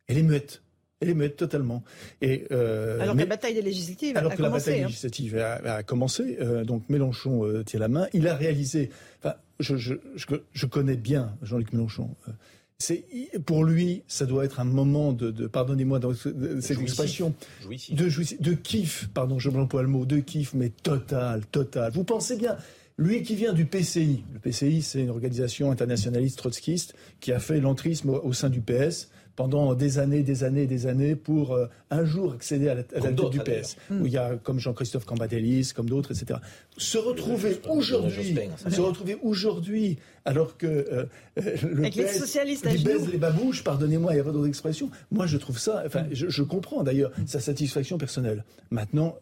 Elle 0.07 0.17
est 0.17 0.23
muette. 0.23 0.61
Elle 1.01 1.09
est 1.09 1.13
muette 1.15 1.35
totalement. 1.35 1.83
Et, 2.21 2.45
euh, 2.51 2.99
alors 3.01 3.15
que 3.15 3.19
la 3.19 3.25
bataille 3.25 3.55
des 3.55 3.63
législatives 3.63 4.15
alors 4.15 4.31
a 4.31 4.35
que 4.35 4.41
commencé. 4.41 4.69
la 4.69 4.75
bataille 4.75 4.85
législative 4.85 5.37
a, 5.37 5.83
commencé, 5.83 6.37
euh, 6.39 6.63
donc 6.63 6.83
Mélenchon 6.89 7.43
euh, 7.43 7.63
tient 7.63 7.79
la 7.79 7.87
main. 7.87 8.07
Il 8.13 8.27
a 8.27 8.35
réalisé. 8.35 8.91
Enfin, 9.19 9.35
je, 9.59 9.77
je, 9.77 9.95
je, 10.15 10.65
connais 10.67 10.97
bien 10.97 11.35
Jean-Luc 11.41 11.73
Mélenchon. 11.73 12.15
Euh, 12.27 12.31
c'est 12.77 13.03
pour 13.45 13.63
lui, 13.63 14.03
ça 14.07 14.25
doit 14.25 14.45
être 14.45 14.59
un 14.59 14.63
moment 14.63 15.11
de, 15.11 15.29
de 15.29 15.47
pardonnez-moi 15.47 15.99
dans 15.99 16.13
cette 16.13 16.79
expression, 16.79 17.33
de 17.63 18.41
de 18.43 18.53
kiff, 18.53 19.07
pardon, 19.13 19.37
je 19.37 19.49
m'emploie 19.49 19.83
le 19.83 19.87
mot, 19.87 20.05
de 20.05 20.19
kiff, 20.19 20.55
mais 20.55 20.69
total, 20.69 21.45
total. 21.45 21.91
Vous 21.91 22.03
pensez 22.03 22.37
bien, 22.37 22.57
lui 22.97 23.21
qui 23.21 23.35
vient 23.35 23.53
du 23.53 23.65
PCI, 23.65 24.23
le 24.33 24.39
PCI 24.39 24.81
c'est 24.81 25.01
une 25.01 25.11
organisation 25.11 25.69
internationaliste 25.69 26.39
trotskiste 26.39 26.95
qui 27.19 27.31
a 27.31 27.39
fait 27.39 27.59
l'entrisme 27.59 28.09
au 28.09 28.33
sein 28.33 28.49
du 28.49 28.61
PS 28.61 29.09
pendant 29.41 29.73
des 29.73 29.97
années, 29.97 30.21
des 30.21 30.43
années, 30.43 30.67
des 30.67 30.85
années 30.85 31.15
pour 31.15 31.53
euh, 31.53 31.65
un 31.89 32.05
jour 32.05 32.33
accéder 32.33 32.69
à 32.69 32.75
la, 32.75 32.83
tête 32.83 33.15
du 33.31 33.39
PS. 33.39 33.75
Où 33.89 34.05
il 34.05 34.11
y 34.11 34.17
a 34.17 34.35
comme 34.35 34.59
Jean-Christophe 34.59 35.05
Cambadélis, 35.05 35.71
comme 35.75 35.89
d'autres, 35.89 36.11
etc. 36.11 36.39
Se 36.77 36.99
retrouver 36.99 37.59
aujourd'hui, 37.67 38.37
se 38.69 38.81
retrouver 38.81 39.17
aujourd'hui, 39.23 39.97
alors 40.25 40.57
que 40.57 40.67
euh, 40.67 41.05
euh, 41.39 41.55
le 41.63 41.89
PS 41.89 41.95
les 41.95 42.07
socialistes 42.07 42.65
baise 42.83 43.09
les 43.11 43.17
babouches, 43.17 43.63
pardonnez-moi, 43.63 44.11
il 44.11 44.15
n'y 44.15 44.21
a 44.21 44.23
pas 44.23 44.31
d'autre 44.31 44.47
expression. 44.47 44.91
Moi, 45.09 45.25
je 45.25 45.37
trouve 45.37 45.57
ça, 45.57 45.81
enfin, 45.87 46.05
je, 46.11 46.43
comprends 46.43 46.83
d'ailleurs 46.83 47.11
sa 47.25 47.39
satisfaction 47.39 47.97
personnelle. 47.97 48.43
Maintenant, 48.69 49.15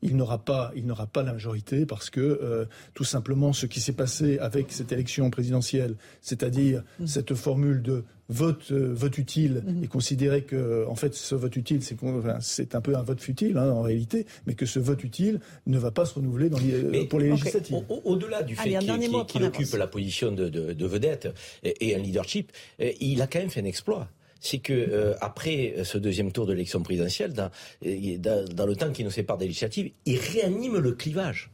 il 0.00 0.16
n'aura 0.16 0.38
pas, 0.38 0.72
il 0.74 0.86
n'aura 0.86 1.06
pas 1.06 1.22
la 1.22 1.34
majorité 1.34 1.84
parce 1.84 2.08
que 2.08 2.66
tout 2.94 3.04
simplement 3.04 3.52
ce 3.52 3.66
qui 3.66 3.80
s'est 3.80 3.92
passé 3.92 4.38
avec 4.38 4.72
cette 4.72 4.90
élection 4.90 5.28
présidentielle, 5.30 5.96
c'est-à-dire 6.22 6.82
mm. 6.98 7.06
cette 7.06 7.34
formule 7.34 7.82
de 7.82 8.04
vote, 8.30 8.70
euh, 8.70 8.94
vote 8.94 9.18
utile 9.18 9.62
mhm. 9.66 9.84
et 9.84 9.86
considérer 9.88 10.42
que, 10.42 10.86
en 10.88 10.94
fait, 10.94 11.14
ce 11.14 11.34
vote 11.34 11.54
utile, 11.56 11.82
c'est 11.82 11.96
c'est 12.40 12.74
un 12.74 12.80
peu 12.80 12.96
un 12.96 13.02
vote 13.02 13.20
futile 13.20 13.58
hein, 13.58 13.70
en 13.70 13.82
réalité, 13.82 14.26
mais 14.46 14.54
que 14.54 14.64
ce 14.64 14.78
vote 14.78 15.04
utile 15.04 15.40
ne 15.66 15.78
va 15.78 15.90
pas 15.90 16.06
se 16.06 16.14
renouveler 16.14 16.48
dans 16.48 16.58
les, 16.58 17.04
pour 17.04 17.18
les 17.18 17.30
législatives. 17.30 17.76
Au-delà 18.04 18.42
du 18.42 18.56
fait 18.56 18.78
qu'il 19.26 19.44
occupe 19.44 19.74
la 19.74 19.86
position 19.86 20.32
de, 20.32 20.86
vedette 20.86 21.28
et, 21.62 21.94
un 21.94 21.98
leadership, 21.98 22.52
euh, 22.80 22.90
il 23.00 23.20
a 23.20 23.26
quand 23.26 23.40
même 23.40 23.50
fait 23.50 23.60
un 23.60 23.66
exploit 23.66 24.08
c'est 24.42 24.58
que 24.58 24.72
euh, 24.72 25.12
après 25.20 25.74
ce 25.84 25.98
deuxième 25.98 26.32
tour 26.32 26.46
de 26.46 26.52
l'élection 26.54 26.82
présidentielle, 26.82 27.34
dans, 27.34 27.50
dans, 27.82 28.66
le 28.66 28.74
temps 28.74 28.90
qui 28.90 29.04
nous 29.04 29.10
sépare 29.10 29.36
des 29.36 29.44
législatives, 29.44 29.90
il 30.06 30.18
réanime 30.18 30.78
le 30.78 30.92
clivage 30.92 31.50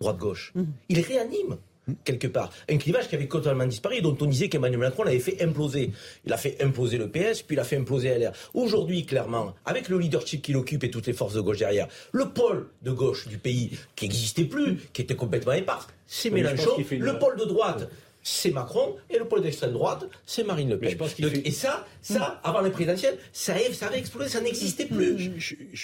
droite-gauche. 0.00 0.52
Mhm. 0.54 0.66
Il 0.90 1.00
réanime 1.00 1.56
quelque 2.04 2.26
part. 2.26 2.50
Un 2.68 2.78
clivage 2.78 3.08
qui 3.08 3.14
avait 3.14 3.26
totalement 3.26 3.66
disparu, 3.66 4.00
dont 4.00 4.16
on 4.20 4.26
disait 4.26 4.48
qu'Emmanuel 4.48 4.80
Macron 4.80 5.02
l'avait 5.04 5.18
fait 5.18 5.42
imploser. 5.42 5.90
Il 6.24 6.32
a 6.32 6.36
fait 6.36 6.62
imploser 6.62 6.98
le 6.98 7.08
PS, 7.08 7.42
puis 7.42 7.56
il 7.56 7.60
a 7.60 7.64
fait 7.64 7.76
imploser 7.76 8.18
LR. 8.18 8.32
Aujourd'hui, 8.54 9.04
clairement, 9.04 9.54
avec 9.64 9.88
le 9.88 9.98
leadership 9.98 10.42
qu'il 10.42 10.56
occupe 10.56 10.84
et 10.84 10.90
toutes 10.90 11.06
les 11.06 11.12
forces 11.12 11.34
de 11.34 11.40
gauche 11.40 11.58
derrière, 11.58 11.88
le 12.12 12.30
pôle 12.30 12.68
de 12.82 12.90
gauche 12.90 13.28
du 13.28 13.38
pays 13.38 13.70
qui 13.96 14.06
n'existait 14.06 14.44
plus, 14.44 14.78
qui 14.92 15.02
était 15.02 15.16
complètement 15.16 15.52
épars, 15.52 15.88
c'est 16.06 16.30
Mélenchon. 16.30 16.76
Le 16.90 17.18
pôle 17.18 17.36
de 17.36 17.44
droite, 17.44 17.88
c'est 18.22 18.50
Macron, 18.50 18.96
et 19.10 19.18
le 19.18 19.26
pôle 19.26 19.42
d'extrême 19.42 19.72
droite, 19.72 20.08
c'est 20.24 20.44
Marine 20.44 20.70
Le 20.70 20.78
Pen. 20.78 20.96
Et 21.44 21.50
ça, 21.50 21.86
ça, 22.00 22.40
avant 22.42 22.62
les 22.62 22.70
présidentielles, 22.70 23.18
ça, 23.32 23.54
ça 23.72 23.86
avait 23.86 23.98
explosé, 23.98 24.30
ça 24.30 24.40
n'existait 24.40 24.86
plus. 24.86 25.30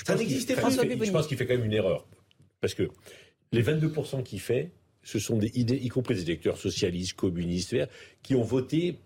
ça 0.05 0.15
n'existait 0.15 0.55
plus. 0.55 1.07
Je 1.07 1.11
pense 1.13 1.27
qu'il 1.27 1.37
fait 1.37 1.47
quand 1.47 1.55
même 1.55 1.67
une 1.67 1.75
erreur. 1.75 2.07
Parce 2.61 2.75
que 2.75 2.89
les 3.53 3.63
22% 3.63 4.23
qu'il 4.23 4.41
fait, 4.41 4.71
ce 5.03 5.19
sont 5.19 5.37
des 5.37 5.51
idées, 5.59 5.77
y 5.77 5.89
compris 5.89 6.15
des 6.15 6.23
électeurs 6.23 6.59
socialistes, 6.59 7.15
communistes, 7.15 7.73
verts, 7.73 7.89
qui 8.23 8.35
ont 8.35 8.43
voté 8.43 8.99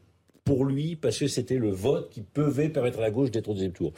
pour 0.44 0.64
lui 0.64 0.96
parce 0.96 1.18
que 1.18 1.26
c'était 1.26 1.58
le 1.58 1.70
vote 1.70 2.10
qui 2.10 2.22
pouvait 2.22 2.68
permettre 2.68 2.98
à 2.98 3.02
la 3.02 3.10
gauche 3.10 3.30
d'être 3.30 3.48
au 3.48 3.54
deuxième 3.54 3.72
tour. 3.72 3.92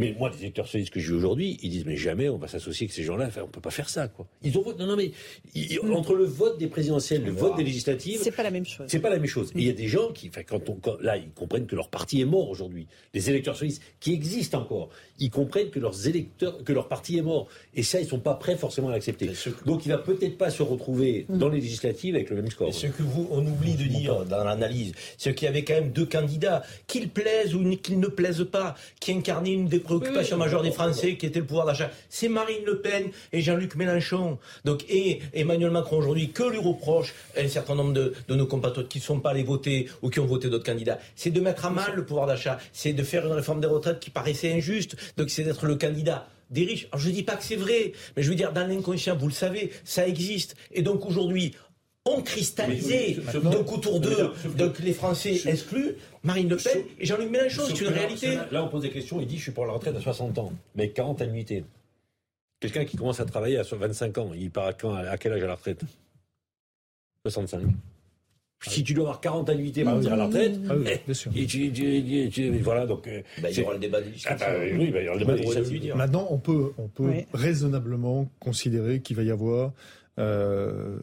Mais 0.00 0.14
moi, 0.16 0.30
les 0.30 0.42
électeurs 0.42 0.66
socialistes 0.66 0.92
que 0.92 1.00
j'ai 1.00 1.12
aujourd'hui, 1.12 1.58
ils 1.60 1.70
disent 1.70 1.84
mais 1.84 1.96
jamais 1.96 2.28
on 2.28 2.38
va 2.38 2.46
s'associer 2.46 2.84
avec 2.84 2.94
ces 2.94 3.02
gens-là. 3.02 3.26
Enfin, 3.26 3.40
on 3.44 3.48
peut 3.48 3.60
pas 3.60 3.72
faire 3.72 3.88
ça, 3.88 4.06
quoi. 4.06 4.28
Ils 4.44 4.56
ont 4.56 4.62
voté. 4.62 4.78
Non, 4.78 4.86
non, 4.86 4.96
mais 4.96 5.10
mm. 5.56 5.92
entre 5.92 6.14
le 6.14 6.22
vote 6.24 6.56
des 6.56 6.68
présidentielles, 6.68 7.24
le 7.24 7.32
vote 7.32 7.56
des 7.56 7.64
législatives, 7.64 8.20
c'est 8.22 8.30
pas 8.30 8.44
la 8.44 8.52
même 8.52 8.64
chose. 8.64 8.86
C'est 8.88 9.00
pas 9.00 9.10
la 9.10 9.18
même 9.18 9.26
chose. 9.26 9.50
Et 9.56 9.58
il 9.58 9.64
y 9.64 9.70
a 9.70 9.72
des 9.72 9.88
gens 9.88 10.12
qui, 10.12 10.28
enfin, 10.28 10.42
quand 10.44 10.68
on, 10.68 10.78
là, 11.00 11.16
ils 11.16 11.30
comprennent 11.30 11.66
que 11.66 11.74
leur 11.74 11.88
parti 11.88 12.20
est 12.20 12.24
mort 12.26 12.48
aujourd'hui. 12.48 12.86
Les 13.12 13.28
électeurs 13.28 13.54
socialistes 13.54 13.82
qui 13.98 14.12
existent 14.12 14.60
encore, 14.60 14.90
ils 15.18 15.30
comprennent 15.30 15.70
que 15.70 15.80
leurs 15.80 16.06
électeurs, 16.06 16.62
que 16.62 16.72
leur 16.72 16.86
parti 16.86 17.18
est 17.18 17.22
mort. 17.22 17.48
Et 17.74 17.82
ça, 17.82 18.00
ils 18.00 18.06
sont 18.06 18.20
pas 18.20 18.34
prêts 18.34 18.56
forcément 18.56 18.90
à 18.90 18.92
l'accepter. 18.92 19.32
Donc, 19.66 19.84
il 19.84 19.88
va 19.88 19.98
peut-être 19.98 20.38
pas 20.38 20.50
se 20.50 20.62
retrouver 20.62 21.26
mm. 21.28 21.38
dans 21.38 21.48
les 21.48 21.60
législatives 21.60 22.14
avec 22.14 22.30
le 22.30 22.36
même 22.36 22.50
score. 22.52 22.72
ce 22.72 22.86
que 22.86 23.02
vous, 23.02 23.26
on 23.32 23.44
oublie 23.44 23.74
de 23.74 23.82
dire 23.82 24.24
dans 24.26 24.44
l'analyse, 24.44 24.92
c'est 25.16 25.34
qu'il 25.34 25.46
y 25.46 25.48
avait 25.48 25.64
quand 25.64 25.74
même 25.74 25.90
deux 25.90 26.06
candidats, 26.06 26.62
qu'ils 26.86 27.08
plaisent 27.08 27.56
ou 27.56 27.76
qu'ils 27.78 27.98
ne 27.98 28.06
plaisent 28.06 28.46
pas, 28.48 28.76
qui 29.00 29.10
incarnaient 29.10 29.54
une 29.54 29.66
des 29.66 29.80
préoccupations 29.88 30.36
majeures 30.36 30.64
Français 30.72 31.16
qui 31.16 31.26
était 31.26 31.40
le 31.40 31.46
pouvoir 31.46 31.66
d'achat. 31.66 31.90
C'est 32.08 32.28
Marine 32.28 32.64
Le 32.66 32.80
Pen 32.80 33.10
et 33.32 33.40
Jean-Luc 33.40 33.74
Mélenchon. 33.74 34.38
Donc, 34.64 34.84
et 34.88 35.20
Emmanuel 35.32 35.70
Macron 35.70 35.98
aujourd'hui, 35.98 36.30
que 36.30 36.42
lui 36.42 36.58
reproche 36.58 37.14
un 37.36 37.48
certain 37.48 37.74
nombre 37.74 37.92
de, 37.92 38.14
nos 38.28 38.46
compatriotes 38.46 38.88
qui 38.88 38.98
ne 38.98 39.02
sont 39.02 39.20
pas 39.20 39.30
allés 39.30 39.42
voter 39.42 39.88
ou 40.02 40.10
qui 40.10 40.20
ont 40.20 40.26
voté 40.26 40.48
d'autres 40.48 40.66
candidats, 40.66 40.98
c'est 41.16 41.30
de 41.30 41.40
mettre 41.40 41.64
à 41.64 41.70
mal 41.70 41.94
le 41.94 42.04
pouvoir 42.04 42.26
d'achat, 42.26 42.58
c'est 42.72 42.92
de 42.92 43.02
faire 43.02 43.26
une 43.26 43.32
réforme 43.32 43.60
des 43.60 43.66
retraites 43.66 44.00
qui 44.00 44.10
paraissait 44.10 44.52
injuste, 44.52 44.96
donc 45.16 45.30
c'est 45.30 45.44
d'être 45.44 45.66
le 45.66 45.76
candidat 45.76 46.28
des 46.50 46.64
riches. 46.64 46.88
Alors 46.92 47.00
je 47.00 47.08
ne 47.08 47.14
dis 47.14 47.22
pas 47.22 47.36
que 47.36 47.44
c'est 47.44 47.56
vrai, 47.56 47.92
mais 48.16 48.22
je 48.22 48.28
veux 48.28 48.34
dire, 48.34 48.52
dans 48.52 48.66
l'inconscient, 48.66 49.16
vous 49.16 49.28
le 49.28 49.32
savez, 49.32 49.70
ça 49.84 50.06
existe. 50.06 50.56
Et 50.72 50.82
donc 50.82 51.06
aujourd'hui, 51.06 51.54
ont 52.08 52.22
cristallisé, 52.22 53.18
donc 53.42 53.72
autour 53.72 54.00
d'eux, 54.00 54.32
donc 54.56 54.78
les 54.80 54.92
Français 54.92 55.40
exclus, 55.46 55.96
Marine 56.22 56.48
Le 56.48 56.56
Pen 56.56 56.82
et 56.98 57.06
Jean-Luc 57.06 57.30
Mélenchon, 57.30 57.62
c'est 57.66 57.80
une 57.80 57.88
réalité. 57.88 58.38
Là, 58.50 58.64
on 58.64 58.68
pose 58.68 58.82
des 58.82 58.90
questions, 58.90 59.20
il 59.20 59.26
dit 59.26 59.36
je 59.36 59.42
suis 59.42 59.52
pour 59.52 59.66
la 59.66 59.72
retraite 59.72 59.96
à 59.96 60.00
60 60.00 60.38
ans, 60.38 60.52
mais 60.74 60.90
40 60.90 61.22
annuités. 61.22 61.64
Quelqu'un 62.60 62.84
qui 62.84 62.96
commence 62.96 63.20
à 63.20 63.24
travailler 63.24 63.58
à 63.58 63.62
25 63.62 64.18
ans, 64.18 64.30
il 64.34 64.50
part 64.50 64.66
à, 64.66 64.72
quand, 64.72 64.94
à 64.94 65.16
quel 65.16 65.32
âge 65.32 65.42
à 65.42 65.46
la 65.46 65.54
retraite? 65.54 65.82
65. 67.24 67.62
Si 68.66 68.82
tu 68.82 68.92
dois 68.92 69.04
avoir 69.04 69.20
40 69.20 69.50
annuités 69.50 69.84
pour 69.84 69.92
partir 69.92 70.14
à 70.14 70.16
la 70.16 70.26
retraite, 70.26 70.58
ah 70.68 70.74
tu, 71.46 72.60
voilà, 72.60 72.86
donc. 72.86 73.06
Euh, 73.06 73.22
bah, 73.40 73.50
il 73.50 73.58
y 73.58 73.62
aura 73.62 73.74
le 73.74 73.78
débat 73.78 73.98
ah 74.26 74.34
bah, 74.34 74.46
oui, 74.76 74.90
bah, 74.90 75.00
il 75.00 75.04
y 75.04 75.08
aura 75.08 75.18
le 75.18 75.24
débat 75.24 75.94
Maintenant, 75.94 76.26
on 76.30 76.38
peut, 76.38 76.72
on 76.76 76.88
peut 76.88 77.12
raisonnablement 77.32 78.28
considérer 78.40 79.00
qu'il 79.00 79.16
va 79.16 79.22
y 79.22 79.30
avoir 79.30 79.72
euh, 80.18 80.98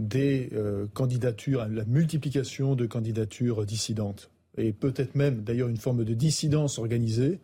des 0.00 0.48
euh, 0.54 0.86
candidatures, 0.94 1.66
la 1.68 1.84
multiplication 1.84 2.74
de 2.74 2.86
candidatures 2.86 3.66
dissidentes, 3.66 4.30
et 4.56 4.72
peut-être 4.72 5.14
même 5.14 5.42
d'ailleurs 5.42 5.68
une 5.68 5.76
forme 5.76 6.04
de 6.04 6.14
dissidence 6.14 6.78
organisée 6.78 7.38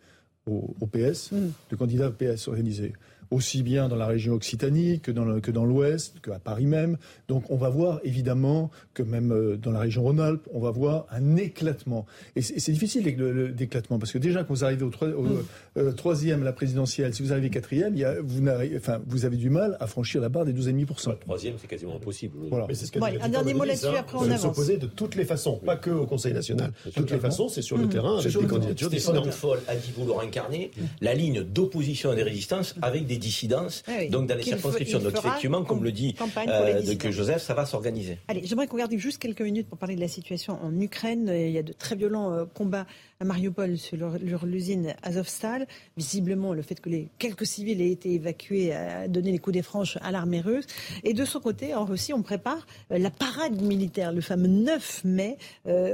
au, 0.47 0.87
PS, 0.87 1.31
mm. 1.31 1.51
de 1.71 1.75
candidats 1.75 2.09
PS 2.09 2.47
organisés 2.47 2.93
aussi 3.31 3.63
bien 3.63 3.87
dans 3.87 3.95
la 3.95 4.07
région 4.07 4.33
Occitanie 4.33 4.99
que 4.99 5.11
dans, 5.11 5.39
que 5.39 5.51
dans 5.51 5.65
l'Ouest, 5.65 6.15
qu'à 6.21 6.39
Paris 6.39 6.65
même. 6.65 6.97
Donc 7.27 7.49
on 7.49 7.57
va 7.57 7.69
voir 7.69 7.99
évidemment 8.03 8.71
que 8.93 9.03
même 9.03 9.31
euh, 9.31 9.57
dans 9.57 9.71
la 9.71 9.79
région 9.79 10.03
Rhône-Alpes, 10.03 10.47
on 10.53 10.59
va 10.59 10.71
voir 10.71 11.05
un 11.11 11.35
éclatement. 11.35 12.05
Et 12.35 12.41
c'est 12.41 12.71
difficile 12.71 13.03
l'éclatement 13.05 13.99
parce 13.99 14.11
que 14.11 14.17
déjà 14.17 14.43
quand 14.43 14.53
vous 14.53 14.63
arrivez 14.63 14.83
au, 14.83 14.89
mm. 14.89 15.43
euh, 15.77 15.91
troisième, 15.93 16.43
la 16.43 16.53
présidentielle, 16.53 17.13
si 17.13 17.23
vous 17.23 17.31
arrivez 17.31 17.49
quatrième, 17.49 17.93
il 17.95 17.99
y 17.99 18.05
a, 18.05 18.15
vous, 18.21 18.41
enfin, 18.75 19.01
vous 19.07 19.25
avez 19.25 19.37
du 19.37 19.49
mal 19.49 19.77
à 19.79 19.87
franchir 19.87 20.21
la 20.21 20.29
barre 20.29 20.45
des 20.45 20.53
12,5%. 20.53 21.09
Le 21.09 21.17
troisième, 21.17 21.55
c'est 21.59 21.67
quasiment 21.67 21.95
impossible. 21.95 22.37
Voilà. 22.49 22.65
Mais 22.67 22.73
ce 22.73 22.91
que 22.91 22.99
un 22.99 23.29
dernier 23.29 23.53
mot 23.53 23.63
là-dessus, 23.63 23.87
après 23.87 24.17
on 24.17 24.23
avance. 24.23 24.41
s'opposer 24.41 24.77
de 24.77 24.87
toutes 24.87 25.15
les 25.15 25.25
façons, 25.25 25.57
pas 25.57 25.75
que 25.75 25.89
au 25.89 26.05
Conseil 26.05 26.33
national. 26.33 26.71
De 26.85 26.91
toutes 26.91 27.11
les 27.11 27.19
façons, 27.19 27.49
c'est 27.49 27.61
sur 27.61 27.77
le 27.77 27.85
mm. 27.85 27.89
terrain 27.89 28.19
avec 28.19 28.37
des 28.37 28.47
candidatures 28.47 28.89
Stéphane 28.89 29.31
Foll 29.31 29.59
a 29.67 29.75
dit 29.75 29.91
vouloir 29.95 30.21
incarner 30.21 30.71
la 31.01 31.13
ligne 31.13 31.43
d'opposition 31.43 32.13
et 32.13 32.15
de 32.15 32.23
résistance 32.23 32.75
avec 32.81 33.05
des 33.05 33.16
dissidence, 33.17 33.83
ah 33.87 34.05
donc 34.09 34.27
dans 34.27 34.35
les 34.35 34.43
circonscriptions. 34.43 34.99
Donc 34.99 35.17
effectivement, 35.17 35.63
comme 35.63 35.83
le 35.83 35.91
dit 35.91 36.15
euh, 36.47 36.95
que 36.95 37.11
Joseph, 37.11 37.41
ça 37.41 37.53
va 37.53 37.65
s'organiser. 37.65 38.17
Allez, 38.27 38.41
j'aimerais 38.45 38.67
qu'on 38.67 38.77
garde 38.77 38.95
juste 38.97 39.19
quelques 39.19 39.41
minutes 39.41 39.67
pour 39.67 39.77
parler 39.77 39.95
de 39.95 40.01
la 40.01 40.07
situation 40.07 40.59
en 40.63 40.79
Ukraine. 40.79 41.31
Il 41.33 41.51
y 41.51 41.57
a 41.57 41.63
de 41.63 41.73
très 41.73 41.95
violents 41.95 42.33
euh, 42.33 42.45
combats 42.45 42.85
à 43.19 43.25
Mariupol 43.25 43.77
sur 43.77 43.97
l'usine 44.43 44.95
Azovstal. 45.03 45.67
Visiblement, 45.97 46.53
le 46.53 46.61
fait 46.61 46.79
que 46.79 46.89
les 46.89 47.09
quelques 47.17 47.45
civils 47.45 47.81
aient 47.81 47.91
été 47.91 48.13
évacués 48.13 48.73
a 48.73 49.07
donné 49.07 49.31
les 49.31 49.39
coups 49.39 49.55
des 49.55 49.63
franches 49.63 49.97
à 50.01 50.11
l'armée 50.11 50.41
russe. 50.41 50.65
Et 51.03 51.13
de 51.13 51.25
son 51.25 51.39
côté, 51.39 51.73
en 51.73 51.85
Russie, 51.85 52.13
on 52.13 52.21
prépare 52.21 52.65
euh, 52.91 52.97
la 52.97 53.09
parade 53.09 53.61
militaire, 53.61 54.11
le 54.11 54.21
fameux 54.21 54.47
9 54.47 55.03
mai. 55.05 55.37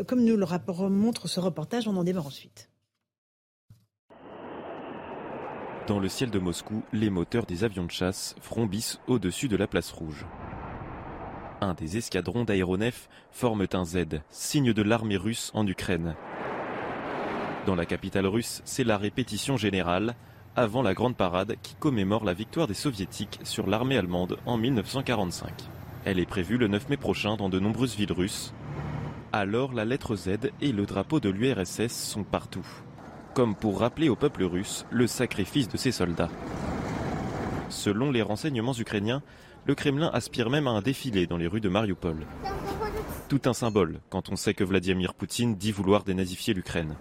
comme 0.08 0.24
nous 0.24 0.38
le 0.38 0.44
rapport 0.44 0.90
montre 0.90 1.28
ce 1.28 1.40
reportage, 1.40 1.88
on 1.88 1.96
en 1.96 2.04
débat 2.04 2.22
ensuite. 2.22 2.70
Dans 5.86 6.00
le 6.00 6.08
ciel 6.08 6.30
de 6.30 6.40
Moscou, 6.40 6.82
les 6.94 7.10
moteurs 7.10 7.46
des 7.46 7.66
avions 7.66 7.84
de 7.84 7.92
chasse 7.92 8.36
frombissent 8.40 9.02
au-dessus 9.08 9.50
de 9.50 9.58
la 9.58 9.68
place 9.68 9.92
rouge. 9.92 10.26
Un 11.60 11.74
des 11.74 11.98
escadrons 11.98 12.46
d'aéronefs 12.46 13.10
forment 13.32 13.68
un 13.74 13.84
Z, 13.84 14.22
signe 14.30 14.72
de 14.72 14.82
l'armée 14.82 15.18
russe 15.18 15.52
en 15.54 15.68
Ukraine. 15.68 16.16
Dans 17.66 17.76
la 17.76 17.86
capitale 17.86 18.28
russe, 18.28 18.62
c'est 18.64 18.86
la 18.86 18.98
répétition 18.98 19.58
générale 19.58 20.16
avant 20.56 20.84
la 20.84 20.94
grande 20.94 21.18
parade 21.18 21.58
qui 21.62 21.76
commémore 21.76 22.24
la 22.24 22.34
victoire 22.34 22.68
des 22.68 22.74
soviétiques 22.74 23.42
sur 23.44 23.68
l'armée 23.68 23.98
allemande 23.98 24.38
en 24.46 24.56
1945. 24.58 25.52
Elle 26.06 26.20
est 26.20 26.26
prévue 26.26 26.58
le 26.58 26.70
9 26.70 26.88
mai 26.88 26.98
prochain 26.98 27.36
dans 27.36 27.50
de 27.50 27.60
nombreuses 27.60 27.98
villes 27.98 28.14
russes. 28.14 28.54
Alors 29.34 29.74
la 29.74 29.84
lettre 29.84 30.16
Z 30.16 30.30
et 30.62 30.72
le 30.72 30.86
drapeau 30.86 31.20
de 31.20 31.30
l'URSS 31.30 31.92
sont 31.92 32.24
partout 32.24 32.66
comme 33.34 33.56
pour 33.56 33.80
rappeler 33.80 34.10
au 34.10 34.16
peuple 34.16 34.44
russe 34.44 34.86
le 34.92 35.08
sacrifice 35.08 35.68
de 35.68 35.78
ses 35.78 35.92
soldats. 35.92 36.30
Selon 37.70 38.12
les 38.12 38.22
renseignements 38.22 38.74
ukrainiens, 38.74 39.22
le 39.66 39.76
Kremlin 39.76 40.10
aspire 40.14 40.50
même 40.50 40.68
à 40.68 40.72
un 40.72 40.82
défilé 40.82 41.26
dans 41.26 41.38
les 41.38 41.48
rues 41.48 41.62
de 41.62 41.70
Mariupol. 41.70 42.26
Tout 43.30 43.42
un 43.46 43.54
symbole 43.54 44.00
quand 44.10 44.30
on 44.30 44.36
sait 44.36 44.54
que 44.54 44.64
Vladimir 44.64 45.14
Poutine 45.14 45.56
dit 45.56 45.72
vouloir 45.72 46.04
dénazifier 46.04 46.54
l'Ukraine. 46.54 46.96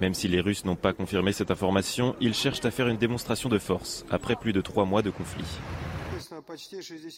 Même 0.00 0.14
si 0.14 0.26
les 0.26 0.40
Russes 0.40 0.64
n'ont 0.64 0.76
pas 0.76 0.92
confirmé 0.92 1.32
cette 1.32 1.50
information, 1.50 2.16
ils 2.20 2.34
cherchent 2.34 2.64
à 2.64 2.70
faire 2.70 2.88
une 2.88 2.96
démonstration 2.96 3.48
de 3.48 3.58
force 3.58 4.04
après 4.10 4.36
plus 4.36 4.52
de 4.52 4.60
trois 4.60 4.84
mois 4.84 5.02
de 5.02 5.10
conflit. 5.10 5.44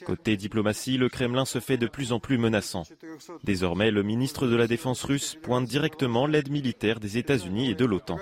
Côté 0.05 0.37
diplomatie, 0.37 0.97
le 0.97 1.09
Kremlin 1.09 1.45
se 1.45 1.61
fait 1.61 1.77
de 1.77 1.87
plus 1.87 2.13
en 2.13 2.21
plus 2.21 2.39
menaçant. 2.39 2.85
Désormais, 3.43 3.91
le 3.91 4.03
ministre 4.03 4.47
de 4.47 4.57
la 4.57 4.67
Défense 4.67 5.03
russe 5.05 5.37
pointe 5.43 5.67
directement 5.67 6.27
l'aide 6.27 6.51
militaire 6.51 7.01
des 7.01 7.19
États-Unis 7.19 7.71
et 7.71 7.75
de 7.75 7.85
l'OTAN. 7.85 8.19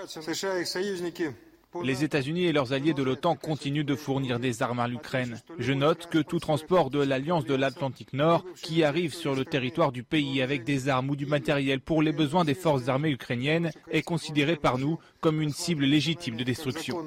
Les 1.83 2.05
États-Unis 2.05 2.45
et 2.45 2.53
leurs 2.53 2.73
alliés 2.73 2.93
de 2.93 3.03
l'OTAN 3.03 3.35
continuent 3.35 3.85
de 3.85 3.95
fournir 3.95 4.39
des 4.39 4.63
armes 4.63 4.81
à 4.81 4.89
l'Ukraine. 4.89 5.41
Je 5.59 5.73
note 5.73 6.09
que 6.11 6.19
tout 6.19 6.39
transport 6.39 6.91
de 6.91 7.01
l'Alliance 7.01 7.45
de 7.45 7.55
l'Atlantique 7.55 8.13
Nord 8.13 8.45
qui 8.63 8.85
arrive 8.85 9.15
sur 9.15 9.35
le 9.35 9.45
territoire 9.45 9.91
du 9.91 10.03
pays 10.03 10.43
avec 10.43 10.65
des 10.65 10.89
armes 10.89 11.11
ou 11.11 11.17
du 11.17 11.27
matériel 11.27 11.81
pour 11.81 12.03
les 12.03 12.13
besoins 12.13 12.45
des 12.45 12.55
forces 12.55 12.89
armées 12.89 13.11
ukrainiennes 13.11 13.71
est 13.91 14.03
considéré 14.03 14.57
par 14.57 14.79
nous 14.79 14.99
comme 15.21 15.41
une 15.41 15.53
cible 15.53 15.85
légitime 15.85 16.37
de 16.37 16.45
destruction. 16.45 16.99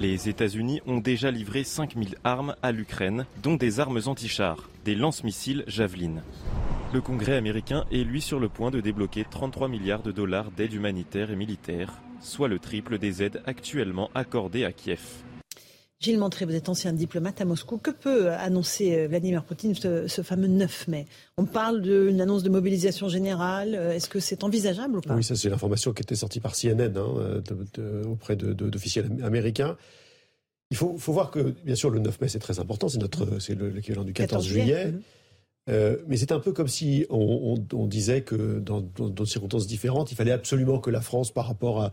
Les 0.00 0.28
États-Unis 0.28 0.80
ont 0.86 0.98
déjà 0.98 1.32
livré 1.32 1.64
5000 1.64 2.14
armes 2.22 2.54
à 2.62 2.70
l'Ukraine, 2.70 3.26
dont 3.42 3.56
des 3.56 3.80
armes 3.80 4.00
anti-chars, 4.06 4.68
des 4.84 4.94
lance-missiles 4.94 5.64
Javelin. 5.66 6.22
Le 6.94 7.00
Congrès 7.00 7.36
américain 7.36 7.84
est 7.90 8.04
lui 8.04 8.20
sur 8.20 8.38
le 8.38 8.48
point 8.48 8.70
de 8.70 8.80
débloquer 8.80 9.24
33 9.28 9.66
milliards 9.68 10.02
de 10.02 10.12
dollars 10.12 10.52
d'aide 10.52 10.72
humanitaire 10.72 11.32
et 11.32 11.36
militaire, 11.36 12.00
soit 12.20 12.48
le 12.48 12.58
triple 12.58 12.98
des 12.98 13.22
aides 13.22 13.42
actuellement 13.46 14.10
accordées 14.14 14.64
à 14.64 14.72
Kiev. 14.72 15.00
Gilles 16.00 16.18
Montré, 16.18 16.44
vous 16.44 16.54
êtes 16.54 16.68
ancien 16.68 16.92
diplomate 16.92 17.40
à 17.40 17.44
Moscou. 17.44 17.76
Que 17.76 17.90
peut 17.90 18.30
annoncer 18.30 18.96
euh, 18.96 19.08
Vladimir 19.08 19.42
Poutine 19.42 19.74
ce, 19.74 20.22
fameux 20.22 20.46
9 20.46 20.86
mai? 20.86 21.06
On 21.36 21.44
parle 21.44 21.82
d'une 21.82 22.20
annonce 22.20 22.44
de 22.44 22.50
mobilisation 22.50 23.08
générale. 23.08 23.74
Euh, 23.74 23.92
est-ce 23.92 24.08
que 24.08 24.20
c'est 24.20 24.44
envisageable 24.44 24.98
ou 24.98 25.00
pas? 25.00 25.14
Oui, 25.14 25.24
ça 25.24 25.34
c'est 25.34 25.48
l'information 25.48 25.92
qui 25.92 26.02
était 26.02 26.14
sortie 26.14 26.38
par 26.38 26.54
CNN 26.54 26.96
hein, 26.96 27.42
auprès 28.06 28.36
d'officiels 28.36 29.10
américains. 29.24 29.76
Il 30.70 30.76
faut, 30.76 30.96
voir 30.98 31.30
que, 31.30 31.54
bien 31.64 31.74
sûr, 31.74 31.90
le 31.90 31.98
9 31.98 32.20
mai 32.20 32.28
c'est 32.28 32.38
très 32.38 32.60
important, 32.60 32.88
c'est 32.88 32.98
notre, 32.98 33.40
c'est 33.40 33.58
l'équivalent 33.58 34.04
du 34.04 34.12
14, 34.12 34.46
juillet. 34.46 34.92
Mhm. 34.92 35.02
Euh, 35.68 35.98
mais 36.06 36.16
c'est 36.16 36.32
un 36.32 36.40
peu 36.40 36.52
comme 36.52 36.68
si 36.68 37.06
on, 37.10 37.56
disait 37.86 38.22
que 38.22 38.58
dans 38.58 38.80
d'autres 38.80 39.24
circonstances 39.26 39.66
différentes, 39.66 40.12
il 40.12 40.14
fallait 40.14 40.32
absolument 40.32 40.78
que 40.78 40.90
la 40.90 41.00
France, 41.00 41.30
par 41.30 41.46
rapport 41.46 41.82
à 41.82 41.92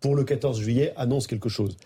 pour 0.00 0.14
le 0.14 0.24
14 0.24 0.60
juillet, 0.60 0.92
annonce 0.96 1.26
quelque 1.26 1.48
chose. 1.48 1.76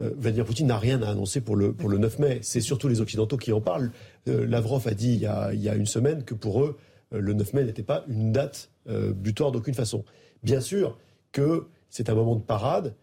Vladimir 0.00 0.44
Poutine 0.44 0.68
n'a 0.68 0.78
rien 0.78 1.02
à 1.02 1.10
annoncer 1.10 1.40
pour 1.40 1.56
le, 1.56 1.72
pour 1.72 1.88
le 1.88 1.98
9 1.98 2.20
mai. 2.20 2.38
C'est 2.42 2.60
surtout 2.60 2.86
les 2.86 3.00
Occidentaux 3.00 3.36
qui 3.36 3.52
en 3.52 3.60
parlent. 3.60 3.90
Lavrov 4.26 4.86
a 4.86 4.94
dit 4.94 5.14
il 5.14 5.20
y 5.20 5.26
a, 5.26 5.52
il 5.52 5.60
y 5.60 5.68
a, 5.68 5.74
une 5.74 5.86
semaine 5.86 6.22
que 6.22 6.34
pour 6.34 6.62
eux, 6.62 6.76
le 7.10 7.32
9 7.32 7.54
mai 7.54 7.64
n'était 7.64 7.82
pas 7.82 8.04
une 8.08 8.30
date 8.30 8.70
butoir 8.86 9.50
d'aucune 9.50 9.74
façon. 9.74 10.04
Bien 10.44 10.60
sûr 10.60 10.96
que 11.32 11.66
c'est 11.90 12.10
un 12.10 12.14
moment 12.14 12.36
de 12.36 12.42
parade, 12.42 12.94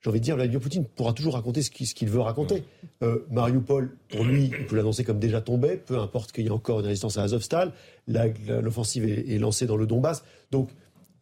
j'ai 0.00 0.08
envie 0.08 0.20
de 0.20 0.24
dire, 0.24 0.36
Vladimir 0.36 0.60
Poutine 0.60 0.84
pourra 0.84 1.12
toujours 1.12 1.34
raconter 1.34 1.62
ce 1.62 1.70
qu'il 1.70 2.08
veut 2.08 2.20
raconter. 2.20 2.64
Euh, 3.02 3.26
Mariupol, 3.30 3.96
pour 4.08 4.24
lui, 4.24 4.44
il 4.44 4.66
peut 4.66 4.76
l'annoncer 4.76 5.04
comme 5.04 5.18
déjà 5.18 5.42
tombé, 5.42 5.76
peu 5.76 5.98
importe 5.98 6.32
qu'il 6.32 6.44
y 6.44 6.46
ait 6.46 6.52
encore 6.52 6.80
une 6.80 6.86
résistance 6.86 7.18
à 7.18 7.22
Azovstal. 7.22 7.72
L'offensive 8.08 9.04
est, 9.04 9.38
lancée 9.38 9.66
dans 9.66 9.76
le 9.76 9.86
Donbass. 9.86 10.24
Donc, 10.50 10.70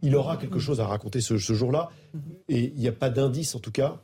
il 0.00 0.14
aura 0.14 0.36
quelque 0.36 0.60
chose 0.60 0.78
à 0.78 0.86
raconter 0.86 1.20
ce, 1.20 1.36
jour-là. 1.36 1.90
Et 2.48 2.72
il 2.74 2.80
n'y 2.80 2.86
a 2.86 2.92
pas 2.92 3.10
d'indice, 3.10 3.56
en 3.56 3.58
tout 3.58 3.72
cas, 3.72 4.00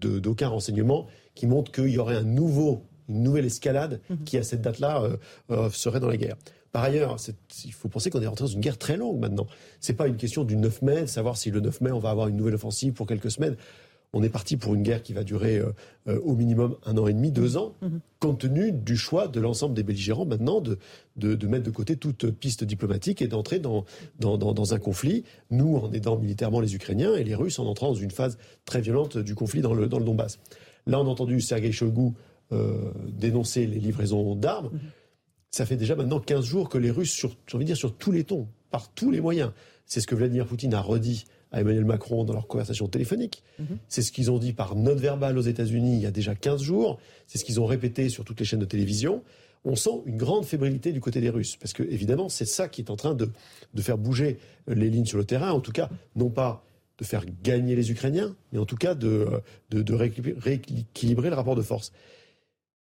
d'aucun 0.00 0.48
renseignement 0.48 1.08
qui 1.34 1.46
montre 1.46 1.72
qu'il 1.72 1.88
y 1.88 1.98
aurait 1.98 2.16
un 2.16 2.22
nouveau, 2.22 2.84
une 3.08 3.24
nouvelle 3.24 3.46
escalade 3.46 4.00
qui, 4.24 4.38
à 4.38 4.44
cette 4.44 4.60
date-là, 4.60 5.02
euh, 5.02 5.16
euh, 5.50 5.70
serait 5.70 5.98
dans 5.98 6.08
la 6.08 6.16
guerre. 6.16 6.36
Par 6.72 6.84
ailleurs, 6.84 7.16
il 7.66 7.72
faut 7.72 7.88
penser 7.88 8.08
qu'on 8.08 8.22
est 8.22 8.26
rentré 8.26 8.44
dans 8.46 8.50
une 8.50 8.60
guerre 8.60 8.78
très 8.78 8.96
longue 8.96 9.20
maintenant. 9.20 9.46
C'est 9.78 9.92
pas 9.92 10.06
une 10.06 10.16
question 10.16 10.42
du 10.42 10.56
9 10.56 10.80
mai, 10.82 11.02
de 11.02 11.06
savoir 11.06 11.36
si 11.36 11.50
le 11.50 11.60
9 11.60 11.82
mai 11.82 11.92
on 11.92 11.98
va 11.98 12.08
avoir 12.10 12.28
une 12.28 12.36
nouvelle 12.36 12.54
offensive 12.54 12.94
pour 12.94 13.06
quelques 13.06 13.30
semaines 13.30 13.56
on 14.12 14.22
est 14.22 14.28
parti 14.28 14.56
pour 14.56 14.74
une 14.74 14.82
guerre 14.82 15.02
qui 15.02 15.12
va 15.12 15.24
durer 15.24 15.58
euh, 15.58 15.72
euh, 16.06 16.20
au 16.20 16.34
minimum 16.34 16.76
un 16.84 16.98
an 16.98 17.06
et 17.06 17.14
demi, 17.14 17.32
deux 17.32 17.56
ans, 17.56 17.74
mhm. 17.80 18.00
compte 18.18 18.40
tenu 18.40 18.72
du 18.72 18.96
choix 18.96 19.26
de 19.26 19.40
l'ensemble 19.40 19.74
des 19.74 19.82
belligérants 19.82 20.26
maintenant 20.26 20.60
de, 20.60 20.78
de, 21.16 21.46
mettre 21.46 21.64
de 21.64 21.70
côté 21.70 21.96
toute 21.96 22.30
piste 22.30 22.64
diplomatique 22.64 23.22
et 23.22 23.28
d'entrer 23.28 23.58
dans, 23.58 23.84
dans, 24.18 24.74
un 24.74 24.78
conflit, 24.78 25.24
nous 25.50 25.76
en 25.76 25.92
aidant 25.92 26.18
militairement 26.18 26.60
les 26.60 26.74
Ukrainiens 26.74 27.14
et 27.14 27.24
les 27.24 27.34
Russes 27.34 27.58
en 27.58 27.66
entrant 27.66 27.88
dans 27.88 27.94
une 27.94 28.10
phase 28.10 28.36
très 28.64 28.80
violente 28.80 29.16
du 29.16 29.34
conflit 29.34 29.62
dans 29.62 29.74
le, 29.74 29.86
dans 29.86 29.98
le 29.98 30.04
Donbass. 30.04 30.38
Là, 30.86 31.00
on 31.00 31.06
a 31.06 31.08
entendu 31.08 31.40
Sergei 31.40 31.72
Shoigu 31.72 32.12
euh, 32.52 32.90
dénoncer 33.08 33.66
les 33.66 33.78
livraisons 33.78 34.36
d'armes. 34.36 34.70
Mhm. 34.72 34.80
Ça 35.50 35.64
fait 35.64 35.76
déjà 35.76 35.96
maintenant 35.96 36.20
15 36.20 36.44
jours 36.44 36.68
que 36.68 36.78
les 36.78 36.90
Russes, 36.90 37.12
sur, 37.12 37.34
j'ai 37.46 37.56
envie 37.56 37.64
de 37.64 37.68
dire 37.68 37.76
sur 37.76 37.94
tous 37.94 38.12
les 38.12 38.24
tons, 38.24 38.48
par 38.70 38.90
tous 38.92 39.10
les 39.10 39.20
moyens, 39.20 39.52
c'est 39.86 40.00
ce 40.00 40.06
que 40.06 40.14
Vladimir 40.14 40.46
Poutine 40.46 40.74
a 40.74 40.80
redit 40.80 41.24
à 41.52 41.60
Emmanuel 41.60 41.84
Macron 41.84 42.24
dans 42.24 42.32
leur 42.32 42.46
conversation 42.46 42.88
téléphonique. 42.88 43.42
Mhm. 43.58 43.78
C'est 43.88 44.02
ce 44.02 44.10
qu'ils 44.10 44.30
ont 44.30 44.38
dit 44.38 44.52
par 44.52 44.74
note 44.74 44.98
verbale 44.98 45.38
aux 45.38 45.42
États-Unis 45.42 45.96
il 45.96 46.02
y 46.02 46.06
a 46.06 46.10
déjà 46.10 46.34
15 46.34 46.62
jours. 46.62 46.98
C'est 47.26 47.38
ce 47.38 47.44
qu'ils 47.44 47.60
ont 47.60 47.66
répété 47.66 48.08
sur 48.08 48.24
toutes 48.24 48.40
les 48.40 48.46
chaînes 48.46 48.60
de 48.60 48.64
télévision. 48.64 49.22
On 49.64 49.76
sent 49.76 50.02
une 50.06 50.16
grande 50.16 50.44
fébrilité 50.44 50.92
du 50.92 51.00
côté 51.00 51.20
des 51.20 51.30
Russes. 51.30 51.56
Parce 51.56 51.72
que, 51.72 51.82
évidemment, 51.84 52.28
c'est 52.28 52.46
ça 52.46 52.68
qui 52.68 52.80
est 52.80 52.90
en 52.90 52.96
train 52.96 53.14
de, 53.14 53.30
faire 53.78 53.98
bouger 53.98 54.38
les 54.66 54.90
lignes 54.90 55.06
sur 55.06 55.18
le 55.18 55.24
terrain. 55.24 55.52
En 55.52 55.60
tout 55.60 55.72
cas, 55.72 55.88
non 56.16 56.30
pas 56.30 56.64
de 56.98 57.04
faire 57.04 57.24
gagner 57.42 57.76
les 57.76 57.90
Ukrainiens, 57.90 58.34
mais 58.52 58.58
en 58.58 58.66
tout 58.66 58.76
cas 58.76 58.94
de, 58.94 59.40
de, 59.70 59.94
rééquilibrer 59.94 61.30
le 61.30 61.36
rapport 61.36 61.54
de 61.54 61.62
force. 61.62 61.92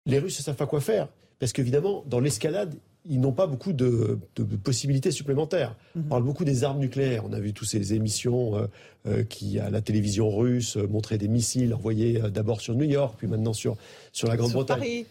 Les 0.07 0.19
Russes 0.19 0.39
ne 0.39 0.45
savent 0.45 0.57
pas 0.57 0.67
quoi 0.67 0.81
faire. 0.81 1.09
Parce 1.39 1.53
qu'évidemment, 1.53 2.05
dans 2.07 2.21
l'escalade, 2.21 2.75
ils 3.07 3.21
n'ont 3.21 3.33
pas 3.33 3.47
beaucoup 3.47 3.73
de, 3.73 4.19
possibilités 4.63 5.11
supplémentaires. 5.11 5.77
On 5.97 6.03
parle 6.03 6.23
beaucoup 6.23 6.45
des 6.45 6.65
armes 6.65 6.79
nucléaires. 6.79 7.25
On 7.27 7.33
a 7.33 7.41
vu 7.41 7.53
toutes 7.53 7.69
ces 7.69 7.95
émissions 7.95 8.57
euh, 8.57 8.67
euh, 9.07 9.25
qui, 9.25 9.59
à 9.59 9.71
la 9.71 9.81
télévision 9.81 10.31
russe, 10.31 10.77
euh, 10.77 10.87
montraient 10.87 11.19
des 11.19 11.29
missiles 11.29 11.73
envoyés 11.75 12.21
d'abord 12.33 12.61
sur 12.61 12.75
New 12.75 12.85
York, 12.85 13.15
puis 13.17 13.27
maintenant 13.27 13.53
sur, 13.53 13.77
sur 14.13 14.29
la 14.29 14.37
Grande-Bretagne. 14.37 15.05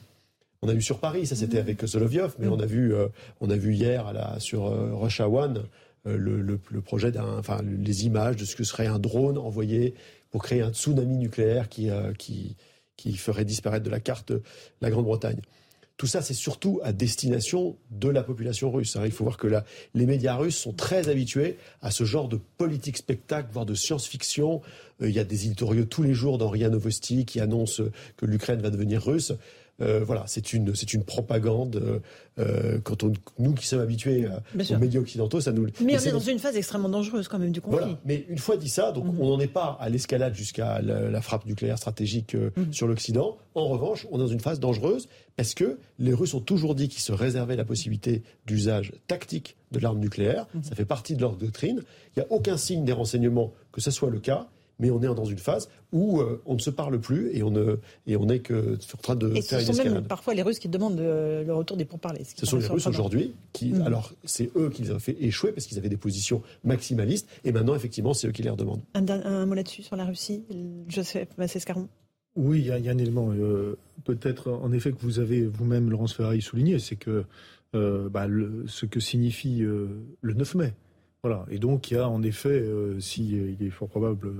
On 0.61 0.67
a 0.67 0.73
vu 0.73 0.81
sur 0.81 0.99
Paris, 0.99 1.25
ça 1.25 1.35
c'était 1.35 1.55
mhm. 1.57 1.63
avec 1.63 1.87
Solovyov, 1.87 2.35
mais 2.37 2.47
mhm. 2.47 2.53
on, 2.53 2.59
a 2.59 2.65
vu, 2.65 2.93
on 3.39 3.49
a 3.49 3.55
vu 3.55 3.73
hier 3.73 4.05
à 4.07 4.13
la, 4.13 4.39
sur 4.39 4.65
Russia 4.99 5.29
One 5.29 5.63
le, 6.05 6.41
le, 6.41 6.81
projet 6.81 7.11
d'un, 7.11 7.37
enfin, 7.37 7.61
les 7.63 8.05
images 8.05 8.35
de 8.35 8.45
ce 8.45 8.55
que 8.55 8.63
serait 8.63 8.87
un 8.87 8.99
drone 8.99 9.37
envoyé 9.37 9.93
pour 10.31 10.43
créer 10.43 10.61
un 10.61 10.71
tsunami 10.71 11.17
nucléaire 11.17 11.69
qui, 11.69 11.89
qui, 12.17 12.55
qui 12.97 13.13
ferait 13.15 13.45
disparaître 13.45 13.85
de 13.85 13.89
la 13.89 14.01
carte 14.01 14.33
la 14.81 14.89
Grande-Bretagne. 14.89 15.39
Tout 15.99 16.07
ça, 16.07 16.21
c'est 16.21 16.33
surtout 16.33 16.79
à 16.81 16.93
destination 16.93 17.75
de 17.91 18.07
la 18.07 18.23
population 18.23 18.71
russe. 18.71 18.95
Hein. 18.95 19.01
Il 19.03 19.11
faut 19.11 19.25
voir 19.25 19.35
que 19.35 19.47
les 19.93 20.05
médias 20.05 20.33
russes 20.33 20.55
sont 20.55 20.71
très 20.71 21.09
habitués 21.09 21.57
à 21.81 21.91
ce 21.91 22.05
genre 22.05 22.29
de 22.29 22.39
politique 22.57 22.95
spectacle, 22.95 23.49
voire 23.51 23.65
de 23.65 23.73
science-fiction. 23.73 24.61
Euh, 25.01 25.09
il 25.09 25.13
y 25.13 25.19
a 25.19 25.25
des 25.25 25.47
éditoriaux 25.47 25.83
tous 25.83 26.01
les 26.01 26.13
jours 26.13 26.37
dans 26.37 26.47
RIA 26.47 26.69
Novosti 26.69 27.25
qui 27.25 27.41
annoncent 27.41 27.83
que 28.15 28.25
l'Ukraine 28.25 28.61
va 28.61 28.69
devenir 28.69 29.03
russe. 29.03 29.33
Euh, 29.81 30.01
voilà, 30.03 30.23
c'est 30.27 30.53
une, 30.53 30.75
c'est 30.75 30.93
une 30.93 31.03
propagande. 31.03 31.75
Euh, 31.77 31.99
euh, 32.39 32.79
quand 32.83 33.03
on, 33.03 33.13
nous 33.37 33.53
qui 33.53 33.67
sommes 33.67 33.81
habitués 33.81 34.27
aux 34.27 34.77
médias 34.77 35.01
occidentaux, 35.01 35.41
ça 35.41 35.51
nous. 35.51 35.67
Mais, 35.83 35.97
on 35.97 35.99
est 35.99 36.11
dans 36.11 36.19
une 36.19 36.39
phase 36.39 36.55
extrêmement 36.55 36.89
dangereuse 36.89 37.27
quand 37.27 37.39
même 37.39 37.51
du 37.51 37.61
conflit. 37.61 37.79
Voilà. 37.79 37.99
Mais 38.05 38.25
une 38.29 38.37
fois 38.37 38.57
dit 38.57 38.69
ça, 38.69 38.91
donc 38.91 39.05
mhm. 39.05 39.21
on 39.21 39.29
n'en 39.29 39.39
est 39.39 39.47
pas 39.47 39.77
à 39.79 39.89
l'escalade 39.89 40.35
jusqu'à 40.35 40.81
la, 40.81 41.21
frappe 41.21 41.45
nucléaire 41.45 41.77
stratégique 41.77 42.35
mhm. 42.35 42.71
sur 42.73 42.87
l'Occident. 42.87 43.37
En 43.55 43.67
revanche, 43.67 44.07
on 44.11 44.17
est 44.17 44.19
dans 44.19 44.27
une 44.27 44.39
phase 44.39 44.59
dangereuse 44.59 45.07
parce 45.35 45.53
que 45.53 45.79
les 45.97 46.13
Russes 46.13 46.33
ont 46.33 46.41
toujours 46.41 46.75
dit 46.75 46.87
qu'ils 46.87 47.01
se 47.01 47.11
réservaient 47.11 47.55
la 47.55 47.65
possibilité 47.65 48.23
d'usage 48.45 48.93
tactique 49.07 49.57
de 49.71 49.79
l'arme 49.79 49.99
nucléaire. 49.99 50.47
Mhm. 50.53 50.63
Ça 50.63 50.75
fait 50.75 50.85
partie 50.85 51.15
de 51.15 51.21
leur 51.21 51.35
doctrine. 51.35 51.81
Il 52.15 52.19
n'y 52.19 52.23
a 52.23 52.31
aucun 52.31 52.57
signe 52.57 52.85
des 52.85 52.93
renseignements 52.93 53.53
que 53.71 53.81
ce 53.81 53.91
soit 53.91 54.09
le 54.09 54.19
cas 54.19 54.47
mais 54.79 54.89
on 54.91 55.01
est 55.01 55.07
dans 55.07 55.25
une 55.25 55.37
phase 55.37 55.69
où 55.91 56.19
euh, 56.19 56.41
on 56.45 56.55
ne 56.55 56.59
se 56.59 56.69
parle 56.69 56.99
plus 56.99 57.35
et 57.35 57.43
on 57.43 57.51
ne 57.51 57.77
et 58.07 58.15
on 58.15 58.27
est 58.29 58.39
que 58.39 58.77
en 58.93 59.01
train 59.01 59.15
de 59.15 59.35
et 59.35 59.41
faire 59.41 59.61
ce 59.61 59.73
sont 59.73 59.83
même 59.83 60.03
parfois 60.03 60.33
les 60.33 60.41
Russes 60.41 60.59
qui 60.59 60.69
demandent 60.69 60.99
le 60.99 61.51
retour 61.51 61.77
des 61.77 61.85
pourparlers. 61.85 62.23
Ce, 62.23 62.45
sont 62.45 62.57
les 62.57 62.67
Russes 62.67 62.87
aujourd'hui 62.87 63.33
qui, 63.53 63.73
mm. 63.73 63.81
alors 63.81 64.13
c'est 64.23 64.49
eux 64.55 64.69
qui 64.69 64.83
les 64.83 64.91
ont 64.91 64.99
fait 64.99 65.17
échouer 65.19 65.51
parce 65.51 65.65
qu'ils 65.65 65.77
avaient 65.77 65.89
des 65.89 65.97
positions 65.97 66.41
maximalistes 66.63 67.27
et 67.43 67.51
maintenant 67.51 67.75
effectivement 67.75 68.13
c'est 68.13 68.27
eux 68.27 68.31
qui 68.31 68.43
les 68.43 68.49
redemandent. 68.49 68.81
Un, 68.93 69.45
mot 69.45 69.53
là-dessus 69.53 69.83
sur 69.83 69.95
la 69.95 70.05
Russie, 70.05 70.43
Joseph 70.87 71.29
Massescaron? 71.37 71.87
Oui, 72.35 72.59
il 72.59 72.65
y, 72.67 72.71
a 72.71 72.91
un 72.91 72.97
élément 72.97 73.31
euh, 73.31 73.77
peut-être 74.05 74.51
en 74.51 74.71
effet 74.71 74.91
que 74.91 75.01
vous 75.01 75.19
avez 75.19 75.45
vous-même 75.45 75.89
Laurence 75.89 76.13
Ferrari 76.13 76.41
souligné, 76.41 76.79
c'est 76.79 76.95
que 76.95 77.25
euh, 77.75 78.07
bah, 78.09 78.27
ce 78.67 78.85
que 78.85 78.99
signifie 78.99 79.59
le 79.59 80.33
9 80.33 80.55
mai. 80.55 80.73
Voilà. 81.23 81.45
Et 81.49 81.59
donc, 81.59 81.91
il 81.91 81.95
y 81.95 81.97
a 81.97 82.07
en 82.07 82.23
effet, 82.23 82.63
si 82.99 83.31
il 83.31 83.65
est 83.65 83.71
fort 83.71 83.89
probable 83.89 84.31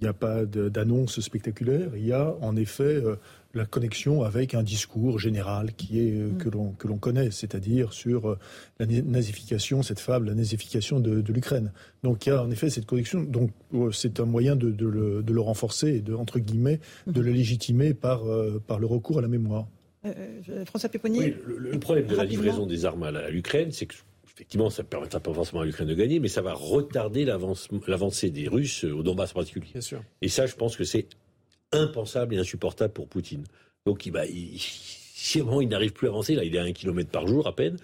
il 0.00 0.04
n'y 0.04 0.08
a 0.08 0.12
pas 0.12 0.44
d'annonce 0.44 1.20
spectaculaire. 1.20 1.90
Il 1.96 2.06
y 2.06 2.12
a 2.12 2.34
en 2.40 2.56
effet 2.56 2.84
euh, 2.84 3.16
la 3.54 3.64
connexion 3.64 4.22
avec 4.22 4.54
un 4.54 4.62
discours 4.62 5.18
général 5.18 5.72
qui 5.72 6.00
est 6.00 6.12
euh, 6.12 6.28
mm. 6.28 6.76
que 6.76 6.88
l'on 6.88 6.98
connaît, 6.98 7.30
c'est-à-dire 7.30 7.92
sur 7.92 8.30
euh, 8.30 8.38
la 8.78 8.86
nazification, 8.86 9.82
cette 9.82 10.00
fable, 10.00 10.26
la 10.26 10.34
nazification 10.34 11.00
de, 11.00 11.32
l'Ukraine. 11.32 11.72
Donc 12.02 12.26
il 12.26 12.30
y 12.30 12.32
a 12.32 12.42
en 12.42 12.50
effet 12.50 12.68
cette 12.68 12.86
connexion. 12.86 13.22
Donc 13.22 13.50
c'est 13.92 14.20
un 14.20 14.26
moyen 14.26 14.54
de, 14.56 14.68
le, 14.68 15.40
renforcer 15.40 15.88
et 15.88 16.00
de 16.00 16.14
entre 16.14 16.38
guillemets 16.38 16.80
de 17.06 17.20
le 17.20 17.32
légitimer 17.32 17.94
par 17.94 18.22
par 18.66 18.78
le 18.78 18.86
recours 18.86 19.18
à 19.18 19.22
la 19.22 19.28
mémoire. 19.28 19.66
François 20.66 20.88
Péponier. 20.88 21.36
le, 21.44 21.78
problème 21.78 22.06
de 22.06 22.14
la 22.14 22.24
livraison 22.24 22.66
des 22.66 22.84
armes 22.84 23.02
à 23.02 23.28
l'Ukraine, 23.28 23.72
c'est 23.72 23.86
que 23.86 23.94
effectivement, 24.36 24.68
ça 24.68 24.82
ne 24.82 24.88
permettra 24.88 25.18
pas 25.18 25.32
forcément 25.32 25.62
à 25.62 25.64
l'Ukraine 25.64 25.88
de 25.88 25.94
gagner, 25.94 26.20
mais 26.20 26.28
ça 26.28 26.42
va 26.42 26.52
retarder 26.52 27.24
l'avancée 27.24 28.30
des 28.30 28.48
Russes 28.48 28.84
au 28.84 29.02
Donbass 29.02 29.30
en 29.30 29.36
particulier. 29.36 29.68
Bien 29.72 29.80
sûr. 29.80 30.02
Et 30.20 30.28
ça, 30.28 30.44
je 30.44 30.54
pense 30.54 30.76
que 30.76 30.84
c'est 30.84 31.08
impensable 31.72 32.34
et 32.34 32.38
insupportable 32.38 32.92
pour 32.92 33.08
Poutine. 33.08 33.44
Donc, 33.86 34.04
il, 34.04 34.10
bah, 34.10 34.26
il, 34.26 34.60
il 35.34 35.68
n'arrive 35.68 35.94
plus 35.94 36.08
à 36.08 36.10
avancer, 36.10 36.34
là, 36.34 36.44
il 36.44 36.54
est 36.54 36.58
à 36.58 36.64
un 36.64 36.72
kilomètre 36.72 37.10
par 37.10 37.26
jour 37.26 37.46
à 37.46 37.56
peine, 37.56 37.78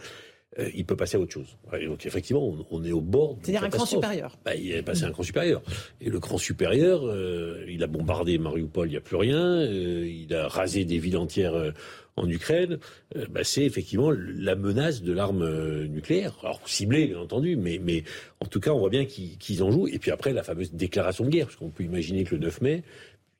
euh, 0.58 0.68
il 0.74 0.84
peut 0.84 0.96
passer 0.96 1.16
à 1.16 1.20
autre 1.20 1.32
chose. 1.32 1.56
donc 1.86 2.04
effectivement, 2.04 2.54
on, 2.70 2.84
est 2.84 2.92
au 2.92 3.00
bord. 3.00 3.38
C'est-à-dire 3.42 3.64
un 3.64 3.70
cran 3.70 3.86
supérieur. 3.86 4.36
Bah, 4.44 4.54
il 4.54 4.72
est 4.72 4.82
passé 4.82 5.04
à 5.04 5.06
un 5.06 5.12
cran 5.12 5.22
supérieur. 5.22 5.62
Et 6.00 6.10
le 6.10 6.20
cran 6.20 6.36
supérieur, 6.36 7.06
euh, 7.06 7.64
il 7.68 7.82
a 7.82 7.86
bombardé 7.86 8.36
Mariupol, 8.38 8.88
il 8.88 8.92
n'y 8.92 8.96
a 8.96 9.00
plus 9.00 9.16
rien. 9.16 9.42
Euh, 9.42 10.06
il 10.06 10.34
a 10.34 10.48
rasé 10.48 10.84
des 10.84 10.98
villes 10.98 11.16
entières 11.16 11.72
en 12.16 12.28
Ukraine, 12.28 12.78
euh, 13.16 13.26
bah, 13.30 13.42
c'est 13.42 13.64
effectivement 13.64 14.10
la 14.10 14.54
menace 14.54 15.02
de 15.02 15.12
l'arme 15.12 15.42
euh, 15.42 15.86
nucléaire. 15.86 16.36
Alors 16.42 16.60
ciblée, 16.66 17.06
bien 17.06 17.18
entendu, 17.18 17.56
mais, 17.56 17.80
mais 17.82 18.04
en 18.40 18.46
tout 18.46 18.60
cas, 18.60 18.72
on 18.72 18.78
voit 18.78 18.90
bien 18.90 19.06
qu'ils 19.06 19.62
en 19.62 19.70
jouent. 19.70 19.88
Et 19.88 19.98
puis 19.98 20.10
après, 20.10 20.32
la 20.32 20.42
fameuse 20.42 20.72
déclaration 20.72 21.24
de 21.24 21.30
guerre, 21.30 21.46
parce 21.46 21.56
qu'on 21.56 21.70
peut 21.70 21.84
imaginer 21.84 22.24
que 22.24 22.34
le 22.34 22.42
9 22.42 22.60
mai, 22.60 22.82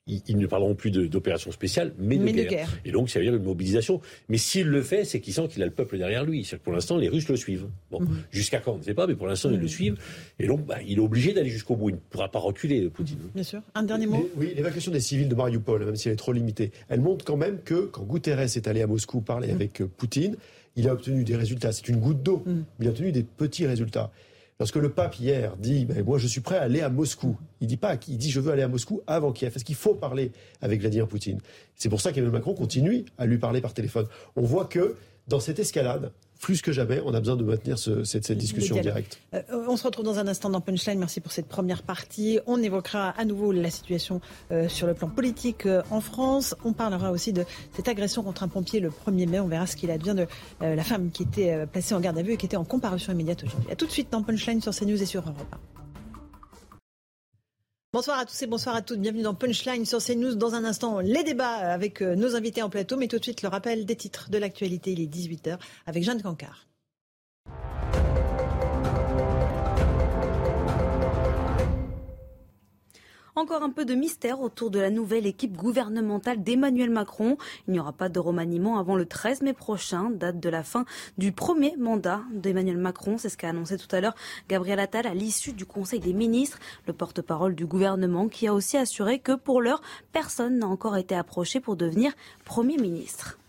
ils, 0.05 0.37
ne 0.37 0.47
parleront 0.47 0.75
plus 0.75 0.91
d'opération 0.91 1.51
spéciale, 1.51 1.93
mais, 1.97 2.17
de, 2.17 2.43
guerre. 2.43 2.69
Et 2.83 2.91
donc, 2.91 3.09
ça 3.09 3.19
veut 3.19 3.25
dire 3.25 3.35
une 3.35 3.43
mobilisation. 3.43 4.01
Mais 4.27 4.37
s'il 4.37 4.67
le 4.67 4.81
fait, 4.81 5.05
c'est 5.05 5.21
qu'il 5.21 5.33
sent 5.33 5.47
qu'il 5.47 5.63
a 5.63 5.65
le 5.65 5.71
peuple 5.71 5.97
derrière 5.97 6.25
lui. 6.25 6.43
Que 6.43 6.57
pour 6.57 6.73
l'instant, 6.73 6.97
les 6.97 7.07
Russes 7.07 7.29
le 7.29 7.37
suivent. 7.37 7.67
Bon, 7.89 8.01
mhm. 8.01 8.17
jusqu'à 8.29 8.59
quand, 8.59 8.73
on 8.73 8.77
ne 8.79 8.83
sait 8.83 8.93
pas, 8.93 9.07
mais 9.07 9.15
pour 9.15 9.27
l'instant, 9.27 9.49
ils 9.49 9.57
le 9.57 9.63
mhm. 9.63 9.67
suivent. 9.67 9.97
Et 10.39 10.47
donc, 10.47 10.65
bah, 10.65 10.77
il 10.85 10.97
est 10.97 11.01
obligé 11.01 11.33
d'aller 11.33 11.49
jusqu'au 11.49 11.75
bout. 11.75 11.89
Il 11.89 11.95
ne 11.95 11.99
pourra 12.09 12.29
pas 12.29 12.39
reculer, 12.39 12.89
Poutine. 12.89 13.17
Bien 13.33 13.43
sûr. 13.43 13.61
Un 13.75 13.83
dernier 13.83 14.07
mot. 14.07 14.29
oui, 14.35 14.53
l'évacuation 14.55 14.91
des 14.91 14.99
civils 14.99 15.29
de 15.29 15.35
Mariupol, 15.35 15.85
même 15.85 15.95
si 15.95 16.09
elle 16.09 16.15
est 16.15 16.17
trop 16.17 16.33
limitée, 16.33 16.71
elle 16.89 16.99
montre 16.99 17.23
quand 17.23 17.37
même 17.37 17.59
que 17.63 17.85
quand 17.85 18.03
Guterres 18.03 18.41
est 18.41 18.67
allé 18.67 18.81
à 18.81 18.87
Moscou 18.87 19.21
parler 19.21 19.47
mhm. 19.47 19.55
avec 19.55 19.81
euh, 19.81 19.87
Poutine, 19.87 20.35
il 20.75 20.89
a 20.89 20.93
obtenu 20.93 21.23
des 21.23 21.37
résultats. 21.37 21.71
C'est 21.71 21.87
une 21.87 21.99
goutte 21.99 22.23
d'eau, 22.23 22.43
mais 22.45 22.63
il 22.81 22.87
a 22.87 22.89
obtenu 22.89 23.11
des 23.11 23.23
petits 23.23 23.65
résultats. 23.67 24.11
Lorsque 24.59 24.75
le 24.75 24.89
pape 24.89 25.17
hier 25.19 25.55
dit 25.57 25.85
ben, 25.85 26.03
Moi, 26.03 26.17
je 26.17 26.27
suis 26.27 26.41
prêt 26.41 26.57
à 26.57 26.63
aller 26.63 26.81
à 26.81 26.89
Moscou, 26.89 27.37
il 27.61 27.67
dit 27.67 27.77
pas 27.77 27.95
il 28.07 28.17
dit 28.17 28.31
Je 28.31 28.39
veux 28.39 28.51
aller 28.51 28.61
à 28.61 28.67
Moscou 28.67 29.01
avant 29.07 29.31
Kiev. 29.31 29.51
Parce 29.51 29.63
qu'il 29.63 29.75
faut 29.75 29.95
parler 29.95 30.31
avec 30.61 30.79
Vladimir 30.79 31.07
Poutine. 31.07 31.39
C'est 31.75 31.89
pour 31.89 32.01
ça 32.01 32.11
qu'Emmanuel 32.11 32.33
Macron 32.33 32.53
continue 32.53 33.05
à 33.17 33.25
lui 33.25 33.37
parler 33.37 33.61
par 33.61 33.73
téléphone. 33.73 34.07
On 34.35 34.43
voit 34.43 34.65
que 34.65 34.95
dans 35.27 35.39
cette 35.39 35.59
escalade, 35.59 36.11
plus 36.43 36.61
que 36.61 36.73
jamais, 36.73 37.01
on 37.05 37.13
a 37.13 37.21
besoin 37.21 37.37
de 37.37 37.43
maintenir 37.45 37.79
cette, 37.79 38.05
cette, 38.05 38.37
discussion 38.37 38.75
directe. 38.75 39.21
Euh, 39.33 39.41
on 39.69 39.77
se 39.77 39.85
retrouve 39.85 40.03
dans 40.03 40.19
un 40.19 40.27
instant 40.27 40.49
dans 40.49 40.59
Punchline. 40.59 40.99
Merci 40.99 41.21
pour 41.21 41.31
cette 41.31 41.47
première 41.47 41.83
partie. 41.83 42.37
On 42.47 42.61
évoquera 42.61 43.11
à 43.11 43.23
nouveau 43.23 43.53
la 43.53 43.69
situation 43.69 44.19
euh, 44.51 44.67
sur 44.67 44.85
le 44.85 44.93
plan 44.93 45.07
politique 45.07 45.65
euh, 45.65 45.81
en 45.89 46.01
France. 46.01 46.53
On 46.65 46.73
parlera 46.73 47.11
aussi 47.11 47.31
de 47.31 47.45
cette 47.73 47.87
agression 47.87 48.23
contre 48.23 48.43
un 48.43 48.49
pompier 48.49 48.81
le 48.81 48.89
1er 48.89 49.29
mai. 49.29 49.39
On 49.39 49.47
verra 49.47 49.65
ce 49.67 49.77
qu'il 49.77 49.89
advient 49.89 50.15
de 50.15 50.27
la 50.59 50.83
femme 50.83 51.11
qui 51.11 51.23
était 51.23 51.65
placée 51.65 51.95
en 51.95 52.01
garde 52.01 52.17
à 52.17 52.23
vue 52.23 52.33
et 52.33 52.37
qui 52.37 52.45
était 52.45 52.57
en 52.57 52.65
comparution 52.65 53.13
immédiate 53.13 53.41
aujourd'hui. 53.45 53.71
A 53.71 53.77
tout 53.77 53.85
de 53.85 53.91
suite 53.91 54.11
dans 54.11 54.21
Punchline 54.21 54.61
sur 54.61 54.75
CNews 54.75 55.01
et 55.01 55.05
sur 55.05 55.21
Europe 55.21 55.55
1. 55.77 55.82
Bonsoir 57.93 58.17
à 58.17 58.25
tous 58.25 58.41
et 58.41 58.47
bonsoir 58.47 58.73
à 58.73 58.81
toutes. 58.81 59.01
Bienvenue 59.01 59.21
dans 59.21 59.35
Punchline 59.35 59.85
sur 59.85 59.99
CNews. 59.99 60.33
Dans 60.33 60.55
un 60.55 60.65
instant, 60.65 60.99
les 60.99 61.23
débats 61.23 61.57
avec 61.57 62.01
euh, 62.01 62.15
nos 62.15 62.35
invités 62.35 62.63
en 62.63 62.69
plateau, 62.71 62.97
mais 62.97 63.07
tout 63.07 63.19
de 63.19 63.23
suite 63.23 63.43
le 63.43 63.49
rappel 63.49 63.85
des 63.85 63.95
titres 63.95 64.31
de 64.31 64.39
l'actualité. 64.39 64.93
Il 64.93 64.99
est 64.99 65.05
18h 65.05 65.59
avec 65.85 66.03
Jeanne 66.03 66.19
Cancard. 66.19 66.65
Encore 73.35 73.63
un 73.63 73.71
peu 73.71 73.83
de 73.83 73.95
mystère 73.95 74.41
autour 74.41 74.69
de 74.69 74.77
la 74.77 74.91
nouvelle 74.91 75.25
équipe 75.25 75.57
gouvernementale 75.57 76.43
d'Emmanuel 76.43 76.91
Macron. 76.91 77.35
Il 77.67 77.73
n'y 77.73 77.79
aura 77.79 77.91
pas 77.91 78.07
de 78.07 78.19
remaniement 78.19 78.77
avant 78.77 78.95
le 78.95 79.07
13 79.07 79.41
mai 79.41 79.53
prochain, 79.53 80.11
date 80.11 80.39
de 80.39 80.49
la 80.49 80.61
fin 80.61 80.85
du 81.17 81.31
premier 81.31 81.75
mandat 81.77 82.21
d'Emmanuel 82.31 82.77
Macron. 82.77 83.17
C'est 83.17 83.29
ce 83.29 83.37
qu'a 83.37 83.49
annoncé 83.49 83.77
tout 83.79 83.93
à 83.95 84.01
l'heure 84.01 84.13
Gabriel 84.49 84.79
Attal 84.79 85.07
à 85.07 85.15
l'issue 85.15 85.53
du 85.53 85.65
Conseil 85.65 85.99
des 85.99 86.13
ministres, 86.13 86.59
le 86.85 86.93
porte-parole 86.93 87.55
du 87.55 87.65
gouvernement 87.65 88.27
qui 88.27 88.45
a 88.45 88.53
aussi 88.53 88.77
assuré 88.77 89.17
que 89.17 89.31
pour 89.31 89.63
l'heure, 89.63 89.81
personne 90.11 90.59
n'a 90.59 90.67
encore 90.67 90.95
été 90.97 91.15
approché 91.15 91.59
pour 91.59 91.75
devenir 91.75 92.13
Premier 92.45 92.77
ministre. 92.77 93.39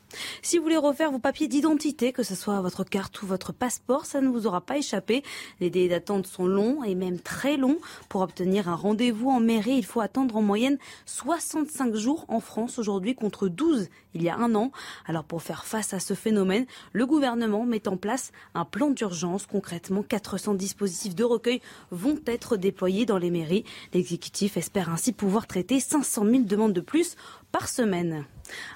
Si 0.42 0.58
vous 0.58 0.64
voulez 0.64 0.76
refaire 0.76 1.10
vos 1.10 1.18
papiers 1.18 1.48
d'identité, 1.48 2.12
que 2.12 2.22
ce 2.22 2.34
soit 2.34 2.60
votre 2.60 2.84
carte 2.84 3.22
ou 3.22 3.26
votre 3.26 3.52
passeport, 3.52 4.06
ça 4.06 4.20
ne 4.20 4.28
vous 4.28 4.46
aura 4.46 4.60
pas 4.60 4.78
échappé. 4.78 5.22
Les 5.60 5.70
délais 5.70 5.88
d'attente 5.88 6.26
sont 6.26 6.46
longs 6.46 6.82
et 6.84 6.94
même 6.94 7.20
très 7.20 7.56
longs. 7.56 7.78
Pour 8.08 8.22
obtenir 8.22 8.68
un 8.68 8.74
rendez-vous 8.74 9.30
en 9.30 9.40
mairie, 9.40 9.76
il 9.76 9.84
faut 9.84 10.00
attendre 10.00 10.36
en 10.36 10.42
moyenne 10.42 10.78
65 11.06 11.94
jours 11.94 12.24
en 12.28 12.40
France 12.40 12.78
aujourd'hui 12.78 13.14
contre 13.14 13.48
12 13.48 13.88
il 14.14 14.22
y 14.22 14.28
a 14.28 14.36
un 14.36 14.54
an. 14.54 14.70
Alors 15.06 15.24
pour 15.24 15.42
faire 15.42 15.64
face 15.64 15.92
à 15.92 16.00
ce 16.00 16.14
phénomène, 16.14 16.66
le 16.92 17.06
gouvernement 17.06 17.64
met 17.64 17.88
en 17.88 17.96
place 17.96 18.32
un 18.54 18.64
plan 18.64 18.90
d'urgence. 18.90 19.46
Concrètement, 19.46 20.02
400 20.02 20.54
dispositifs 20.54 21.14
de 21.14 21.24
recueil 21.24 21.60
vont 21.90 22.18
être 22.26 22.56
déployés 22.56 23.06
dans 23.06 23.18
les 23.18 23.30
mairies. 23.30 23.64
L'exécutif 23.92 24.56
espère 24.56 24.90
ainsi 24.90 25.12
pouvoir 25.12 25.46
traiter 25.46 25.80
500 25.80 26.24
000 26.24 26.38
demandes 26.44 26.72
de 26.72 26.80
plus 26.80 27.16
par 27.54 27.68
semaine. 27.68 28.24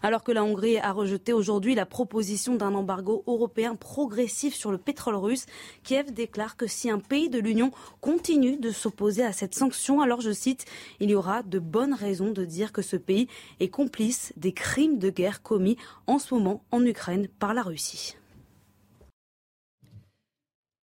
Alors 0.04 0.22
que 0.22 0.30
la 0.30 0.44
Hongrie 0.44 0.78
a 0.78 0.92
rejeté 0.92 1.32
aujourd'hui 1.32 1.74
la 1.74 1.84
proposition 1.84 2.54
d'un 2.54 2.74
embargo 2.74 3.24
européen 3.26 3.74
progressif 3.74 4.54
sur 4.54 4.70
le 4.70 4.78
pétrole 4.78 5.16
russe, 5.16 5.46
Kiev 5.82 6.12
déclare 6.12 6.56
que 6.56 6.68
si 6.68 6.88
un 6.88 7.00
pays 7.00 7.28
de 7.28 7.40
l'Union 7.40 7.72
continue 8.00 8.56
de 8.56 8.70
s'opposer 8.70 9.24
à 9.24 9.32
cette 9.32 9.56
sanction, 9.56 10.00
alors 10.00 10.20
je 10.20 10.30
cite, 10.30 10.64
il 11.00 11.10
y 11.10 11.16
aura 11.16 11.42
de 11.42 11.58
bonnes 11.58 11.92
raisons 11.92 12.30
de 12.30 12.44
dire 12.44 12.70
que 12.70 12.82
ce 12.82 12.94
pays 12.94 13.26
est 13.58 13.68
complice 13.68 14.32
des 14.36 14.52
crimes 14.52 15.00
de 15.00 15.10
guerre 15.10 15.42
commis 15.42 15.76
en 16.06 16.20
ce 16.20 16.32
moment 16.32 16.62
en 16.70 16.84
Ukraine 16.84 17.26
par 17.40 17.54
la 17.54 17.62
Russie. 17.62 18.14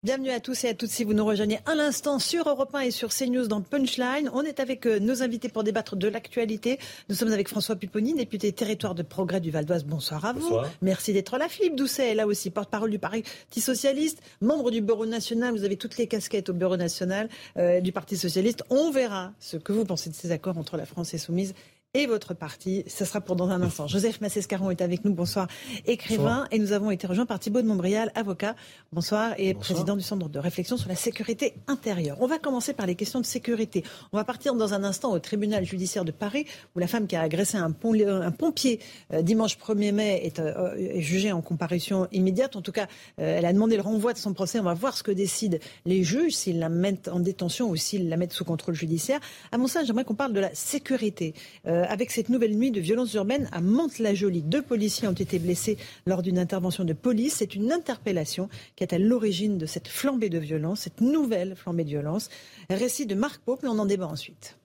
Bienvenue 0.04 0.30
à 0.30 0.40
tous 0.40 0.64
et 0.64 0.68
à 0.68 0.74
toutes 0.74 0.90
si 0.90 1.04
vous 1.04 1.14
nous 1.14 1.24
rejoignez 1.24 1.60
un 1.64 1.78
instant 1.78 2.18
sur 2.18 2.48
Europe 2.48 2.74
1 2.74 2.80
et 2.80 2.90
sur 2.90 3.10
CNews 3.10 3.46
dans 3.46 3.60
Punchline. 3.60 4.28
On 4.34 4.42
est 4.42 4.58
avec 4.58 4.84
euh, 4.84 4.98
nos 4.98 5.22
invités 5.22 5.48
pour 5.48 5.62
débattre 5.62 5.94
de 5.94 6.08
l'actualité. 6.08 6.80
Nous 7.08 7.14
sommes 7.14 7.32
avec 7.32 7.48
François 7.48 7.76
Pupponi, 7.76 8.12
député 8.12 8.50
territoire 8.50 8.96
de 8.96 9.04
progrès 9.04 9.40
du 9.40 9.52
Val 9.52 9.64
d'Oise. 9.64 9.84
Bonsoir 9.84 10.24
à 10.24 10.32
vous. 10.32 10.56
Merci 10.80 11.12
d'être 11.12 11.38
là. 11.38 11.48
Philippe 11.48 11.76
Doucet 11.76 12.16
là 12.16 12.26
aussi, 12.26 12.50
porte-parole 12.50 12.90
du 12.90 12.98
Parti 12.98 13.22
Socialiste, 13.60 14.20
membre 14.40 14.72
du 14.72 14.80
Bureau 14.80 15.06
national. 15.06 15.52
Vous 15.52 15.62
avez 15.62 15.76
toutes 15.76 15.96
les 15.98 16.08
casquettes 16.08 16.48
au 16.48 16.52
Bureau 16.52 16.76
national 16.76 17.28
euh, 17.56 17.78
du 17.78 17.92
Parti 17.92 18.16
Socialiste. 18.16 18.64
On 18.70 18.90
verra 18.90 19.32
ce 19.38 19.56
que 19.56 19.70
vous 19.70 19.84
pensez 19.84 20.10
de 20.10 20.16
ces 20.16 20.32
accords 20.32 20.58
entre 20.58 20.76
la 20.76 20.84
France 20.84 21.14
et 21.14 21.18
Soumise 21.18 21.54
et 21.94 22.06
votre 22.06 22.32
parti. 22.32 22.84
Ce 22.86 23.04
sera 23.04 23.20
pour 23.20 23.36
dans 23.36 23.50
un 23.50 23.60
instant. 23.60 23.86
Joseph 23.86 24.22
Massescaron 24.22 24.70
est 24.70 24.80
avec 24.80 25.04
nous. 25.04 25.12
Bonsoir, 25.12 25.46
écrivain. 25.84 26.46
Et 26.50 26.58
nous 26.58 26.72
avons 26.72 26.90
été 26.90 27.06
rejoints 27.06 27.26
par 27.26 27.38
Thibault 27.38 27.60
de 27.60 27.66
Montbrial, 27.66 28.10
avocat. 28.14 28.56
Bonsoir, 28.94 29.34
et 29.36 29.52
président 29.52 29.94
du 29.94 30.02
Centre 30.02 30.30
de 30.30 30.38
réflexion 30.38 30.78
sur 30.78 30.88
la 30.88 30.96
sécurité 30.96 31.52
intérieure. 31.66 32.16
On 32.20 32.26
va 32.26 32.38
commencer 32.38 32.72
par 32.72 32.86
les 32.86 32.94
questions 32.94 33.20
de 33.20 33.26
sécurité. 33.26 33.84
On 34.10 34.16
va 34.16 34.24
partir 34.24 34.54
dans 34.54 34.72
un 34.72 34.84
instant 34.84 35.12
au 35.12 35.18
tribunal 35.18 35.66
judiciaire 35.66 36.06
de 36.06 36.12
Paris, 36.12 36.46
où 36.74 36.78
la 36.78 36.86
femme 36.86 37.06
qui 37.06 37.14
a 37.14 37.20
agressé 37.20 37.58
un, 37.58 37.72
pompier 37.72 38.80
euh, 39.12 39.20
dimanche 39.20 39.58
1er 39.58 39.92
mai 39.92 40.32
euh, 40.38 40.74
est, 40.76 41.02
jugée 41.02 41.30
en 41.30 41.42
comparution 41.42 42.08
immédiate. 42.10 42.56
En 42.56 42.62
tout 42.62 42.72
cas, 42.72 42.86
euh, 43.20 43.36
elle 43.36 43.44
a 43.44 43.52
demandé 43.52 43.76
le 43.76 43.82
renvoi 43.82 44.14
de 44.14 44.18
son 44.18 44.32
procès. 44.32 44.58
On 44.58 44.64
va 44.64 44.72
voir 44.72 44.96
ce 44.96 45.02
que 45.02 45.10
décident 45.10 45.58
les 45.84 46.02
juges, 46.02 46.32
s'ils 46.32 46.58
la 46.58 46.70
mettent 46.70 47.08
en 47.08 47.20
détention 47.20 47.68
ou 47.68 47.76
s'ils 47.76 48.08
la 48.08 48.16
mettent 48.16 48.32
sous 48.32 48.46
contrôle 48.46 48.74
judiciaire. 48.74 49.20
À 49.52 49.58
mon 49.58 49.66
sens, 49.66 49.86
j'aimerais 49.86 50.04
qu'on 50.04 50.14
parle 50.14 50.32
de 50.32 50.40
la 50.40 50.54
sécurité. 50.54 51.34
Euh, 51.81 51.81
avec 51.88 52.10
cette 52.10 52.28
nouvelle 52.28 52.56
nuit 52.56 52.70
de 52.70 52.80
violences 52.80 53.14
urbaines 53.14 53.48
à 53.52 53.60
Mantes-la-Jolie. 53.60 54.42
Deux 54.42 54.62
policiers 54.62 55.08
ont 55.08 55.12
été 55.12 55.38
blessés 55.38 55.78
lors 56.06 56.22
d'une 56.22 56.38
intervention 56.38 56.84
de 56.84 56.92
police. 56.92 57.36
C'est 57.38 57.54
une 57.54 57.72
interpellation 57.72 58.48
qui 58.76 58.84
est 58.84 58.92
à 58.92 58.98
l'origine 58.98 59.58
de 59.58 59.66
cette 59.66 59.88
flambée 59.88 60.30
de 60.30 60.38
violence, 60.38 60.80
cette 60.80 61.00
nouvelle 61.00 61.56
flambée 61.56 61.84
de 61.84 61.90
violence. 61.90 62.28
Récit 62.70 63.06
de 63.06 63.14
Marc 63.14 63.40
Pope, 63.42 63.62
mais 63.62 63.68
on 63.68 63.78
en 63.78 63.86
débat 63.86 64.08
ensuite. 64.08 64.56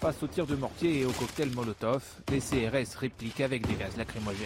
Face 0.00 0.22
aux 0.22 0.26
tirs 0.26 0.46
de 0.46 0.54
mortier 0.54 1.00
et 1.00 1.04
au 1.06 1.10
cocktail 1.12 1.48
Molotov, 1.54 2.04
les 2.30 2.40
CRS 2.40 2.94
répliquent 2.96 3.40
avec 3.40 3.66
des 3.66 3.74
gaz 3.74 3.96
lacrymogènes. 3.96 4.38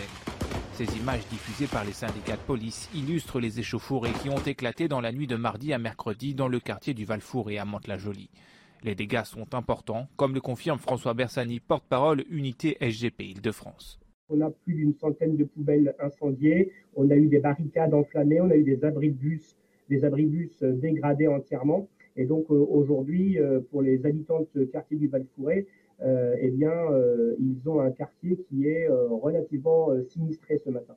Ces 0.74 0.96
images 0.96 1.26
diffusées 1.32 1.66
par 1.66 1.84
les 1.84 1.92
syndicats 1.92 2.36
de 2.36 2.42
police 2.42 2.88
illustrent 2.94 3.40
les 3.40 3.58
échauffourées 3.58 4.12
qui 4.22 4.30
ont 4.30 4.38
éclaté 4.38 4.86
dans 4.86 5.00
la 5.00 5.10
nuit 5.10 5.26
de 5.26 5.34
mardi 5.34 5.72
à 5.72 5.78
mercredi 5.78 6.36
dans 6.36 6.46
le 6.46 6.60
quartier 6.60 6.94
du 6.94 7.04
Valfour 7.04 7.50
et 7.50 7.58
à 7.58 7.64
Mantes-la-Jolie. 7.64 8.30
Les 8.84 8.94
dégâts 8.94 9.24
sont 9.24 9.54
importants, 9.54 10.06
comme 10.16 10.34
le 10.34 10.40
confirme 10.40 10.78
François 10.78 11.12
Bersani, 11.12 11.58
porte-parole 11.58 12.24
unité 12.30 12.76
SGP 12.80 13.22
Île-de-France. 13.22 13.98
On 14.30 14.40
a 14.40 14.50
plus 14.50 14.74
d'une 14.74 14.94
centaine 14.94 15.36
de 15.36 15.44
poubelles 15.44 15.94
incendiées, 15.98 16.70
on 16.94 17.10
a 17.10 17.16
eu 17.16 17.26
des 17.26 17.40
barricades 17.40 17.94
enflammées, 17.94 18.40
on 18.40 18.50
a 18.50 18.56
eu 18.56 18.62
des 18.62 18.84
abris 18.84 19.10
de 19.10 19.16
bus, 19.16 19.56
des 19.88 20.04
abris 20.04 20.26
bus 20.26 20.62
euh, 20.62 20.72
dégradés 20.72 21.26
entièrement. 21.26 21.88
Et 22.16 22.24
donc 22.24 22.46
euh, 22.50 22.54
aujourd'hui, 22.54 23.38
euh, 23.38 23.60
pour 23.70 23.82
les 23.82 24.04
habitants 24.06 24.40
de 24.40 24.46
ce 24.54 24.60
quartier 24.60 24.96
du 24.96 25.08
val 25.08 25.24
eh 26.40 26.50
bien, 26.50 26.72
ils 27.40 27.68
ont 27.68 27.80
un 27.80 27.90
quartier 27.90 28.38
qui 28.48 28.68
est 28.68 28.86
relativement 28.88 29.88
sinistré 30.06 30.56
ce 30.58 30.70
matin. 30.70 30.94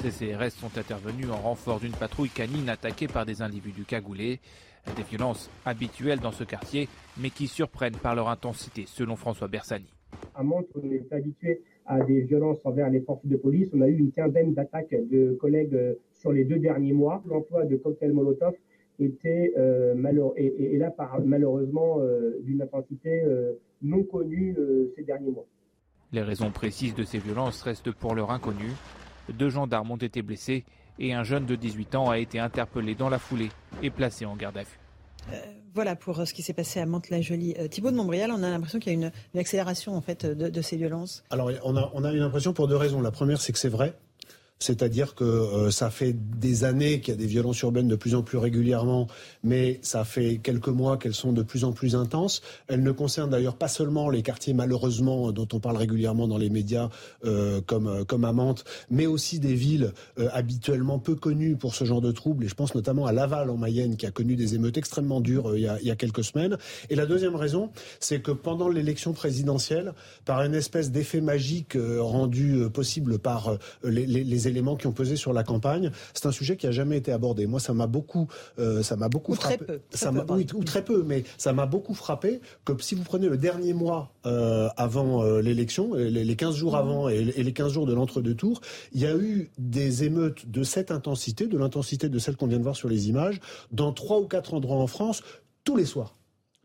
Ces 0.00 0.10
CRS 0.10 0.50
sont 0.50 0.78
intervenus 0.78 1.28
en 1.30 1.36
renfort 1.36 1.78
d'une 1.78 1.92
patrouille 1.92 2.30
canine 2.30 2.70
attaquée 2.70 3.06
par 3.06 3.26
des 3.26 3.42
individus 3.42 3.84
cagoulés. 3.84 4.40
Des 4.96 5.02
violences 5.02 5.50
habituelles 5.64 6.20
dans 6.20 6.32
ce 6.32 6.44
quartier, 6.44 6.88
mais 7.18 7.30
qui 7.30 7.46
surprennent 7.48 7.96
par 7.96 8.14
leur 8.14 8.28
intensité, 8.28 8.84
selon 8.86 9.16
François 9.16 9.48
Bersani. 9.48 9.86
À 10.34 10.42
Montre, 10.42 10.68
on 10.82 10.90
est 10.90 11.12
habitué 11.12 11.62
à 11.86 12.02
des 12.02 12.20
violences 12.22 12.58
envers 12.64 12.90
les 12.90 13.00
forces 13.00 13.26
de 13.26 13.36
police. 13.36 13.70
On 13.74 13.80
a 13.80 13.88
eu 13.88 13.96
une 13.96 14.12
quinzaine 14.12 14.54
d'attaques 14.54 14.94
de 14.94 15.36
collègues 15.40 15.74
euh, 15.74 15.94
sur 16.12 16.32
les 16.32 16.44
deux 16.44 16.58
derniers 16.58 16.92
mois. 16.92 17.22
L'emploi 17.26 17.64
de 17.64 17.76
cocktails 17.76 18.12
Molotov 18.12 18.54
était 18.98 19.52
euh, 19.58 19.94
et, 20.36 20.78
là 20.78 20.94
malheureusement 21.24 21.98
euh, 22.00 22.38
d'une 22.42 22.62
intensité 22.62 23.24
non 23.82 24.04
connue 24.04 24.56
ces 24.94 25.02
derniers 25.02 25.30
mois. 25.30 25.46
Les 26.12 26.22
raisons 26.22 26.50
précises 26.50 26.94
de 26.94 27.02
ces 27.02 27.18
violences 27.18 27.60
restent 27.62 27.90
pour 27.90 28.14
l'heure 28.14 28.30
inconnues. 28.30 28.72
Deux 29.32 29.50
gendarmes 29.50 29.90
ont 29.90 29.96
été 29.96 30.22
blessés 30.22 30.64
et 30.98 31.12
un 31.12 31.24
jeune 31.24 31.46
de 31.46 31.56
18 31.56 31.94
ans 31.94 32.10
a 32.10 32.18
été 32.18 32.38
interpellé 32.38 32.94
dans 32.94 33.08
la 33.08 33.18
foulée 33.18 33.50
et 33.82 33.90
placé 33.90 34.24
en 34.24 34.36
garde 34.36 34.58
à 34.58 34.62
vue. 34.62 34.78
Euh, 35.32 35.36
voilà 35.74 35.96
pour 35.96 36.20
euh, 36.20 36.24
ce 36.24 36.34
qui 36.34 36.42
s'est 36.42 36.52
passé 36.52 36.80
à 36.80 36.86
Mantes-la-Jolie. 36.86 37.54
Euh, 37.58 37.68
Thibault 37.68 37.90
de 37.90 37.96
Montbrial, 37.96 38.30
on 38.30 38.42
a 38.42 38.50
l'impression 38.50 38.78
qu'il 38.78 38.92
y 38.92 38.96
a 38.96 39.10
une, 39.34 39.40
accélération 39.40 39.96
en 39.96 40.00
fait 40.00 40.26
de, 40.26 40.62
ces 40.62 40.76
violences. 40.76 41.24
Alors 41.30 41.50
on 41.64 41.76
a, 41.76 41.90
on 41.94 42.04
a 42.04 42.12
une 42.12 42.22
impression 42.22 42.52
pour 42.52 42.68
deux 42.68 42.76
raisons. 42.76 43.00
La 43.00 43.10
première, 43.10 43.40
c'est 43.40 43.52
que 43.52 43.58
c'est 43.58 43.68
vrai. 43.68 43.94
C'est-à-dire 44.64 45.14
que 45.14 45.24
euh, 45.24 45.70
ça 45.70 45.90
fait 45.90 46.14
des 46.14 46.64
années 46.64 47.00
qu'il 47.00 47.12
y 47.12 47.16
a 47.16 47.20
des 47.20 47.26
violences 47.26 47.60
urbaines 47.60 47.86
de 47.86 47.96
plus 47.96 48.14
en 48.14 48.22
plus 48.22 48.38
régulièrement, 48.38 49.08
mais 49.42 49.78
ça 49.82 50.04
fait 50.04 50.40
quelques 50.42 50.68
mois 50.68 50.96
qu'elles 50.96 51.14
sont 51.14 51.34
de 51.34 51.42
plus 51.42 51.64
en 51.64 51.72
plus 51.72 51.94
intenses. 51.94 52.40
Elles 52.66 52.82
ne 52.82 52.90
concernent 52.90 53.28
d'ailleurs 53.28 53.56
pas 53.56 53.68
seulement 53.68 54.08
les 54.08 54.22
quartiers 54.22 54.54
malheureusement 54.54 55.32
dont 55.32 55.46
on 55.52 55.60
parle 55.60 55.76
régulièrement 55.76 56.26
dans 56.26 56.38
les 56.38 56.48
médias 56.48 56.88
euh, 57.26 57.60
comme, 57.66 57.88
euh, 57.88 58.04
comme 58.04 58.24
à 58.24 58.32
Mantes, 58.32 58.64
mais 58.90 59.04
aussi 59.04 59.38
des 59.38 59.54
villes 59.54 59.92
habituellement 60.32 60.98
peu 60.98 61.14
connues 61.14 61.56
pour 61.56 61.74
ce 61.74 61.84
genre 61.84 62.00
de 62.00 62.10
troubles. 62.10 62.44
Et 62.44 62.48
je 62.48 62.54
pense 62.54 62.74
notamment 62.74 63.04
à 63.04 63.12
Laval 63.12 63.50
en 63.50 63.58
Mayenne 63.58 63.96
qui 63.96 64.06
a 64.06 64.10
connu 64.10 64.34
des 64.34 64.54
émeutes 64.54 64.78
extrêmement 64.78 65.20
dures 65.20 65.56
il 65.56 65.62
y, 65.62 65.68
a, 65.68 65.78
il, 65.80 65.86
y 65.86 65.90
a, 65.90 65.96
quelques 65.96 66.24
semaines. 66.24 66.56
Et 66.88 66.94
la 66.94 67.04
deuxième 67.04 67.36
raison, 67.36 67.70
c'est 68.00 68.22
que 68.22 68.30
pendant 68.30 68.70
l'élection 68.70 69.12
présidentielle, 69.12 69.92
par 70.24 70.40
une 70.42 70.54
espèce 70.54 70.90
d'effet 70.90 71.20
magique 71.20 71.76
rendu 71.98 72.64
possible 72.72 73.18
par 73.18 73.58
les, 73.84 74.06
les, 74.06 74.24
les 74.24 74.48
éléments 74.54 74.76
qui 74.76 74.86
ont 74.86 74.92
pesé 74.92 75.16
sur 75.16 75.32
la 75.32 75.42
campagne. 75.42 75.90
C'est 76.14 76.26
un 76.26 76.32
sujet 76.32 76.56
qui 76.56 76.66
a 76.66 76.70
jamais 76.70 76.96
été 76.96 77.12
abordé. 77.12 77.46
Moi, 77.46 77.60
ça 77.60 77.74
m'a 77.74 77.86
beaucoup, 77.86 78.28
euh, 78.58 78.82
ça 78.82 78.96
m'a 78.96 79.08
beaucoup 79.08 79.32
ou 79.32 79.34
frappé. 79.34 79.56
Très 79.56 79.66
peu, 79.66 79.80
très 79.90 79.98
ça 79.98 80.12
peu, 80.12 80.34
oui, 80.34 80.46
ou 80.54 80.64
très 80.64 80.84
peu, 80.84 81.02
mais 81.06 81.24
ça 81.36 81.52
m'a 81.52 81.66
beaucoup 81.66 81.94
frappé 81.94 82.40
que 82.64 82.72
si 82.80 82.94
vous 82.94 83.02
prenez 83.02 83.28
le 83.28 83.36
dernier 83.36 83.74
mois 83.74 84.12
euh, 84.26 84.68
avant 84.76 85.22
euh, 85.22 85.40
l'élection, 85.40 85.94
les, 85.94 86.24
les 86.24 86.36
15 86.36 86.54
jours 86.54 86.76
avant 86.76 87.08
et, 87.08 87.32
et 87.36 87.42
les 87.42 87.52
15 87.52 87.72
jours 87.72 87.86
de 87.86 87.94
l'entre-deux 87.94 88.34
tours, 88.34 88.60
il 88.92 89.00
y 89.00 89.06
a 89.06 89.16
eu 89.16 89.50
des 89.58 90.04
émeutes 90.04 90.50
de 90.50 90.62
cette 90.62 90.90
intensité, 90.90 91.46
de 91.46 91.58
l'intensité 91.58 92.08
de 92.08 92.18
celle 92.18 92.36
qu'on 92.36 92.46
vient 92.46 92.58
de 92.58 92.62
voir 92.62 92.76
sur 92.76 92.88
les 92.88 93.08
images, 93.08 93.40
dans 93.72 93.92
trois 93.92 94.20
ou 94.20 94.26
quatre 94.26 94.54
endroits 94.54 94.76
en 94.76 94.86
France, 94.86 95.22
tous 95.64 95.76
les 95.76 95.86
soirs. 95.86 96.14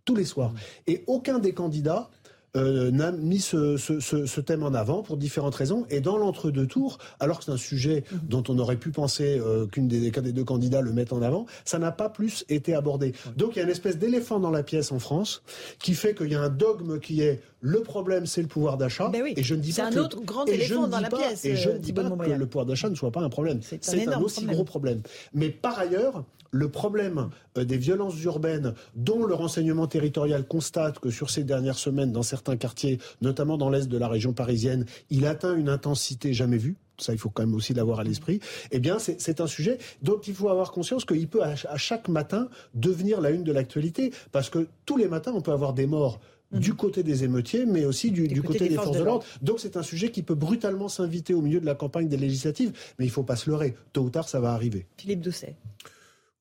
Tous 0.06 0.16
les 0.16 0.26
soirs. 0.26 0.54
Et 0.88 1.04
aucun 1.08 1.40
des 1.40 1.54
candidats 1.54 2.10
euh, 2.56 2.92
n'a 2.92 3.12
mis 3.12 3.40
ce, 3.40 3.78
ce, 3.78 4.00
ce, 4.00 4.26
ce 4.26 4.42
thème 4.42 4.64
en 4.64 4.74
avant 4.74 5.04
pour 5.04 5.18
différentes 5.18 5.56
raisons. 5.56 5.86
Et 5.90 6.02
dans 6.02 6.18
l'entre-deux 6.18 6.66
tours, 6.68 6.98
alors 7.20 7.40
que 7.40 7.46
c'est 7.46 7.52
un 7.52 7.58
sujet 7.58 8.04
dont 8.24 8.44
on 8.50 8.58
aurait 8.60 8.78
pu 8.78 8.90
penser 8.92 9.40
euh, 9.40 9.66
qu'une 9.68 9.88
des, 9.88 10.10
deux 10.12 10.44
candidats 10.44 10.82
le 10.82 10.92
mette 10.92 11.14
en 11.14 11.22
avant, 11.22 11.46
ça 11.66 11.80
n'a 11.80 11.92
pas 11.92 12.10
plus 12.10 12.46
été 12.50 12.74
abordé. 12.74 13.14
Donc 13.38 13.52
il 13.56 13.58
y 13.58 13.62
a 13.62 13.64
une 13.66 13.70
espèce 13.70 13.98
d'éléphant 13.98 14.40
dans 14.40 14.52
la 14.52 14.64
pièce 14.64 14.92
en 14.92 15.00
France 15.00 15.44
qui 15.80 15.94
fait 15.94 16.16
qu'il 16.16 16.32
y 16.32 16.36
a 16.36 16.42
un 16.42 16.50
dogme 16.50 17.00
qui 17.00 17.22
est 17.22 17.42
le 17.62 17.82
problème, 17.82 18.26
c'est 18.26 18.42
le 18.42 18.48
pouvoir 18.48 18.78
d'achat. 18.78 19.10
Ben 19.10 19.22
oui. 19.22 19.34
Et 19.36 19.44
je 19.44 19.54
ne 19.54 19.60
dis 19.62 19.74
C'est 19.74 19.82
pas 19.82 19.90
un 19.90 19.92
que- 19.92 20.00
autre 20.00 20.22
grand 20.22 20.46
éléphant 20.46 20.88
dans 20.88 21.00
la 21.00 21.10
pas- 21.10 21.18
pièce, 21.18 21.44
Et 21.46 21.56
je 21.56 21.70
euh, 21.70 21.74
ne 21.74 21.78
dis 21.80 21.92
pas 21.94 22.04
que 22.04 22.32
le 22.32 22.46
pouvoir 22.46 22.66
d'achat 22.66 22.90
ne 22.90 22.96
soit 22.96 23.12
pas 23.12 23.22
un 23.22 23.30
problème. 23.30 23.60
C'est 23.62 24.08
un 24.08 24.14
un, 24.14 24.22
aussi 24.22 24.38
problème. 24.42 24.56
gros 24.56 24.64
problème. 24.64 25.02
Mais 25.34 25.50
par 25.50 25.78
ailleurs, 25.78 26.24
le 26.52 26.70
problème 26.70 27.30
euh, 27.58 27.66
des 27.66 27.78
violences 27.78 28.22
urbaines, 28.24 28.74
dont 28.96 29.26
le 29.26 29.34
renseignement 29.34 29.88
territorial 29.88 30.46
constate 30.46 31.00
que 31.00 31.10
sur 31.10 31.30
ces 31.30 31.44
dernières 31.44 31.78
semaines, 31.78 32.12
dans 32.12 32.24
certains 32.24 32.58
quartiers, 32.58 33.00
notamment 33.22 33.58
dans 33.58 33.70
l'est 33.70 33.88
de 33.88 33.98
la 33.98 34.08
région 34.08 34.34
parisienne, 34.34 34.86
il 35.10 35.26
atteint 35.26 35.56
une 35.56 35.70
intensité 35.70 36.34
jamais 36.34 36.58
vue. 36.58 36.76
Ça, 36.98 37.14
il 37.14 37.18
faut 37.18 37.30
quand 37.30 37.44
même 37.44 37.56
aussi 37.56 37.74
l'avoir 37.74 38.02
à 38.02 38.04
l'esprit. 38.04 38.42
Eh 38.72 38.80
bien, 38.80 38.98
c'est 39.00 39.40
un 39.40 39.48
sujet 39.48 39.78
dont 40.02 40.20
il 40.20 40.34
faut 40.34 40.50
avoir 40.50 40.72
conscience 40.72 41.06
qu'il 41.06 41.30
peut 41.30 41.42
à, 41.42 41.56
à 41.70 41.78
chaque 41.78 42.10
matin 42.10 42.50
devenir 42.74 43.22
la 43.22 43.30
une 43.30 43.44
de 43.44 43.54
l'actualité, 43.54 44.12
parce 44.34 44.50
que 44.50 44.68
tous 44.86 44.98
les 44.98 45.08
matins, 45.08 45.32
on 45.34 45.42
peut 45.42 45.54
avoir 45.54 45.74
des 45.74 45.88
morts 45.88 46.20
du 46.52 46.74
côté 46.74 47.04
des 47.04 47.24
émeutiers, 47.24 47.66
mais 47.66 47.86
aussi 47.86 48.12
du, 48.12 48.28
du 48.28 48.42
côté, 48.42 48.70
des, 48.70 48.76
forces 48.76 48.92
de 48.92 49.04
l'ordre. 49.04 49.26
Donc 49.42 49.60
c'est 49.60 49.78
un 49.78 49.84
sujet 49.84 50.12
qui 50.12 50.24
peut 50.24 50.36
brutalement 50.36 50.90
s'inviter 50.90 51.34
au 51.34 51.42
milieu 51.42 51.60
de 51.60 51.66
la 51.66 51.76
campagne 51.76 52.08
des 52.08 52.18
législatives, 52.18 52.74
mais 52.98 53.06
il 53.06 53.12
faut 53.12 53.24
pas 53.24 53.36
se 53.36 53.50
leurrer. 53.50 53.76
Tôt 53.94 54.02
ou 54.02 54.10
tard, 54.10 54.28
ça 54.28 54.40
va 54.40 54.54
arriver. 54.54 54.88
Philippe 54.98 55.22
Doucet. 55.22 55.56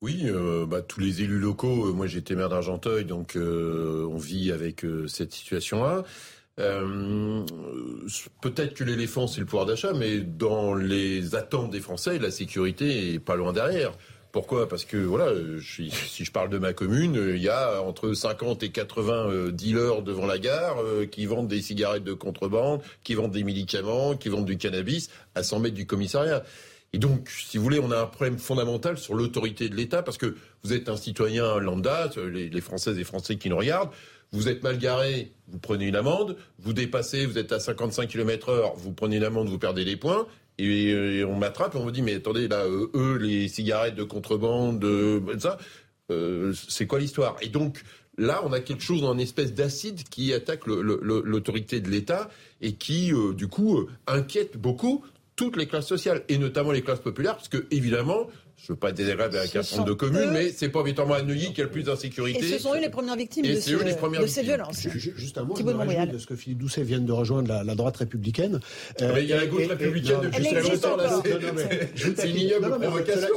Oui, 0.00 0.22
euh, 0.26 0.64
bah, 0.64 0.80
tous 0.80 1.00
les 1.00 1.22
élus 1.22 1.40
locaux, 1.40 1.88
euh, 1.88 1.92
moi 1.92 2.06
j'étais 2.06 2.36
maire 2.36 2.48
d'Argenteuil, 2.48 3.04
donc 3.04 3.34
euh, 3.34 4.06
on 4.08 4.16
vit 4.16 4.52
avec 4.52 4.84
euh, 4.84 5.08
cette 5.08 5.32
situation-là. 5.32 6.04
Peut-être 8.40 8.74
que 8.74 8.84
l'éléphant 8.84 9.26
c'est 9.26 9.40
le 9.40 9.46
pouvoir 9.46 9.66
d'achat, 9.66 9.92
mais 9.92 10.20
dans 10.20 10.74
les 10.74 11.34
attentes 11.34 11.70
des 11.70 11.80
Français, 11.80 12.18
la 12.18 12.30
sécurité 12.30 13.14
est 13.14 13.18
pas 13.18 13.34
loin 13.34 13.52
derrière. 13.52 13.92
Pourquoi? 14.30 14.68
Parce 14.68 14.84
que 14.84 14.96
voilà, 14.96 15.32
si 15.60 15.90
je 15.90 16.30
parle 16.30 16.50
de 16.50 16.58
ma 16.58 16.72
commune, 16.72 17.14
il 17.34 17.42
y 17.42 17.48
a 17.48 17.82
entre 17.82 18.12
50 18.12 18.62
et 18.62 18.70
80 18.70 19.30
euh, 19.30 19.50
dealers 19.52 20.02
devant 20.02 20.26
la 20.26 20.38
gare 20.38 20.76
qui 21.10 21.26
vendent 21.26 21.48
des 21.48 21.62
cigarettes 21.62 22.04
de 22.04 22.12
contrebande, 22.12 22.82
qui 23.02 23.14
vendent 23.14 23.32
des 23.32 23.44
médicaments, 23.44 24.16
qui 24.16 24.28
vendent 24.28 24.46
du 24.46 24.58
cannabis 24.58 25.10
à 25.34 25.42
100 25.42 25.60
mètres 25.60 25.74
du 25.76 25.86
commissariat. 25.86 26.44
Et 26.92 26.98
donc, 26.98 27.28
si 27.28 27.58
vous 27.58 27.64
voulez, 27.64 27.80
on 27.80 27.90
a 27.90 28.00
un 28.00 28.06
problème 28.06 28.38
fondamental 28.38 28.96
sur 28.96 29.14
l'autorité 29.14 29.68
de 29.68 29.74
l'État, 29.74 30.02
parce 30.02 30.16
que 30.16 30.36
vous 30.62 30.72
êtes 30.72 30.88
un 30.88 30.96
citoyen 30.96 31.58
lambda, 31.58 32.10
les, 32.32 32.60
Françaises 32.60 32.98
et 32.98 33.04
Français 33.04 33.36
qui 33.36 33.50
nous 33.50 33.58
regardent, 33.58 33.90
vous 34.32 34.48
êtes 34.48 34.62
mal 34.62 34.78
garé, 34.78 35.32
vous 35.48 35.58
prenez 35.58 35.86
une 35.86 35.96
amende, 35.96 36.36
vous 36.58 36.72
dépassez, 36.72 37.26
vous 37.26 37.38
êtes 37.38 37.52
à 37.52 37.60
55 37.60 38.08
km 38.08 38.48
heure, 38.48 38.74
vous 38.76 38.92
prenez 38.92 39.16
une 39.16 39.24
amende, 39.24 39.48
vous 39.48 39.58
perdez 39.58 39.84
les 39.84 39.96
points, 39.96 40.26
et, 40.58 40.92
euh, 40.92 41.24
on 41.26 41.36
m'attrape 41.36 41.74
on 41.76 41.80
vous 41.80 41.90
dit, 41.90 42.02
mais 42.02 42.16
attendez, 42.16 42.48
là, 42.48 42.64
euh, 42.64 42.90
eux, 42.94 43.16
les 43.16 43.48
cigarettes 43.48 43.94
de 43.94 44.02
contrebande, 44.02 44.82
euh, 44.84 45.20
ça, 45.38 45.58
c'est 46.68 46.86
quoi 46.86 46.98
l'histoire? 46.98 47.36
Et 47.42 47.48
donc, 47.48 47.82
là, 48.16 48.40
on 48.44 48.52
a 48.52 48.60
quelque 48.60 48.82
chose 48.82 49.04
en 49.04 49.18
espèce 49.18 49.52
d'acide 49.52 50.04
qui 50.04 50.32
attaque 50.32 50.66
l'autorité 50.66 51.80
de 51.80 51.90
l'État 51.90 52.30
et 52.62 52.74
qui, 52.74 53.12
du 53.34 53.46
coup, 53.46 53.86
inquiète 54.06 54.56
beaucoup 54.56 55.04
toutes 55.38 55.56
les 55.56 55.68
classes 55.68 55.86
sociales, 55.86 56.24
et 56.28 56.36
notamment 56.36 56.72
les 56.72 56.82
classes 56.82 56.98
populaires, 56.98 57.36
parce 57.36 57.48
que, 57.48 57.64
évidemment, 57.70 58.26
je 58.68 58.74
veux 58.74 58.78
pas 58.78 58.90
être 58.90 58.96
désagréable 58.96 59.34
avec 59.34 59.56
un 59.56 59.62
certain 59.62 59.76
nombre 59.78 59.88
de 59.88 59.94
communes, 59.94 60.20
eux- 60.28 60.30
mais 60.30 60.50
c'est 60.50 60.68
pas 60.68 60.80
obligatoirement 60.80 61.14
à 61.14 61.22
Neuilly 61.22 61.46
qu'il 61.48 61.58
y 61.58 61.60
a 61.62 61.64
le 61.64 61.70
plus 61.70 61.84
d'insécurité. 61.84 62.44
Et 62.44 62.52
ce 62.52 62.58
sont 62.58 62.74
eux 62.74 62.80
les 62.80 62.90
premières 62.90 63.16
victimes 63.16 63.46
Et 63.46 63.54
de, 63.54 63.60
c'est 63.60 63.70
ce- 63.70 63.76
eux 63.76 63.82
les 63.82 63.94
premières 63.94 64.20
de 64.20 64.26
ces 64.26 64.42
victimes. 64.42 64.56
violences. 64.56 64.80
Ju- 64.82 65.14
Juste 65.16 65.38
un 65.38 65.44
mot, 65.44 65.54
de 65.54 66.12
de 66.12 66.18
ce 66.18 66.26
que 66.26 66.36
Philippe 66.36 66.58
Doucet 66.58 66.82
vienne 66.82 67.06
de 67.06 67.12
rejoindre 67.12 67.48
la, 67.48 67.64
la 67.64 67.74
droite 67.74 67.96
républicaine. 67.96 68.60
Euh, 69.00 69.12
Mais 69.14 69.22
il 69.22 69.28
y 69.30 69.32
a 69.32 69.38
la 69.38 69.46
gauche 69.46 69.62
et- 69.62 69.64
et- 69.64 69.68
républicaine 69.68 70.16
non, 70.16 70.22
depuis 70.24 70.44
très 70.44 70.60
longtemps, 70.62 70.96
là, 70.96 71.22
c'est- 71.22 72.28
une 72.30 72.36
ignoble 72.36 72.66
Non, 72.66 72.70
non, 72.72 72.78
provocation. 72.80 73.28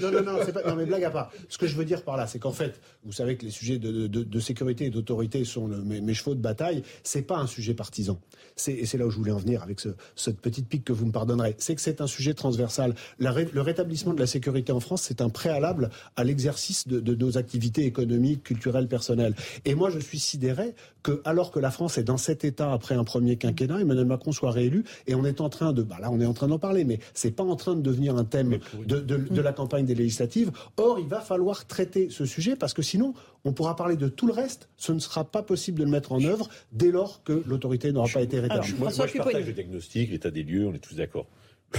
Non, 0.00 0.10
non, 0.10 0.22
non, 0.22 0.38
c'est 0.44 0.52
pas, 0.52 0.62
non, 0.68 0.74
mais 0.74 0.86
blague 0.86 1.04
à 1.04 1.10
part. 1.10 1.30
Ce 1.48 1.56
que 1.56 1.68
je 1.68 1.76
veux 1.76 1.84
dire 1.84 2.02
par 2.02 2.16
là, 2.16 2.26
c'est 2.26 2.40
qu'en 2.40 2.50
fait, 2.52 2.80
vous 3.04 3.12
savez 3.12 3.36
que 3.36 3.44
les 3.44 3.52
sujets 3.52 3.78
de, 3.78 4.08
de- 4.08 4.24
de 4.24 4.40
sécurité 4.40 4.86
et 4.86 4.90
d'autorité 4.90 5.44
sont 5.44 5.68
le- 5.68 5.82
mes, 5.82 6.00
mes 6.00 6.14
chevaux 6.14 6.34
de 6.34 6.40
bataille. 6.40 6.82
C'est 7.04 7.22
pas 7.22 7.36
un 7.38 7.46
sujet 7.46 7.74
partisan. 7.74 8.20
C'est, 8.56 8.72
et 8.72 8.86
c'est 8.86 8.98
là 8.98 9.06
où 9.06 9.10
je 9.10 9.16
voulais 9.18 9.30
en 9.30 9.38
venir 9.38 9.62
avec 9.62 9.78
ce- 9.78 9.90
cette 10.16 10.40
petite 10.40 10.66
pique 10.68 10.84
que 10.84 10.92
vous 10.92 11.06
me 11.06 11.12
pardonnerez. 11.12 11.54
C'est 11.58 11.76
que 11.76 11.80
c'est 11.80 12.00
un 12.00 12.08
sujet 12.08 12.34
transversal. 12.34 12.94
Le 13.20 13.60
rétablissement 13.60 14.14
de 14.14 14.20
la 14.20 14.26
sécurité 14.26 14.72
en 14.72 14.79
France, 14.80 15.02
c'est 15.02 15.20
un 15.20 15.28
préalable 15.28 15.90
à 16.16 16.24
l'exercice 16.24 16.88
de, 16.88 17.00
de 17.00 17.14
nos 17.14 17.38
activités 17.38 17.84
économiques, 17.84 18.42
culturelles, 18.42 18.88
personnelles. 18.88 19.34
Et 19.64 19.74
moi, 19.74 19.90
je 19.90 19.98
suis 19.98 20.18
sidéré 20.18 20.74
que, 21.02 21.20
alors 21.24 21.50
que 21.50 21.58
la 21.58 21.70
France 21.70 21.98
est 21.98 22.02
dans 22.04 22.16
cet 22.18 22.44
état 22.44 22.72
après 22.72 22.94
un 22.94 23.04
premier 23.04 23.36
quinquennat, 23.36 23.80
Emmanuel 23.80 24.06
Macron 24.06 24.32
soit 24.32 24.50
réélu, 24.50 24.84
et 25.06 25.14
on 25.14 25.24
est 25.24 25.40
en 25.40 25.48
train 25.48 25.72
de, 25.72 25.82
bah 25.82 25.96
là, 26.00 26.10
on 26.10 26.20
est 26.20 26.26
en 26.26 26.34
train 26.34 26.48
d'en 26.48 26.58
parler, 26.58 26.84
mais 26.84 26.98
c'est 27.14 27.30
pas 27.30 27.44
en 27.44 27.56
train 27.56 27.74
de 27.76 27.80
devenir 27.82 28.16
un 28.16 28.24
thème 28.24 28.58
de, 28.86 29.00
de- 29.00 29.16
de 29.16 29.40
la 29.40 29.52
campagne 29.52 29.86
des 29.86 29.94
législatives. 29.94 30.50
Or, 30.76 30.98
il 30.98 31.06
va 31.08 31.20
falloir 31.20 31.66
traiter 31.66 32.08
ce 32.10 32.24
sujet 32.26 32.56
parce 32.56 32.74
que 32.74 32.82
sinon, 32.82 33.14
on 33.44 33.52
pourra 33.52 33.76
parler 33.76 33.96
de 33.96 34.08
tout 34.08 34.26
le 34.26 34.32
reste. 34.32 34.68
Ce 34.76 34.92
ne 34.92 34.98
sera 34.98 35.24
pas 35.30 35.42
possible 35.42 35.78
de 35.78 35.84
le 35.84 35.90
mettre 35.90 36.12
en 36.12 36.22
œuvre 36.24 36.48
dès 36.72 36.90
lors 36.90 37.22
que 37.22 37.42
l'autorité 37.46 37.92
n'aura 37.92 38.08
pas 38.12 38.20
été 38.22 38.38
rétablie. 38.40 38.72
moi, 38.78 38.90
moi, 38.96 39.06
je 39.06 39.12
partage 39.18 39.46
le 39.46 39.52
diagnostic, 39.52 40.10
l'état 40.10 40.30
des 40.30 40.42
lieux, 40.42 40.66
on 40.66 40.74
est 40.74 40.78
tous 40.78 40.96
d'accord. 40.96 41.26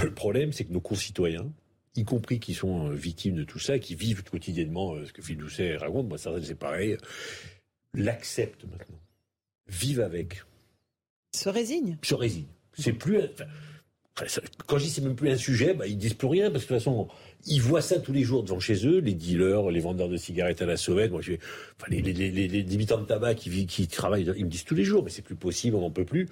Le 0.01 0.13
problème, 0.13 0.53
c'est 0.53 0.63
que 0.63 0.73
nos 0.73 0.79
concitoyens, 0.79 1.45
y 1.95 2.03
compris 2.03 2.39
qui 2.39 2.53
sont 2.53 2.89
euh, 2.89 2.93
victimes 2.93 3.35
de 3.35 3.43
tout 3.43 3.59
ça, 3.59 3.79
qui 3.79 3.95
vivent 3.95 4.23
quotidiennement 4.23 4.95
euh, 4.95 5.05
ce 5.05 5.13
que 5.13 5.21
Philippe 5.21 5.41
Doucet 5.41 5.77
raconte, 5.77 6.07
moi, 6.07 6.17
ça, 6.17 6.31
c'est 6.41 6.55
pareil, 6.55 6.97
l'acceptent 7.93 8.65
maintenant. 8.65 8.99
Vivent 9.67 10.01
avec. 10.01 10.43
Se 11.33 11.49
résigne. 11.49 11.97
Se 12.03 12.15
résignent. 12.15 12.47
C'est 12.73 12.93
plus. 12.93 13.19
quand 14.65 14.77
je 14.77 14.83
dis 14.83 14.89
c'est 14.89 15.01
même 15.01 15.15
plus 15.15 15.29
un 15.29 15.37
sujet, 15.37 15.73
bah, 15.73 15.87
ils 15.87 15.97
disent 15.97 16.13
plus 16.13 16.27
rien 16.27 16.51
parce 16.51 16.65
que 16.65 16.73
de 16.73 16.79
toute 16.79 16.83
façon, 16.83 17.07
ils 17.45 17.61
voient 17.61 17.81
ça 17.81 17.99
tous 17.99 18.13
les 18.13 18.23
jours 18.23 18.43
devant 18.43 18.59
chez 18.59 18.85
eux, 18.85 18.99
les 18.99 19.13
dealers, 19.13 19.69
les 19.71 19.79
vendeurs 19.79 20.09
de 20.09 20.17
cigarettes 20.17 20.61
à 20.61 20.65
la 20.65 20.77
sauvette. 20.77 21.11
Moi, 21.11 21.21
je, 21.21 21.33
enfin, 21.33 21.87
les, 21.89 22.01
les, 22.01 22.13
les, 22.13 22.31
les, 22.31 22.47
les 22.47 22.63
débitants 22.63 22.99
de 22.99 23.05
tabac 23.05 23.35
qui, 23.35 23.65
qui 23.65 23.87
travaillent, 23.87 24.29
ils 24.35 24.45
me 24.45 24.49
disent 24.49 24.65
tous 24.65 24.75
les 24.75 24.83
jours, 24.83 25.03
mais 25.03 25.09
c'est 25.09 25.21
plus 25.21 25.35
possible, 25.35 25.75
on 25.75 25.81
n'en 25.81 25.91
peut 25.91 26.05
plus. 26.05 26.27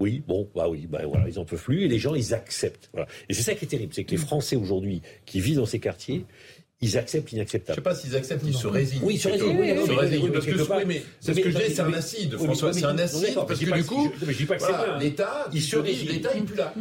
Oui, 0.00 0.22
bon, 0.26 0.50
bah 0.54 0.68
oui, 0.68 0.86
bah 0.88 1.02
voilà, 1.06 1.28
ils 1.28 1.38
en 1.38 1.44
peuvent 1.44 1.62
plus 1.62 1.84
et 1.84 1.88
les 1.88 1.98
gens, 1.98 2.14
ils 2.14 2.34
acceptent. 2.34 2.90
Voilà. 2.92 3.06
Et 3.28 3.34
c'est 3.34 3.42
ça 3.42 3.54
qui 3.54 3.64
est 3.64 3.68
terrible, 3.68 3.92
c'est 3.94 4.04
que 4.04 4.10
les 4.10 4.16
Français 4.16 4.56
aujourd'hui 4.56 5.02
qui 5.24 5.40
vivent 5.40 5.56
dans 5.58 5.66
ces 5.66 5.78
quartiers, 5.78 6.24
ils 6.80 6.98
acceptent 6.98 7.30
l'inacceptable. 7.30 7.76
Je 7.76 7.80
sais 7.80 7.84
pas 7.84 7.94
s'ils 7.94 8.16
acceptent, 8.16 8.44
ils 8.44 8.54
se 8.54 8.66
résignent. 8.66 9.00
Oui, 9.04 9.14
ils 9.14 9.18
se 9.20 9.28
résignent. 9.28 9.56
oui, 9.58 9.68
se 9.68 9.90
oui, 9.90 9.96
résignent. 9.96 10.24
oui, 10.24 10.30
Parce 10.32 10.46
que, 10.46 10.52
oui, 10.52 10.84
mais 10.86 11.02
c'est 11.20 11.32
ce 11.34 11.40
que 11.40 11.50
je 11.50 11.56
dis, 11.56 11.74
c'est 11.74 11.80
un 11.80 11.92
acide, 11.92 12.34
oui, 12.34 12.44
François, 12.44 12.72
c'est 12.72 12.84
un 12.84 12.98
acide, 12.98 13.34
parce 13.34 13.60
que 13.60 13.72
du 13.74 13.84
coup, 13.84 14.12
l'État, 15.00 15.48
Il 15.52 15.62
se 15.62 15.76
résigne. 15.76 16.08
l'État, 16.08 16.30
il 16.34 16.42
est 16.42 16.44
plus 16.44 16.56
là. 16.56 16.74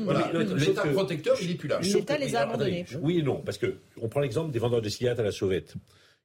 L'État 0.58 0.82
protecteur, 0.88 1.38
il 1.42 1.52
est 1.52 1.56
plus 1.56 1.70
là. 1.70 1.80
L'État 1.82 2.18
les 2.18 2.36
a 2.36 2.42
abandonnés. 2.42 2.86
Oui 3.02 3.20
et 3.20 3.24
non, 3.24 3.42
parce 3.46 3.60
que 3.60 3.76
on 4.02 4.10
prend 4.10 4.22
l'exemple 4.22 4.52
des 4.52 4.60
vendeurs 4.60 4.82
de 4.82 4.90
cigarettes 4.90 5.20
à 5.20 5.24
la 5.24 5.32
sauvette, 5.32 5.76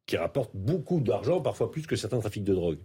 qui 0.06 0.16
rapportent 0.16 0.56
beaucoup 0.56 1.00
d'argent, 1.00 1.40
parfois 1.42 1.70
plus 1.70 1.86
que 1.86 1.94
certains 1.94 2.18
trafics 2.18 2.44
de 2.44 2.54
drogue. 2.54 2.78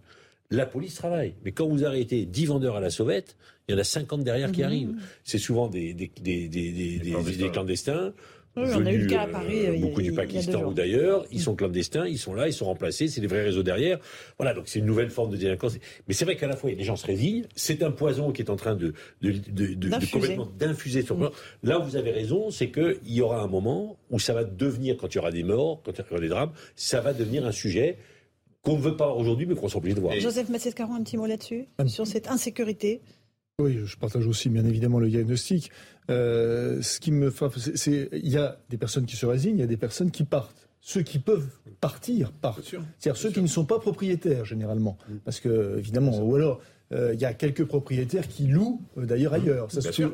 La 0.50 0.66
police 0.66 0.94
travaille, 0.94 1.34
mais 1.44 1.52
quand 1.52 1.66
vous 1.66 1.84
arrêtez 1.84 2.26
10 2.26 2.46
vendeurs 2.46 2.76
à 2.76 2.80
la 2.80 2.90
sauvette, 2.90 3.36
il 3.68 3.72
y 3.72 3.74
en 3.76 3.80
a 3.80 3.84
50 3.84 4.22
derrière 4.24 4.52
qui 4.52 4.60
Mhm. 4.60 4.66
arrivent. 4.66 4.94
C'est 5.24 5.38
souvent 5.38 5.68
des, 5.68 5.94
des, 5.94 6.10
des, 6.20 6.48
des, 6.48 6.70
des, 6.72 6.98
des- 6.98 7.36
des 7.36 7.50
clandestins. 7.50 8.12
Oui, 8.56 8.62
on 8.72 8.86
a 8.86 8.92
eu 8.92 8.98
le 8.98 9.02
venus, 9.04 9.06
cas 9.08 9.22
à 9.22 9.26
Paris, 9.26 9.66
euh, 9.66 9.74
a- 9.74 9.78
beaucoup 9.80 10.00
du 10.00 10.12
Pakistan 10.12 10.62
ou 10.64 10.74
d'ailleurs, 10.74 11.24
ils 11.32 11.40
sont 11.40 11.56
clandestins, 11.56 12.06
ils 12.06 12.18
sont 12.18 12.34
là, 12.34 12.46
ils 12.46 12.52
sont 12.52 12.66
remplacés, 12.66 13.08
c'est 13.08 13.20
des 13.20 13.26
vrais 13.26 13.42
réseaux 13.42 13.64
derrière. 13.64 13.98
Voilà, 14.38 14.54
donc 14.54 14.68
c'est 14.68 14.78
une 14.78 14.84
nouvelle 14.84 15.10
forme 15.10 15.32
de 15.32 15.36
délinquance. 15.36 15.76
Mais 16.06 16.14
c'est 16.14 16.24
vrai 16.24 16.36
qu'à 16.36 16.46
la 16.46 16.54
fois, 16.54 16.70
les 16.70 16.84
gens 16.84 16.94
se 16.94 17.04
résignent, 17.04 17.46
c'est 17.56 17.82
un 17.82 17.90
poison 17.90 18.30
qui 18.30 18.42
est 18.42 18.50
en 18.50 18.56
train 18.56 18.76
de, 18.76 18.92
de, 19.22 19.32
de, 19.32 19.38
de- 19.50 19.74
de 19.74 19.88
D'infuser. 19.88 20.12
complètement 20.12 20.46
d'infuser 20.56 21.02
sur 21.02 21.18
Là 21.64 21.80
où 21.80 21.82
vous 21.82 21.96
avez 21.96 22.12
raison, 22.12 22.50
c'est 22.52 22.70
qu'il 22.70 22.96
y 23.06 23.20
aura 23.22 23.40
un 23.42 23.48
moment 23.48 23.96
où 24.10 24.20
ça 24.20 24.34
va 24.34 24.44
devenir, 24.44 24.96
quand 24.98 25.12
il 25.12 25.16
y 25.16 25.18
aura 25.18 25.32
des 25.32 25.42
morts, 25.42 25.82
quand 25.84 25.90
il 25.98 26.04
y 26.08 26.12
aura 26.12 26.20
des 26.20 26.28
drames, 26.28 26.52
ça 26.76 27.00
va 27.00 27.12
devenir 27.12 27.46
un 27.46 27.52
sujet 27.52 27.96
qu'on 28.64 28.76
ne 28.76 28.82
veut 28.82 28.96
pas 28.96 29.10
aujourd'hui, 29.12 29.46
mais 29.46 29.54
qu'on 29.54 29.68
sera 29.68 29.78
obligé 29.78 29.94
de 29.94 30.00
voir. 30.00 30.14
Joseph 30.18 30.48
Massescaron, 30.48 30.94
un 30.94 31.02
petit 31.02 31.16
mot 31.16 31.26
là-dessus 31.26 31.66
Sur 31.86 32.06
cette 32.06 32.28
insécurité 32.28 33.00
Oui, 33.60 33.78
je 33.84 33.96
partage 33.96 34.26
aussi 34.26 34.48
bien 34.48 34.64
évidemment 34.64 34.98
le 34.98 35.08
diagnostic. 35.08 35.70
Euh, 36.10 36.82
ce 36.82 36.98
qui 37.00 37.12
me 37.12 37.30
frappe, 37.30 37.56
c'est- 37.58 38.08
il 38.12 38.28
y 38.30 38.36
a 38.36 38.58
des 38.70 38.76
personnes 38.78 39.06
qui 39.06 39.16
se 39.16 39.26
résignent, 39.26 39.56
il 39.56 39.60
y 39.60 39.64
a 39.64 39.66
des 39.68 39.76
personnes 39.76 40.10
qui 40.10 40.24
partent. 40.24 40.68
Ceux 40.80 41.02
qui 41.02 41.18
peuvent 41.18 41.48
partir 41.80 42.30
partent. 42.32 42.62
C'est-à-dire 42.98 43.16
ceux 43.16 43.30
qui 43.30 43.40
ne 43.40 43.46
sont 43.46 43.64
pas 43.64 43.78
propriétaires 43.78 44.44
généralement, 44.44 44.98
parce 45.24 45.40
que 45.40 45.78
évidemment, 45.78 46.18
ou 46.20 46.34
alors 46.34 46.60
il 46.94 47.20
y 47.20 47.24
a 47.24 47.34
quelques 47.34 47.64
propriétaires 47.64 48.28
qui 48.28 48.46
louent 48.46 48.80
d'ailleurs 48.96 49.32
mmh. 49.32 49.42
ailleurs. 49.42 49.68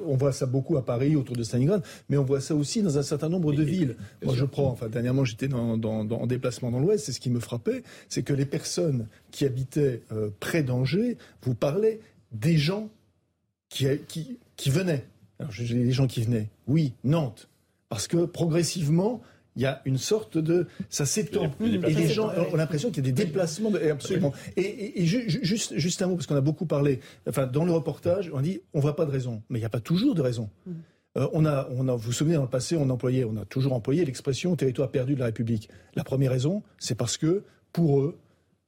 on 0.07 0.17
voit 0.17 0.33
ça 0.33 0.47
beaucoup 0.47 0.77
à 0.77 0.85
Paris, 0.85 1.17
autour 1.17 1.37
de 1.37 1.43
Stalingrad, 1.43 1.83
mais 2.09 2.17
on 2.17 2.25
voit 2.25 2.41
ça 2.41 2.55
aussi 2.55 2.83
dans 2.83 2.97
un 2.97 3.03
certain 3.03 3.29
nombre 3.29 3.53
de 3.53 3.63
villes. 3.63 3.97
Moi, 4.25 4.35
je 4.35 4.45
prends, 4.45 4.71
enfin, 4.71 4.89
dernièrement, 4.89 5.25
j'étais 5.25 5.49
dans, 5.49 5.79
en 5.83 6.27
déplacement 6.27 6.71
dans 6.71 6.81
l'Ouest, 6.81 7.05
c'est 7.05 7.13
ce 7.13 7.21
qui 7.21 7.31
me 7.31 7.41
frappait, 7.41 7.83
c'est 8.09 8.23
que 8.23 8.33
les 8.33 8.47
personnes 8.47 9.07
qui 9.31 9.45
habitaient 9.45 10.03
près 10.41 10.63
d'Angers 10.63 11.17
vous 11.43 11.55
parlaient 11.55 12.01
des 12.33 12.57
gens 12.57 12.89
qui, 13.69 13.87
qui, 14.09 14.39
qui 14.57 14.71
venaient. 14.71 15.05
Alors, 15.39 15.53
j'ai 15.53 15.75
des 15.75 15.93
gens 15.93 16.07
qui 16.07 16.23
venaient. 16.23 16.49
Oui, 16.67 16.93
Nantes. 17.05 17.49
Parce 17.89 18.07
que 18.07 18.27
progressivement, 18.27 19.23
il 19.57 19.63
y 19.63 19.67
a 19.67 19.83
une 19.85 19.99
sorte 19.99 20.39
de. 20.39 20.67
Ça 20.89 21.07
s'étend. 21.07 21.51
Et 21.61 21.95
les 21.95 22.09
gens 22.09 22.31
ont 22.53 22.57
l'impression 22.57 22.91
qu'il 22.91 23.05
y 23.05 23.09
a 23.09 23.13
des 23.13 23.25
déplacements. 23.25 23.73
absolument. 23.91 24.33
Et, 24.57 25.05
juste, 25.05 25.77
juste 25.77 26.03
un 26.03 26.07
mot, 26.07 26.17
parce 26.17 26.27
qu'on 26.27 26.37
a 26.37 26.41
beaucoup 26.41 26.67
parlé. 26.67 27.01
Enfin, 27.29 27.47
dans 27.47 27.65
le 27.65 27.73
reportage, 27.73 28.31
on 28.33 28.41
dit 28.41 28.61
on 28.75 28.79
ne 28.79 28.83
voit 28.83 28.97
pas 28.97 29.07
de 29.07 29.11
raison. 29.11 29.43
Mais 29.49 29.59
il 29.59 29.63
n'y 29.63 29.67
a 29.67 29.71
pas 29.71 29.81
toujours 29.81 30.15
de 30.15 30.23
raison. 30.23 30.51
Mm. 30.67 30.73
Euh, 31.17 31.29
on 31.33 31.45
a, 31.45 31.69
on 31.73 31.89
a, 31.89 31.93
vous 31.93 31.99
vous 31.99 32.13
souvenez, 32.13 32.37
dans 32.37 32.43
le 32.43 32.49
passé, 32.49 32.77
on 32.77 32.89
employait, 32.89 33.25
on 33.25 33.37
a 33.37 33.45
toujours 33.45 33.73
employé 33.73 34.05
l'expression 34.05 34.55
territoire 34.55 34.91
perdu 34.91 35.15
de 35.15 35.19
la 35.19 35.27
République. 35.27 35.69
La 35.97 36.05
première 36.05 36.31
raison, 36.31 36.63
c'est 36.79 36.95
parce 36.95 37.17
que, 37.17 37.43
pour 37.73 38.01
eux, 38.01 38.17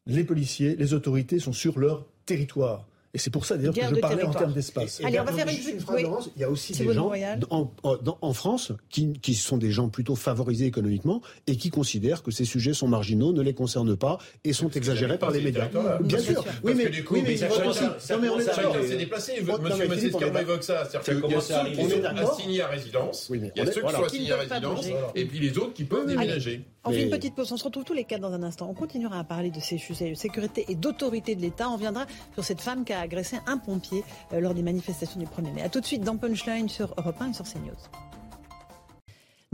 les 0.06 0.24
policiers, 0.24 0.74
les 0.74 0.94
autorités 0.94 1.38
sont 1.38 1.52
sur 1.52 1.78
leur 1.78 2.06
territoire. 2.26 2.88
Et 3.14 3.18
c'est 3.18 3.30
pour 3.30 3.44
ça 3.44 3.56
d'ailleurs 3.56 3.74
que 3.74 3.80
je 3.80 4.00
parlais 4.00 4.22
en 4.22 4.32
termes 4.32 4.52
d'espace. 4.52 5.02
Allez, 5.04 5.20
on 5.20 5.24
va 5.24 5.32
faire 5.32 5.46
une, 5.46 5.56
petite 5.56 5.80
phrase. 5.82 6.30
Il 6.36 6.40
y 6.40 6.44
a 6.44 6.50
aussi 6.50 6.72
des 6.72 6.92
gens 6.94 7.12
en, 7.50 7.70
en, 7.82 8.32
France 8.32 8.72
qui, 8.88 9.12
qui, 9.20 9.34
sont 9.34 9.58
des 9.58 9.70
gens 9.70 9.90
plutôt 9.90 10.16
favorisés 10.16 10.64
économiquement 10.64 11.20
et 11.46 11.56
qui 11.56 11.68
considèrent 11.70 12.22
que 12.22 12.30
ces 12.30 12.46
sujets 12.46 12.72
sont 12.72 12.88
marginaux, 12.88 13.32
ne 13.32 13.42
les 13.42 13.52
concernent 13.52 13.96
pas 13.96 14.18
et 14.44 14.54
sont 14.54 14.70
exagérés 14.70 15.18
par 15.18 15.30
les 15.30 15.42
médias. 15.42 15.68
Bien 16.00 16.18
sûr. 16.18 16.42
Oui, 16.62 16.72
mais, 16.74 16.88
du 16.88 17.04
coup, 17.04 17.14
oui, 17.14 17.22
mais, 17.22 17.36
chacun 17.36 17.72
s'est 17.98 18.96
déplacé. 18.96 19.42
Monsieur 19.42 19.88
Massescaron 19.88 20.36
évoque 20.38 20.62
ça. 20.62 20.88
C'est-à-dire 20.90 21.22
qu'il 21.22 21.32
y 21.32 21.34
a 21.34 21.40
ceux 21.40 21.70
qui 21.70 21.90
sont 21.90 22.04
assignés 22.04 22.62
à 22.62 22.68
résidence, 22.68 23.30
il 23.32 23.52
y 23.54 23.60
a 23.60 23.66
ceux 23.66 23.82
qui 23.82 23.92
sont 23.92 24.04
assignés 24.04 24.32
à 24.32 24.36
résidence, 24.38 24.86
et 25.14 25.26
puis 25.26 25.38
les 25.38 25.58
autres 25.58 25.74
qui 25.74 25.84
peuvent 25.84 26.06
déménager. 26.06 26.64
On 26.84 26.90
fait 26.90 27.02
une 27.02 27.10
petite 27.10 27.34
pause. 27.36 27.52
On 27.52 27.56
se 27.56 27.64
retrouve 27.64 27.84
tous 27.84 27.92
les 27.92 28.04
quatre 28.04 28.20
dans 28.20 28.32
un 28.32 28.42
instant. 28.42 28.68
On 28.68 28.74
continuera 28.74 29.20
à 29.20 29.24
parler 29.24 29.50
de 29.50 29.60
ces 29.60 29.78
sujets 29.78 30.10
de 30.10 30.14
sécurité 30.14 30.64
et 30.68 30.74
d'autorité 30.74 31.36
de 31.36 31.40
l'État. 31.40 31.68
On 31.68 31.76
viendra 31.76 32.06
sur 32.34 32.44
cette 32.44 32.60
femme 32.60 32.84
qui 32.84 32.92
a 32.92 33.01
agressé 33.02 33.38
un 33.46 33.58
pompier 33.58 34.04
euh, 34.32 34.40
lors 34.40 34.54
des 34.54 34.62
manifestations 34.62 35.20
du 35.20 35.26
1er 35.26 35.52
mai. 35.52 35.62
A 35.62 35.68
tout 35.68 35.80
de 35.80 35.86
suite 35.86 36.02
dans 36.02 36.16
Punchline 36.16 36.68
sur 36.68 36.94
Europe 36.96 37.20
1 37.20 37.30
et 37.30 37.32
sur 37.34 37.44
CNews. 37.44 37.76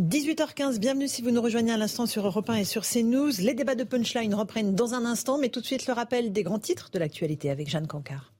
18h15, 0.00 0.78
bienvenue 0.78 1.08
si 1.08 1.22
vous 1.22 1.32
nous 1.32 1.42
rejoignez 1.42 1.72
à 1.72 1.76
l'instant 1.76 2.06
sur 2.06 2.24
Europe 2.24 2.48
1 2.48 2.54
et 2.54 2.64
sur 2.64 2.82
CNews. 2.82 3.32
Les 3.40 3.54
débats 3.54 3.74
de 3.74 3.82
Punchline 3.82 4.32
reprennent 4.34 4.74
dans 4.74 4.94
un 4.94 5.04
instant, 5.04 5.38
mais 5.38 5.48
tout 5.48 5.60
de 5.60 5.66
suite 5.66 5.88
le 5.88 5.92
rappel 5.92 6.32
des 6.32 6.44
grands 6.44 6.60
titres 6.60 6.90
de 6.92 7.00
l'actualité 7.00 7.50
avec 7.50 7.68
Jeanne 7.68 7.88
Cancard. 7.88 8.32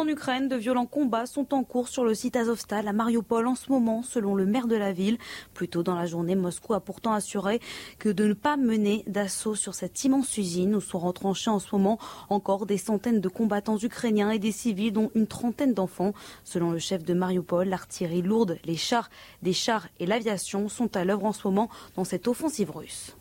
En 0.00 0.08
Ukraine, 0.08 0.48
de 0.48 0.56
violents 0.56 0.86
combats 0.86 1.26
sont 1.26 1.52
en 1.52 1.62
cours 1.62 1.88
sur 1.88 2.06
le 2.06 2.14
site 2.14 2.34
Azovstal 2.34 2.88
à 2.88 2.94
Mariupol 2.94 3.46
en 3.46 3.54
ce 3.54 3.70
moment, 3.70 4.02
selon 4.02 4.34
le 4.34 4.46
maire 4.46 4.66
de 4.66 4.74
la 4.74 4.94
ville. 4.94 5.18
Plus 5.52 5.68
tôt 5.68 5.82
dans 5.82 5.94
la 5.94 6.06
journée, 6.06 6.36
Moscou 6.36 6.72
a 6.72 6.80
pourtant 6.80 7.12
assuré 7.12 7.60
que 7.98 8.08
de 8.08 8.24
ne 8.24 8.32
pas 8.32 8.56
mener 8.56 9.04
d'assaut 9.06 9.54
sur 9.54 9.74
cette 9.74 10.02
immense 10.02 10.38
usine 10.38 10.74
où 10.74 10.80
sont 10.80 11.00
retranchés 11.00 11.50
en 11.50 11.58
ce 11.58 11.68
moment 11.72 11.98
encore 12.30 12.64
des 12.64 12.78
centaines 12.78 13.20
de 13.20 13.28
combattants 13.28 13.76
ukrainiens 13.76 14.30
et 14.30 14.38
des 14.38 14.52
civils, 14.52 14.90
dont 14.90 15.10
une 15.14 15.26
trentaine 15.26 15.74
d'enfants. 15.74 16.14
Selon 16.44 16.70
le 16.70 16.78
chef 16.78 17.04
de 17.04 17.12
Mariupol, 17.12 17.68
l'artillerie 17.68 18.22
lourde, 18.22 18.56
les 18.64 18.76
chars, 18.76 19.10
des 19.42 19.52
chars 19.52 19.86
et 19.98 20.06
l'aviation 20.06 20.70
sont 20.70 20.96
à 20.96 21.04
l'œuvre 21.04 21.26
en 21.26 21.34
ce 21.34 21.46
moment 21.46 21.68
dans 21.94 22.04
cette 22.04 22.26
offensive 22.26 22.70
russe. 22.70 23.14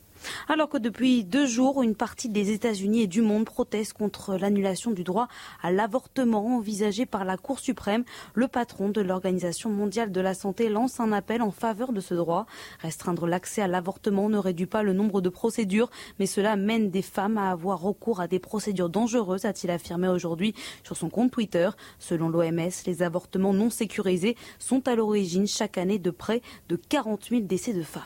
Alors 0.48 0.70
que 0.70 0.78
depuis 0.78 1.24
deux 1.24 1.46
jours, 1.46 1.84
une 1.84 1.96
partie 1.96 2.30
des 2.30 2.52
États-Unis 2.52 3.04
et 3.04 3.08
du 3.08 3.22
monde 3.22 3.46
proteste 3.46 3.94
contre 3.94 4.36
l'annulation 4.36 4.92
du 4.92 5.04
droit 5.04 5.28
à 5.62 5.72
l'avortement 5.72 6.58
envisagé 6.58 7.06
par 7.06 7.26
la 7.26 7.38
Cour 7.38 7.60
suprême, 7.60 8.04
le 8.34 8.48
patron 8.48 8.90
de 8.90 9.02
l'Organisation 9.02 9.70
mondiale 9.70 10.12
de 10.12 10.22
la 10.22 10.34
santé 10.34 10.70
lance 10.70 11.00
un 11.00 11.12
appel 11.12 11.42
en 11.42 11.52
faveur 11.52 11.94
de 11.94 12.02
ce 12.02 12.14
droit. 12.14 12.46
Restreindre 12.80 13.28
l'accès 13.28 13.62
à 13.62 13.68
l'avortement 13.68 14.30
ne 14.30 14.38
réduit 14.38 14.66
pas 14.66 14.84
le 14.84 14.94
nombre 14.94 15.22
de 15.22 15.30
procédures, 15.30 15.90
mais 16.20 16.26
cela 16.26 16.56
mène 16.56 16.90
des 16.90 17.02
femmes 17.02 17.38
à 17.38 17.52
avoir 17.52 17.82
recours 17.82 18.20
à 18.20 18.28
des 18.28 18.40
procédures 18.40 18.90
dangereuses, 18.90 19.46
a-t-il 19.46 19.72
affirmé 19.72 20.08
aujourd'hui 20.08 20.54
sur 20.84 20.98
son 20.98 21.10
compte 21.10 21.32
Twitter. 21.32 21.70
Selon 22.00 22.30
l'OMS, 22.30 22.70
les 22.86 23.04
avortements 23.04 23.54
non 23.54 23.70
sécurisés 23.70 24.36
sont 24.58 24.88
à 24.88 24.96
l'origine 24.96 25.48
chaque 25.48 25.78
année 25.78 26.00
de 26.00 26.12
près 26.12 26.42
de 26.68 26.76
40 26.76 27.28
000 27.30 27.42
décès 27.42 27.74
de 27.74 27.84
femmes. 27.84 28.04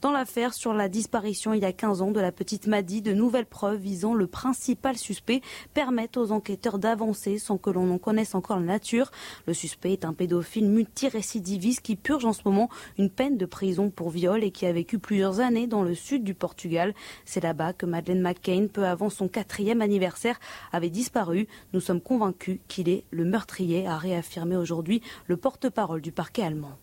Dans 0.00 0.12
l'affaire 0.12 0.54
sur 0.54 0.72
la 0.72 0.88
disparition 0.88 1.52
il 1.52 1.62
y 1.62 1.64
a 1.64 1.72
15 1.72 2.02
ans 2.02 2.10
de 2.10 2.20
la 2.20 2.32
petite 2.32 2.66
Maddy, 2.66 3.02
de 3.02 3.12
nouvelles 3.12 3.46
preuves 3.46 3.80
visant 3.80 4.14
le 4.14 4.26
principal 4.26 4.96
suspect 4.96 5.42
permettent 5.74 6.16
aux 6.16 6.32
enquêteurs 6.32 6.78
d'avancer 6.78 7.38
sans 7.38 7.58
que 7.58 7.70
l'on 7.70 7.90
en 7.90 7.98
connaisse 7.98 8.34
encore 8.34 8.58
la 8.58 8.66
nature. 8.66 9.10
Le 9.46 9.54
suspect 9.54 9.92
est 9.92 10.04
un 10.04 10.12
pédophile 10.12 10.68
multirécidiviste 10.68 11.82
qui 11.82 11.96
purge 11.96 12.24
en 12.24 12.32
ce 12.32 12.42
moment 12.44 12.68
une 12.98 13.10
peine 13.10 13.36
de 13.36 13.46
prison 13.46 13.90
pour 13.90 14.10
viol 14.10 14.44
et 14.44 14.50
qui 14.50 14.66
a 14.66 14.72
vécu 14.72 14.98
plusieurs 14.98 15.40
années 15.40 15.66
dans 15.66 15.82
le 15.82 15.94
sud 15.94 16.24
du 16.24 16.34
Portugal. 16.34 16.94
C'est 17.24 17.42
là-bas 17.42 17.72
que 17.72 17.86
Madeleine 17.86 18.20
McCain, 18.20 18.66
peu 18.72 18.86
avant 18.86 19.10
son 19.10 19.28
quatrième 19.28 19.82
anniversaire, 19.82 20.38
avait 20.72 20.90
disparu. 20.90 21.48
Nous 21.72 21.80
sommes 21.80 22.00
convaincus 22.00 22.60
qu'il 22.68 22.88
est 22.88 23.04
le 23.10 23.24
meurtrier, 23.24 23.86
a 23.86 23.98
réaffirmé 23.98 24.56
aujourd'hui 24.56 25.02
le 25.26 25.36
porte-parole 25.36 26.00
du 26.00 26.12
parquet 26.12 26.42
allemand. 26.42 26.78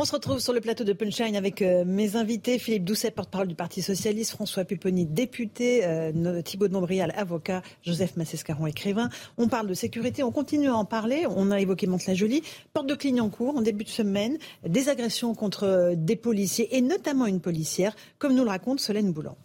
On 0.00 0.04
se 0.04 0.12
retrouve 0.12 0.38
sur 0.38 0.52
le 0.52 0.60
plateau 0.60 0.84
de 0.84 0.92
Punchline 0.92 1.34
avec 1.34 1.60
euh, 1.60 1.84
mes 1.84 2.14
invités, 2.14 2.60
Philippe 2.60 2.84
Doucet, 2.84 3.10
porte-parole 3.10 3.48
du 3.48 3.56
Parti 3.56 3.82
Socialiste, 3.82 4.30
François 4.30 4.64
Pupponi, 4.64 5.06
député, 5.06 5.84
euh, 5.84 6.40
Thibault 6.40 6.68
de 6.68 6.72
Montbrial, 6.72 7.12
avocat, 7.16 7.62
Joseph 7.82 8.16
Massescaron, 8.16 8.68
écrivain. 8.68 9.08
On 9.38 9.48
parle 9.48 9.66
de 9.66 9.74
sécurité, 9.74 10.22
on 10.22 10.30
continue 10.30 10.68
à 10.68 10.76
en 10.76 10.84
parler. 10.84 11.26
On 11.28 11.50
a 11.50 11.60
évoqué 11.60 11.88
Mantes-la-Jolie, 11.88 12.44
porte 12.72 12.86
de 12.86 12.94
Clignancourt 12.94 13.56
en 13.56 13.60
début 13.60 13.82
de 13.82 13.88
semaine, 13.88 14.38
des 14.64 14.88
agressions 14.88 15.34
contre 15.34 15.64
euh, 15.64 15.94
des 15.96 16.14
policiers 16.14 16.76
et 16.76 16.80
notamment 16.80 17.26
une 17.26 17.40
policière, 17.40 17.96
comme 18.18 18.36
nous 18.36 18.44
le 18.44 18.50
raconte 18.50 18.78
Solène 18.78 19.10
Boulan. 19.10 19.36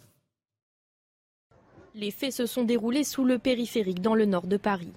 Les 1.96 2.12
faits 2.12 2.32
se 2.32 2.46
sont 2.46 2.62
déroulés 2.62 3.02
sous 3.02 3.24
le 3.24 3.40
périphérique 3.40 4.00
dans 4.00 4.14
le 4.14 4.24
nord 4.24 4.46
de 4.46 4.56
Paris. 4.56 4.92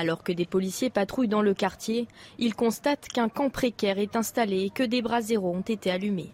Alors 0.00 0.24
que 0.24 0.32
des 0.32 0.46
policiers 0.46 0.88
patrouillent 0.88 1.28
dans 1.28 1.42
le 1.42 1.52
quartier, 1.52 2.08
ils 2.38 2.54
constatent 2.54 3.06
qu'un 3.06 3.28
camp 3.28 3.50
précaire 3.50 3.98
est 3.98 4.16
installé 4.16 4.60
et 4.62 4.70
que 4.70 4.82
des 4.82 5.02
bras 5.02 5.20
zéro 5.20 5.54
ont 5.54 5.60
été 5.60 5.90
allumés. 5.90 6.32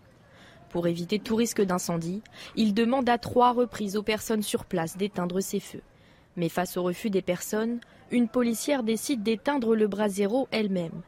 Pour 0.68 0.86
éviter 0.86 1.18
tout 1.18 1.34
risque 1.34 1.62
d'incendie, 1.62 2.22
ils 2.54 2.74
demandent 2.74 3.08
à 3.08 3.18
trois 3.18 3.50
reprises 3.50 3.96
aux 3.96 4.04
personnes 4.04 4.44
sur 4.44 4.66
place 4.66 4.96
d'éteindre 4.96 5.40
ces 5.40 5.58
feux. 5.58 5.82
Mais 6.36 6.48
face 6.48 6.76
au 6.76 6.84
refus 6.84 7.10
des 7.10 7.22
personnes, 7.22 7.80
une 8.12 8.28
policière 8.28 8.84
décide 8.84 9.24
d'éteindre 9.24 9.74
le 9.74 9.88
bras 9.88 10.08
zéro 10.08 10.46
elle-même. 10.52 11.02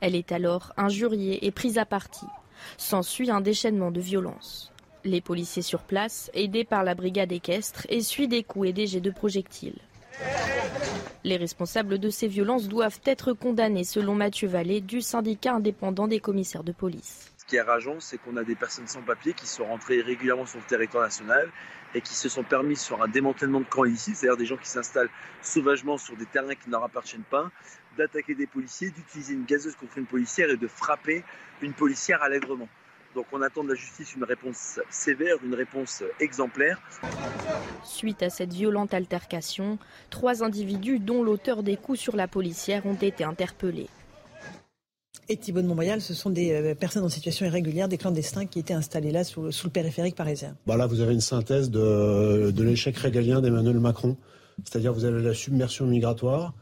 Elle 0.00 0.14
est 0.14 0.30
alors 0.30 0.72
injuriée 0.76 1.44
et 1.44 1.50
prise 1.50 1.78
à 1.78 1.84
partie. 1.84 2.28
S'ensuit 2.76 3.32
un 3.32 3.40
déchaînement 3.40 3.90
de 3.90 4.00
violence. 4.00 4.72
Les 5.02 5.20
policiers 5.20 5.62
sur 5.62 5.82
place, 5.82 6.30
aidés 6.32 6.62
par 6.62 6.84
la 6.84 6.94
brigade 6.94 7.32
équestre, 7.32 7.88
essuient 7.88 8.28
des 8.28 8.44
coups 8.44 8.68
et 8.68 8.72
des 8.72 8.86
jets 8.86 9.00
de 9.00 9.10
projectiles. 9.10 9.80
Les 11.24 11.36
responsables 11.36 11.98
de 11.98 12.10
ces 12.10 12.28
violences 12.28 12.68
doivent 12.68 13.00
être 13.04 13.32
condamnés, 13.32 13.84
selon 13.84 14.14
Mathieu 14.14 14.46
Vallée, 14.46 14.80
du 14.80 15.00
syndicat 15.00 15.54
indépendant 15.54 16.06
des 16.06 16.20
commissaires 16.20 16.64
de 16.64 16.72
police. 16.72 17.32
Ce 17.38 17.44
qui 17.46 17.56
est 17.56 17.62
rageant, 17.62 17.98
c'est 17.98 18.18
qu'on 18.18 18.36
a 18.36 18.44
des 18.44 18.54
personnes 18.54 18.86
sans 18.86 19.02
papier 19.02 19.32
qui 19.32 19.46
sont 19.46 19.64
rentrées 19.64 20.00
régulièrement 20.00 20.46
sur 20.46 20.58
le 20.58 20.64
territoire 20.64 21.04
national 21.04 21.50
et 21.94 22.00
qui 22.00 22.14
se 22.14 22.28
sont 22.28 22.42
permis 22.42 22.76
sur 22.76 23.02
un 23.02 23.08
démantèlement 23.08 23.60
de 23.60 23.66
camps 23.66 23.84
ici, 23.84 24.14
c'est-à-dire 24.14 24.36
des 24.36 24.46
gens 24.46 24.56
qui 24.56 24.68
s'installent 24.68 25.10
sauvagement 25.42 25.96
sur 25.96 26.16
des 26.16 26.26
terrains 26.26 26.54
qui 26.54 26.68
ne 26.68 26.72
leur 26.72 26.84
appartiennent 26.84 27.22
pas, 27.30 27.50
d'attaquer 27.96 28.34
des 28.34 28.46
policiers, 28.46 28.90
d'utiliser 28.90 29.34
une 29.34 29.44
gazeuse 29.44 29.76
contre 29.76 29.98
une 29.98 30.06
policière 30.06 30.50
et 30.50 30.56
de 30.56 30.66
frapper 30.66 31.22
une 31.62 31.72
policière 31.72 32.22
allègrement. 32.22 32.68
Donc 33.14 33.26
on 33.32 33.42
attend 33.42 33.62
de 33.62 33.68
la 33.68 33.74
justice 33.74 34.14
une 34.16 34.24
réponse 34.24 34.80
sévère, 34.90 35.36
une 35.44 35.54
réponse 35.54 36.02
exemplaire. 36.20 36.80
Suite 37.84 38.22
à 38.22 38.30
cette 38.30 38.52
violente 38.52 38.92
altercation, 38.92 39.78
trois 40.10 40.42
individus, 40.42 40.98
dont 40.98 41.22
l'auteur 41.22 41.62
des 41.62 41.76
coups 41.76 42.00
sur 42.00 42.16
la 42.16 42.26
policière, 42.26 42.84
ont 42.86 42.94
été 42.94 43.22
interpellés. 43.22 43.88
Et 45.28 45.36
Thibault 45.38 45.62
de 45.62 45.66
Montbrial, 45.66 46.02
ce 46.02 46.12
sont 46.12 46.28
des 46.28 46.52
euh, 46.52 46.74
personnes 46.74 47.04
en 47.04 47.08
situation 47.08 47.46
irrégulière, 47.46 47.88
des 47.88 47.96
clandestins 47.96 48.44
qui 48.44 48.58
étaient 48.58 48.74
installés 48.74 49.10
là 49.10 49.24
sous, 49.24 49.42
le 49.42 49.70
périphérique 49.70 50.16
parisien. 50.16 50.54
Bah 50.66 50.76
là, 50.76 50.86
vous 50.86 51.00
avez 51.00 51.14
une 51.14 51.20
synthèse 51.20 51.70
de, 51.70 52.52
l'échec 52.58 52.96
régalien 52.96 53.40
d'Emmanuel 53.40 53.80
Macron. 53.80 54.18
C'est-à-dire 54.64 54.92
vous 54.92 55.04
avez 55.04 55.22
la 55.22 55.34
submersion 55.34 55.86
migratoire, 55.86 56.52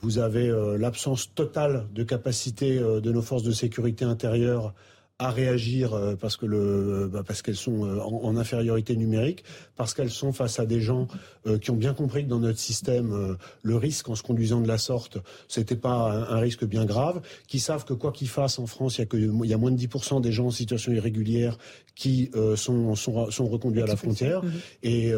vous 0.00 0.18
avez 0.18 0.48
euh, 0.48 0.78
l'absence 0.78 1.34
totale 1.34 1.88
de 1.92 2.04
capacité 2.04 2.78
euh, 2.78 3.00
de 3.00 3.10
nos 3.10 3.22
forces 3.22 3.42
de 3.42 3.52
sécurité 3.52 4.04
intérieure 4.04 4.74
à 5.20 5.30
réagir 5.30 5.94
euh, 5.94 6.14
parce 6.14 6.36
que 6.36 6.46
le 6.46 7.08
bah, 7.12 7.24
parce 7.26 7.42
qu'elles 7.42 7.56
sont 7.56 7.84
euh, 7.84 8.00
en, 8.00 8.36
infériorité 8.36 8.94
numérique, 8.94 9.42
parce 9.76 9.92
qu'elles 9.92 10.10
sont 10.10 10.32
face 10.32 10.60
à 10.60 10.66
des 10.66 10.80
gens 10.80 11.08
euh, 11.46 11.58
qui 11.58 11.72
ont 11.72 11.76
bien 11.76 11.92
compris 11.92 12.24
que 12.24 12.28
dans 12.28 12.38
notre 12.38 12.60
système 12.60 13.36
le 13.62 13.76
risque 13.76 14.08
en 14.08 14.14
se 14.14 14.22
conduisant 14.22 14.60
de 14.60 14.68
la 14.68 14.78
sorte, 14.78 15.18
c'était 15.48 15.76
pas 15.76 16.26
un, 16.30 16.38
risque 16.38 16.64
bien 16.64 16.84
grave, 16.84 17.20
qui 17.48 17.58
savent 17.58 17.84
que 17.84 17.94
quoi 17.94 18.12
qu'ils 18.12 18.28
fassent 18.28 18.60
en 18.60 18.66
France, 18.66 18.98
il 18.98 19.00
y 19.00 19.02
a 19.02 19.06
que 19.06 19.16
il 19.16 19.50
y 19.50 19.54
a 19.54 19.58
moins 19.58 19.72
de 19.72 19.76
10% 19.76 20.20
des 20.20 20.30
gens 20.30 20.46
en 20.46 20.50
situation 20.50 20.92
irrégulière 20.92 21.58
qui 21.96 22.30
sont, 22.54 22.94
sont, 22.94 23.28
sont 23.30 23.48
reconduits 23.48 23.82
à 23.82 23.86
la 23.86 23.96
frontière 23.96 24.44
mhm. 24.44 24.52
et, 24.84 25.12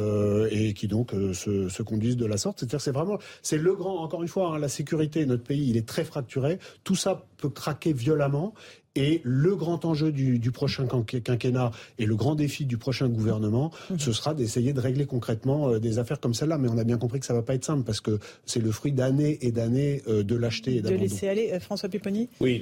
et 0.51 0.73
qui 0.73 0.89
donc 0.89 1.13
se, 1.35 1.69
se, 1.69 1.83
conduisent 1.83 2.17
de 2.17 2.25
la 2.25 2.39
sorte. 2.39 2.61
C'est-à-dire 2.61 2.81
c'est 2.81 2.93
vraiment 2.93 3.19
c'est 3.43 3.59
le 3.59 3.75
grand 3.75 4.03
encore 4.03 4.23
une 4.23 4.29
fois 4.29 4.55
hein, 4.55 4.59
la 4.59 4.71
sécurité 4.71 5.27
notre 5.27 5.45
pays 5.45 5.69
il 5.69 5.77
est 5.77 5.87
très 5.87 6.05
fracturé. 6.05 6.59
Tout 6.85 6.97
ça 6.97 7.27
peut 7.37 7.51
craquer 7.51 7.93
violemment 7.93 8.55
et 8.97 9.21
le 9.25 9.55
grand 9.55 9.85
enjeu 9.85 10.13
du, 10.13 10.51
prochain 10.51 10.87
quinquennat 10.87 11.71
et 11.99 12.07
le 12.07 12.17
grand 12.17 12.35
défi 12.35 12.67
du 12.67 12.77
prochain 12.77 13.09
gouvernement, 13.09 13.71
mhm. 13.91 13.99
ce 13.99 14.13
sera 14.13 14.35
d'essayer 14.35 14.73
de 14.73 14.81
régler 14.81 15.07
concrètement 15.07 15.71
euh, 15.71 15.79
des 15.79 15.99
affaires 15.99 16.21
comme 16.21 16.35
celle-là. 16.35 16.59
Mais 16.59 16.69
on 16.69 16.79
a 16.79 16.85
bien 16.85 16.99
compris 16.99 17.21
que 17.21 17.27
ça 17.27 17.35
va 17.35 17.43
pas 17.43 17.55
être 17.55 17.65
simple 17.65 17.85
parce 17.85 18.01
que 18.01 18.19
c'est 18.47 18.61
le 18.61 18.73
fruit 18.73 18.93
d'années 18.93 19.39
et 19.43 19.53
d'années 19.53 20.03
euh, 20.09 20.23
de 20.23 20.35
lâcheté 20.35 20.77
et 20.77 20.83
De 20.83 20.91
laisser 20.91 21.29
aller. 21.29 21.51
Euh, 21.53 21.61
François 21.61 21.89
Pupponi? 21.89 22.29
Oui, 22.41 22.61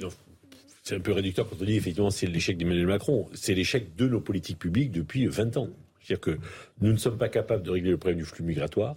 c'est 0.83 0.95
un 0.95 0.99
peu 0.99 1.11
réducteur 1.11 1.47
quand 1.49 1.57
on 1.61 1.65
dit 1.65 1.75
effectivement 1.75 2.09
c'est 2.09 2.27
l'échec 2.27 2.57
d'Emmanuel 2.57 2.87
Macron. 2.87 3.27
C'est 3.33 3.53
l'échec 3.53 3.95
de 3.95 4.07
nos 4.07 4.21
politiques 4.21 4.59
publiques 4.59 4.91
depuis 4.91 5.25
20 5.25 5.57
ans. 5.57 5.69
C'est-à-dire 6.01 6.21
que 6.21 6.37
nous 6.81 6.91
ne 6.91 6.97
sommes 6.97 7.17
pas 7.17 7.29
capables 7.29 7.63
de 7.63 7.71
régler 7.71 7.91
le 7.91 7.97
problème 7.97 8.19
du 8.19 8.25
flux 8.25 8.43
migratoire, 8.43 8.95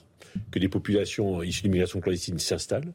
que 0.51 0.59
des 0.59 0.69
populations 0.69 1.43
issues 1.43 1.62
d'immigration 1.62 2.01
clandestine 2.01 2.39
s'installent 2.39 2.93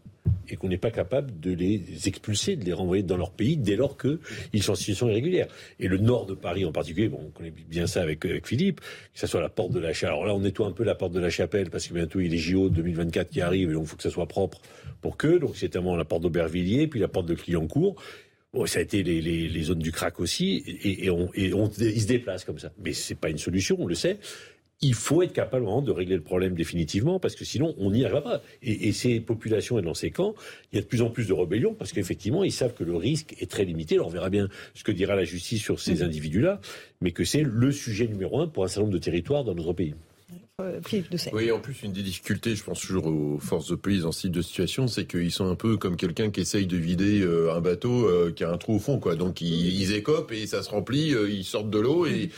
et 0.49 0.55
qu'on 0.55 0.69
n'est 0.69 0.77
pas 0.77 0.91
capable 0.91 1.39
de 1.39 1.51
les 1.51 2.07
expulser, 2.07 2.55
de 2.55 2.63
les 2.63 2.73
renvoyer 2.73 3.03
dans 3.03 3.17
leur 3.17 3.31
pays 3.31 3.57
dès 3.57 3.75
lors 3.75 3.97
qu'ils 3.97 4.63
sont 4.63 4.71
en 4.71 4.75
situation 4.75 5.09
irrégulière. 5.09 5.47
Et 5.79 5.87
le 5.87 5.97
nord 5.97 6.25
de 6.25 6.33
Paris 6.33 6.65
en 6.65 6.71
particulier, 6.71 7.09
bon, 7.09 7.19
on 7.27 7.29
connaît 7.31 7.51
bien 7.51 7.85
ça 7.85 8.01
avec, 8.01 8.25
Philippe, 8.45 8.79
que 8.79 9.19
ce 9.19 9.27
soit 9.27 9.41
la 9.41 9.49
porte 9.49 9.71
de 9.71 9.79
la 9.79 9.93
Chapelle. 9.93 10.15
Alors 10.15 10.25
là, 10.25 10.33
on 10.33 10.39
nettoie 10.39 10.67
un 10.67 10.71
peu 10.71 10.83
la 10.83 10.95
porte 10.95 11.11
de 11.11 11.19
la 11.19 11.29
Chapelle 11.29 11.69
parce 11.69 11.87
que 11.87 11.93
bientôt 11.93 12.19
il 12.19 12.27
y 12.27 12.29
a 12.29 12.31
les 12.31 12.37
JO 12.37 12.69
2024 12.69 13.29
qui 13.29 13.41
arrivent 13.41 13.71
et 13.71 13.73
donc 13.73 13.83
il 13.83 13.87
faut 13.89 13.97
que 13.97 14.03
ça 14.03 14.09
soit 14.09 14.27
propre 14.27 14.61
pour 15.01 15.17
que. 15.17 15.37
Donc 15.37 15.57
c'est 15.57 15.75
la 15.75 16.05
porte 16.05 16.23
d'Aubervilliers, 16.23 16.87
puis 16.87 16.99
la 16.99 17.07
porte 17.07 17.27
de 17.27 17.35
Clignancourt. 17.35 18.01
Bon, 18.57 18.65
ça 18.65 18.79
a 18.79 18.81
été 18.81 19.03
les, 19.03 19.21
les, 19.21 19.47
les, 19.47 19.61
zones 19.61 19.77
du 19.77 19.91
crack 19.91 20.19
aussi, 20.19 20.63
et, 20.65 21.05
et, 21.05 21.09
on, 21.11 21.29
et 21.35 21.53
on, 21.53 21.69
ils 21.77 22.01
se 22.01 22.07
déplacent 22.07 22.43
comme 22.43 22.57
ça. 22.57 22.71
Mais 22.83 22.91
c'est 22.91 23.13
pas 23.13 23.29
une 23.29 23.37
solution, 23.37 23.77
on 23.77 23.85
le 23.85 23.93
sait. 23.93 24.17
Il 24.81 24.95
faut 24.95 25.21
être 25.21 25.31
capable 25.31 25.67
de 25.83 25.91
régler 25.91 26.15
le 26.15 26.23
problème 26.23 26.55
définitivement, 26.55 27.19
parce 27.19 27.35
que 27.35 27.45
sinon, 27.45 27.75
on 27.77 27.91
n'y 27.91 28.03
arrivera 28.03 28.23
pas. 28.23 28.41
Et, 28.63 28.87
et, 28.87 28.93
ces 28.93 29.19
populations 29.19 29.77
et 29.77 29.83
dans 29.83 29.93
ces 29.93 30.09
camps, 30.09 30.33
il 30.71 30.77
y 30.77 30.79
a 30.79 30.81
de 30.81 30.87
plus 30.87 31.03
en 31.03 31.11
plus 31.11 31.27
de 31.27 31.33
rébellions, 31.33 31.75
parce 31.75 31.91
qu'effectivement, 31.91 32.43
ils 32.43 32.51
savent 32.51 32.73
que 32.73 32.83
le 32.83 32.95
risque 32.95 33.35
est 33.39 33.49
très 33.51 33.63
limité. 33.63 33.93
Alors, 33.93 34.07
on 34.07 34.09
verra 34.09 34.31
bien 34.31 34.49
ce 34.73 34.83
que 34.83 34.91
dira 34.91 35.15
la 35.15 35.23
justice 35.23 35.61
sur 35.61 35.79
ces 35.79 35.99
mmh. 35.99 36.05
individus-là, 36.05 36.59
mais 36.99 37.11
que 37.11 37.25
c'est 37.25 37.43
le 37.43 37.71
sujet 37.71 38.07
numéro 38.07 38.39
un 38.39 38.47
pour 38.47 38.63
un 38.63 38.67
certain 38.69 38.81
nombre 38.81 38.93
de 38.93 38.97
territoires 38.97 39.43
dans 39.43 39.53
notre 39.53 39.73
pays. 39.73 39.93
Euh, 40.59 40.81
oui, 41.33 41.51
en 41.51 41.59
plus, 41.59 41.83
une 41.83 41.93
des 41.93 42.01
difficultés, 42.01 42.55
je 42.55 42.63
pense 42.63 42.81
toujours 42.81 43.05
aux 43.05 43.39
forces 43.39 43.69
de 43.69 43.75
police 43.75 44.01
dans 44.01 44.11
ce 44.11 44.21
type 44.21 44.31
de 44.31 44.41
situation, 44.41 44.87
c'est 44.87 45.05
qu'ils 45.05 45.31
sont 45.31 45.47
un 45.49 45.55
peu 45.55 45.77
comme 45.77 45.95
quelqu'un 45.95 46.31
qui 46.31 46.41
essaye 46.41 46.65
de 46.65 46.75
vider 46.75 47.21
euh, 47.21 47.53
un 47.53 47.61
bateau 47.61 48.07
euh, 48.07 48.33
qui 48.35 48.43
a 48.43 48.51
un 48.51 48.57
trou 48.57 48.75
au 48.75 48.79
fond, 48.79 48.99
quoi. 48.99 49.15
Donc, 49.15 49.39
ils, 49.39 49.81
ils 49.81 49.93
écopent 49.93 50.31
et 50.31 50.47
ça 50.47 50.63
se 50.63 50.69
remplit, 50.69 51.13
ils 51.29 51.45
sortent 51.45 51.69
de 51.69 51.79
l'eau 51.79 52.05
et, 52.07 52.31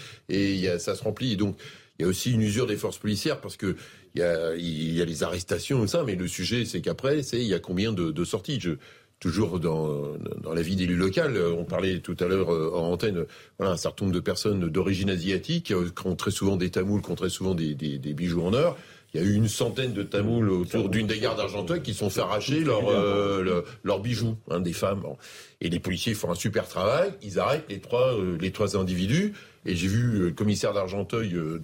ça 0.80 0.96
se 0.96 1.04
remplit. 1.04 1.34
Et 1.34 1.36
donc, 1.38 1.58
il 1.98 2.04
y 2.04 2.06
a 2.06 2.08
aussi 2.08 2.32
une 2.32 2.42
usure 2.42 2.68
des 2.68 2.78
forces 2.78 2.98
policières 2.98 3.42
parce 3.42 3.58
que 3.58 3.76
il 4.16 4.22
y 4.22 4.24
a, 4.24 4.56
il 4.56 4.94
y 4.94 5.02
a 5.02 5.06
les 5.06 5.24
arrestations 5.24 5.84
et 5.84 5.88
ça, 5.88 6.04
mais 6.04 6.16
le 6.16 6.28
sujet, 6.28 6.66
c'est 6.66 6.82
qu'après, 6.82 7.24
c'est 7.24 7.40
il 7.40 7.48
y 7.48 7.54
a 7.54 7.60
combien 7.60 7.94
de, 7.94 8.12
de 8.12 8.24
sorties. 8.24 8.60
Je, 8.60 8.72
toujours 9.20 9.60
dans, 9.60 10.14
dans 10.42 10.54
la 10.54 10.62
vie 10.62 10.76
d'élu 10.76 10.96
local. 10.96 11.38
On 11.58 11.66
parlait 11.66 12.00
tout 12.00 12.16
à 12.20 12.26
l'heure 12.26 12.54
euh, 12.54 12.72
en 12.74 12.92
antenne, 12.92 13.26
voilà, 13.58 13.74
un 13.74 13.78
certain 13.78 14.06
nombre 14.06 14.16
de 14.16 14.22
personnes 14.22 14.70
d'origine 14.70 15.10
asiatique 15.10 15.72
euh, 15.72 15.90
qui 15.90 16.08
ont 16.08 16.16
très 16.16 16.32
souvent 16.32 16.56
des 16.56 16.70
tamouls, 16.70 17.02
qui 17.02 17.12
ont 17.12 17.16
très 17.16 17.30
souvent 17.30 17.54
des, 17.54 17.76
des, 17.76 17.98
des 17.98 18.14
bijoux 18.14 18.42
en 18.42 18.54
or. 18.54 18.78
Il 19.14 19.20
y 19.20 19.24
a 19.24 19.28
eu 19.28 19.34
une 19.34 19.48
centaine 19.48 19.94
de 19.94 20.04
tamouls 20.04 20.50
autour 20.50 20.88
d'une 20.88 21.08
des 21.08 21.18
gares 21.18 21.36
d'Argenteuil 21.36 21.82
qui 21.82 21.96
sont 21.96 22.12
fait 22.12 22.22
arracher 22.22 22.60
leurs 22.60 22.90
euh, 22.90 23.64
leur 23.84 24.00
bijoux, 24.02 24.38
hein, 24.52 24.60
des 24.60 24.74
femmes. 24.74 25.04
Et 25.62 25.70
les 25.70 25.80
policiers 25.80 26.14
font 26.14 26.32
un 26.32 26.36
super 26.36 26.68
travail. 26.68 27.12
Ils 27.24 27.40
arrêtent 27.40 27.66
les 27.70 27.80
trois, 27.80 28.14
les 28.40 28.52
trois 28.52 28.78
individus. 28.78 29.34
Et 29.66 29.76
j'ai 29.76 29.88
vu 29.88 30.20
le 30.26 30.32
commissaire 30.32 30.74
d'Argenteuil 30.74 31.30
de, 31.30 31.60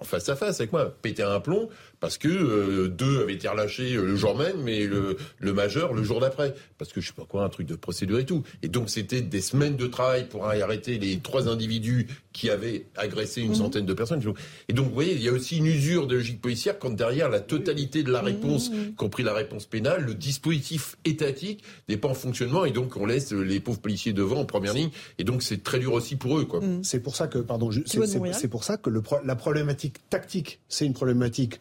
en 0.00 0.04
face 0.04 0.28
à 0.28 0.36
face 0.36 0.60
avec 0.60 0.72
moi, 0.72 0.92
péter 1.02 1.22
un 1.22 1.40
plomb 1.40 1.68
parce 2.00 2.16
que 2.18 2.28
euh, 2.28 2.88
deux 2.88 3.20
avaient 3.20 3.34
été 3.34 3.46
relâchés 3.48 3.94
euh, 3.94 4.04
le 4.04 4.16
jour 4.16 4.36
même, 4.36 4.62
mais 4.62 4.86
le, 4.86 5.16
le 5.38 5.52
majeur 5.52 5.92
le 5.92 6.02
jour 6.02 6.20
d'après, 6.20 6.54
parce 6.78 6.92
que 6.92 7.00
je 7.00 7.08
sais 7.08 7.12
pas 7.12 7.26
quoi, 7.26 7.44
un 7.44 7.48
truc 7.48 7.66
de 7.66 7.76
procédure 7.76 8.18
et 8.18 8.24
tout. 8.24 8.42
Et 8.62 8.68
donc 8.68 8.90
c'était 8.90 9.20
des 9.20 9.40
semaines 9.40 9.76
de 9.76 9.86
travail 9.86 10.26
pour 10.26 10.46
arrêter 10.46 10.98
les 10.98 11.18
trois 11.18 11.48
individus 11.48 12.08
qui 12.32 12.48
avaient 12.48 12.86
agressé 12.96 13.42
une 13.42 13.50
mhm. 13.50 13.54
centaine 13.54 13.86
de 13.86 13.92
personnes. 13.94 14.22
Et 14.68 14.72
donc 14.72 14.88
vous 14.88 14.94
voyez, 14.94 15.14
il 15.14 15.22
y 15.22 15.28
a 15.28 15.32
aussi 15.32 15.58
une 15.58 15.66
usure 15.66 16.06
de 16.06 16.16
logique 16.16 16.40
policière 16.40 16.78
quand 16.78 16.90
derrière 16.90 17.28
la 17.28 17.40
totalité 17.40 18.02
de 18.02 18.10
la 18.10 18.22
réponse, 18.22 18.70
mhm. 18.70 18.94
compris 18.94 19.22
la 19.22 19.34
réponse 19.34 19.66
pénale, 19.66 20.04
le 20.04 20.14
dispositif 20.14 20.96
étatique 21.04 21.62
n'est 21.88 21.96
pas 21.96 22.08
en 22.08 22.14
fonctionnement 22.14 22.64
et 22.64 22.70
donc 22.70 22.96
on 22.96 23.04
laisse 23.04 23.32
les 23.32 23.60
pauvres 23.60 23.80
policiers 23.80 24.12
devant 24.12 24.40
en 24.40 24.44
première 24.46 24.74
ligne. 24.74 24.90
Et 25.18 25.24
donc 25.24 25.42
c'est 25.42 25.62
très 25.62 25.78
dur 25.78 25.92
aussi 25.92 26.16
pour 26.16 26.38
eux. 26.38 26.44
quoi. 26.44 26.60
Mhm. 26.60 26.82
C'est 26.82 27.00
pour 27.00 27.14
ça 27.14 27.28
que, 27.28 27.38
pardon, 27.38 27.70
c'est 27.84 28.48
pour 28.48 28.64
ça 28.64 28.76
que 28.78 28.88
le, 28.88 29.02
la 29.24 29.36
problématique 29.36 29.96
tactique, 30.08 30.60
c'est 30.68 30.86
une 30.86 30.94
problématique 30.94 31.60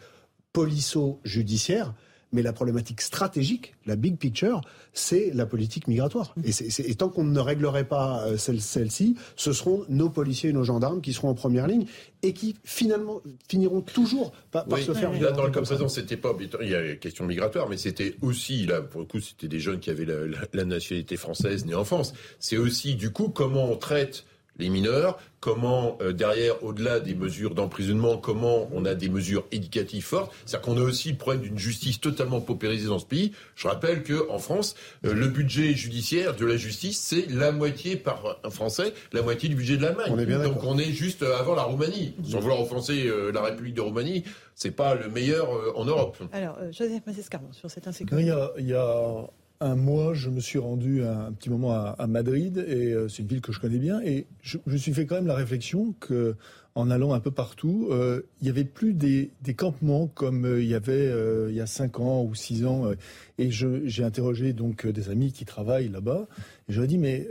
polisso-judiciaire, 0.53 1.93
mais 2.31 2.41
la 2.41 2.53
problématique 2.53 3.01
stratégique, 3.01 3.73
la 3.85 3.95
big 3.95 4.17
picture, 4.17 4.61
c'est 4.93 5.31
la 5.33 5.45
politique 5.45 5.87
migratoire. 5.87 6.35
Et, 6.43 6.95
tant 6.95 7.09
qu'on 7.09 7.23
ne 7.23 7.39
réglerait 7.39 7.87
pas 7.87 8.23
euh, 8.25 8.37
celle-ci, 8.37 9.15
ce 9.35 9.51
seront 9.51 9.83
nos 9.89 10.09
policiers 10.09 10.51
et 10.51 10.53
nos 10.53 10.63
gendarmes 10.63 11.01
qui 11.01 11.13
seront 11.13 11.29
en 11.29 11.33
première 11.33 11.67
ligne 11.67 11.85
et 12.21 12.33
qui 12.33 12.55
finalement 12.63 13.21
finiront 13.49 13.81
toujours 13.81 14.31
par, 14.51 14.65
se 14.77 14.93
faire. 14.93 15.11
Là, 15.19 15.31
dans 15.31 15.45
le 15.45 15.51
cas 15.51 15.61
présent, 15.61 15.87
c'était 15.87 16.17
pas 16.17 16.35
il 16.61 16.69
y 16.69 16.75
a 16.75 16.95
question 16.95 17.25
migratoire, 17.25 17.67
mais 17.69 17.77
c'était 17.77 18.15
aussi 18.21 18.65
là 18.65 18.81
pour 18.81 19.01
le 19.01 19.07
coup, 19.07 19.19
c'était 19.19 19.47
des 19.47 19.59
jeunes 19.59 19.79
qui 19.79 19.89
avaient 19.89 20.07
la 20.53 20.65
nationalité 20.65 21.17
française 21.17 21.65
nés 21.65 21.75
en 21.75 21.85
France. 21.85 22.13
C'est 22.39 22.57
aussi 22.57 22.95
du 22.95 23.11
coup 23.11 23.29
comment 23.29 23.71
on 23.71 23.75
traite 23.75 24.25
les 24.59 24.69
mineurs, 24.69 25.17
comment 25.39 25.97
euh, 26.01 26.11
derrière, 26.11 26.63
au-delà 26.63 26.99
des 26.99 27.15
mesures 27.15 27.55
d'emprisonnement, 27.55 28.17
comment 28.17 28.69
on 28.73 28.85
a 28.85 28.93
des 28.93 29.09
mesures 29.09 29.45
éducatives 29.51 30.03
fortes. 30.03 30.31
C'est-à-dire 30.45 30.65
qu'on 30.65 30.77
a 30.77 30.83
aussi 30.83 31.11
le 31.11 31.17
problème 31.17 31.41
d'une 31.41 31.57
justice 31.57 31.99
totalement 31.99 32.41
paupérisée 32.41 32.87
dans 32.87 32.99
ce 32.99 33.05
pays. 33.05 33.31
Je 33.55 33.67
rappelle 33.67 34.03
que 34.03 34.29
en 34.29 34.37
France, 34.37 34.75
euh, 35.05 35.13
le 35.13 35.27
budget 35.27 35.73
judiciaire 35.73 36.35
de 36.35 36.45
la 36.45 36.57
justice, 36.57 36.99
c'est 36.99 37.29
la 37.29 37.51
moitié 37.51 37.95
par 37.95 38.37
un 38.43 38.49
Français, 38.49 38.93
la 39.13 39.21
moitié 39.21 39.49
du 39.49 39.55
budget 39.55 39.77
de 39.77 39.83
l'Allemagne. 39.83 40.43
Donc 40.43 40.63
on 40.63 40.77
est 40.77 40.91
juste 40.91 41.23
avant 41.23 41.55
la 41.55 41.63
Roumanie. 41.63 42.13
Sans 42.23 42.39
vouloir 42.39 42.61
offenser 42.61 43.07
euh, 43.07 43.31
la 43.31 43.41
République 43.41 43.75
de 43.75 43.81
Roumanie, 43.81 44.23
c'est 44.55 44.71
pas 44.71 44.95
le 44.95 45.09
meilleur 45.09 45.47
en 45.77 45.85
Europe. 45.85 46.17
Alors, 46.33 46.57
Joseph 46.71 47.05
Massescaron, 47.07 47.47
sur 47.53 47.71
cette 47.71 47.87
insécurité. 47.87 48.33
il 48.57 48.67
y 48.67 48.73
a 48.73 49.29
un 49.61 49.75
mois, 49.75 50.13
je 50.13 50.29
me 50.29 50.39
suis 50.39 50.57
rendu 50.57 51.03
un, 51.03 51.33
petit 51.33 51.49
moment 51.49 51.73
à, 51.73 52.07
Madrid, 52.07 52.63
et 52.65 52.93
euh, 52.93 53.09
c'est 53.09 53.23
une 53.23 53.27
ville 53.27 53.41
que 53.41 53.51
je 53.51 53.59
connais 53.59 53.77
bien, 53.77 54.01
et 54.01 54.25
je, 54.41 54.57
me 54.65 54.77
suis 54.77 54.93
fait 54.93 55.05
quand 55.05 55.15
même 55.15 55.27
la 55.27 55.35
réflexion 55.35 55.93
que, 55.99 56.35
en 56.75 56.89
allant 56.89 57.13
un 57.13 57.19
peu 57.19 57.31
partout, 57.31 57.89
euh, 57.91 58.21
il 58.39 58.45
n'y 58.45 58.49
avait 58.49 58.63
plus 58.63 58.93
des, 58.93 59.31
campements 59.57 60.07
comme 60.07 60.45
euh, 60.45 60.61
il 60.61 60.67
y 60.69 60.75
avait 60.75 61.11
il 61.49 61.55
y 61.55 61.59
a 61.59 61.65
cinq 61.65 61.99
ans 61.99 62.23
ou 62.23 62.35
six 62.35 62.65
ans. 62.65 62.89
et 63.37 63.51
j'ai 63.51 64.03
interrogé 64.03 64.53
donc 64.53 64.87
des 64.87 65.09
amis 65.09 65.33
qui 65.33 65.43
travaillent 65.43 65.89
là-bas, 65.89 66.27
et 66.69 66.73
je 66.73 66.77
leur 66.77 66.85
ai 66.85 66.87
dit 66.87 66.97
mais 66.97 67.27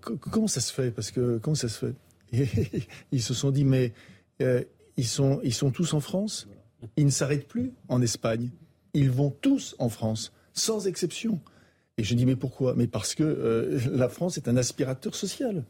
comment 0.00 0.48
ça 0.48 0.60
se 0.60 0.72
fait? 0.72 0.90
Parce 0.90 1.12
que 1.12 1.38
comment 1.38 1.54
ça 1.54 1.68
se 1.68 1.86
fait? 1.86 1.94
Ils 3.12 3.22
se 3.22 3.34
sont 3.34 3.50
dit 3.50 3.64
mais 3.64 3.92
ils 4.96 5.06
sont 5.06 5.40
ils 5.44 5.54
sont 5.54 5.70
tous 5.70 5.94
en 5.94 6.00
France, 6.00 6.48
ils 6.96 7.06
ne 7.06 7.10
s'arrêtent 7.10 7.46
plus 7.46 7.72
en 7.88 8.02
Espagne, 8.02 8.50
ils 8.92 9.10
vont 9.10 9.30
tous 9.30 9.76
en 9.78 9.88
France, 9.88 10.32
sans 10.52 10.88
exception. 10.88 11.40
Et 12.00 12.02
je 12.02 12.14
dis, 12.14 12.24
mais 12.24 12.34
pourquoi? 12.34 12.72
Mais 12.74 12.86
parce 12.86 13.14
que 13.14 13.22
euh, 13.22 13.78
la 13.92 14.08
France 14.08 14.38
est 14.38 14.48
un 14.48 14.56
aspirateur 14.56 15.14
social. 15.14 15.64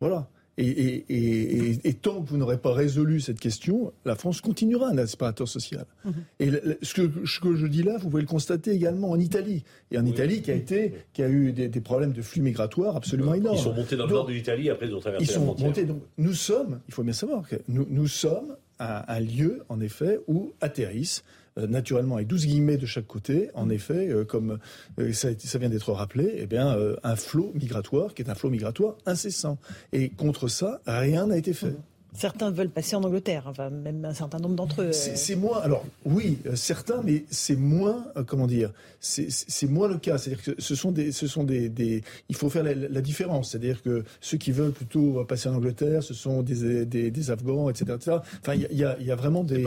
Voilà. 0.00 0.26
Et, 0.56 1.94
tant 2.00 2.22
que 2.22 2.30
vous 2.30 2.38
n'aurez 2.38 2.56
pas 2.56 2.72
résolu 2.72 3.20
cette 3.20 3.38
question, 3.38 3.92
la 4.06 4.14
France 4.14 4.40
continuera 4.40 4.88
un 4.88 4.96
aspirateur 4.96 5.46
social. 5.46 5.84
Mhm. 6.06 6.12
Et 6.40 6.50
ce 6.80 6.94
que, 6.94 7.54
je 7.54 7.66
dis 7.66 7.82
là, 7.82 7.98
vous 7.98 8.08
pouvez 8.08 8.22
le 8.22 8.26
constater 8.26 8.70
également 8.70 9.10
en 9.10 9.20
Italie. 9.20 9.64
Et 9.90 9.98
en 9.98 10.06
Italie, 10.06 10.40
qui 10.40 10.50
a 10.50 10.54
été, 10.54 10.94
qui 11.12 11.22
a 11.22 11.28
eu 11.28 11.52
des, 11.52 11.68
problèmes 11.82 12.12
de 12.12 12.22
flux 12.22 12.40
migratoires 12.40 12.96
absolument 12.96 13.34
énormes. 13.34 13.58
Ils 13.58 13.62
sont 13.62 13.74
montés 13.74 13.96
dans 13.96 14.06
le 14.06 14.12
nord 14.14 14.24
de 14.24 14.32
l'Italie, 14.32 14.70
après 14.70 14.86
ils 14.86 14.94
ont 14.94 15.00
traversé 15.00 15.26
ils 15.26 15.30
sont 15.30 15.44
Montés, 15.44 15.84
donc, 15.84 16.00
nous 16.16 16.32
sommes, 16.32 16.80
il 16.88 16.94
faut 16.94 17.02
bien 17.02 17.12
savoir 17.12 17.46
que 17.46 17.56
nous, 17.68 17.86
nous 17.90 18.08
sommes 18.08 18.56
un 18.78 19.20
lieu, 19.20 19.62
en 19.68 19.80
effet, 19.80 20.20
où 20.26 20.54
atterrissent 20.62 21.22
euh, 21.58 21.66
naturellement 21.66 22.16
avec 22.16 22.28
12 22.28 22.46
guillemets 22.46 22.76
de 22.76 22.86
chaque 22.86 23.06
côté, 23.06 23.50
en 23.54 23.70
effet, 23.70 24.08
euh, 24.08 24.24
comme 24.24 24.58
euh, 24.98 25.12
ça, 25.12 25.58
vient 25.58 25.70
d'être 25.70 25.92
rappelé, 25.92 26.34
eh 26.36 26.46
bien, 26.46 26.76
un 27.02 27.16
flot 27.16 27.52
migratoire 27.54 28.12
qui 28.14 28.22
est 28.22 28.30
un 28.30 28.34
flot 28.34 28.50
migratoire 28.50 28.96
incessant. 29.06 29.58
Et 29.92 30.10
contre 30.10 30.48
ça, 30.48 30.80
rien 30.86 31.26
n'a 31.26 31.38
été 31.38 31.54
fait. 31.54 31.74
Certains 32.12 32.50
veulent 32.50 32.70
passer 32.70 32.96
en 32.96 33.02
Angleterre, 33.04 33.44
enfin, 33.46 33.68
même 33.68 34.04
un 34.04 34.14
certain 34.14 34.38
nombre 34.38 34.54
d'entre 34.54 34.82
eux. 34.82 34.92
C'est 34.92 35.36
moins, 35.36 35.58
alors 35.60 35.84
oui, 36.04 36.38
euh, 36.46 36.56
certains, 36.56 37.02
mais 37.04 37.24
c'est 37.30 37.56
moins, 37.56 38.06
euh, 38.16 38.24
comment 38.24 38.46
dire, 38.46 38.72
c'est 39.00 39.68
moins 39.68 39.86
le 39.86 39.98
cas. 39.98 40.16
C'est-à-dire 40.16 40.42
que 40.42 40.54
ce 40.58 40.74
sont 40.74 40.92
des, 40.92 41.12
ce 41.12 41.26
sont 41.26 41.44
des, 41.44 41.68
des 41.68 42.02
il 42.28 42.36
faut 42.36 42.48
faire 42.48 42.62
la, 42.62 42.74
la 42.74 43.00
différence. 43.02 43.50
C'est-à-dire 43.50 43.82
que 43.82 44.04
ceux 44.20 44.38
qui 44.38 44.50
veulent 44.50 44.72
plutôt 44.72 45.24
passer 45.24 45.48
en 45.48 45.54
Angleterre, 45.54 46.02
ce 46.02 46.14
sont 46.14 46.42
des, 46.42 46.86
des, 46.86 47.10
des 47.10 47.30
Afghans, 47.30 47.68
etc., 47.68 47.92
etc. 47.96 48.16
Enfin, 48.40 48.54
il 48.54 48.76
y 48.76 48.84
a, 48.84 48.98
y 48.98 49.10
a, 49.10 49.16
vraiment 49.16 49.44
des, 49.44 49.64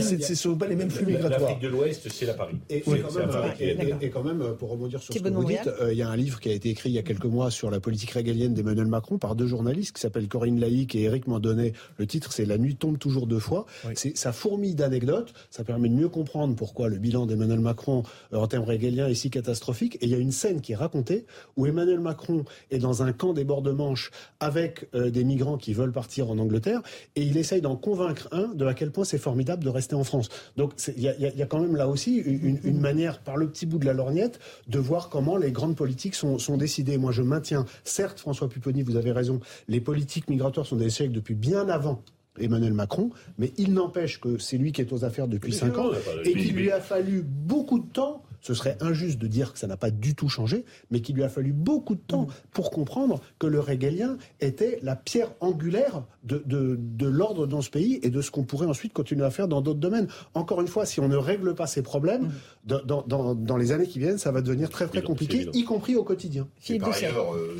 ce 0.00 0.34
sont 0.34 0.56
pas 0.56 0.66
les 0.66 0.76
mêmes 0.76 0.90
flux 0.90 1.06
migratoires. 1.06 1.40
L'Afrique 1.40 1.60
de 1.60 1.68
l'Ouest, 1.68 2.08
c'est 2.10 2.26
la 2.26 2.34
Paris. 2.34 2.56
Et, 2.68 2.82
oui, 2.86 3.00
quand 3.02 3.14
même, 3.14 3.30
et, 3.58 4.06
et, 4.06 4.10
quand 4.10 4.22
même, 4.22 4.54
pour 4.58 4.70
rebondir 4.70 5.00
sur 5.00 5.14
ce 5.14 5.18
que 5.18 5.28
vous 5.28 5.44
dites, 5.44 5.70
euh, 5.80 5.92
il 5.92 5.98
y 5.98 6.02
a 6.02 6.08
un 6.08 6.16
livre 6.16 6.40
qui 6.40 6.50
a 6.50 6.52
été 6.52 6.68
écrit 6.68 6.90
il 6.90 6.94
y 6.94 6.98
a 6.98 7.02
quelques 7.02 7.24
mois 7.24 7.50
sur 7.50 7.70
la 7.70 7.80
politique 7.80 8.10
régalienne 8.10 8.54
d'Emmanuel 8.54 8.86
Macron 8.86 9.18
par 9.18 9.34
deux 9.34 9.46
journalistes 9.46 9.96
qui 9.96 10.00
s'appellent 10.00 10.28
Corinne 10.28 10.60
Laïc 10.60 10.94
et 10.94 11.02
Eric 11.02 11.21
Mandonnet. 11.26 11.72
Le 11.98 12.06
titre, 12.06 12.32
c'est 12.32 12.44
La 12.44 12.58
nuit 12.58 12.76
tombe 12.76 12.98
toujours 12.98 13.26
deux 13.26 13.38
fois. 13.38 13.66
C'est 13.94 14.16
ça 14.16 14.32
fourmille 14.32 14.74
d'anecdotes. 14.74 15.32
Ça 15.50 15.64
permet 15.64 15.88
de 15.88 15.94
mieux 15.94 16.08
comprendre 16.08 16.54
pourquoi 16.56 16.88
le 16.88 16.98
bilan 16.98 17.26
d'Emmanuel 17.26 17.60
Macron 17.60 18.02
euh, 18.32 18.38
en 18.38 18.46
termes 18.46 18.64
régaliens 18.64 19.08
est 19.08 19.14
si 19.14 19.30
catastrophique. 19.30 19.96
Et 19.96 20.06
il 20.06 20.10
y 20.10 20.14
a 20.14 20.18
une 20.18 20.32
scène 20.32 20.60
qui 20.60 20.72
est 20.72 20.76
racontée 20.76 21.26
où 21.56 21.66
Emmanuel 21.66 22.00
Macron 22.00 22.44
est 22.70 22.78
dans 22.78 23.02
un 23.02 23.12
camp 23.12 23.32
des 23.32 23.44
bords 23.44 23.62
de 23.62 23.70
Manche 23.70 24.10
avec 24.40 24.88
euh, 24.94 25.10
des 25.10 25.24
migrants 25.24 25.58
qui 25.58 25.74
veulent 25.74 25.92
partir 25.92 26.30
en 26.30 26.38
Angleterre 26.38 26.82
et 27.16 27.22
il 27.22 27.36
essaye 27.36 27.60
d'en 27.60 27.76
convaincre 27.76 28.28
un 28.32 28.48
de 28.54 28.66
à 28.66 28.74
quel 28.74 28.90
point 28.90 29.04
c'est 29.04 29.18
formidable 29.18 29.64
de 29.64 29.68
rester 29.68 29.94
en 29.94 30.04
France. 30.04 30.28
Donc 30.56 30.72
il 30.96 31.02
y, 31.02 31.04
y 31.04 31.42
a, 31.42 31.46
quand 31.46 31.60
même 31.60 31.76
là 31.76 31.88
aussi 31.88 32.16
une, 32.16 32.58
une, 32.64 32.80
manière, 32.80 33.20
par 33.20 33.36
le 33.36 33.48
petit 33.48 33.66
bout 33.66 33.78
de 33.78 33.84
la 33.84 33.92
lorgnette, 33.92 34.40
de 34.68 34.78
voir 34.78 35.08
comment 35.08 35.36
les 35.36 35.52
grandes 35.52 35.76
politiques 35.76 36.14
sont, 36.14 36.38
sont 36.38 36.56
décidées. 36.56 36.98
Moi, 36.98 37.12
je 37.12 37.22
maintiens, 37.22 37.66
certes, 37.84 38.18
François 38.18 38.48
Pupponi, 38.48 38.82
vous 38.82 38.96
avez 38.96 39.12
raison, 39.12 39.40
les 39.68 39.80
politiques 39.80 40.28
migratoires 40.28 40.66
sont 40.66 40.76
des 40.76 40.90
depuis 41.10 41.34
bien 41.34 41.68
avant 41.68 42.02
Emmanuel 42.38 42.72
Macron, 42.72 43.10
mais 43.38 43.52
il 43.58 43.74
n'empêche 43.74 44.20
que 44.20 44.38
c'est 44.38 44.56
lui 44.56 44.72
qui 44.72 44.80
est 44.80 44.92
aux 44.92 45.04
affaires 45.04 45.28
depuis 45.28 45.52
cinq 45.52 45.76
ans 45.78 45.90
et 46.24 46.32
qu'il 46.32 46.54
lui 46.54 46.70
a 46.70 46.80
fallu 46.80 47.22
beaucoup 47.22 47.78
de 47.78 47.86
temps 47.86 48.22
ce 48.42 48.54
serait 48.54 48.76
injuste 48.80 49.18
de 49.18 49.26
dire 49.26 49.52
que 49.52 49.58
ça 49.58 49.66
n'a 49.66 49.76
pas 49.76 49.90
du 49.90 50.14
tout 50.14 50.28
changé, 50.28 50.64
mais 50.90 51.00
qu'il 51.00 51.14
lui 51.14 51.22
a 51.22 51.28
fallu 51.28 51.52
beaucoup 51.52 51.94
de 51.94 52.00
temps 52.00 52.26
pour 52.52 52.70
comprendre 52.70 53.20
que 53.38 53.46
le 53.46 53.60
régalien 53.60 54.18
était 54.40 54.78
la 54.82 54.96
pierre 54.96 55.30
angulaire 55.40 56.02
de, 56.24 56.42
de, 56.46 57.06
l'ordre 57.06 57.46
dans 57.46 57.62
ce 57.62 57.70
pays 57.70 57.98
et 58.02 58.10
de 58.10 58.20
ce 58.20 58.30
qu'on 58.30 58.44
pourrait 58.44 58.66
ensuite 58.66 58.92
continuer 58.92 59.24
à 59.24 59.30
faire 59.30 59.48
dans 59.48 59.60
d'autres 59.60 59.80
domaines. 59.80 60.08
Encore 60.34 60.60
une 60.60 60.68
fois, 60.68 60.86
si 60.86 61.00
on 61.00 61.08
ne 61.08 61.16
règle 61.16 61.54
pas 61.54 61.66
ces 61.66 61.82
problèmes, 61.82 62.32
dans, 62.64 63.02
dans, 63.06 63.34
dans, 63.34 63.56
les 63.56 63.72
années 63.72 63.86
qui 63.86 63.98
viennent, 63.98 64.18
ça 64.18 64.30
va 64.30 64.40
devenir 64.40 64.70
très 64.70 64.86
très 64.86 65.02
compliqué, 65.02 65.48
y 65.52 65.64
compris 65.64 65.96
au 65.96 66.04
quotidien. 66.04 66.46
Philippe 66.58 66.82
par 66.82 66.94
ailleurs, 66.94 67.34
euh, 67.34 67.56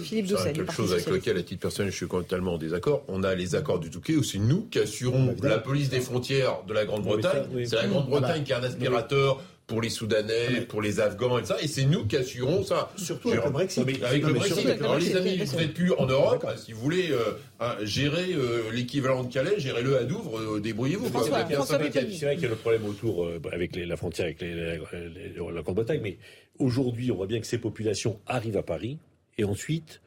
quelque 0.52 0.72
chose 0.72 0.92
avec 0.92 1.06
lequel, 1.06 1.36
à 1.36 1.42
titre 1.42 1.60
personnel, 1.60 1.90
je 1.90 1.96
suis 1.96 2.08
totalement 2.08 2.54
en 2.54 2.58
désaccord. 2.58 3.02
On 3.08 3.22
a 3.22 3.34
les 3.34 3.54
accords 3.54 3.80
du 3.80 3.90
Touquet 3.90 4.16
où 4.16 4.22
c'est 4.22 4.38
nous 4.38 4.66
qui 4.70 4.78
assurons 4.78 5.34
la 5.42 5.58
police 5.58 5.90
des 5.90 6.00
frontières 6.00 6.64
de 6.66 6.72
la 6.72 6.84
Grande-Bretagne. 6.84 7.44
C'est 7.64 7.76
la 7.76 7.86
Grande-Bretagne 7.86 8.42
qui 8.44 8.52
a 8.52 8.58
un 8.58 8.64
aspirateur 8.64 9.40
pour 9.66 9.80
les 9.80 9.90
Soudanais, 9.90 10.62
pour 10.68 10.82
les 10.82 11.00
Afghans 11.00 11.38
et 11.38 11.44
ça. 11.44 11.56
Et 11.62 11.68
c'est 11.68 11.84
nous 11.84 12.06
qui 12.06 12.16
assurons 12.16 12.64
ça. 12.64 12.90
Surtout 12.96 13.30
avec 13.30 13.44
le 13.44 13.50
Brexit. 13.50 14.02
avec 14.02 14.22
le 14.24 14.32
Brexit. 14.34 14.66
Alors 14.66 14.98
les 14.98 15.16
amis, 15.16 15.38
vous 15.38 15.56
n'êtes 15.56 15.74
plus 15.74 15.92
en 15.92 16.06
Europe. 16.06 16.46
Si 16.56 16.72
vous 16.72 16.80
voulez 16.80 17.10
euh, 17.10 17.84
gérer 17.84 18.32
euh, 18.32 18.70
l'équivalent 18.72 19.24
de 19.24 19.32
Calais, 19.32 19.54
gérez-le 19.58 19.98
à 19.98 20.04
Douvres, 20.04 20.38
euh, 20.38 20.60
débrouillez-vous. 20.60 21.06
C'est 21.06 21.30
vrai 21.30 21.94
qu'il 22.34 22.42
y 22.42 22.46
a 22.46 22.48
le 22.48 22.56
problème 22.56 22.84
autour 22.86 23.28
avec 23.52 23.76
la 23.76 23.96
frontière 23.96 24.26
avec 24.26 24.40
la 24.40 25.62
Grande-Bretagne, 25.62 26.00
mais 26.02 26.18
aujourd'hui, 26.58 27.10
on 27.10 27.16
voit 27.16 27.26
bien 27.26 27.40
que 27.40 27.46
ces 27.46 27.58
populations 27.58 28.20
arrivent 28.26 28.56
à 28.56 28.62
Paris 28.62 28.98
et 29.38 29.44
ensuite 29.44 30.00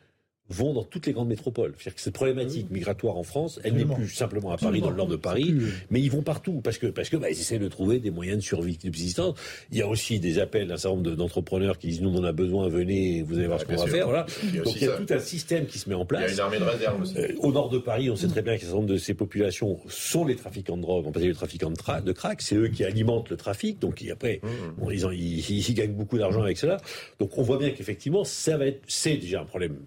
vont 0.50 0.74
dans 0.74 0.84
toutes 0.84 1.08
les 1.08 1.14
grandes 1.14 1.30
métropoles. 1.30 1.74
C'est-à-dire 1.78 1.96
que 1.96 2.02
cette 2.02 2.14
problématique 2.14 2.70
migratoire 2.70 3.18
en 3.18 3.24
France, 3.24 3.60
elle 3.64 3.74
n'est 3.74 3.86
plus 3.86 4.10
simplement 4.10 4.52
à 4.52 4.58
Paris, 4.58 4.82
dans 4.82 4.92
le 4.92 4.96
nord 4.96 5.08
de 5.08 5.16
Paris, 5.16 5.56
mais 5.90 6.02
ils 6.02 6.12
vont 6.12 6.22
partout 6.22 6.62
parce 6.64 6.78
que 6.78 6.88
parce 6.88 7.10
que 7.10 7.18
bah, 7.18 7.30
ils 7.30 7.40
essaient 7.40 7.60
de 7.60 7.68
trouver 7.68 8.00
des 8.00 8.12
moyens 8.12 8.38
de 8.38 8.44
survie, 8.44 8.78
de 8.78 8.82
subsistance. 8.82 9.38
Il 9.72 9.78
y 9.78 9.82
a 9.82 9.88
aussi 9.88 10.20
des 10.20 10.40
appels 10.40 10.68
d'un 10.68 10.78
certain 10.78 10.98
nombre 10.98 11.16
d'entrepreneurs 11.16 11.78
qui 11.78 11.88
disent 11.88 12.02
nous 12.02 12.10
on 12.10 12.20
en 12.20 12.24
a 12.24 12.32
besoin, 12.32 12.68
venez, 12.70 13.24
vous 13.24 13.38
allez 13.38 13.48
voir 13.48 13.60
ce 13.60 13.66
qu'on 13.66 13.76
va 13.76 13.88
faire. 13.88 14.06
Voilà. 14.06 14.26
Donc 14.64 14.76
il 14.76 14.84
y 14.84 14.88
a 14.88 14.98
tout 14.98 15.14
un 15.14 15.20
système 15.20 15.66
qui 15.66 15.80
se 15.80 15.90
met 15.90 15.96
en 15.96 16.06
place. 16.06 16.24
Il 16.24 16.28
y 16.28 16.32
a 16.32 16.34
une 16.34 16.40
armée 16.42 16.60
de 16.60 16.64
réserve 16.64 17.02
aussi. 17.02 17.18
Euh, 17.18 17.34
au 17.40 17.52
nord 17.52 17.70
de 17.70 17.80
Paris, 17.80 18.10
on 18.10 18.16
sait 18.16 18.28
très 18.28 18.42
bien 18.42 18.54
qu'un 18.54 18.60
certain 18.60 18.76
nombre 18.76 18.90
de 18.90 18.98
ces 18.98 19.14
populations 19.14 19.80
sont 19.88 20.26
les 20.26 20.36
trafiquants 20.36 20.78
de 20.78 20.82
drogue, 20.82 21.12
peut 21.12 21.20
dire 21.20 21.30
les 21.30 21.36
trafiquants 21.36 21.72
de, 21.72 22.02
de 22.02 22.12
crack. 22.12 22.42
C'est 22.42 22.56
eux 22.56 22.68
qui 22.68 22.84
alimentent 22.84 23.30
le 23.30 23.38
trafic. 23.38 23.80
Donc 23.80 24.04
après, 24.12 24.42
ils, 24.92 25.06
ils, 25.14 25.70
ils 25.70 25.74
gagnent 25.74 25.94
beaucoup 25.94 26.18
d'argent 26.18 26.44
avec 26.44 26.58
cela. 26.58 26.78
Donc 27.20 27.38
on 27.38 27.42
voit 27.42 27.58
bien 27.58 27.72
qu'effectivement, 27.72 28.24
ça 28.24 28.58
va 28.58 28.68
être, 28.68 28.82
c'est 28.88 29.18
déjà 29.18 29.42
un 29.42 29.46
problème 29.46 29.78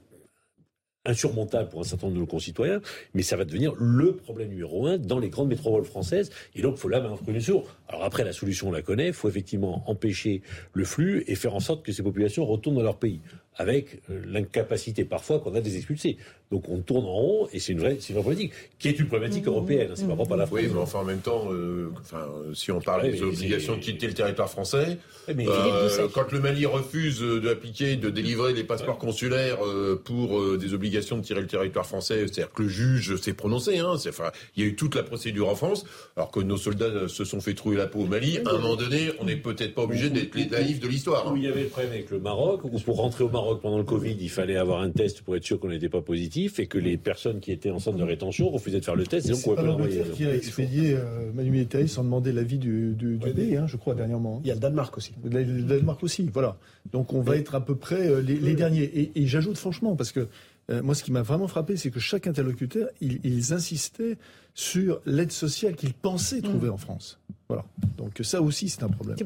insurmontable 1.04 1.68
pour 1.68 1.80
un 1.80 1.84
certain 1.84 2.06
nombre 2.06 2.16
de 2.16 2.20
nos 2.20 2.26
concitoyens, 2.26 2.80
mais 3.14 3.22
ça 3.22 3.36
va 3.36 3.44
devenir 3.44 3.72
le 3.78 4.16
problème 4.16 4.50
numéro 4.50 4.86
un 4.86 4.98
dans 4.98 5.18
les 5.18 5.30
grandes 5.30 5.48
métropoles 5.48 5.84
françaises. 5.84 6.30
Et 6.54 6.62
donc, 6.62 6.74
il 6.76 6.80
faut 6.80 6.88
là 6.88 7.00
mettre 7.00 7.22
un 7.26 7.40
sur. 7.40 7.64
Alors 7.88 8.04
après, 8.04 8.24
la 8.24 8.32
solution, 8.32 8.68
on 8.68 8.72
la 8.72 8.82
connaît. 8.82 9.08
Il 9.08 9.12
faut 9.12 9.28
effectivement 9.28 9.82
empêcher 9.88 10.42
le 10.72 10.84
flux 10.84 11.24
et 11.26 11.34
faire 11.34 11.54
en 11.54 11.60
sorte 11.60 11.84
que 11.84 11.92
ces 11.92 12.02
populations 12.02 12.44
retournent 12.44 12.76
dans 12.76 12.82
leur 12.82 12.98
pays 12.98 13.20
avec 13.56 14.00
euh, 14.10 14.22
l'incapacité 14.26 15.04
parfois 15.04 15.40
qu'on 15.40 15.54
a 15.54 15.60
des 15.60 15.76
expulsés. 15.76 16.16
Donc 16.50 16.68
on 16.68 16.78
tourne 16.78 17.04
en 17.04 17.12
rond 17.12 17.48
et 17.52 17.58
c'est 17.58 17.72
une 17.72 17.80
vraie, 17.80 17.98
c'est 18.00 18.10
une 18.10 18.14
vraie 18.14 18.22
problématique 18.22 18.52
qui 18.78 18.88
est 18.88 18.98
une 18.98 19.06
problématique 19.06 19.44
mmh. 19.44 19.48
européenne. 19.48 19.88
Hein, 19.90 19.94
c'est 19.96 20.08
pas 20.08 20.14
propre 20.14 20.32
à 20.32 20.36
la 20.36 20.46
France. 20.46 20.58
Oui, 20.60 20.68
mais 20.72 20.80
enfin 20.80 21.00
en 21.00 21.04
même 21.04 21.20
temps, 21.20 21.52
euh, 21.52 21.90
enfin 22.00 22.26
si 22.54 22.72
on 22.72 22.80
parle 22.80 23.10
des 23.10 23.22
obligations 23.22 23.76
de 23.76 23.80
quitter 23.80 24.06
le 24.06 24.14
territoire 24.14 24.48
français, 24.48 24.98
mais 25.34 25.46
euh, 25.46 26.08
quand 26.12 26.32
le 26.32 26.40
Mali 26.40 26.66
refuse 26.66 27.20
d'appliquer, 27.20 27.96
de 27.96 28.10
délivrer 28.10 28.54
les 28.54 28.64
passeports 28.64 28.98
consulaires 28.98 29.58
euh, 29.64 30.00
pour 30.02 30.38
euh, 30.38 30.56
des 30.56 30.74
obligations 30.74 31.18
de 31.18 31.22
tirer 31.22 31.40
le 31.40 31.46
territoire 31.46 31.86
français, 31.86 32.20
c'est-à-dire 32.20 32.52
que 32.52 32.62
le 32.62 32.68
juge 32.68 33.16
s'est 33.16 33.34
prononcé. 33.34 33.78
Hein, 33.78 33.94
enfin, 33.94 34.30
il 34.56 34.62
y 34.62 34.66
a 34.66 34.68
eu 34.70 34.74
toute 34.74 34.94
la 34.94 35.02
procédure 35.02 35.48
en 35.48 35.54
France, 35.54 35.84
alors 36.16 36.30
que 36.30 36.40
nos 36.40 36.56
soldats 36.56 37.08
se 37.08 37.24
sont 37.24 37.40
fait 37.40 37.54
trouver 37.54 37.76
la 37.76 37.86
peau 37.86 38.00
au 38.00 38.06
Mali. 38.06 38.38
À 38.38 38.50
un 38.50 38.58
moment 38.58 38.76
donné, 38.76 39.10
on 39.20 39.24
n'est 39.24 39.36
peut-être 39.36 39.74
pas 39.74 39.82
obligé 39.82 40.10
d'être 40.10 40.34
les 40.34 40.46
naïfs 40.46 40.80
de 40.80 40.88
l'histoire. 40.88 41.28
Hein. 41.28 41.34
Il 41.36 41.42
y 41.42 41.48
avait 41.48 41.64
le 41.64 41.68
problème 41.68 41.92
avec 41.92 42.10
le 42.10 42.20
Maroc, 42.20 42.64
où 42.64 42.78
pour 42.80 42.96
rentrer 42.96 43.24
au 43.24 43.28
Maroc 43.28 43.60
pendant 43.60 43.78
le 43.78 43.84
Covid, 43.84 44.16
il 44.18 44.30
fallait 44.30 44.56
avoir 44.56 44.80
un 44.80 44.90
test 44.90 45.22
pour 45.22 45.36
être 45.36 45.44
sûr 45.44 45.60
qu'on 45.60 45.68
n'était 45.68 45.88
pas 45.88 46.00
positif 46.00 46.38
et 46.59 46.66
que 46.66 46.78
les 46.78 46.97
personnes 46.97 47.40
qui 47.40 47.52
étaient 47.52 47.70
en 47.70 47.78
centre 47.78 47.98
de 47.98 48.02
rétention 48.05 48.48
refusaient 48.48 48.81
de 48.81 48.85
faire 48.85 48.97
le 48.97 49.06
test. 49.06 49.27
Et 49.27 49.32
donc, 49.32 49.40
on 49.47 49.55
pouvait 49.55 49.98
pas 49.98 50.09
qui 50.15 50.24
a 50.24 50.35
expédié 50.35 50.94
euh, 50.94 51.32
Manu 51.35 51.51
Militari 51.51 51.89
sans 51.89 52.05
demander 52.05 52.32
l'avis 52.32 52.59
du, 52.59 52.94
du, 52.94 53.16
du 53.16 53.31
pays, 53.32 53.56
hein, 53.56 53.66
je 53.66 53.77
crois, 53.77 53.94
dernièrement. 53.94 54.40
Il 54.44 54.48
y 54.48 54.51
a 54.51 54.55
le 54.55 54.60
Danemark 54.60 54.97
aussi. 54.97 55.12
Le 55.24 55.62
Danemark 55.62 56.02
aussi, 56.02 56.28
voilà. 56.32 56.56
Donc 56.93 57.12
on 57.12 57.20
va 57.20 57.36
être 57.36 57.55
à 57.55 57.65
peu 57.65 57.74
près 57.74 58.09
euh, 58.09 58.20
les, 58.20 58.55
derniers. 58.55 58.82
Et, 58.82 59.10
et 59.15 59.27
j'ajoute 59.27 59.59
franchement, 59.59 59.97
parce 59.97 60.12
que 60.12 60.28
euh, 60.70 60.82
moi, 60.82 60.94
ce 60.94 61.02
qui 61.02 61.12
m'a 61.12 61.23
vraiment 61.23 61.48
frappé, 61.48 61.77
c'est 61.77 61.90
que 61.90 62.01
chaque 62.01 62.27
interlocuteur, 62.27 62.89
ils, 63.01 63.20
ils 63.24 63.52
insistaient 63.52 64.19
sur 64.55 65.01
l'aide 65.06 65.32
sociale 65.32 65.77
qu'ils 65.77 65.94
pensaient 65.94 66.43
trouver 66.43 66.69
mm. 66.69 66.73
en 66.73 66.77
France. 66.77 67.17
Voilà. 67.48 67.64
Donc 67.96 68.20
ça 68.22 68.42
aussi, 68.42 68.68
c'est 68.68 68.82
un 68.82 68.88
problème. 68.88 69.16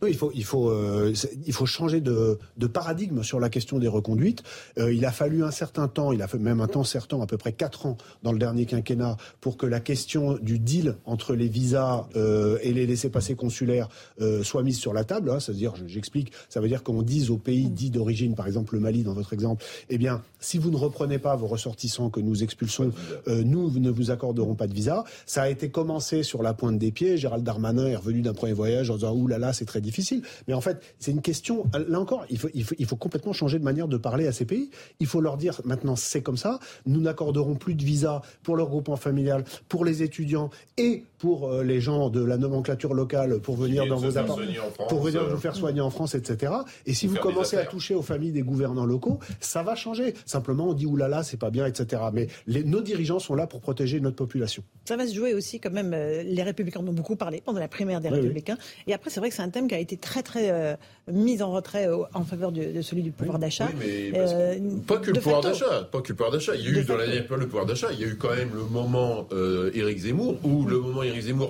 Oui, 0.00 0.10
il 0.10 0.16
faut, 0.16 0.30
il 0.32 0.44
faut, 0.44 0.70
euh, 0.70 1.12
il 1.44 1.52
faut 1.52 1.66
changer 1.66 2.00
de, 2.00 2.38
de, 2.56 2.66
paradigme 2.68 3.24
sur 3.24 3.40
la 3.40 3.50
question 3.50 3.80
des 3.80 3.88
reconduites. 3.88 4.44
Euh, 4.78 4.92
il 4.92 5.04
a 5.04 5.10
fallu 5.10 5.42
un 5.42 5.50
certain 5.50 5.88
temps, 5.88 6.12
il 6.12 6.22
a 6.22 6.28
fait 6.28 6.38
même 6.38 6.60
un 6.60 6.68
temps 6.68 6.84
certain, 6.84 7.20
à 7.20 7.26
peu 7.26 7.36
près 7.36 7.52
quatre 7.52 7.86
ans 7.86 7.96
dans 8.22 8.30
le 8.30 8.38
dernier 8.38 8.64
quinquennat, 8.64 9.16
pour 9.40 9.56
que 9.56 9.66
la 9.66 9.80
question 9.80 10.38
du 10.40 10.60
deal 10.60 10.94
entre 11.04 11.34
les 11.34 11.48
visas 11.48 12.06
euh, 12.14 12.58
et 12.62 12.72
les 12.72 12.86
laissés-passer 12.86 13.34
consulaires 13.34 13.88
euh, 14.20 14.44
soit 14.44 14.62
mise 14.62 14.78
sur 14.78 14.92
la 14.92 15.02
table. 15.02 15.30
Hein, 15.30 15.40
C'est-à-dire, 15.40 15.74
j'explique, 15.88 16.32
ça 16.48 16.60
veut 16.60 16.68
dire 16.68 16.84
qu'on 16.84 17.02
dise 17.02 17.30
aux 17.30 17.38
pays 17.38 17.68
dits 17.68 17.90
d'origine, 17.90 18.36
par 18.36 18.46
exemple 18.46 18.74
le 18.74 18.80
Mali 18.80 19.02
dans 19.02 19.14
votre 19.14 19.32
exemple, 19.32 19.64
eh 19.90 19.98
bien, 19.98 20.22
si 20.38 20.58
vous 20.58 20.70
ne 20.70 20.76
reprenez 20.76 21.18
pas 21.18 21.34
vos 21.34 21.48
ressortissants 21.48 22.08
que 22.08 22.20
nous 22.20 22.44
expulsons, 22.44 22.92
euh, 23.26 23.42
nous 23.42 23.70
ne 23.70 23.90
vous 23.90 24.12
accorderons 24.12 24.54
pas 24.54 24.68
de 24.68 24.74
visa. 24.74 25.02
Ça 25.26 25.42
a 25.42 25.48
été 25.48 25.70
commencé 25.70 26.22
sur 26.22 26.44
la 26.44 26.54
pointe 26.54 26.78
des 26.78 26.92
pieds. 26.92 27.16
Gérald 27.16 27.47
Darmanin 27.48 27.86
est 27.86 27.96
revenu 27.96 28.20
d'un 28.20 28.34
premier 28.34 28.52
voyage 28.52 28.90
en 28.90 28.96
disant 28.96 29.14
ouh 29.14 29.26
là 29.26 29.38
là 29.38 29.54
c'est 29.54 29.64
très 29.64 29.80
difficile. 29.80 30.20
Mais 30.48 30.52
en 30.52 30.60
fait 30.60 30.82
c'est 30.98 31.12
une 31.12 31.22
question. 31.22 31.64
Là 31.88 31.98
encore 31.98 32.26
il 32.28 32.38
faut, 32.38 32.96
complètement 32.96 33.32
changer 33.32 33.58
de 33.58 33.64
manière 33.64 33.88
de 33.88 33.96
parler 33.96 34.26
à 34.26 34.32
ces 34.32 34.44
pays. 34.44 34.68
Il 35.00 35.06
faut 35.06 35.22
leur 35.22 35.38
dire 35.38 35.58
maintenant 35.64 35.96
c'est 35.96 36.20
comme 36.20 36.36
ça. 36.36 36.60
Nous 36.84 37.00
n'accorderons 37.00 37.54
plus 37.54 37.74
de 37.74 37.82
visa 37.82 38.20
pour 38.42 38.54
leur 38.54 38.68
groupement 38.68 38.96
familial, 38.96 39.44
pour 39.70 39.86
les 39.86 40.02
étudiants 40.02 40.50
et 40.76 41.04
pour 41.18 41.50
euh, 41.50 41.62
les 41.62 41.80
gens 41.80 42.10
de 42.10 42.24
la 42.24 42.36
nomenclature 42.36 42.94
locale 42.94 43.40
pour 43.40 43.56
venir 43.56 43.86
dans 43.86 43.96
vos 43.96 44.16
appartements, 44.16 44.46
pour 44.88 45.02
venir 45.02 45.24
vous 45.28 45.36
faire 45.36 45.54
soigner 45.54 45.80
en 45.80 45.90
France, 45.90 46.14
etc. 46.14 46.52
Et 46.86 46.94
si 46.94 47.06
vous 47.06 47.16
commencez 47.16 47.56
à 47.56 47.64
toucher 47.64 47.94
aux 47.94 48.02
familles 48.02 48.32
des 48.32 48.42
gouvernants 48.42 48.86
locaux, 48.86 49.18
ça 49.40 49.62
va 49.62 49.74
changer. 49.74 50.14
Simplement 50.24 50.68
on 50.68 50.74
dit 50.74 50.86
oulala 50.86 51.08
là 51.08 51.18
là, 51.18 51.22
c'est 51.22 51.36
pas 51.36 51.50
bien, 51.50 51.66
etc. 51.66 52.02
Mais 52.12 52.28
les, 52.46 52.64
nos 52.64 52.80
dirigeants 52.80 53.18
sont 53.18 53.34
là 53.34 53.46
pour 53.46 53.60
protéger 53.60 54.00
notre 54.00 54.16
population. 54.16 54.62
Ça 54.84 54.96
va 54.96 55.06
se 55.06 55.14
jouer 55.14 55.34
aussi 55.34 55.60
quand 55.60 55.70
même. 55.70 55.92
Euh, 55.94 56.22
les 56.22 56.42
Républicains 56.42 56.80
en 56.80 56.88
ont 56.88 56.92
beaucoup 56.92 57.16
parlé 57.16 57.42
pendant 57.44 57.60
la 57.60 57.68
primaire 57.68 58.00
des 58.00 58.08
Républicains. 58.08 58.58
Et 58.86 58.94
après, 58.94 59.10
c'est 59.10 59.20
vrai 59.20 59.30
que 59.30 59.34
c'est 59.34 59.42
un 59.42 59.50
thème 59.50 59.68
qui 59.68 59.74
a 59.74 59.78
été 59.78 59.96
très 59.96 60.22
très 60.22 60.50
euh, 60.50 60.74
mis 61.10 61.42
en 61.42 61.50
retrait 61.52 61.88
en 62.14 62.24
faveur 62.24 62.52
de, 62.52 62.80
celui 62.82 63.02
du 63.02 63.10
pouvoir 63.10 63.38
d'achat. 63.38 63.68
Euh, 63.82 64.58
pas 64.86 64.98
que 64.98 65.10
le 65.10 65.20
pouvoir 65.20 65.40
d'achat, 65.40 65.88
pas 65.90 66.00
que 66.00 66.08
le 66.08 66.14
pouvoir 66.14 66.32
d'achat. 66.32 66.54
Il 66.54 66.62
y 66.62 66.68
a 66.68 66.80
eu 66.80 66.84
dans 66.84 66.96
l'année 66.96 67.24
le 67.28 67.46
pouvoir 67.46 67.66
d'achat. 67.66 67.88
Il 67.92 68.00
y 68.00 68.04
a 68.04 68.06
eu 68.06 68.16
quand 68.16 68.34
même 68.34 68.50
le 68.54 68.64
moment 68.64 69.26
Éric 69.74 69.98
Zemmour 69.98 70.36
où 70.44 70.64
le 70.64 70.78
moment 70.78 71.02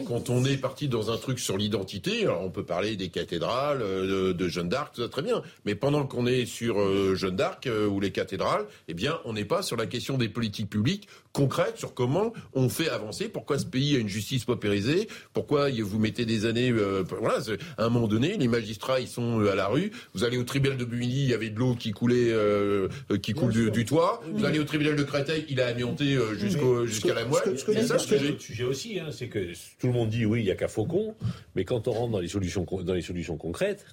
Quand 0.06 0.30
on 0.30 0.44
est 0.44 0.56
parti 0.56 0.88
dans 0.88 1.10
un 1.10 1.16
truc 1.16 1.38
sur 1.38 1.56
l'identité. 1.56 2.28
On 2.28 2.50
peut 2.50 2.64
parler 2.64 2.96
des 2.96 3.08
cathédrales, 3.08 3.80
de, 3.80 4.48
Jeanne 4.48 4.68
d'Arc, 4.68 4.94
tout 4.94 5.02
ça 5.02 5.08
très 5.08 5.22
bien. 5.22 5.42
Mais 5.64 5.74
pendant 5.74 6.06
qu'on 6.06 6.26
est 6.26 6.46
sur 6.46 7.14
Jeanne 7.14 7.36
d'Arc 7.36 7.68
ou 7.90 8.00
les 8.00 8.10
cathédrales, 8.10 8.66
eh 8.88 8.94
bien 8.94 9.18
on 9.24 9.32
n'est 9.32 9.44
pas 9.44 9.62
sur 9.62 9.76
la 9.76 9.86
question 9.86 10.18
des 10.18 10.28
politiques 10.28 10.70
publiques 10.70 11.08
concrètes 11.38 11.78
sur 11.78 11.94
comment 11.94 12.32
on 12.52 12.68
fait 12.68 12.88
avancer, 12.88 13.28
pourquoi 13.28 13.58
ce 13.58 13.66
pays 13.66 13.94
a 13.94 14.00
une 14.00 14.08
justice 14.08 14.44
paupérisée, 14.44 15.08
pourquoi 15.32 15.70
vous 15.70 15.98
mettez 16.00 16.26
des 16.26 16.46
années... 16.46 16.70
Euh, 16.70 17.04
voilà, 17.20 17.38
à 17.76 17.84
un 17.84 17.88
moment 17.88 18.08
donné, 18.08 18.36
les 18.36 18.48
magistrats, 18.48 18.98
ils 18.98 19.06
sont 19.06 19.40
à 19.46 19.54
la 19.54 19.68
rue. 19.68 19.92
Vous 20.14 20.24
allez 20.24 20.36
au 20.36 20.42
tribunal 20.42 20.76
de 20.76 20.84
Bumini, 20.84 21.22
il 21.22 21.28
y 21.28 21.34
avait 21.34 21.50
de 21.50 21.58
l'eau 21.58 21.74
qui 21.74 21.92
coulait, 21.92 22.34
qui 23.22 23.34
coule 23.34 23.52
du, 23.52 23.84
toit. 23.84 24.20
Vous 24.32 24.44
allez 24.44 24.58
au 24.58 24.64
tribunal 24.64 24.96
de 24.96 25.04
Créteil, 25.04 25.46
il 25.48 25.60
a 25.60 25.66
amianté 25.66 26.18
jusqu'à 26.84 27.14
la 27.14 27.24
moelle. 27.24 27.56
C'est 27.56 27.86
ça 27.86 27.98
le 28.16 28.38
sujet 28.38 28.64
aussi, 28.64 28.98
hein, 28.98 29.08
c'est 29.12 29.28
que 29.28 29.52
tout 29.78 29.86
le 29.86 29.92
monde 29.92 30.08
dit 30.08 30.26
oui, 30.26 30.40
il 30.40 30.44
n'y 30.44 30.50
a 30.50 30.56
qu'à 30.56 30.68
Faucon, 30.68 31.14
mais 31.54 31.64
quand 31.64 31.88
on 31.88 31.92
rentre 31.92 32.12
dans 32.12 32.20
les 32.20 32.28
solutions, 32.28 32.66
dans 32.82 32.94
les 32.94 33.02
solutions 33.02 33.36
concrètes, 33.36 33.86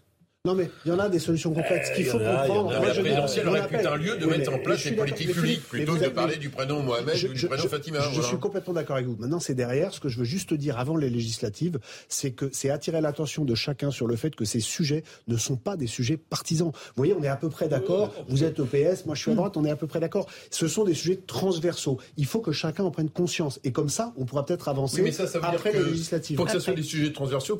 non, 0.45 0.55
mais 0.55 0.69
il 0.85 0.89
y 0.89 0.91
en 0.91 0.99
a 0.99 1.09
des 1.09 1.19
solutions 1.19 1.53
concrètes. 1.53 1.87
Ce 1.87 1.93
qu'il 1.93 2.05
faut 2.05 2.19
comprendre. 2.19 2.71
la 2.71 2.79
présidentielle 2.79 3.47
aurait 3.47 3.67
pu 3.67 3.75
un 3.75 3.95
lieu 3.95 4.17
de 4.17 4.25
mettre 4.25 4.53
en 4.53 4.59
place 4.59 4.83
des 4.83 4.91
politiques 4.91 5.33
publiques 5.33 5.67
plutôt 5.67 5.95
que 5.95 6.05
de 6.05 6.09
parler 6.09 6.37
du 6.37 6.49
prénom 6.49 6.81
Mohamed 6.81 7.15
ou 7.29 7.33
du 7.33 7.47
prénom 7.47 7.67
Fatima. 7.67 7.99
Je, 8.13 8.21
suis 8.21 8.37
complètement 8.37 8.73
d'accord 8.73 8.95
avec 8.95 9.07
vous. 9.07 9.15
Maintenant, 9.17 9.39
c'est 9.39 9.55
derrière. 9.55 9.93
Ce 9.93 9.99
que 9.99 10.09
je 10.09 10.19
veux 10.19 10.25
juste 10.25 10.53
dire 10.53 10.79
avant 10.79 10.97
les 10.97 11.09
législatives, 11.09 11.79
c'est 12.09 12.31
que 12.31 12.49
c'est 12.51 12.69
attirer 12.69 13.01
l'attention 13.01 13.45
de 13.45 13.55
chacun 13.55 13.91
sur 13.91 14.07
le 14.07 14.15
fait 14.15 14.35
que 14.35 14.45
ces 14.45 14.59
sujets 14.59 15.03
ne 15.27 15.37
sont 15.37 15.55
pas 15.55 15.75
des 15.77 15.87
sujets 15.87 16.17
partisans. 16.17 16.71
Vous 16.73 16.93
voyez, 16.97 17.13
on 17.13 17.23
est 17.23 17.27
à 17.27 17.35
peu 17.35 17.49
près 17.49 17.67
d'accord. 17.67 18.13
Vous 18.29 18.43
êtes 18.43 18.59
au 18.59 18.65
PS, 18.65 19.05
moi 19.05 19.15
je 19.15 19.21
suis 19.21 19.31
à 19.31 19.35
droite, 19.35 19.57
on 19.57 19.65
est 19.65 19.71
à 19.71 19.75
peu 19.75 19.87
près 19.87 19.99
d'accord. 19.99 20.27
Ce 20.51 20.67
sont 20.67 20.83
des 20.83 20.93
sujets 20.93 21.19
transversaux. 21.27 21.97
Il 22.17 22.25
faut 22.25 22.39
que 22.39 22.51
chacun 22.51 22.83
en 22.83 22.91
prenne 22.91 23.09
conscience. 23.09 23.59
Et 23.63 23.71
comme 23.71 23.89
ça, 23.89 24.13
on 24.17 24.25
pourra 24.25 24.45
peut-être 24.45 24.67
avancer 24.67 25.01
mais 25.01 25.11
ça, 25.11 25.27
ça 25.27 25.39
veut 25.39 25.45
après 25.45 25.71
les 25.71 25.83
législatives. 25.83 26.37
Pour 26.37 26.45
que 26.45 26.51
ce 26.51 26.59
soit 26.59 26.73
des 26.73 26.83
sujets 26.83 27.11
transversaux, 27.11 27.57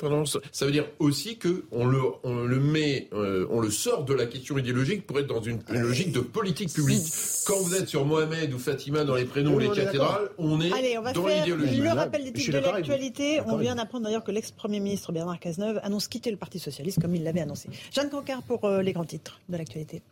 ça 0.52 0.66
veut 0.66 0.72
dire 0.72 0.86
aussi 0.98 1.38
que 1.38 1.64
on 1.70 1.86
le, 1.86 2.00
on 2.22 2.44
le 2.44 2.60
met, 2.60 2.75
euh, 3.12 3.46
on 3.50 3.60
le 3.60 3.70
sort 3.70 4.04
de 4.04 4.14
la 4.14 4.26
question 4.26 4.58
idéologique 4.58 5.06
pour 5.06 5.18
être 5.18 5.26
dans 5.26 5.42
une, 5.42 5.60
logique 5.68 6.12
de 6.12 6.20
politique 6.20 6.72
publique. 6.72 7.04
Quand 7.46 7.58
vous 7.58 7.74
êtes 7.74 7.88
sur 7.88 8.04
Mohamed 8.04 8.52
ou 8.52 8.58
Fatima 8.58 9.04
dans 9.04 9.14
les 9.14 9.24
prénoms 9.24 9.54
ou 9.54 9.58
les 9.58 9.70
cathédrales, 9.70 10.30
on 10.38 10.60
est 10.60 10.72
Allez, 10.72 10.98
on 10.98 11.02
va 11.02 11.12
dans 11.12 11.26
l'idéologie. 11.26 11.80
Le 11.80 11.90
rappel 11.90 12.24
des 12.24 12.32
titres 12.32 12.58
de 12.58 12.64
l'actualité. 12.64 13.40
On 13.46 13.56
vient 13.56 13.76
d'apprendre 13.76 14.04
d'ailleurs 14.04 14.24
que 14.24 14.32
l'ex-premier 14.32 14.80
ministre 14.80 15.12
Bernard 15.12 15.38
Cazeneuve 15.38 15.80
annonce 15.82 16.08
quitter 16.08 16.30
le 16.30 16.36
Parti 16.36 16.58
Socialiste 16.58 17.00
comme 17.00 17.14
il 17.14 17.24
l'avait 17.24 17.40
annoncé. 17.40 17.68
Jeanne 17.92 18.10
Cancard 18.10 18.42
pour 18.42 18.64
euh, 18.64 18.82
les 18.82 18.92
grands 18.92 19.04
titres 19.04 19.40
de 19.48 19.56
l'actualité. 19.56 20.02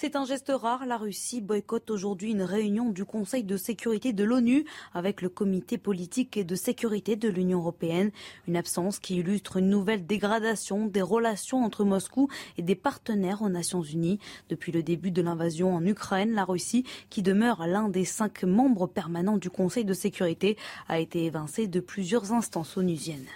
C'est 0.00 0.14
un 0.14 0.24
geste 0.24 0.52
rare. 0.54 0.86
La 0.86 0.96
Russie 0.96 1.40
boycotte 1.40 1.90
aujourd'hui 1.90 2.30
une 2.30 2.42
réunion 2.42 2.90
du 2.90 3.04
Conseil 3.04 3.42
de 3.42 3.56
sécurité 3.56 4.12
de 4.12 4.22
l'ONU 4.22 4.64
avec 4.94 5.22
le 5.22 5.28
comité 5.28 5.76
politique 5.76 6.36
et 6.36 6.44
de 6.44 6.54
sécurité 6.54 7.16
de 7.16 7.28
l'Union 7.28 7.58
européenne. 7.58 8.12
Une 8.46 8.56
absence 8.56 9.00
qui 9.00 9.16
illustre 9.16 9.56
une 9.56 9.68
nouvelle 9.68 10.06
dégradation 10.06 10.86
des 10.86 11.02
relations 11.02 11.64
entre 11.64 11.82
Moscou 11.84 12.28
et 12.56 12.62
des 12.62 12.76
partenaires 12.76 13.42
aux 13.42 13.48
Nations 13.48 13.82
Unies. 13.82 14.20
Depuis 14.48 14.70
le 14.70 14.84
début 14.84 15.10
de 15.10 15.20
l'invasion 15.20 15.74
en 15.74 15.84
Ukraine, 15.84 16.32
la 16.32 16.44
Russie, 16.44 16.84
qui 17.10 17.22
demeure 17.22 17.66
l'un 17.66 17.88
des 17.88 18.04
cinq 18.04 18.44
membres 18.44 18.86
permanents 18.86 19.36
du 19.36 19.50
Conseil 19.50 19.84
de 19.84 19.94
sécurité, 19.94 20.56
a 20.88 21.00
été 21.00 21.24
évincée 21.24 21.66
de 21.66 21.80
plusieurs 21.80 22.32
instances 22.32 22.76
onusiennes. 22.76 23.26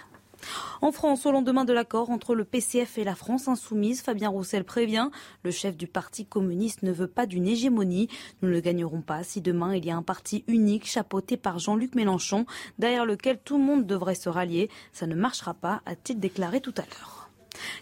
En 0.81 0.91
France, 0.91 1.25
au 1.25 1.31
lendemain 1.31 1.65
de 1.65 1.73
l'accord 1.73 2.09
entre 2.09 2.35
le 2.35 2.45
PCF 2.45 2.97
et 2.97 3.03
la 3.03 3.15
France 3.15 3.47
insoumise, 3.47 4.01
Fabien 4.01 4.29
Roussel 4.29 4.63
prévient, 4.63 5.09
le 5.43 5.51
chef 5.51 5.77
du 5.77 5.87
Parti 5.87 6.25
communiste 6.25 6.83
ne 6.83 6.91
veut 6.91 7.07
pas 7.07 7.25
d'une 7.25 7.47
hégémonie. 7.47 8.09
Nous 8.41 8.49
ne 8.49 8.59
gagnerons 8.59 9.01
pas 9.01 9.23
si 9.23 9.41
demain 9.41 9.75
il 9.75 9.85
y 9.85 9.91
a 9.91 9.95
un 9.95 10.03
parti 10.03 10.43
unique 10.47 10.85
chapeauté 10.85 11.37
par 11.37 11.59
Jean-Luc 11.59 11.95
Mélenchon, 11.95 12.45
derrière 12.79 13.05
lequel 13.05 13.39
tout 13.43 13.57
le 13.57 13.63
monde 13.63 13.85
devrait 13.85 14.15
se 14.15 14.29
rallier. 14.29 14.69
Ça 14.91 15.07
ne 15.07 15.15
marchera 15.15 15.53
pas, 15.53 15.81
a-t-il 15.85 16.19
déclaré 16.19 16.61
tout 16.61 16.73
à 16.77 16.81
l'heure. 16.81 17.22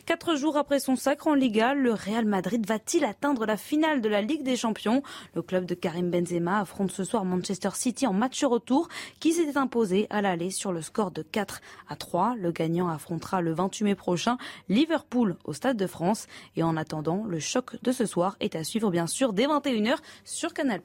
Quatre 0.06 0.35
jours 0.35 0.57
après 0.57 0.80
son 0.80 0.95
sacre 0.95 1.27
en 1.27 1.34
Liga, 1.34 1.73
le 1.73 1.93
Real 1.93 2.26
Madrid 2.26 2.65
va-t-il 2.65 3.06
atteindre 3.06 3.45
la 3.45 3.57
finale 3.57 4.02
de 4.02 4.10
la 4.10 4.22
Ligue 4.22 4.43
des 4.43 4.56
Champions? 4.56 5.03
Le 5.34 5.41
club 5.41 5.65
de 5.65 5.76
Karim 5.76 6.10
Benzema 6.10 6.60
affronte 6.60 6.91
ce 6.91 7.03
soir 7.03 7.26
Manchester 7.26 7.69
City 7.73 8.07
en 8.07 8.14
match 8.14 8.43
retour 8.43 8.88
qui 9.19 9.34
s'était 9.34 9.57
imposé 9.57 10.07
à 10.10 10.22
l'aller 10.22 10.52
sur 10.52 10.72
le 10.72 10.81
score 10.81 11.11
de 11.11 11.22
4 11.22 11.61
à 11.88 11.95
3. 11.95 12.35
Le 12.38 12.52
gagnant 12.52 12.88
affrontera 12.88 13.41
le 13.41 13.53
28 13.53 13.84
mai 13.84 13.95
prochain 13.95 14.38
Liverpool 14.69 15.38
au 15.43 15.53
Stade 15.53 15.77
de 15.77 15.88
France. 15.88 16.27
Et 16.56 16.64
en 16.64 16.77
attendant, 16.77 17.23
le 17.26 17.39
choc 17.39 17.77
de 17.81 17.91
ce 17.91 18.06
soir 18.06 18.35
est 18.39 18.56
à 18.56 18.64
suivre 18.64 18.91
bien 18.91 19.07
sûr 19.07 19.34
dès 19.34 19.48
21h 19.48 19.98
sur 20.23 20.53
Canal+. 20.53 20.81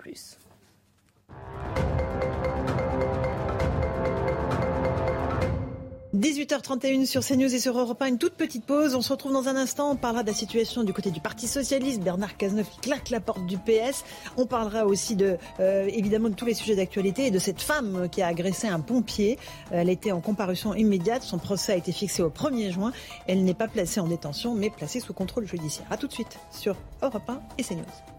18h31 6.16 7.04
sur 7.04 7.22
CNews 7.22 7.54
et 7.54 7.58
sur 7.58 7.78
Europe 7.78 8.00
1, 8.00 8.06
une 8.06 8.18
toute 8.18 8.36
petite 8.36 8.64
pause. 8.64 8.94
On 8.94 9.02
se 9.02 9.12
retrouve 9.12 9.34
dans 9.34 9.48
un 9.48 9.56
instant. 9.56 9.90
On 9.90 9.96
parlera 9.96 10.22
de 10.22 10.28
la 10.28 10.34
situation 10.34 10.82
du 10.82 10.94
côté 10.94 11.10
du 11.10 11.20
Parti 11.20 11.46
Socialiste. 11.46 12.00
Bernard 12.00 12.38
Cazeneuve 12.38 12.70
qui 12.70 12.80
claque 12.80 13.10
la 13.10 13.20
porte 13.20 13.44
du 13.44 13.58
PS. 13.58 14.02
On 14.38 14.46
parlera 14.46 14.86
aussi 14.86 15.14
de, 15.14 15.36
euh, 15.60 15.86
évidemment, 15.92 16.30
de 16.30 16.34
tous 16.34 16.46
les 16.46 16.54
sujets 16.54 16.74
d'actualité 16.74 17.26
et 17.26 17.30
de 17.30 17.38
cette 17.38 17.60
femme 17.60 18.08
qui 18.10 18.22
a 18.22 18.28
agressé 18.28 18.66
un 18.66 18.80
pompier. 18.80 19.38
Elle 19.70 19.90
était 19.90 20.12
en 20.12 20.22
comparution 20.22 20.74
immédiate. 20.74 21.22
Son 21.22 21.36
procès 21.36 21.72
a 21.72 21.76
été 21.76 21.92
fixé 21.92 22.22
au 22.22 22.30
1er 22.30 22.70
juin. 22.70 22.92
Elle 23.26 23.44
n'est 23.44 23.52
pas 23.52 23.68
placée 23.68 24.00
en 24.00 24.06
détention, 24.06 24.54
mais 24.54 24.70
placée 24.70 25.00
sous 25.00 25.12
contrôle 25.12 25.46
judiciaire. 25.46 25.86
A 25.90 25.98
tout 25.98 26.06
de 26.06 26.14
suite 26.14 26.38
sur 26.50 26.76
Europe 27.02 27.28
1 27.28 27.40
et 27.58 27.62
CNews. 27.62 28.15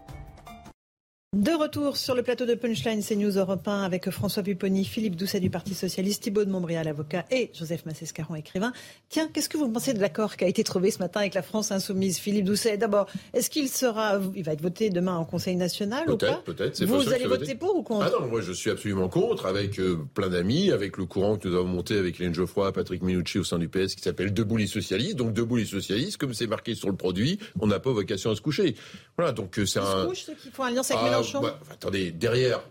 De 1.36 1.52
retour 1.52 1.98
sur 1.98 2.14
le 2.14 2.22
plateau 2.22 2.46
de 2.46 2.54
Punchline 2.54 3.02
CNews 3.02 3.36
Europe 3.36 3.68
1 3.68 3.82
avec 3.82 4.08
François 4.08 4.42
Pupponi, 4.42 4.86
Philippe 4.86 5.14
Doucet 5.14 5.40
du 5.40 5.50
Parti 5.50 5.74
Socialiste, 5.74 6.22
Thibault 6.22 6.46
de 6.46 6.50
Montbrial, 6.50 6.88
avocat, 6.88 7.26
et 7.30 7.50
Joseph 7.52 7.84
Massescaron, 7.84 8.34
écrivain. 8.34 8.72
Tiens, 9.10 9.28
qu'est-ce 9.30 9.50
que 9.50 9.58
vous 9.58 9.68
pensez 9.68 9.92
de 9.92 10.00
l'accord 10.00 10.38
qui 10.38 10.44
a 10.44 10.48
été 10.48 10.64
trouvé 10.64 10.90
ce 10.90 11.00
matin 11.00 11.20
avec 11.20 11.34
la 11.34 11.42
France 11.42 11.70
Insoumise 11.70 12.16
Philippe 12.16 12.46
Doucet, 12.46 12.78
d'abord, 12.78 13.08
est-ce 13.34 13.50
qu'il 13.50 13.68
sera, 13.68 14.18
il 14.34 14.42
va 14.42 14.54
être 14.54 14.62
voté 14.62 14.88
demain 14.88 15.16
en 15.16 15.26
Conseil 15.26 15.56
national 15.56 16.10
ou 16.10 16.16
pas? 16.16 16.40
Peut-être, 16.46 16.82
Vous 16.82 17.12
allez 17.12 17.26
voter 17.26 17.54
pour 17.54 17.76
ou 17.76 17.82
contre? 17.82 18.06
Ah 18.06 18.22
non, 18.22 18.26
moi 18.26 18.40
je 18.40 18.52
suis 18.52 18.70
absolument 18.70 19.10
contre, 19.10 19.44
avec 19.44 19.78
euh, 19.78 19.98
plein 20.14 20.30
d'amis, 20.30 20.70
avec 20.70 20.96
le 20.96 21.04
courant 21.04 21.36
que 21.36 21.46
nous 21.46 21.56
avons 21.56 21.68
monté 21.68 21.98
avec 21.98 22.18
Hélène 22.18 22.32
Geoffroy, 22.32 22.72
Patrick 22.72 23.02
Minucci 23.02 23.38
au 23.38 23.44
sein 23.44 23.58
du 23.58 23.68
PS 23.68 23.96
qui 23.96 24.00
s'appelle 24.00 24.32
Debout 24.32 24.56
les 24.56 24.66
socialistes. 24.66 25.16
Donc 25.16 25.34
Debout 25.34 25.56
les 25.56 25.66
socialistes, 25.66 26.16
comme 26.16 26.32
c'est 26.32 26.46
marqué 26.46 26.74
sur 26.74 26.88
le 26.88 26.96
produit, 26.96 27.38
on 27.60 27.66
n'a 27.66 27.80
pas 27.80 27.92
vocation 27.92 28.30
à 28.30 28.34
se 28.34 28.40
coucher. 28.40 28.76
Voilà, 29.18 29.32
donc 29.32 29.58
euh, 29.58 29.66
c'est 29.66 29.80
un... 29.80 30.04
Se 30.04 30.06
couchent 30.06 30.24
ceux 30.24 30.32
qui 30.32 30.48
font 30.48 30.62
alliance 30.62 30.90
avec 30.90 31.02
ah, 31.04 31.17
Mélenchon 31.18 31.40
bah, 31.40 31.60
Attendez, 31.70 32.10
derrière, 32.10 32.62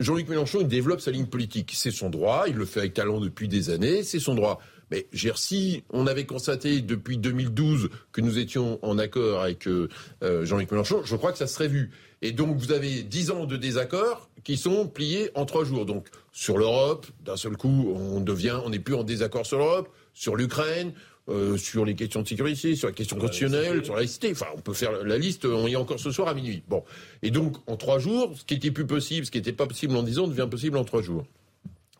Jean-Luc 0.00 0.28
Mélenchon, 0.28 0.60
il 0.60 0.68
développe 0.68 1.00
sa 1.00 1.10
ligne 1.10 1.26
politique. 1.26 1.72
C'est 1.74 1.90
son 1.90 2.10
droit, 2.10 2.44
il 2.48 2.54
le 2.54 2.64
fait 2.64 2.80
avec 2.80 2.94
talent 2.94 3.20
depuis 3.20 3.48
des 3.48 3.70
années, 3.70 4.02
c'est 4.02 4.18
son 4.18 4.34
droit. 4.34 4.60
Mais 4.90 5.06
si 5.34 5.84
on 5.90 6.06
avait 6.06 6.26
constaté 6.26 6.82
depuis 6.82 7.16
2012 7.16 7.88
que 8.12 8.20
nous 8.20 8.38
étions 8.38 8.78
en 8.82 8.98
accord 8.98 9.40
avec 9.40 9.66
euh, 9.66 9.88
euh, 10.22 10.44
Jean-Luc 10.44 10.70
Mélenchon, 10.70 11.00
je 11.04 11.16
crois 11.16 11.32
que 11.32 11.38
ça 11.38 11.46
serait 11.46 11.68
vu. 11.68 11.90
Et 12.20 12.32
donc 12.32 12.58
vous 12.58 12.72
avez 12.72 13.02
dix 13.02 13.30
ans 13.30 13.46
de 13.46 13.56
désaccord 13.56 14.28
qui 14.44 14.58
sont 14.58 14.86
pliés 14.86 15.30
en 15.34 15.46
trois 15.46 15.64
jours. 15.64 15.86
Donc 15.86 16.08
sur 16.30 16.58
l'Europe, 16.58 17.06
d'un 17.24 17.36
seul 17.36 17.56
coup, 17.56 17.94
on 17.96 18.20
devient, 18.20 18.58
on 18.64 18.70
n'est 18.70 18.78
plus 18.78 18.94
en 18.94 19.02
désaccord 19.02 19.46
sur 19.46 19.58
l'Europe, 19.58 19.88
sur 20.12 20.36
l'Ukraine, 20.36 20.92
euh, 21.28 21.56
sur 21.56 21.84
les 21.84 21.94
questions 21.94 22.22
de 22.22 22.28
sécurité, 22.28 22.74
sur 22.74 22.88
la 22.88 22.94
question 22.94 23.16
constitutionnelle, 23.16 23.84
sur 23.84 23.94
la 23.94 24.00
laïcité. 24.00 24.32
Enfin, 24.32 24.46
on 24.56 24.60
peut 24.60 24.72
faire 24.72 25.04
la 25.04 25.18
liste, 25.18 25.44
on 25.44 25.68
y 25.68 25.72
est 25.72 25.76
encore 25.76 26.00
ce 26.00 26.10
soir 26.10 26.28
à 26.28 26.34
minuit. 26.34 26.62
Bon. 26.68 26.82
Et 27.22 27.30
donc, 27.30 27.56
en 27.66 27.76
trois 27.76 27.98
jours, 27.98 28.34
ce 28.36 28.44
qui 28.44 28.54
était 28.54 28.70
plus 28.70 28.86
possible, 28.86 29.24
ce 29.26 29.30
qui 29.30 29.38
n'était 29.38 29.52
pas 29.52 29.66
possible 29.66 29.94
en 29.96 30.02
dix 30.02 30.18
ans, 30.18 30.26
devient 30.26 30.48
possible 30.50 30.76
en 30.76 30.84
trois 30.84 31.02
jours. 31.02 31.24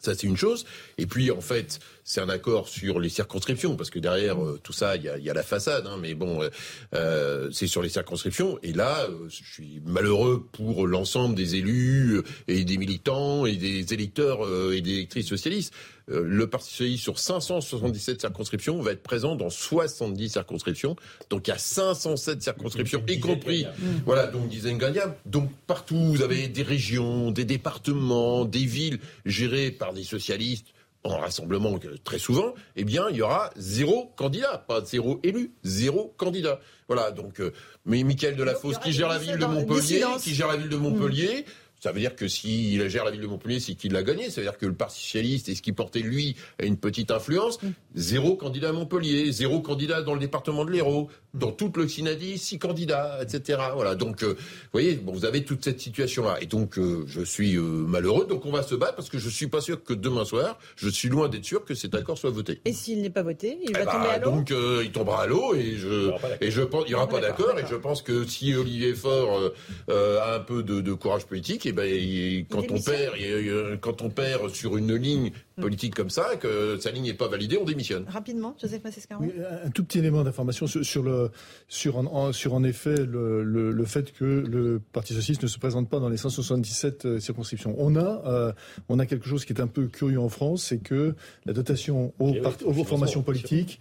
Ça, 0.03 0.17
c'est 0.17 0.27
une 0.27 0.37
chose. 0.37 0.65
Et 0.99 1.07
puis, 1.07 1.31
en 1.31 1.41
fait, 1.41 1.79
c'est 2.03 2.21
un 2.21 2.29
accord 2.29 2.69
sur 2.69 2.99
les 2.99 3.09
circonscriptions, 3.09 3.77
parce 3.77 3.89
que 3.89 4.01
derrière 4.01 4.43
euh, 4.45 4.59
tout 4.61 4.73
ça, 4.73 4.97
il 4.97 5.05
y 5.05 5.31
a, 5.31 5.35
la 5.35 5.45
façade, 5.45 5.87
hein, 5.87 5.97
mais 6.01 6.15
bon, 6.15 6.43
euh, 6.43 6.49
euh, 6.95 7.49
c'est 7.53 7.69
sur 7.69 7.83
les 7.83 7.89
circonscriptions. 7.89 8.59
Et 8.65 8.73
là, 8.73 9.07
je 9.29 9.45
suis 9.45 9.81
malheureux 9.87 10.49
pour 10.51 10.89
l'ensemble 10.89 11.37
des 11.37 11.55
élus 11.55 12.21
et 12.49 12.65
des 12.65 12.79
militants 12.79 13.47
et 13.47 13.55
des 13.55 13.95
électeurs 13.95 14.41
et 14.73 14.81
des 14.81 14.91
électrices 14.91 15.29
socialistes. 15.29 15.73
Le 16.09 16.47
Parti 16.47 16.71
socialiste, 16.71 17.03
sur 17.03 17.19
577 17.19 18.21
circonscriptions, 18.21 18.81
va 18.81 18.93
être 18.93 19.03
présent 19.03 19.37
dans 19.37 19.51
70 19.51 20.29
circonscriptions. 20.31 20.97
Donc, 21.31 21.49
il 21.49 21.51
y 21.51 21.55
a 21.55 21.59
507 21.59 22.43
circonscriptions, 22.43 23.03
y 23.09 23.21
compris, 23.21 23.67
voilà, 24.05 24.27
donc 24.27 24.49
dizaines 24.49 24.79
gagnable. 24.79 25.15
Donc, 25.27 25.51
partout, 25.67 25.97
vous 25.97 26.23
avez 26.23 26.49
des 26.49 26.63
régions, 26.63 27.31
des 27.31 27.45
départements, 27.45 28.45
des 28.45 28.65
villes 28.65 29.01
gérées 29.25 29.71
par 29.71 29.93
des 29.93 30.05
socialistes 30.05 30.67
en 31.05 31.19
rassemblement 31.19 31.79
très 32.05 32.19
souvent, 32.19 32.55
eh 32.77 32.85
bien, 32.85 33.09
il 33.11 33.17
y 33.17 33.23
aura 33.23 33.51
zéro 33.57 34.13
candidat, 34.17 34.65
pas 34.67 34.85
zéro 34.85 35.19
élu, 35.25 35.53
zéro 35.65 36.15
candidat. 36.17 36.61
Voilà, 36.87 37.11
donc, 37.11 37.41
euh, 37.41 37.53
mais 37.87 38.05
Michael 38.05 38.37
Delafosse, 38.37 38.79
qui 38.79 38.93
gère 38.93 39.09
la 39.09 39.19
ville 39.19 39.37
de 39.37 39.45
Montpellier, 39.45 40.05
qui 40.21 40.35
gère 40.35 40.49
la 40.49 40.57
ville 40.57 40.69
de 40.69 40.77
Montpellier, 40.77 41.45
Ça 41.83 41.91
veut 41.91 41.99
dire 41.99 42.15
que 42.15 42.29
s'il 42.29 42.89
gère 42.89 43.05
la 43.05 43.11
ville 43.11 43.23
de 43.23 43.27
Montpellier, 43.27 43.59
c'est 43.59 43.75
qu'il 43.75 43.93
l'a 43.93 44.05
gagné. 44.05 44.31
Ça 44.31 44.41
veut 44.41 44.47
dire 44.47 44.57
que 44.57 44.67
le 44.67 44.75
Parti 44.75 45.01
socialiste 45.01 45.49
et 45.49 45.57
ce 45.57 45.63
qui 45.63 45.73
portait 45.73 45.99
lui 45.99 46.37
a 46.61 46.65
une 46.65 46.77
petite 46.77 47.11
influence. 47.11 47.59
Zéro 47.97 48.37
candidat 48.37 48.69
à 48.69 48.73
Montpellier, 48.73 49.33
zéro 49.33 49.61
candidat 49.61 50.01
dans 50.01 50.15
le 50.15 50.21
département 50.21 50.65
de 50.65 50.71
l'Hérault, 50.71 51.11
dans 51.35 51.51
toute 51.53 51.77
l'Occidentanie, 51.77 52.37
six 52.39 52.59
candidats, 52.59 53.19
etc. 53.23 53.59
Voilà. 53.75 53.95
Donc, 53.95 54.23
euh, 54.23 54.35
vous 54.35 54.69
voyez, 54.73 54.95
bon, 54.97 55.13
vous 55.13 55.25
avez 55.25 55.45
toute 55.45 55.65
cette 55.65 55.81
situation-là. 55.81 56.39
Et 56.43 56.47
donc, 56.47 56.79
euh, 56.79 57.05
je 57.07 57.23
suis 57.23 57.57
euh, 57.57 57.63
malheureux. 57.63 58.27
Donc, 58.27 58.45
on 58.45 58.51
va 58.53 58.63
se 58.63 58.75
battre 58.75 58.97
parce 58.97 59.09
que 59.09 59.19
je 59.19 59.29
suis 59.31 59.47
pas 59.47 59.61
sûr 59.61 59.83
que 59.83 59.95
demain 59.95 60.25
soir, 60.25 60.59
je 60.77 60.89
suis 60.89 61.09
loin 61.09 61.29
d'être 61.29 61.45
sûr 61.45 61.65
que 61.65 61.75
cet 61.75 61.95
accord 61.95 62.19
soit 62.19 62.31
voté. 62.31 62.61
Et 62.65 62.73
s'il 62.73 63.01
n'est 63.03 63.11
pas 63.11 63.23
voté, 63.23 63.59
il 63.63 63.71
Eh 63.71 63.73
va 63.73 63.85
ben, 63.87 63.93
tomber 63.93 64.09
à 64.09 64.19
l'eau 64.19 64.31
donc 64.31 64.51
euh, 64.51 64.83
il 64.85 64.93
tombera 64.93 65.23
à 65.23 65.27
l'eau 65.27 65.55
et 65.55 65.77
je 65.77 66.11
et 66.41 66.51
je 66.51 66.63
pense 66.63 66.85
il 66.87 66.91
n'y 66.91 66.95
aura 66.95 67.09
pas 67.09 67.21
d'accord 67.21 67.59
et 67.59 67.65
je 67.69 67.75
pense 67.77 68.03
que 68.03 68.25
si 68.25 68.55
Olivier 68.55 68.95
Faure 68.95 69.39
euh, 69.39 69.55
euh, 69.91 70.21
a 70.21 70.37
un 70.37 70.41
peu 70.41 70.63
de, 70.63 70.81
de 70.81 70.93
courage 70.93 71.25
politique 71.27 71.67
et 71.67 71.73
ben 71.73 71.85
il- 71.85 72.47
quand 72.49 72.71
on 72.71 72.81
perd 72.81 73.17
et, 73.17 73.31
euh, 73.49 73.77
quand 73.81 74.03
on 74.03 74.11
perd 74.11 74.51
sur 74.55 74.77
une 74.77 74.95
ligne 74.95 75.33
politique 75.61 75.95
comme 75.95 76.11
ça 76.11 76.37
que 76.37 76.79
sa 76.81 76.91
ligne 76.91 77.05
n'est 77.05 77.15
pas 77.15 77.29
validée 77.29 77.59
on 77.59 77.65
démissionne. 77.65 78.05
Rapidement, 78.09 78.57
Joseph 78.61 78.83
Massescaron. 78.85 79.23
Oui, 79.25 79.33
un 79.65 79.71
tout 79.71 79.85
petit 79.85 79.99
élément 79.99 80.25
d'information 80.25 80.67
sur, 80.67 80.85
sur 80.85 81.03
le 81.03 81.31
sur 81.69 81.97
en, 81.99 82.07
en- 82.07 82.33
sur 82.33 82.55
en 82.55 82.65
effet 82.65 82.97
le, 82.97 83.43
le, 83.45 83.71
le 83.71 83.85
fait 83.85 84.13
que 84.13 84.25
le 84.25 84.81
Parti 84.93 85.15
socialiste 85.15 85.43
ne 85.43 85.49
se 85.49 85.59
présente 85.59 85.89
pas 85.89 85.99
dans 86.01 86.09
les 86.09 86.17
177 86.17 87.05
euh, 87.05 87.21
circonscriptions. 87.21 87.75
On 87.79 87.97
a 87.97 88.23
euh, 88.27 88.53
on 88.89 88.99
a 88.99 89.07
quelque 89.07 89.27
chose 89.29 89.45
qui 89.45 89.53
est 89.53 89.61
un 89.61 89.67
peu 89.67 89.87
curieux 89.87 90.21
en 90.21 90.29
France, 90.29 90.65
c'est 90.65 90.79
que 90.79 91.15
la 91.47 91.53
dotation 91.53 92.13
aux, 92.19 92.31
oui, 92.31 92.41
part- 92.41 92.53
aux 92.55 92.57
financement, 92.73 92.85
formations 92.85 93.23
politiques 93.23 93.81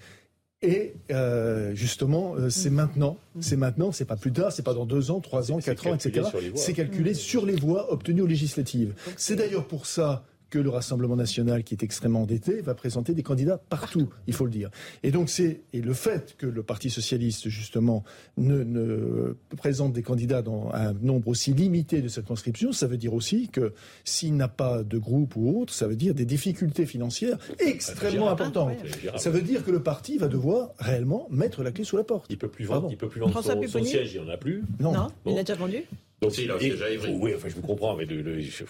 et 0.64 0.94
euh, 1.10 1.74
justement, 1.74 2.36
euh, 2.36 2.52
c'est 2.52 2.70
maintenant, 2.70 3.18
c'est 3.40 3.56
maintenant, 3.56 3.92
c'est 3.92 4.06
pas 4.06 4.16
plus 4.16 4.32
tard, 4.32 4.52
c'est 4.52 4.62
pas 4.62 4.76
dans 4.76 4.86
deux 4.86 5.10
ans, 5.10 5.20
trois 5.20 5.52
ans, 5.52 5.58
quatre 5.58 5.88
ans, 5.88 5.96
etc. 5.96 6.28
C'est 6.56 6.74
calculé 6.74 7.16
sur 7.16 7.48
les 7.48 7.56
voix 7.56 7.92
obtenues 7.92 8.22
aux 8.22 8.28
législatives. 8.28 8.94
C'est 9.18 9.36
d'ailleurs 9.36 9.66
pour 9.66 9.88
ça 9.88 10.24
que 10.52 10.60
le 10.60 10.70
Rassemblement 10.70 11.16
national, 11.16 11.64
qui 11.64 11.74
est 11.74 11.82
extrêmement 11.84 12.22
endetté, 12.22 12.62
va 12.62 12.76
présenter 12.76 13.16
des 13.16 13.24
candidats 13.24 13.58
partout, 13.58 14.10
il 14.28 14.34
faut 14.36 14.46
le 14.46 14.52
dire. 14.52 14.70
Et 15.02 15.10
donc 15.10 15.30
c'est 15.32 15.62
et 15.74 15.82
le 15.82 15.94
fait 15.94 16.36
que 16.38 16.46
le 16.46 16.62
Parti 16.62 16.92
socialiste 16.92 17.50
justement 17.50 18.04
ne, 18.38 18.62
ne 18.64 19.36
présente 19.58 19.94
des 19.94 20.04
candidats 20.04 20.44
dans 20.44 20.70
un 20.74 20.94
nombre 20.94 21.30
aussi 21.30 21.54
limité 21.54 22.02
de 22.02 22.08
circonscriptions, 22.08 22.72
ça 22.74 22.86
veut 22.86 22.98
dire 22.98 23.14
aussi 23.16 23.48
que 23.50 23.74
s'il 24.04 24.36
n'a 24.36 24.48
pas 24.50 24.84
de 24.84 24.98
groupe 25.00 25.36
ou 25.38 25.60
autre, 25.62 25.74
ça 25.74 25.88
veut 25.88 25.96
dire 25.96 26.14
des 26.14 26.26
difficultés 26.26 26.86
financières 26.86 27.40
extrêmement 27.60 28.30
importantes. 28.30 28.74
Ça 29.18 29.30
veut 29.32 29.42
dire 29.42 29.64
que 29.66 29.72
le 29.72 29.82
parti 29.82 30.18
va 30.18 30.28
devoir 30.28 30.72
réellement 30.80 31.28
mettre 31.32 31.64
la 31.64 31.72
clé 31.72 31.84
sous 31.86 31.98
la 31.98 32.04
porte. 32.04 32.28
Il 32.30 32.38
peut 32.38 32.50
plus 32.50 32.66
vendre, 32.66 32.90
il 32.92 32.98
peut 32.98 33.08
plus 33.10 33.22
vendre 33.22 33.42
son, 33.42 33.84
siège, 33.84 34.14
il 34.14 34.22
n'y 34.22 34.28
en 34.28 34.30
a 34.30 34.38
plus. 34.38 34.64
Non. 34.80 34.92
Non, 34.92 35.08
il 35.26 35.32
Bon. 35.32 35.38
a 35.38 35.44
déjà 35.44 35.56
vendu 35.56 35.84
Donc, 36.22 36.34
Si, 36.34 36.44
il 36.44 36.52
a 36.52 36.56
un 36.56 36.58
et- 36.58 36.62
siège 36.62 36.82
à 36.82 36.90
Évry. 36.90 37.18
Oui, 37.20 37.32
enfin, 37.36 37.48
je 37.50 37.56
vous 37.56 37.62
comprends, 37.62 37.96
mais 37.96 38.06
le, 38.06 38.22
le- 38.22 38.40
je- 38.42 38.64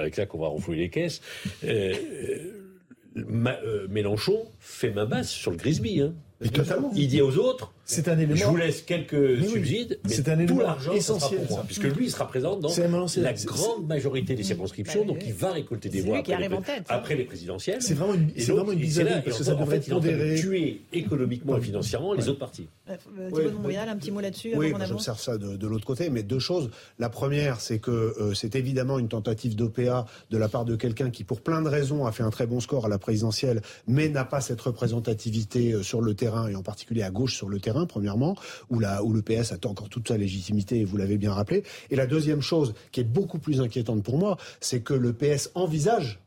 avec 0.00 0.14
ça 0.14 0.26
qu'on 0.26 0.38
va 0.38 0.48
renflouer 0.48 0.76
les 0.76 0.90
caisses. 0.90 1.20
Euh, 1.64 1.94
euh, 1.94 2.38
Ma- 3.14 3.58
euh, 3.64 3.86
Mélenchon 3.88 4.46
fait 4.60 4.90
main 4.90 5.06
basse 5.06 5.30
sur 5.30 5.50
le 5.50 5.56
Grisby. 5.56 6.00
Hein. 6.02 6.14
Il 6.94 7.08
dit 7.08 7.22
aux 7.22 7.38
autres 7.38 7.72
C'est 7.88 8.08
un 8.08 8.18
élément. 8.18 8.34
je 8.34 8.44
vous 8.44 8.56
laisse 8.56 8.82
quelques 8.82 9.12
oui, 9.12 9.48
subsides, 9.48 9.98
mais 10.04 10.10
c'est 10.12 10.28
un 10.28 10.44
tout 10.44 10.58
l'argent 10.58 10.92
ça 10.96 11.00
sera 11.00 11.16
essentiel, 11.16 11.40
pour 11.42 11.50
moi, 11.50 11.58
ça. 11.60 11.64
puisque 11.66 11.84
lui 11.84 12.06
il 12.06 12.10
sera 12.10 12.26
présent 12.26 12.56
dans 12.56 12.68
la 13.16 13.32
grande 13.32 13.86
majorité 13.86 14.34
des 14.34 14.42
circonscriptions, 14.42 15.02
Bah, 15.02 15.06
donc 15.06 15.18
oui. 15.20 15.26
il 15.28 15.32
va 15.34 15.52
récolter 15.52 15.88
des 15.88 16.00
voix 16.00 16.16
lui 16.16 16.22
qui 16.24 16.32
après, 16.32 16.44
arrive 16.46 16.50
les, 16.52 16.58
en 16.58 16.62
tête, 16.62 16.84
après 16.88 17.14
les 17.14 17.24
présidentielles. 17.24 17.80
C'est 17.80 17.94
vraiment 17.94 18.14
une- 18.14 18.30
c'est 18.36 18.50
vraiment 18.52 18.72
une 18.72 18.80
bizarrerie, 18.80 19.14
là, 19.14 19.22
parce 19.22 19.38
que 19.38 19.44
ça 19.44 19.54
en 19.54 19.60
devrait 19.60 19.70
fait, 19.70 19.76
être 19.76 19.86
il 19.86 19.90
est 19.90 19.94
en 19.94 20.00
train 20.00 20.08
de 20.08 20.14
pondéré. 20.14 20.34
tuer 20.40 20.80
économiquement 20.92 21.56
et 21.56 21.60
financièrement 21.60 22.12
les 22.12 22.28
autres 22.28 22.38
partis. 22.40 22.66
Euh, 22.90 22.96
euh, 23.20 23.30
Oui, 23.32 23.44
de 23.44 23.50
Montréal, 23.50 23.88
un 23.88 23.96
petit 23.96 24.10
mot 24.10 24.20
là-dessus 24.20 24.52
Oui, 24.56 24.72
j'observe 24.88 25.20
ça 25.20 25.38
de, 25.38 25.56
de 25.56 25.66
l'autre 25.68 25.86
côté, 25.86 26.10
mais 26.10 26.22
deux 26.24 26.38
choses. 26.40 26.70
La 26.98 27.08
première, 27.08 27.60
c'est 27.60 27.78
que 27.78 27.90
euh, 27.90 28.34
c'est 28.34 28.56
évidemment 28.56 28.98
une 28.98 29.08
tentative 29.08 29.54
d'OPA 29.54 30.06
de 30.30 30.38
la 30.38 30.48
part 30.48 30.64
de 30.64 30.74
quelqu'un 30.74 31.10
qui, 31.10 31.22
pour 31.22 31.40
plein 31.40 31.62
de 31.62 31.68
raisons, 31.68 32.04
a 32.06 32.10
fait 32.12 32.22
un 32.24 32.30
très 32.30 32.46
bon 32.46 32.58
score 32.60 32.86
à 32.86 32.88
la 32.88 32.98
présidentielle, 32.98 33.62
mais 33.86 34.08
n'a 34.08 34.24
pas 34.24 34.40
cette 34.40 34.60
représentativité 34.60 35.72
euh, 35.72 35.82
sur 35.82 36.00
le 36.00 36.14
terrain, 36.14 36.48
et 36.48 36.54
en 36.56 36.62
particulier 36.62 37.02
à 37.02 37.10
gauche 37.10 37.34
sur 37.36 37.48
le 37.48 37.60
terrain, 37.60 37.75
premièrement, 37.84 38.36
où, 38.70 38.80
le 38.80 39.22
PS 39.22 39.52
a 39.52 39.56
encore 39.66 39.90
toute 39.90 40.08
sa 40.08 40.16
légitimité, 40.16 40.80
et 40.80 40.84
vous 40.84 40.96
l'avez 40.96 41.18
bien 41.18 41.34
rappelé. 41.34 41.64
Et 41.90 41.96
la 41.96 42.06
deuxième 42.06 42.40
chose, 42.40 42.72
qui 42.92 43.00
est 43.00 43.04
beaucoup 43.04 43.38
plus 43.38 43.60
inquiétante 43.60 44.02
pour 44.02 44.16
moi, 44.16 44.38
c'est 44.60 44.80
que 44.80 44.94
le 44.94 45.12
PS 45.12 45.50
envisage 45.54 46.20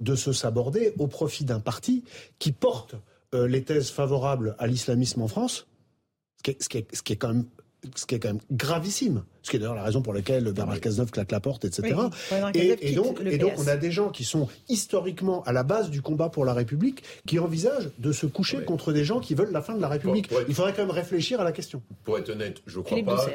de 0.00 0.14
se 0.14 0.32
saborder 0.32 0.94
au 0.98 1.06
profit 1.06 1.44
d'un 1.44 1.60
parti 1.60 2.04
qui 2.38 2.52
porte 2.52 2.94
euh, 3.34 3.48
les 3.48 3.62
thèses 3.62 3.90
favorables 3.90 4.54
à 4.58 4.66
l'islamisme 4.66 5.20
en 5.22 5.28
France, 5.28 5.66
ce 6.46 6.68
qui 6.68 6.78
est 6.78 7.16
quand 7.16 7.32
même 7.32 7.46
ce 7.94 8.06
qui 8.06 8.14
est 8.14 8.18
quand 8.18 8.28
même 8.28 8.40
gravissime, 8.50 9.22
ce 9.42 9.50
qui 9.50 9.56
est 9.56 9.60
d'ailleurs 9.60 9.74
la 9.74 9.84
raison 9.84 10.02
pour 10.02 10.12
laquelle 10.12 10.52
Bernard 10.52 10.80
Cazeneuve 10.80 11.10
claque 11.10 11.32
la 11.32 11.40
porte, 11.40 11.64
etc. 11.64 11.94
Oui, 11.94 12.76
et, 12.80 12.92
donc, 12.94 13.20
et 13.24 13.40
on 13.56 13.66
a 13.68 13.76
des 13.76 13.90
gens 13.90 14.10
qui 14.10 14.24
sont 14.24 14.48
historiquement 14.68 15.42
à 15.44 15.52
la 15.52 15.62
base 15.62 15.90
du 15.90 16.02
combat 16.02 16.28
pour 16.28 16.44
la 16.44 16.54
République, 16.54 17.02
qui 17.26 17.38
envisagent 17.38 17.90
de 17.98 18.12
se 18.12 18.26
coucher 18.26 18.62
contre 18.62 18.92
des 18.92 19.04
gens 19.04 19.20
qui 19.20 19.34
veulent 19.34 19.52
la 19.52 19.62
fin 19.62 19.74
de 19.74 19.80
la 19.80 19.88
République. 19.88 20.30
Il 20.48 20.54
faudrait 20.54 20.72
quand 20.72 20.82
même 20.82 20.90
réfléchir 20.90 21.40
à 21.40 21.44
la 21.44 21.52
question. 21.52 21.82
Pour 22.04 22.18
être 22.18 22.30
honnête, 22.30 22.62
je 22.66 22.80
crois 22.80 22.96
Philippe 22.96 23.06
pas 23.06 23.26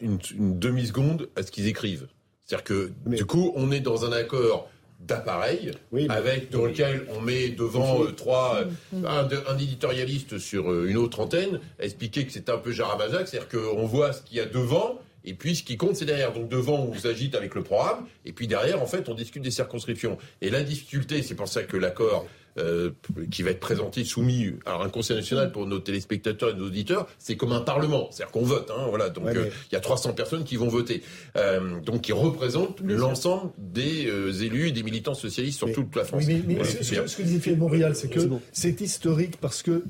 une 0.00 0.58
demi-seconde 0.58 1.28
à 1.36 1.42
ce 1.42 1.50
qu'ils 1.50 1.66
écrivent. 1.66 2.06
C'est-à-dire 2.44 2.64
que, 2.64 2.92
du 3.06 3.26
coup, 3.26 3.52
on 3.56 3.70
est 3.70 3.80
dans 3.80 4.04
un 4.04 4.12
accord 4.12 4.70
d'appareil 5.00 5.70
avec 6.08 6.50
dans 6.50 6.66
lequel 6.66 7.06
on 7.16 7.20
met 7.20 7.50
devant 7.50 8.02
euh, 8.02 8.12
trois 8.12 8.64
euh, 8.94 9.04
un, 9.06 9.58
éditorialiste 9.58 10.38
sur 10.38 10.72
euh, 10.72 10.88
une 10.88 10.96
autre 10.96 11.20
antenne 11.20 11.60
expliquer 11.78 12.26
que 12.26 12.32
c'est 12.32 12.48
un 12.48 12.58
peu 12.58 12.72
Jaramazac, 12.72 13.28
c'est-à-dire 13.28 13.48
qu'on 13.48 13.86
voit 13.86 14.12
ce 14.12 14.22
qu'il 14.22 14.38
y 14.38 14.40
a 14.40 14.44
devant 14.44 15.00
et 15.24 15.34
puis 15.34 15.54
ce 15.54 15.62
qui 15.62 15.76
compte 15.76 15.94
c'est 15.94 16.04
derrière. 16.04 16.32
Donc 16.32 16.48
devant 16.48 16.80
on 16.80 16.94
s'agite 16.94 17.36
avec 17.36 17.54
le 17.54 17.62
programme 17.62 18.06
et 18.24 18.32
puis 18.32 18.48
derrière 18.48 18.82
en 18.82 18.86
fait 18.86 19.08
on 19.08 19.14
discute 19.14 19.42
des 19.42 19.52
circonscriptions. 19.52 20.18
Et 20.40 20.50
la 20.50 20.64
difficulté, 20.64 21.22
c'est 21.22 21.36
pour 21.36 21.48
ça 21.48 21.62
que 21.62 21.76
l'accord 21.76 22.26
euh, 22.58 22.90
qui 23.30 23.42
va 23.42 23.50
être 23.50 23.60
présenté, 23.60 24.04
soumis 24.04 24.52
à 24.66 24.74
un 24.82 24.88
conseil 24.88 25.16
national 25.16 25.52
pour 25.52 25.66
nos 25.66 25.78
téléspectateurs 25.78 26.50
et 26.50 26.54
nos 26.54 26.66
auditeurs, 26.66 27.06
c'est 27.18 27.36
comme 27.36 27.52
un 27.52 27.60
parlement, 27.60 28.08
c'est-à-dire 28.10 28.32
qu'on 28.32 28.42
vote. 28.44 28.70
Hein, 28.76 28.86
voilà, 28.88 29.08
donc 29.10 29.24
Ouais, 29.26 29.36
euh, 29.36 29.44
mais- 29.44 29.50
il 29.70 29.74
y 29.74 29.76
a 29.76 29.80
300 29.80 30.12
personnes 30.12 30.44
qui 30.44 30.56
vont 30.56 30.68
voter, 30.68 31.02
euh, 31.36 31.80
donc 31.80 32.02
qui 32.02 32.12
représentent 32.12 32.80
l'ensemble 32.82 33.52
des 33.58 34.06
euh, 34.08 34.32
élus 34.32 34.68
et 34.68 34.72
des 34.72 34.82
militants 34.82 35.14
socialistes 35.14 35.58
sur 35.58 35.72
toute 35.72 35.94
la 35.96 36.04
France. 36.04 36.24
Oui, 36.26 36.42
mais, 36.46 36.62
ce, 36.64 36.94
que, 36.94 37.06
ce 37.06 37.16
que 37.16 37.22
disait 37.22 37.38
Philippe 37.40 37.60
Montbrial, 37.60 37.94
c'est 37.94 38.08
que 38.08 38.20
C'est 38.20 38.26
bon. 38.26 38.40
c'est 38.52 38.80
historique 38.80 39.36
parce 39.40 39.62
que 39.62 39.84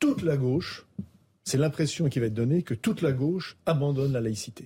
toute 0.00 0.22
la 0.22 0.36
gauche, 0.36 0.84
c'est 1.44 1.58
l'impression 1.58 2.08
qui 2.08 2.20
va 2.20 2.26
être 2.26 2.34
donnée 2.34 2.62
que 2.62 2.72
toute 2.74 3.02
la 3.02 3.12
gauche 3.12 3.56
abandonne 3.66 4.12
la 4.12 4.20
laïcité. 4.22 4.64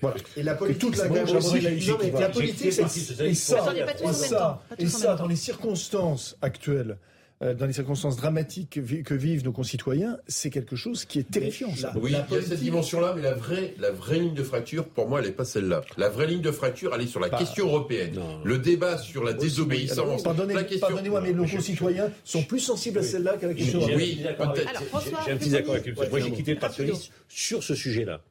Voilà. 0.00 0.16
Et 0.36 0.42
la 0.42 0.54
Que 0.54 0.58
politique, 0.60 0.80
toute 0.80 0.96
la 0.96 1.02
c'est 1.04 1.08
gauche 1.10 1.30
abandonne 1.30 1.54
la 1.62 1.70
laïcité. 1.70 1.92
non, 1.92 1.98
mais 2.02 2.20
la 2.20 2.28
politique, 2.30 2.72
c'est- 2.72 2.82
et 2.82 3.34
ça, 3.34 3.74
et 3.74 4.14
ça, 4.14 4.62
et 4.78 4.86
ça, 4.86 5.14
dans 5.14 5.26
les 5.28 5.36
circonstances 5.36 6.36
actuelles, 6.40 6.96
dans 7.42 7.66
les 7.66 7.72
circonstances 7.74 8.16
dramatiques 8.16 8.70
que, 8.70 8.80
vi- 8.80 9.02
que 9.02 9.12
vivent 9.12 9.44
nos 9.44 9.52
concitoyens, 9.52 10.18
c'est 10.26 10.48
quelque 10.48 10.74
chose 10.74 11.04
qui 11.04 11.18
est 11.18 11.30
terrifiant. 11.30 11.74
ça. 11.76 11.92
Oui, 11.96 12.12
il 12.30 12.34
y 12.34 12.38
a 12.38 12.42
cette 12.42 12.60
dimension-là, 12.60 13.12
mais 13.14 13.20
la 13.20 13.34
vraie, 13.34 13.74
la 13.78 13.90
vraie 13.90 14.18
ligne 14.20 14.32
de 14.34 14.42
fracture, 14.42 14.86
pour 14.86 15.06
moi, 15.08 15.20
elle 15.20 15.26
n'est 15.26 15.32
pas 15.32 15.44
celle-là. 15.44 15.82
La 15.98 16.08
vraie 16.08 16.26
ligne 16.26 16.40
de 16.40 16.50
fracture, 16.50 16.92
elle 16.94 17.02
est 17.02 17.06
sur 17.06 17.20
la 17.20 17.28
Bah, 17.28 17.36
question 17.38 17.66
européenne. 17.66 18.18
Le 18.44 18.58
débat 18.58 18.96
sur 18.96 19.22
la 19.22 19.34
désobéissance. 19.34 20.22
Pardonnez- 20.22 20.54
la 20.54 20.64
question... 20.64 20.86
Pardonnez-moi, 20.86 21.20
mais 21.20 21.32
nos 21.34 21.46
concitoyens 21.46 22.10
sont 22.24 22.42
plus 22.42 22.60
sensibles 22.60 22.98
à 23.00 23.02
celle-là 23.02 23.36
qu'à 23.36 23.48
la 23.48 23.54
question 23.54 23.80
européenne. 23.80 24.00
j'ai- 24.00 24.22
peut-être. 24.34 24.82
J'ai- 25.26 25.32
un 25.32 25.36
petit 25.36 25.56
accord 25.56 25.74
avec 25.74 26.10
Moi, 26.10 26.20
j'ai 26.20 26.30
quitté 26.32 26.54
le 26.54 26.58
Parti 26.60 26.90
sur 27.28 27.62
ce 27.62 27.74
sujet-là. 27.74 28.22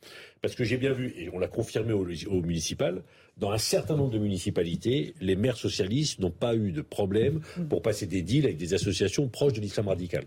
Parce 0.41 0.56
que 0.56 0.64
j'ai 0.64 0.77
bien 0.77 0.94
vu, 0.94 1.14
et 1.18 1.30
on 1.34 1.40
l'a 1.40 1.48
confirmé 1.48 1.94
au, 1.94 2.06
au 2.30 2.41
municipal, 2.41 3.02
dans 3.38 3.52
un 3.52 3.57
certain 3.57 3.95
nombre 3.98 4.12
de 4.12 4.20
municipalités, 4.20 5.14
les 5.20 5.36
maires 5.36 5.57
socialistes 5.57 6.20
n'ont 6.20 6.32
pas 6.32 6.56
eu 6.56 6.72
de 6.72 6.82
problème 6.82 7.41
pour 7.70 7.82
passer 7.82 8.06
des 8.06 8.22
deals 8.22 8.45
avec 8.45 8.57
des 8.57 8.74
associations 8.74 9.28
proches 9.28 9.53
de 9.53 9.62
l'islam 9.62 9.88
radical. 9.88 10.24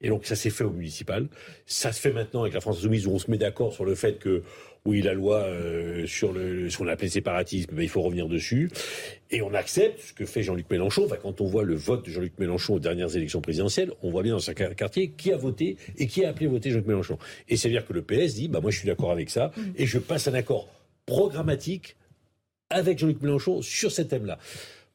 Et 0.00 0.08
donc 0.08 0.26
ça 0.26 0.36
s'est 0.36 0.50
fait 0.50 0.64
au 0.64 0.70
municipal. 0.70 1.28
Ça 1.66 1.92
se 1.92 2.00
fait 2.00 2.12
maintenant 2.12 2.42
avec 2.42 2.54
la 2.54 2.60
France 2.60 2.78
Insoumise 2.78 3.06
où 3.06 3.12
on 3.12 3.18
se 3.18 3.30
met 3.30 3.38
d'accord 3.38 3.72
sur 3.72 3.84
le 3.84 3.94
fait 3.94 4.18
que 4.18 4.42
oui 4.84 5.02
la 5.02 5.12
loi 5.12 5.38
euh, 5.38 6.06
sur 6.06 6.32
le 6.32 6.70
ce 6.70 6.78
qu'on 6.78 6.86
appelait 6.86 7.08
séparatisme, 7.08 7.80
il 7.80 7.88
faut 7.88 8.02
revenir 8.02 8.28
dessus. 8.28 8.70
Et 9.30 9.42
on 9.42 9.52
accepte 9.54 10.00
ce 10.00 10.12
que 10.12 10.24
fait 10.24 10.42
Jean-Luc 10.42 10.70
Mélenchon. 10.70 11.04
Enfin, 11.04 11.16
quand 11.20 11.40
on 11.40 11.46
voit 11.46 11.64
le 11.64 11.74
vote 11.74 12.06
de 12.06 12.10
Jean-Luc 12.12 12.38
Mélenchon 12.38 12.74
aux 12.74 12.78
dernières 12.78 13.14
élections 13.16 13.40
présidentielles, 13.40 13.92
on 14.02 14.10
voit 14.10 14.22
bien 14.22 14.34
dans 14.34 14.38
chaque 14.38 14.76
quartier 14.76 15.10
qui 15.10 15.32
a 15.32 15.36
voté 15.36 15.76
et 15.96 16.06
qui 16.06 16.24
a 16.24 16.30
appelé 16.30 16.46
voter 16.46 16.70
Jean-Luc 16.70 16.86
Mélenchon. 16.86 17.18
Et 17.48 17.56
c'est 17.56 17.68
à 17.68 17.70
dire 17.72 17.84
que 17.84 17.92
le 17.92 18.02
PS 18.02 18.34
dit 18.34 18.48
bah 18.48 18.60
moi 18.60 18.70
je 18.70 18.78
suis 18.78 18.86
d'accord 18.86 19.10
avec 19.10 19.30
ça 19.30 19.50
et 19.76 19.86
je 19.86 19.98
passe 19.98 20.28
un 20.28 20.34
accord 20.34 20.68
programmatique 21.06 21.96
avec 22.70 22.98
Jean-Luc 22.98 23.22
Mélenchon 23.22 23.62
sur 23.62 23.90
ce 23.92 24.02
thème-là. 24.02 24.38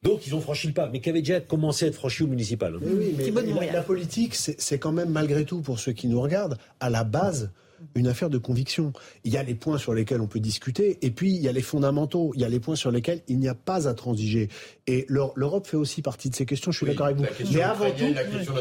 Donc 0.02 0.26
ils 0.26 0.34
ont 0.34 0.40
franchi 0.40 0.66
le 0.66 0.74
pas, 0.74 0.88
mais 0.92 1.00
qui 1.00 1.08
avait 1.08 1.22
déjà 1.22 1.40
commencé 1.40 1.86
à 1.86 1.88
être 1.88 1.94
franchi 1.94 2.22
au 2.22 2.26
municipal. 2.26 2.74
hein. 2.74 2.78
Mais 2.82 2.92
oui, 2.92 3.14
mais 3.32 3.66
la, 3.66 3.72
la 3.72 3.82
politique, 3.82 4.34
c'est 4.34 4.78
quand 4.78 4.92
même 4.92 5.08
malgré 5.08 5.44
tout, 5.44 5.62
pour 5.62 5.78
ceux 5.80 5.92
qui 5.92 6.08
nous 6.08 6.20
regardent, 6.20 6.58
à 6.78 6.90
la 6.90 7.04
base, 7.04 7.50
une 7.94 8.06
affaire 8.06 8.28
de 8.30 8.36
conviction. 8.38 8.92
Il 9.24 9.32
y 9.32 9.38
a 9.38 9.42
les 9.42 9.54
points 9.54 9.78
sur 9.78 9.94
lesquels 9.94 10.20
on 10.20 10.26
peut 10.26 10.40
discuter, 10.40 10.98
et 11.00 11.10
puis 11.10 11.30
il 11.34 11.40
y 11.40 11.48
a 11.48 11.52
les 11.52 11.62
fondamentaux, 11.62 12.32
il 12.34 12.42
y 12.42 12.44
a 12.44 12.48
les 12.50 12.60
points 12.60 12.76
sur 12.76 12.90
lesquels 12.90 13.22
il 13.28 13.38
n'y 13.38 13.48
a 13.48 13.54
pas 13.54 13.88
à 13.88 13.94
transiger. 13.94 14.50
Et 14.86 15.06
l'Eur- 15.08 15.32
l'Europe 15.36 15.66
fait 15.66 15.76
aussi 15.78 16.02
partie 16.02 16.28
de 16.28 16.34
ces 16.36 16.44
questions, 16.44 16.70
je 16.70 16.76
suis 16.76 16.84
Oui, 16.86 16.92
d'accord 16.92 17.06
avec 17.06 17.16
vous. 17.18 17.24
Mais 17.54 17.62
avant 17.62 17.90
tout, 17.90 18.04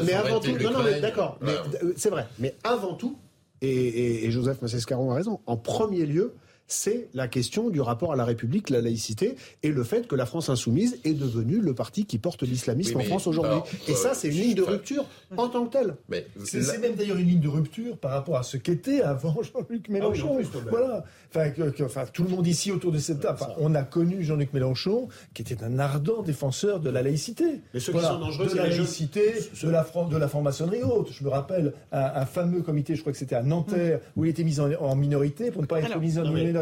mais 0.06 0.14
avant 0.14 0.40
non, 0.40 0.72
non, 0.72 0.84
mais 0.84 1.02
d'accord, 1.02 1.38
voilà. 1.42 1.64
c'est 1.98 2.10
vrai. 2.10 2.26
Mais 2.40 2.56
avant 2.64 2.94
tout, 2.96 3.18
et, 3.62 3.68
et- 3.70 4.26
et 4.26 4.32
Joseph 4.32 4.62
Massescaron 4.62 5.12
a 5.12 5.16
raison, 5.16 5.40
en 5.46 5.58
premier 5.58 6.06
lieu, 6.06 6.34
c'est 6.68 7.10
la 7.14 7.28
question 7.28 7.70
du 7.70 7.82
rapport 7.82 8.14
à 8.14 8.16
la 8.16 8.26
République, 8.26 8.70
la 8.70 8.82
laïcité 8.82 9.36
et 9.62 9.70
le 9.70 9.84
fait 9.84 10.08
que 10.08 10.16
la 10.16 10.26
France 10.26 10.50
insoumise 10.50 11.00
est 11.04 11.14
devenue 11.14 11.60
le 11.60 11.74
parti 11.74 12.06
qui 12.06 12.18
porte 12.18 12.44
l'islamisme 12.44 12.98
en 12.98 13.04
France 13.04 13.28
aujourd'hui. 13.28 13.60
Et 13.88 13.94
ça, 13.94 14.14
c'est 14.14 14.30
une 14.30 14.36
ligne 14.36 14.56
de 14.56 14.64
rupture 14.64 15.06
en 15.38 15.48
tant 15.48 15.66
que 15.66 15.78
telle. 15.78 15.96
C'est 16.44 16.80
même 16.80 16.96
d'ailleurs 16.96 17.18
une 17.18 17.28
ligne 17.28 17.40
de 17.40 17.48
rupture 17.48 17.98
par 17.98 18.12
rapport 18.12 18.38
à 18.38 18.44
ce 18.44 18.58
qu'était 18.58 19.02
avant 19.02 19.36
Jean-Luc 19.42 19.86
ah 19.90 19.92
Mélenchon. 19.92 20.40
voilà. 20.70 21.04
Enfin, 21.36 22.06
tout 22.12 22.24
le 22.24 22.30
monde 22.30 22.46
ici 22.46 22.72
autour 22.72 22.92
de 22.92 23.00
cette 23.00 23.22
table, 23.22 23.40
on 23.58 23.74
a 23.76 23.84
connu 23.84 24.24
Jean-Luc 24.24 24.54
Mélenchon, 24.54 25.08
qui 25.34 25.42
était 25.42 25.64
un 25.64 25.80
ardent 25.80 26.22
défenseur 26.22 26.80
de 26.80 26.90
la 26.90 27.02
laïcité. 27.02 27.62
Mais 27.74 27.80
ceux 27.80 27.94
qui 27.94 28.00
sont 28.00 28.20
dangereux, 28.20 28.48
de 28.48 28.56
la 28.56 28.68
laïcité, 28.68 29.34
de 29.64 29.70
la, 29.70 29.86
de 30.10 30.18
la 30.18 30.28
franc-maçonnerie 30.28 30.84
haute. 30.84 31.12
Je 31.12 31.24
me 31.24 31.30
rappelle 31.30 31.74
un, 31.92 32.26
fameux 32.26 32.62
comité, 32.62 32.96
je 32.96 33.02
crois 33.02 33.12
que 33.12 33.18
c'était 33.18 33.36
à 33.36 33.44
Nanterre, 33.44 34.00
où 34.16 34.26
il 34.26 34.30
était 34.30 34.44
mis 34.44 34.60
en, 34.60 34.96
minorité 34.96 35.52
pour 35.52 35.62
ne 35.62 35.68
pas 35.68 35.80
être 35.80 36.00
mis 36.00 36.18
en 36.18 36.24
minorité. 36.24 36.53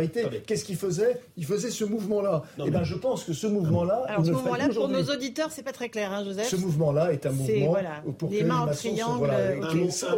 Qu'est-ce 0.45 0.65
qu'il 0.65 0.75
faisait? 0.75 1.21
Il 1.37 1.45
faisait 1.45 1.71
ce 1.71 1.83
mouvement-là. 1.85 2.43
Et 2.57 2.63
eh 2.67 2.71
ben, 2.71 2.83
je 2.83 2.95
pense 2.95 3.23
que 3.23 3.33
ce 3.33 3.47
mouvement-là. 3.47 4.03
Alors, 4.07 4.25
ce 4.25 4.31
mouvement-là, 4.31 4.69
pour 4.69 4.87
nos 4.87 5.03
auditeurs, 5.03 5.51
c'est 5.51 5.63
pas 5.63 5.71
très 5.71 5.89
clair, 5.89 6.11
hein, 6.11 6.23
Joseph. 6.23 6.47
Ce 6.47 6.55
mouvement-là 6.55 7.13
est 7.13 7.25
un 7.25 7.31
mouvement 7.31 7.77
pour 8.17 8.29
les 8.29 8.43
mains 8.43 8.61
en 8.61 8.67
triangle, 8.67 9.31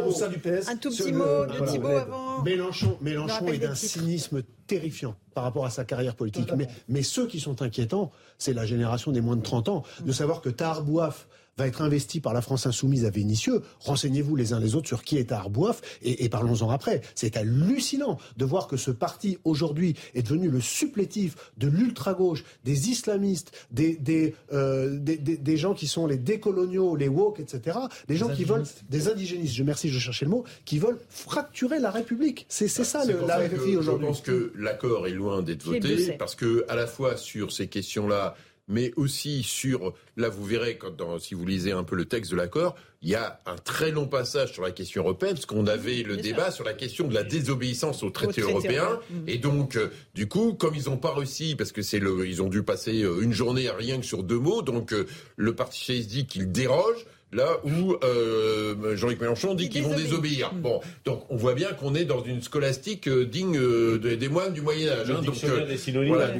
au 0.06 0.12
sein 0.12 0.28
du 0.28 0.38
PS. 0.38 0.68
Un 0.68 0.76
tout 0.76 0.90
petit 0.90 1.12
mot 1.12 1.46
de 1.46 1.66
Thibault 1.66 1.88
avant. 1.88 2.42
Mélenchon, 2.42 2.98
Mélenchon 3.00 3.48
est 3.48 3.58
d'un 3.58 3.74
cynisme 3.74 4.42
terrifiant 4.66 5.14
par 5.34 5.44
rapport 5.44 5.66
à 5.66 5.70
sa 5.70 5.84
carrière 5.84 6.14
politique. 6.14 6.50
Mais, 6.56 6.68
mais, 6.88 7.02
ceux 7.02 7.26
qui 7.26 7.40
sont 7.40 7.60
inquiétants, 7.62 8.10
c'est 8.38 8.54
la 8.54 8.64
génération 8.64 9.12
des 9.12 9.20
moins 9.20 9.36
de 9.36 9.42
30 9.42 9.68
ans. 9.68 9.82
De 10.04 10.12
savoir 10.12 10.40
que 10.40 10.48
Tarbouaf 10.48 11.26
va 11.56 11.66
être 11.66 11.82
investi 11.82 12.20
par 12.20 12.34
la 12.34 12.40
France 12.40 12.66
insoumise 12.66 13.04
à 13.04 13.10
Vénissieux. 13.10 13.62
Renseignez-vous 13.80 14.36
les 14.36 14.52
uns 14.52 14.60
les 14.60 14.74
autres 14.74 14.88
sur 14.88 15.02
qui 15.02 15.18
est 15.18 15.32
à 15.32 15.38
Arboif 15.38 15.80
et, 16.02 16.28
parlons-en 16.28 16.70
après. 16.70 17.02
C'est 17.14 17.36
hallucinant 17.36 18.18
de 18.36 18.44
voir 18.44 18.66
que 18.66 18.76
ce 18.76 18.90
parti 18.90 19.38
aujourd'hui 19.44 19.94
est 20.14 20.22
devenu 20.22 20.48
le 20.48 20.60
supplétif 20.60 21.36
de 21.58 21.68
l'ultra-gauche, 21.68 22.44
des 22.64 22.90
islamistes, 22.90 23.52
des, 23.70 23.96
des, 23.96 24.34
euh, 24.52 24.98
des, 24.98 25.16
des, 25.16 25.56
gens 25.56 25.74
qui 25.74 25.86
sont 25.86 26.06
les 26.06 26.16
décoloniaux, 26.16 26.96
les 26.96 27.08
woke, 27.08 27.40
etc. 27.40 27.78
Des 28.08 28.16
gens 28.16 28.28
qui 28.28 28.44
veulent, 28.44 28.64
des 28.90 29.08
indigénistes, 29.08 29.54
je 29.54 29.62
merci, 29.62 29.88
je 29.88 29.98
cherchais 29.98 30.24
le 30.24 30.30
mot, 30.30 30.44
qui 30.64 30.78
veulent 30.78 30.98
fracturer 31.08 31.78
la 31.78 31.90
République. 31.90 32.46
C'est 32.48 32.74
bah, 32.76 32.84
ça 32.84 33.04
le, 33.04 33.26
la 33.26 33.38
RFI 33.38 33.76
aujourd'hui. 33.76 34.06
Je 34.06 34.10
pense 34.10 34.20
que 34.20 34.52
l'accord 34.56 35.06
est 35.06 35.12
loin 35.12 35.42
d'être 35.42 35.64
voté 35.64 36.12
parce 36.18 36.34
que 36.34 36.64
à 36.68 36.74
la 36.74 36.86
fois 36.86 37.16
sur 37.16 37.52
ces 37.52 37.68
questions-là, 37.68 38.36
mais 38.68 38.92
aussi 38.96 39.42
sur, 39.42 39.94
là 40.16 40.28
vous 40.28 40.44
verrez, 40.44 40.78
quand, 40.78 41.18
si 41.18 41.34
vous 41.34 41.44
lisez 41.44 41.72
un 41.72 41.84
peu 41.84 41.96
le 41.96 42.06
texte 42.06 42.30
de 42.30 42.36
l'accord, 42.36 42.74
il 43.02 43.10
y 43.10 43.14
a 43.14 43.40
un 43.44 43.56
très 43.56 43.90
long 43.90 44.06
passage 44.06 44.52
sur 44.52 44.62
la 44.62 44.70
question 44.70 45.02
européenne, 45.02 45.34
parce 45.34 45.46
qu'on 45.46 45.66
avait 45.66 46.02
le 46.02 46.16
débat 46.16 46.50
sur 46.50 46.64
la 46.64 46.72
question 46.72 47.06
de 47.06 47.14
la 47.14 47.22
désobéissance 47.22 48.02
au 48.02 48.10
traité, 48.10 48.40
européen. 48.40 48.98
Et 49.26 49.36
donc, 49.36 49.76
euh, 49.76 49.88
du 50.14 50.26
coup, 50.26 50.54
comme 50.54 50.74
ils 50.74 50.88
n'ont 50.88 50.96
pas 50.96 51.14
réussi, 51.14 51.54
parce 51.54 51.72
que 51.72 51.82
c'est 51.82 51.98
le, 51.98 52.26
ils 52.26 52.42
ont 52.42 52.48
dû 52.48 52.62
passer 52.62 53.02
euh, 53.02 53.20
une 53.20 53.32
journée 53.32 53.68
à 53.68 53.74
rien 53.74 53.98
que 53.98 54.06
sur 54.06 54.22
deux 54.22 54.38
mots, 54.38 54.62
donc 54.62 54.92
euh, 54.92 55.06
le 55.36 55.54
Parti 55.54 55.80
socialiste 55.80 56.08
dit 56.08 56.26
qu'il 56.26 56.50
déroge 56.50 57.04
là 57.34 57.58
où 57.64 57.96
euh, 58.04 58.96
Jean-Luc 58.96 59.20
Mélenchon 59.20 59.54
dit 59.54 59.68
qu'ils 59.68 59.82
vont 59.82 59.94
désobéir. 59.94 60.54
Mm. 60.54 60.60
Bon, 60.60 60.80
donc 61.04 61.24
on 61.30 61.36
voit 61.36 61.54
bien 61.54 61.72
qu'on 61.72 61.94
est 61.94 62.04
dans 62.04 62.22
une 62.22 62.40
scolastique 62.40 63.08
euh, 63.08 63.26
digne 63.26 63.58
euh, 63.58 63.98
des 63.98 64.28
moines 64.28 64.52
du 64.52 64.62
Moyen 64.62 64.88
Âge. 64.92 65.10
Hein, 65.10 65.20
donc, 65.22 65.34
voilà, 65.34 66.32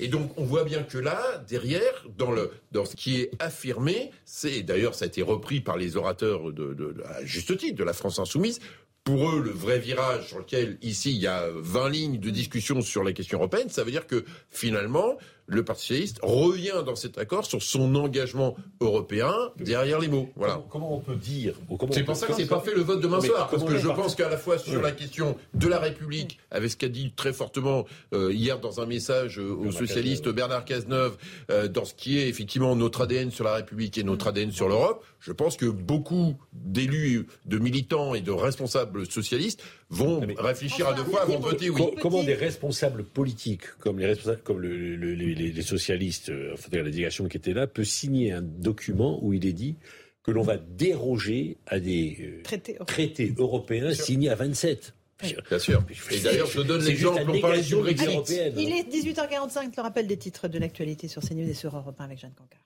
Et 0.00 0.08
donc 0.08 0.32
on 0.36 0.44
voit 0.44 0.64
bien 0.64 0.82
que 0.82 0.98
là, 0.98 1.20
derrière, 1.48 2.06
dans 2.16 2.32
le 2.32 2.50
dans 2.72 2.84
ce 2.84 2.96
qui 2.96 3.20
est 3.20 3.30
affirmé, 3.38 4.10
c'est 4.24 4.62
d'ailleurs 4.62 4.94
ça 4.94 5.04
a 5.04 5.08
été 5.08 5.22
repris 5.22 5.60
par 5.60 5.76
les 5.76 5.96
orateurs 5.96 6.52
de, 6.52 6.74
de, 6.74 6.94
à 7.06 7.24
juste 7.24 7.56
titre 7.56 7.76
de 7.76 7.84
la 7.84 7.92
France 7.92 8.18
insoumise 8.18 8.60
pour 9.04 9.30
eux, 9.30 9.42
le 9.42 9.50
vrai 9.50 9.78
virage 9.78 10.28
sur 10.28 10.38
lequel, 10.38 10.76
ici, 10.82 11.12
il 11.12 11.16
y 11.16 11.26
a 11.26 11.46
20 11.54 11.88
lignes 11.88 12.18
de 12.18 12.28
discussion 12.28 12.82
sur 12.82 13.02
la 13.02 13.14
question 13.14 13.38
européenne, 13.38 13.70
ça 13.70 13.82
veut 13.82 13.90
dire 13.90 14.06
que, 14.06 14.22
finalement, 14.50 15.16
le 15.48 15.64
Parti 15.64 15.86
socialiste 15.86 16.20
revient 16.22 16.84
dans 16.84 16.94
cet 16.94 17.16
accord 17.16 17.46
sur 17.46 17.62
son 17.62 17.94
engagement 17.94 18.54
européen 18.80 19.32
derrière 19.58 19.98
les 19.98 20.08
mots. 20.08 20.28
Voilà. 20.36 20.62
Comment, 20.68 20.94
on 20.94 21.00
peut 21.00 21.16
dire 21.16 21.54
C'est 21.90 22.04
pour 22.04 22.16
ça 22.16 22.26
que 22.26 22.34
c'est 22.34 22.46
pas 22.46 22.60
fait 22.60 22.74
le 22.74 22.82
vote 22.82 23.00
demain 23.00 23.20
soir, 23.20 23.48
parce 23.48 23.64
que 23.64 23.78
je 23.78 23.88
pense 23.88 24.14
qu'à 24.14 24.28
la 24.28 24.36
fois 24.36 24.58
sur 24.58 24.80
la 24.82 24.92
question 24.92 25.36
de 25.54 25.66
la 25.66 25.78
République, 25.78 26.38
avec 26.50 26.70
ce 26.70 26.76
qu'a 26.76 26.88
dit 26.88 27.12
très 27.16 27.32
fortement 27.32 27.86
euh, 28.12 28.32
hier 28.32 28.60
dans 28.60 28.80
un 28.80 28.86
message 28.86 29.38
euh, 29.38 29.54
aux 29.54 29.72
socialistes 29.72 30.28
Bernard 30.28 30.66
Cazeneuve, 30.66 31.16
euh, 31.50 31.66
dans 31.66 31.86
ce 31.86 31.94
qui 31.94 32.18
est 32.18 32.28
effectivement 32.28 32.76
notre 32.76 33.02
ADN 33.02 33.30
sur 33.30 33.44
la 33.44 33.54
République 33.54 33.96
et 33.96 34.04
notre 34.04 34.28
ADN 34.28 34.52
sur 34.52 34.68
l'Europe, 34.68 35.04
je 35.20 35.32
pense 35.32 35.56
que 35.56 35.66
beaucoup 35.66 36.36
d'élus, 36.52 37.26
de 37.46 37.58
militants 37.58 38.14
et 38.14 38.20
de 38.20 38.30
responsables 38.30 39.10
socialistes 39.10 39.62
vont 39.90 40.20
réfléchir 40.38 40.88
à 40.88 40.94
deux 40.94 41.04
fois 41.04 41.22
avant 41.22 41.38
voter 41.38 41.70
oui. 41.70 41.82
Comment 42.00 42.22
des 42.22 42.34
responsables 42.34 43.04
politiques, 43.04 43.66
comme 43.78 43.98
les, 43.98 44.06
responsables, 44.06 44.42
comme 44.42 44.62
les, 44.62 45.62
socialistes, 45.62 46.30
euh, 46.30 46.54
enfin, 46.54 46.68
la 46.72 46.82
délégation 46.82 47.26
qui 47.28 47.36
était 47.36 47.54
là, 47.54 47.66
peut 47.66 47.84
signer 47.84 48.32
un 48.32 48.42
document 48.42 49.18
où 49.22 49.32
il 49.32 49.46
est 49.46 49.52
dit 49.52 49.76
que 50.22 50.30
l'on 50.30 50.42
va 50.42 50.58
déroger 50.58 51.56
à 51.66 51.80
des 51.80 52.18
euh, 52.20 52.42
traités, 52.84 53.34
européens 53.38 53.94
signés 53.94 54.28
à 54.28 54.34
27 54.34 54.94
Bien 55.20 55.58
sûr. 55.58 55.82
Et 56.12 56.20
d'ailleurs, 56.20 56.46
je 56.46 56.60
donne 56.60 56.84
l'exemple, 56.84 57.24
on 57.28 57.40
parlait 57.40 57.62
du 57.62 57.74
Brexit. 57.74 58.30
Il 58.56 58.72
est 58.72 58.88
18h45, 58.88 59.72
le 59.76 59.82
rappel 59.82 60.06
des 60.06 60.16
titres 60.16 60.46
de 60.46 60.58
l'actualité 60.58 61.08
sur 61.08 61.22
CNews 61.22 61.48
et 61.48 61.54
sur 61.54 61.76
Europe 61.76 61.96
1 61.98 62.04
avec 62.04 62.20
Jeanne 62.20 62.34
Cancard. 62.36 62.60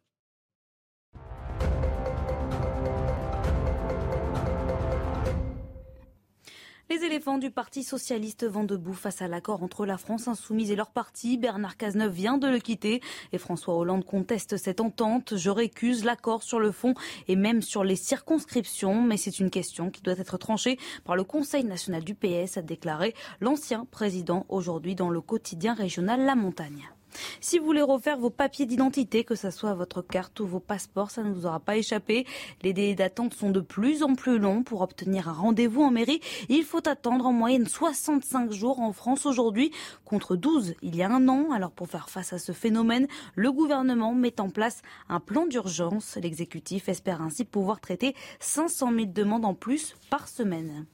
Les 6.92 7.06
éléphants 7.06 7.38
du 7.38 7.50
Parti 7.50 7.84
socialiste 7.84 8.46
vont 8.46 8.64
debout 8.64 8.92
face 8.92 9.22
à 9.22 9.26
l'accord 9.26 9.62
entre 9.62 9.86
la 9.86 9.96
France 9.96 10.28
insoumise 10.28 10.70
et 10.70 10.76
leur 10.76 10.90
parti. 10.90 11.38
Bernard 11.38 11.78
Cazeneuve 11.78 12.12
vient 12.12 12.36
de 12.36 12.46
le 12.46 12.58
quitter 12.58 13.00
et 13.32 13.38
François 13.38 13.76
Hollande 13.76 14.04
conteste 14.04 14.58
cette 14.58 14.78
entente. 14.78 15.38
Je 15.38 15.48
récuse 15.48 16.04
l'accord 16.04 16.42
sur 16.42 16.60
le 16.60 16.70
fond 16.70 16.92
et 17.28 17.36
même 17.36 17.62
sur 17.62 17.82
les 17.82 17.96
circonscriptions, 17.96 19.00
mais 19.00 19.16
c'est 19.16 19.40
une 19.40 19.48
question 19.48 19.88
qui 19.88 20.02
doit 20.02 20.18
être 20.18 20.36
tranchée 20.36 20.78
par 21.02 21.16
le 21.16 21.24
Conseil 21.24 21.64
national 21.64 22.04
du 22.04 22.14
PS, 22.14 22.58
a 22.58 22.62
déclaré 22.62 23.14
l'ancien 23.40 23.86
président 23.90 24.44
aujourd'hui 24.50 24.94
dans 24.94 25.08
le 25.08 25.22
quotidien 25.22 25.72
régional 25.72 26.26
La 26.26 26.34
Montagne. 26.34 26.90
Si 27.40 27.58
vous 27.58 27.64
voulez 27.64 27.82
refaire 27.82 28.18
vos 28.18 28.30
papiers 28.30 28.66
d'identité, 28.66 29.24
que 29.24 29.34
ce 29.34 29.50
soit 29.50 29.74
votre 29.74 30.02
carte 30.02 30.40
ou 30.40 30.46
vos 30.46 30.60
passeports, 30.60 31.10
ça 31.10 31.22
ne 31.22 31.32
vous 31.32 31.46
aura 31.46 31.60
pas 31.60 31.76
échappé. 31.76 32.26
Les 32.62 32.72
délais 32.72 32.94
d'attente 32.94 33.34
sont 33.34 33.50
de 33.50 33.60
plus 33.60 34.02
en 34.02 34.14
plus 34.14 34.38
longs. 34.38 34.62
Pour 34.62 34.80
obtenir 34.82 35.28
un 35.28 35.32
rendez-vous 35.32 35.82
en 35.82 35.90
mairie, 35.90 36.20
il 36.48 36.64
faut 36.64 36.86
attendre 36.88 37.26
en 37.26 37.32
moyenne 37.32 37.66
65 37.66 38.52
jours 38.52 38.80
en 38.80 38.92
France 38.92 39.26
aujourd'hui, 39.26 39.72
contre 40.04 40.36
12 40.36 40.74
il 40.82 40.96
y 40.96 41.02
a 41.02 41.10
un 41.10 41.28
an. 41.28 41.50
Alors 41.52 41.72
pour 41.72 41.88
faire 41.88 42.08
face 42.08 42.32
à 42.32 42.38
ce 42.38 42.52
phénomène, 42.52 43.06
le 43.34 43.52
gouvernement 43.52 44.14
met 44.14 44.40
en 44.40 44.50
place 44.50 44.82
un 45.08 45.20
plan 45.20 45.46
d'urgence. 45.46 46.18
L'exécutif 46.20 46.88
espère 46.88 47.22
ainsi 47.22 47.44
pouvoir 47.44 47.80
traiter 47.80 48.14
500 48.40 48.92
000 48.92 49.06
demandes 49.06 49.44
en 49.44 49.54
plus 49.54 49.94
par 50.10 50.28
semaine. 50.28 50.86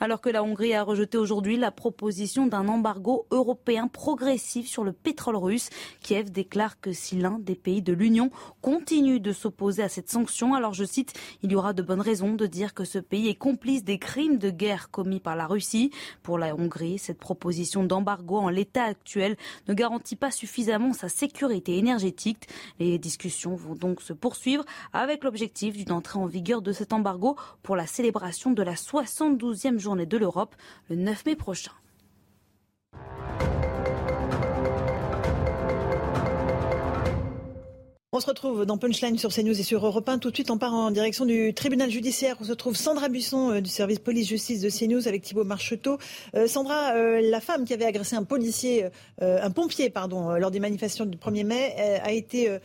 Alors 0.00 0.20
que 0.20 0.30
la 0.30 0.42
Hongrie 0.42 0.74
a 0.74 0.82
rejeté 0.82 1.18
aujourd'hui 1.18 1.56
la 1.56 1.70
proposition 1.70 2.46
d'un 2.46 2.68
embargo 2.68 3.26
européen 3.30 3.88
progressif 3.88 4.66
sur 4.66 4.84
le 4.84 4.92
pétrole 4.92 5.36
russe, 5.36 5.70
Kiev 6.00 6.30
déclare 6.30 6.80
que 6.80 6.92
si 6.92 7.16
l'un 7.16 7.38
des 7.38 7.54
pays 7.54 7.82
de 7.82 7.92
l'Union 7.92 8.30
continue 8.60 9.20
de 9.20 9.32
s'opposer 9.32 9.82
à 9.82 9.88
cette 9.88 10.10
sanction, 10.10 10.54
alors 10.54 10.74
je 10.74 10.84
cite, 10.84 11.12
il 11.42 11.52
y 11.52 11.54
aura 11.54 11.72
de 11.72 11.82
bonnes 11.82 12.00
raisons 12.00 12.34
de 12.34 12.46
dire 12.46 12.74
que 12.74 12.84
ce 12.84 12.98
pays 12.98 13.28
est 13.28 13.34
complice 13.34 13.84
des 13.84 13.98
crimes 13.98 14.38
de 14.38 14.50
guerre 14.50 14.90
commis 14.90 15.20
par 15.20 15.36
la 15.36 15.46
Russie. 15.46 15.90
Pour 16.22 16.38
la 16.38 16.54
Hongrie, 16.54 16.98
cette 16.98 17.18
proposition 17.18 17.84
d'embargo 17.84 18.38
en 18.38 18.48
l'état 18.48 18.84
actuel 18.84 19.36
ne 19.68 19.74
garantit 19.74 20.16
pas 20.16 20.30
suffisamment 20.30 20.92
sa 20.92 21.08
sécurité 21.08 21.78
énergétique. 21.78 22.48
Les 22.78 22.98
discussions 22.98 23.54
vont 23.54 23.74
donc 23.74 24.00
se 24.00 24.12
poursuivre 24.12 24.64
avec 24.92 25.24
l'objectif 25.24 25.76
d'une 25.76 25.92
entrée 25.92 26.18
en 26.18 26.26
vigueur 26.26 26.62
de 26.62 26.72
cet 26.72 26.92
embargo 26.92 27.36
pour 27.62 27.76
la 27.76 27.86
célébration 27.86 28.50
de 28.50 28.62
la 28.62 28.76
72 29.62 29.80
journée 29.80 30.06
de 30.06 30.16
l'Europe 30.16 30.56
le 30.88 30.96
9 30.96 31.26
mai 31.26 31.36
prochain. 31.36 31.70
On 38.14 38.20
se 38.20 38.26
retrouve 38.26 38.66
dans 38.66 38.76
Punchline 38.76 39.16
sur 39.16 39.32
CNews 39.32 39.58
et 39.58 39.62
sur 39.62 39.86
Europe 39.86 40.06
1. 40.06 40.18
Tout 40.18 40.30
de 40.30 40.34
suite, 40.34 40.50
on 40.50 40.58
part 40.58 40.74
en 40.74 40.90
direction 40.90 41.24
du 41.24 41.54
tribunal 41.54 41.90
judiciaire 41.90 42.36
où 42.40 42.44
se 42.44 42.52
trouve 42.52 42.76
Sandra 42.76 43.08
Buisson 43.08 43.52
euh, 43.52 43.60
du 43.62 43.70
service 43.70 44.00
police-justice 44.00 44.60
de 44.60 44.68
CNews 44.68 45.08
avec 45.08 45.22
Thibault 45.22 45.44
Marcheteau. 45.44 45.96
Euh, 46.34 46.46
Sandra, 46.46 46.94
euh, 46.94 47.22
la 47.22 47.40
femme 47.40 47.64
qui 47.64 47.72
avait 47.72 47.86
agressé 47.86 48.14
un 48.14 48.24
policier, 48.24 48.88
un 49.20 49.50
pompier, 49.50 49.88
pardon, 49.88 50.32
lors 50.32 50.50
des 50.50 50.60
manifestations 50.60 51.06
du 51.06 51.16
1er 51.16 51.44
mai, 51.44 52.00
a 52.02 52.12
été 52.12 52.58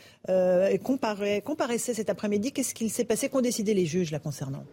comparée, 0.84 1.41
comparaissait 1.41 1.94
cet 1.94 2.10
après-midi. 2.10 2.52
Qu'est-ce 2.52 2.74
qu'il 2.74 2.90
s'est 2.90 3.06
passé? 3.06 3.30
Qu'ont 3.30 3.41
décidé 3.41 3.74
les 3.74 3.86
juges 3.86 4.11
la 4.11 4.19
concernant? 4.19 4.64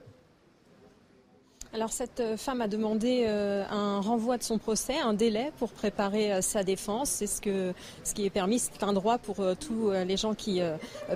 Alors 1.74 1.90
cette 1.90 2.20
euh, 2.20 2.36
femme 2.36 2.60
a 2.60 2.68
demandé 2.68 3.24
euh, 3.26 3.64
un 3.68 4.00
renvoi 4.00 4.38
de 4.38 4.44
son 4.44 4.58
procès, 4.58 4.96
un 4.96 5.12
délai 5.12 5.50
pour 5.58 5.72
préparer 5.72 6.32
euh, 6.32 6.40
sa 6.40 6.62
défense. 6.62 7.10
C'est 7.10 7.26
ce, 7.26 7.40
que, 7.40 7.72
ce 8.04 8.14
qui 8.14 8.24
est 8.24 8.30
permis, 8.30 8.60
c'est 8.60 8.84
un 8.84 8.92
droit 8.92 9.18
pour 9.18 9.36
tous 9.58 9.90
les 9.90 10.16
gens 10.16 10.34
qui 10.34 10.60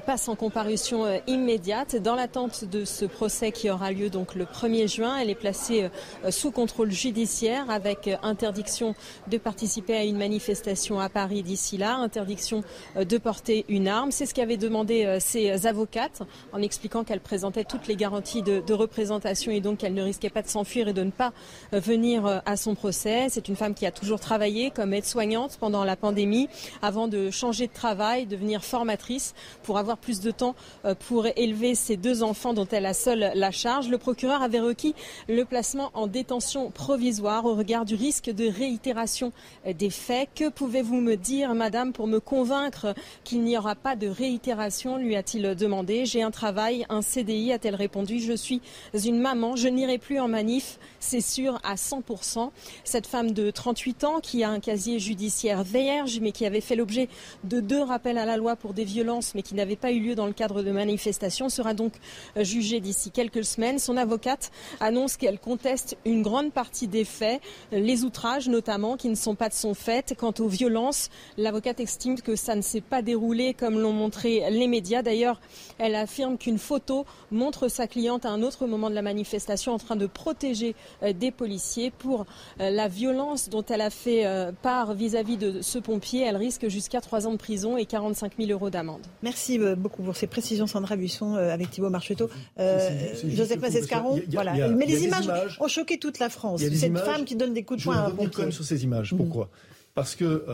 passent 0.07 0.29
en 0.29 0.35
comparution 0.35 1.05
immédiate. 1.27 1.97
Dans 1.97 2.15
l'attente 2.15 2.65
de 2.65 2.85
ce 2.85 3.05
procès 3.05 3.53
qui 3.53 3.71
aura 3.71 3.93
lieu 3.93 4.11
donc 4.11 4.35
le 4.35 4.45
1er 4.45 4.89
juin, 4.89 5.17
elle 5.19 5.31
est 5.31 5.35
placée 5.35 5.89
sous 6.31 6.51
contrôle 6.51 6.91
judiciaire 6.91 7.71
avec 7.71 8.11
interdiction 8.23 8.95
de 9.29 9.39
participer 9.39 9.97
à 9.97 10.05
une 10.05 10.17
manifestation 10.17 10.99
à 10.99 11.09
Paris 11.09 11.43
d'ici 11.43 11.77
là, 11.77 11.97
interdiction 11.97 12.65
de 12.97 13.19
porter 13.19 13.65
une 13.69 13.89
arme. 13.89 14.11
C'est 14.11 14.27
ce 14.27 14.35
qu'avaient 14.35 14.57
demandé 14.57 15.19
ses 15.21 15.67
avocates 15.67 16.23
en 16.53 16.63
expliquant 16.63 17.05
qu'elle 17.05 17.21
présentait 17.21 17.65
toutes 17.65 17.87
les 17.87 17.97
garanties 17.97 18.43
de, 18.43 18.61
de 18.61 18.75
représentation 18.75 19.53
et 19.53 19.61
donc 19.61 19.79
qu'elle 19.79 19.95
ne 19.95 20.03
risquait 20.03 20.31
pas 20.31 20.43
de 20.43 20.48
s'enfuir 20.49 20.89
et 20.89 20.93
de 20.93 21.03
ne 21.03 21.11
pas 21.11 21.33
euh, 21.73 21.81
venir 21.81 22.27
euh, 22.27 22.39
à 22.47 22.57
son 22.57 22.75
procès. 22.75 23.27
C'est 23.29 23.49
une 23.49 23.57
femme 23.57 23.75
qui 23.75 23.87
a 23.87 23.91
toujours 23.91 24.21
travaillé 24.21 24.71
comme 24.71 24.93
aide-soignante 24.93 25.57
pendant 25.59 25.85
la 25.85 25.97
pandémie 25.97 26.49
avant 26.83 27.09
de 27.09 27.31
changer 27.31 27.67
de 27.67 27.73
travail, 27.73 28.27
devenir 28.27 28.65
formatrice 28.65 29.35
pour 29.63 29.79
avoir 29.79 29.99
plus 29.99 30.21
de 30.21 30.31
temps 30.31 30.55
euh, 30.85 30.95
pour 30.95 31.27
élever 31.37 31.75
ses 31.75 31.97
deux 31.97 32.23
enfants 32.23 32.55
dont 32.55 32.69
elle 32.71 32.87
a 32.87 32.95
seule 32.95 33.33
la 33.35 33.51
charge. 33.51 33.89
Le 33.89 33.99
procureur 33.99 34.43
avait 34.43 34.61
requis 34.61 34.95
le 35.29 35.45
placement 35.45 35.91
en 35.95 36.07
détention 36.07 36.71
provisoire 36.71 37.45
au 37.45 37.55
regard 37.55 37.85
du 37.85 37.95
risque 37.95 38.31
de 38.31 38.49
réitération 38.49 39.33
des 39.67 39.91
faits. 39.91 40.29
Que 40.35 40.49
pouvez-vous 40.49 41.01
me 41.01 41.17
dire, 41.17 41.55
madame, 41.55 41.93
pour 41.93 42.07
me 42.07 42.21
convaincre 42.21 42.95
qu'il 43.25 43.43
n'y 43.43 43.57
aura 43.57 43.75
pas 43.75 43.97
de 43.97 44.09
réitération 44.09 44.49
lui 44.97 45.17
a-t-il 45.17 45.55
demandé. 45.55 46.07
J'ai 46.07 46.23
un 46.23 46.31
travail, 46.31 46.87
un 46.89 47.03
CDI, 47.03 47.53
a-t-elle 47.53 47.75
répondu. 47.75 48.21
Je 48.21 48.33
suis 48.33 48.61
une 48.95 49.21
maman, 49.21 49.57
je 49.57 49.69
n'irai 49.69 49.99
plus 49.99 50.21
en 50.21 50.29
manif, 50.39 50.79
c'est 51.01 51.21
sûr 51.21 51.59
à 51.65 51.75
100%. 51.75 52.51
Cette 52.85 53.09
femme 53.09 53.33
de 53.33 53.51
38 53.51 54.05
ans 54.05 54.21
qui 54.21 54.45
a 54.45 54.51
un 54.51 54.61
casier 54.61 55.01
judiciaire 55.01 55.65
vierge 55.65 56.21
mais 56.21 56.31
qui 56.31 56.47
avait 56.47 56.61
fait 56.61 56.77
l'objet 56.77 57.09
de 57.43 57.59
deux 57.59 57.83
rappels 57.83 58.19
à 58.19 58.25
la 58.25 58.37
loi 58.37 58.55
pour 58.55 58.73
des 58.73 58.85
violences 58.85 59.35
mais 59.35 59.43
qui 59.43 59.57
n'avaient 59.57 59.75
pas 59.75 59.91
eu 59.91 59.99
lieu 59.99 60.15
dans 60.15 60.27
le 60.27 60.33
cadre 60.33 60.63
de 60.63 60.71
manifestations 60.71 61.49
sera 61.49 61.75
donc 61.75 61.95
jugée 62.37 62.79
d'ici 62.79 63.11
quelques 63.11 63.45
semaines. 63.45 63.81
Son 63.81 63.97
avocate 63.97 64.53
annonce 64.79 65.17
qu'elle 65.17 65.41
conteste 65.41 65.97
une 66.05 66.23
grande 66.23 66.53
partie 66.53 66.87
des 66.87 67.05
faits, 67.05 67.41
les 67.73 68.05
outrages 68.05 68.49
notamment 68.49 68.97
qui 68.97 69.09
ne 69.09 69.17
sont 69.17 69.35
pas 69.35 69.49
de 69.49 69.55
son 69.55 69.75
fait. 69.75 70.15
Quant 70.17 70.35
aux 70.39 70.47
violences, 70.47 71.11
l'avocate 71.37 71.81
estime 71.81 72.21
que 72.21 72.37
ça 72.37 72.55
ne 72.55 72.63
s'est 72.63 72.81
pas 72.81 73.03
déroulé 73.03 73.55
comme 73.55 73.81
l'ont 73.81 73.93
montré 73.93 74.49
les 74.51 74.69
médias. 74.69 75.03
D'ailleurs, 75.03 75.41
elle 75.79 75.97
affirme 75.97 76.39
qu'une 76.39 76.59
photo 76.59 77.07
montre 77.33 77.67
sa 77.67 77.89
cliente 77.89 78.25
à 78.25 78.31
un 78.31 78.43
autre 78.43 78.69
moment 78.69 78.89
de 78.89 78.95
la 78.95 79.03
manifestation 79.03 79.73
en 79.73 79.79
train 79.79 79.97
de 79.97 80.07
protéger 80.29 80.75
euh, 81.03 81.15
des 81.15 81.31
policiers 81.31 81.91
pour 81.91 82.27
euh, 82.61 82.69
la 82.69 82.87
violence 82.87 83.49
dont 83.49 83.65
elle 83.65 83.81
a 83.81 83.89
fait 83.89 84.27
euh, 84.27 84.53
part 84.53 84.93
vis-à-vis 84.93 85.39
de 85.39 85.63
ce 85.63 85.79
pompier. 85.79 86.21
Elle 86.23 86.37
risque 86.37 86.69
jusqu'à 86.69 87.01
3 87.01 87.27
ans 87.27 87.33
de 87.33 87.39
prison 87.39 87.79
et 87.79 87.87
45 87.87 88.33
000 88.39 88.51
euros 88.51 88.69
d'amende. 88.69 89.01
Merci 89.23 89.59
beaucoup 89.79 90.03
pour 90.03 90.17
ces 90.17 90.27
précisions, 90.27 90.67
Sandra 90.67 90.97
Buisson, 90.97 91.35
avec 91.35 91.71
Thibault 91.71 91.89
Marcheteau. 91.89 92.29
Joseph 92.59 93.61
Massescaron, 93.61 94.21
voilà. 94.31 94.69
Mais 94.69 94.85
les 94.85 95.05
images, 95.05 95.57
ont 95.61 95.69
choqué 95.69 95.99
toute 95.99 96.19
la 96.19 96.29
France. 96.29 96.61
Cette 96.61 96.99
femme 96.99 97.25
qui 97.25 97.35
donne 97.35 97.55
des 97.55 97.63
coups 97.63 97.81
de 97.81 97.85
poing 97.85 97.97
à 97.97 98.07
un 98.07 98.11
pompier. 98.11 98.31
quand 98.35 98.43
même 98.43 98.53
sur 98.53 98.65
ces 98.65 98.85
images. 98.85 99.13
Mhm. 99.13 99.19
Pourquoi? 99.19 99.49
Parce 99.95 100.15
que 100.15 100.45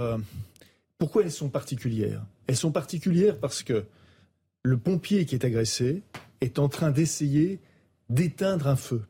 pourquoi 0.99 1.23
elles 1.23 1.33
sont 1.33 1.49
particulières? 1.49 2.23
Elles 2.47 2.57
sont 2.57 2.71
particulières 2.71 3.37
parce 3.39 3.65
que 3.65 3.85
le 4.63 4.77
pompier 4.77 5.27
qui 5.27 5.35
est 5.35 5.45
agressé 5.45 6.03
est 6.41 6.61
en 6.61 6.69
train 6.69 6.91
d'essayer 6.91 7.59
d'éteindre 8.09 8.69
un 8.69 8.77
feu. 8.77 9.03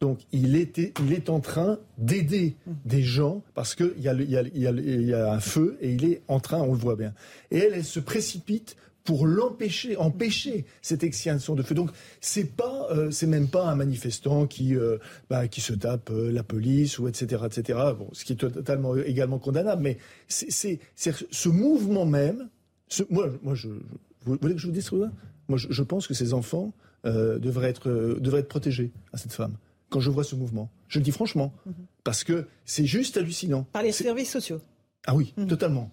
Donc 0.00 0.18
il, 0.32 0.56
était, 0.56 0.92
il 1.00 1.12
est 1.12 1.30
en 1.30 1.38
train 1.38 1.78
d'aider 1.96 2.56
des 2.84 3.02
gens 3.02 3.44
parce 3.54 3.76
qu'il 3.76 3.94
y, 3.98 4.02
y, 4.02 5.14
a, 5.14 5.32
un 5.32 5.38
feu 5.38 5.78
et 5.80 5.92
il 5.92 6.04
est 6.04 6.22
en 6.26 6.40
train, 6.40 6.60
on 6.60 6.72
le 6.72 6.78
voit 6.78 6.96
bien. 6.96 7.14
Et 7.52 7.58
elle, 7.58 7.74
elle 7.74 7.84
se 7.84 8.00
précipite 8.00 8.76
pour 9.04 9.28
l'empêcher, 9.28 9.96
empêcher 9.96 10.64
cette 10.82 11.04
extinction 11.04 11.54
de 11.54 11.62
feu. 11.62 11.76
Donc 11.76 11.90
c'est 12.20 12.56
pas, 12.56 12.88
euh, 12.90 13.12
c'est 13.12 13.28
même 13.28 13.46
pas 13.46 13.64
un 13.64 13.76
manifestant 13.76 14.48
qui 14.48 14.74
euh, 14.74 14.98
bah, 15.28 15.46
qui 15.46 15.60
se 15.60 15.72
tape 15.72 16.10
euh, 16.10 16.32
la 16.32 16.42
police 16.42 16.98
ou 16.98 17.06
etc 17.06 17.44
etc. 17.46 17.78
Bon, 17.96 18.08
ce 18.12 18.24
qui 18.24 18.32
est 18.32 18.36
totalement 18.36 18.96
également 18.96 19.38
condamnable, 19.38 19.82
mais 19.82 19.98
c'est 20.26 20.80
ce 20.96 21.48
mouvement 21.48 22.06
même. 22.06 22.48
Ce, 22.88 23.04
moi, 23.08 23.28
moi, 23.44 23.54
je, 23.54 23.68
vous 23.68 24.36
voulez 24.40 24.54
que 24.54 24.60
je 24.60 24.66
vous 24.66 24.72
dise 24.72 24.90
Moi, 24.90 25.58
je, 25.58 25.68
je 25.70 25.82
pense 25.84 26.08
que 26.08 26.14
ces 26.14 26.34
enfants 26.34 26.72
euh, 27.06 27.38
devrait, 27.38 27.70
être, 27.70 27.88
euh, 27.88 28.18
devrait 28.20 28.40
être 28.40 28.48
protégée 28.48 28.92
à 29.12 29.16
cette 29.16 29.32
femme 29.32 29.56
quand 29.88 30.00
je 30.00 30.10
vois 30.10 30.24
ce 30.24 30.34
mouvement. 30.34 30.70
Je 30.88 30.98
le 30.98 31.04
dis 31.04 31.10
franchement, 31.10 31.54
mhm. 31.66 31.74
parce 32.04 32.24
que 32.24 32.46
c'est 32.64 32.84
juste 32.84 33.16
hallucinant. 33.16 33.64
Par 33.72 33.82
les 33.82 33.92
services 33.92 34.30
sociaux. 34.30 34.60
Ah 35.06 35.14
oui, 35.14 35.32
mhm. 35.36 35.46
totalement. 35.46 35.90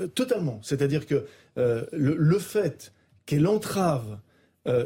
Euh, 0.00 0.06
totalement. 0.08 0.60
C'est-à-dire 0.62 1.06
que 1.06 1.26
le, 1.56 2.38
fait 2.38 2.92
qu'elle 3.26 3.46
entrave 3.46 4.18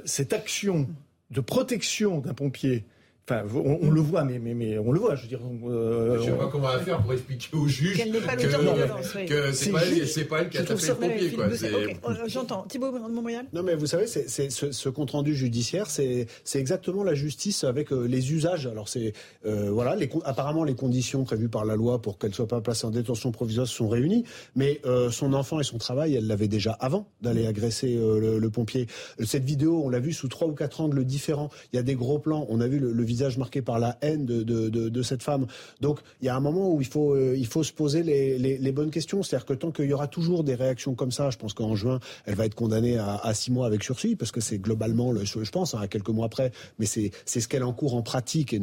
cette 0.04 0.32
action 0.32 0.88
de 1.30 1.40
protection 1.40 2.20
d'un 2.20 2.34
pompier 2.34 2.86
Enfin, 3.30 3.42
on, 3.54 3.90
le 3.90 4.00
voit, 4.00 4.24
mais, 4.24 4.38
mais, 4.38 4.54
mais, 4.54 4.78
on 4.78 4.90
le 4.90 4.98
voit, 4.98 5.14
je 5.14 5.22
veux 5.22 5.28
dire. 5.28 5.40
Euh, 5.66 6.16
je 6.16 6.20
ne 6.22 6.24
sais 6.24 6.38
pas 6.38 6.46
comment 6.46 6.68
on 6.68 6.72
va 6.72 6.78
faire 6.78 7.02
pour 7.02 7.12
expliquer 7.12 7.54
au 7.54 7.68
juge 7.68 7.98
qu'elle 7.98 8.10
n'est 8.10 8.22
pas 8.22 8.36
l'auteur 8.36 8.60
de 8.60 8.74
violence. 8.74 9.12
Que 9.28 9.52
c'est 9.52 9.70
pas, 9.70 9.80
pas, 9.80 10.40
elle 10.40 10.48
qui 10.48 10.56
a 10.56 10.62
tapé 10.62 10.86
le 10.86 10.94
pompier. 10.94 11.98
Euh, 12.08 12.14
j'entends. 12.26 12.62
Thibault 12.62 12.90
Montmoyal 12.90 13.44
Non, 13.52 13.62
mais 13.62 13.74
vous 13.74 13.84
savez, 13.84 14.06
ce, 14.06 14.48
ce 14.48 14.88
compte-rendu 14.88 15.34
judiciaire, 15.34 15.90
c'est, 15.90 16.26
exactement 16.54 17.04
la 17.04 17.12
justice 17.12 17.64
avec 17.64 17.92
euh, 17.92 18.06
les 18.06 18.32
usages. 18.32 18.66
Alors, 18.66 18.88
c'est. 18.88 19.12
Euh, 19.44 19.70
voilà, 19.70 19.94
les, 19.94 20.08
apparemment, 20.24 20.64
les 20.64 20.74
conditions 20.74 21.24
prévues 21.24 21.50
par 21.50 21.66
la 21.66 21.76
loi 21.76 22.00
pour 22.00 22.16
qu'elle 22.16 22.34
soit 22.34 22.48
pas 22.48 22.62
placée 22.62 22.86
en 22.86 22.90
détention 22.90 23.30
provisoire 23.30 23.66
sont 23.66 23.90
réunies, 23.90 24.24
mais 24.56 24.80
euh, 24.86 25.10
son 25.10 25.34
enfant 25.34 25.60
et 25.60 25.64
son 25.64 25.76
travail, 25.76 26.14
elle 26.14 26.26
l'avait 26.26 26.48
déjà 26.48 26.72
avant 26.80 27.06
d'aller 27.20 27.46
agresser 27.46 27.94
le, 27.94 28.38
le, 28.38 28.50
pompier. 28.50 28.86
Cette 29.22 29.44
vidéo, 29.44 29.82
on 29.84 29.90
l'a 29.90 30.00
vu 30.00 30.14
sous 30.14 30.28
trois 30.28 30.48
ou 30.48 30.54
quatre 30.54 30.80
angles 30.80 31.04
différents. 31.04 31.50
Il 31.74 31.76
y 31.76 31.78
a 31.78 31.82
des 31.82 31.94
gros 31.94 32.18
plans. 32.18 32.46
On 32.48 32.62
a 32.62 32.66
vu 32.66 32.78
le, 32.78 32.92
le 32.92 33.04
visage 33.04 33.17
visage 33.18 33.36
marqué 33.38 33.62
par 33.62 33.78
la 33.78 33.98
haine 34.00 34.26
de, 34.26 35.02
cette 35.02 35.22
femme. 35.22 35.46
Donc 35.80 35.98
il 36.20 36.26
y 36.26 36.28
a 36.28 36.36
un 36.36 36.40
moment 36.40 36.72
où 36.72 36.80
il 36.80 36.86
faut, 36.86 37.14
euh, 37.14 37.36
se 37.44 37.72
poser 37.72 38.02
les, 38.02 38.72
bonnes 38.72 38.90
questions. 38.90 39.22
C'est-à-dire 39.22 39.46
que 39.46 39.54
tant 39.54 39.70
qu'il 39.72 39.86
y 39.86 39.92
aura 39.92 40.06
toujours 40.06 40.44
des 40.44 40.54
réactions 40.54 40.94
comme 40.94 41.10
ça, 41.10 41.30
je 41.30 41.36
pense 41.36 41.52
qu'en 41.52 41.74
juin, 41.74 41.98
elle 42.26 42.36
va 42.36 42.46
être 42.46 42.54
condamnée 42.54 42.96
à, 42.98 43.34
six 43.34 43.50
mois 43.50 43.66
avec 43.66 43.82
sursis, 43.82 44.16
parce 44.16 44.30
que 44.30 44.40
c'est 44.40 44.58
globalement, 44.58 45.12
le, 45.12 45.24
je 45.24 45.50
pense, 45.50 45.74
hein, 45.74 45.80
à 45.80 45.88
quelques 45.88 46.08
mois 46.10 46.26
après, 46.26 46.52
mais 46.78 46.86
c'est 46.86 47.10
ce 47.26 47.48
qu'elle 47.48 47.64
encourt 47.64 47.94
en 47.94 48.02
pratique 48.02 48.52
et 48.52 48.60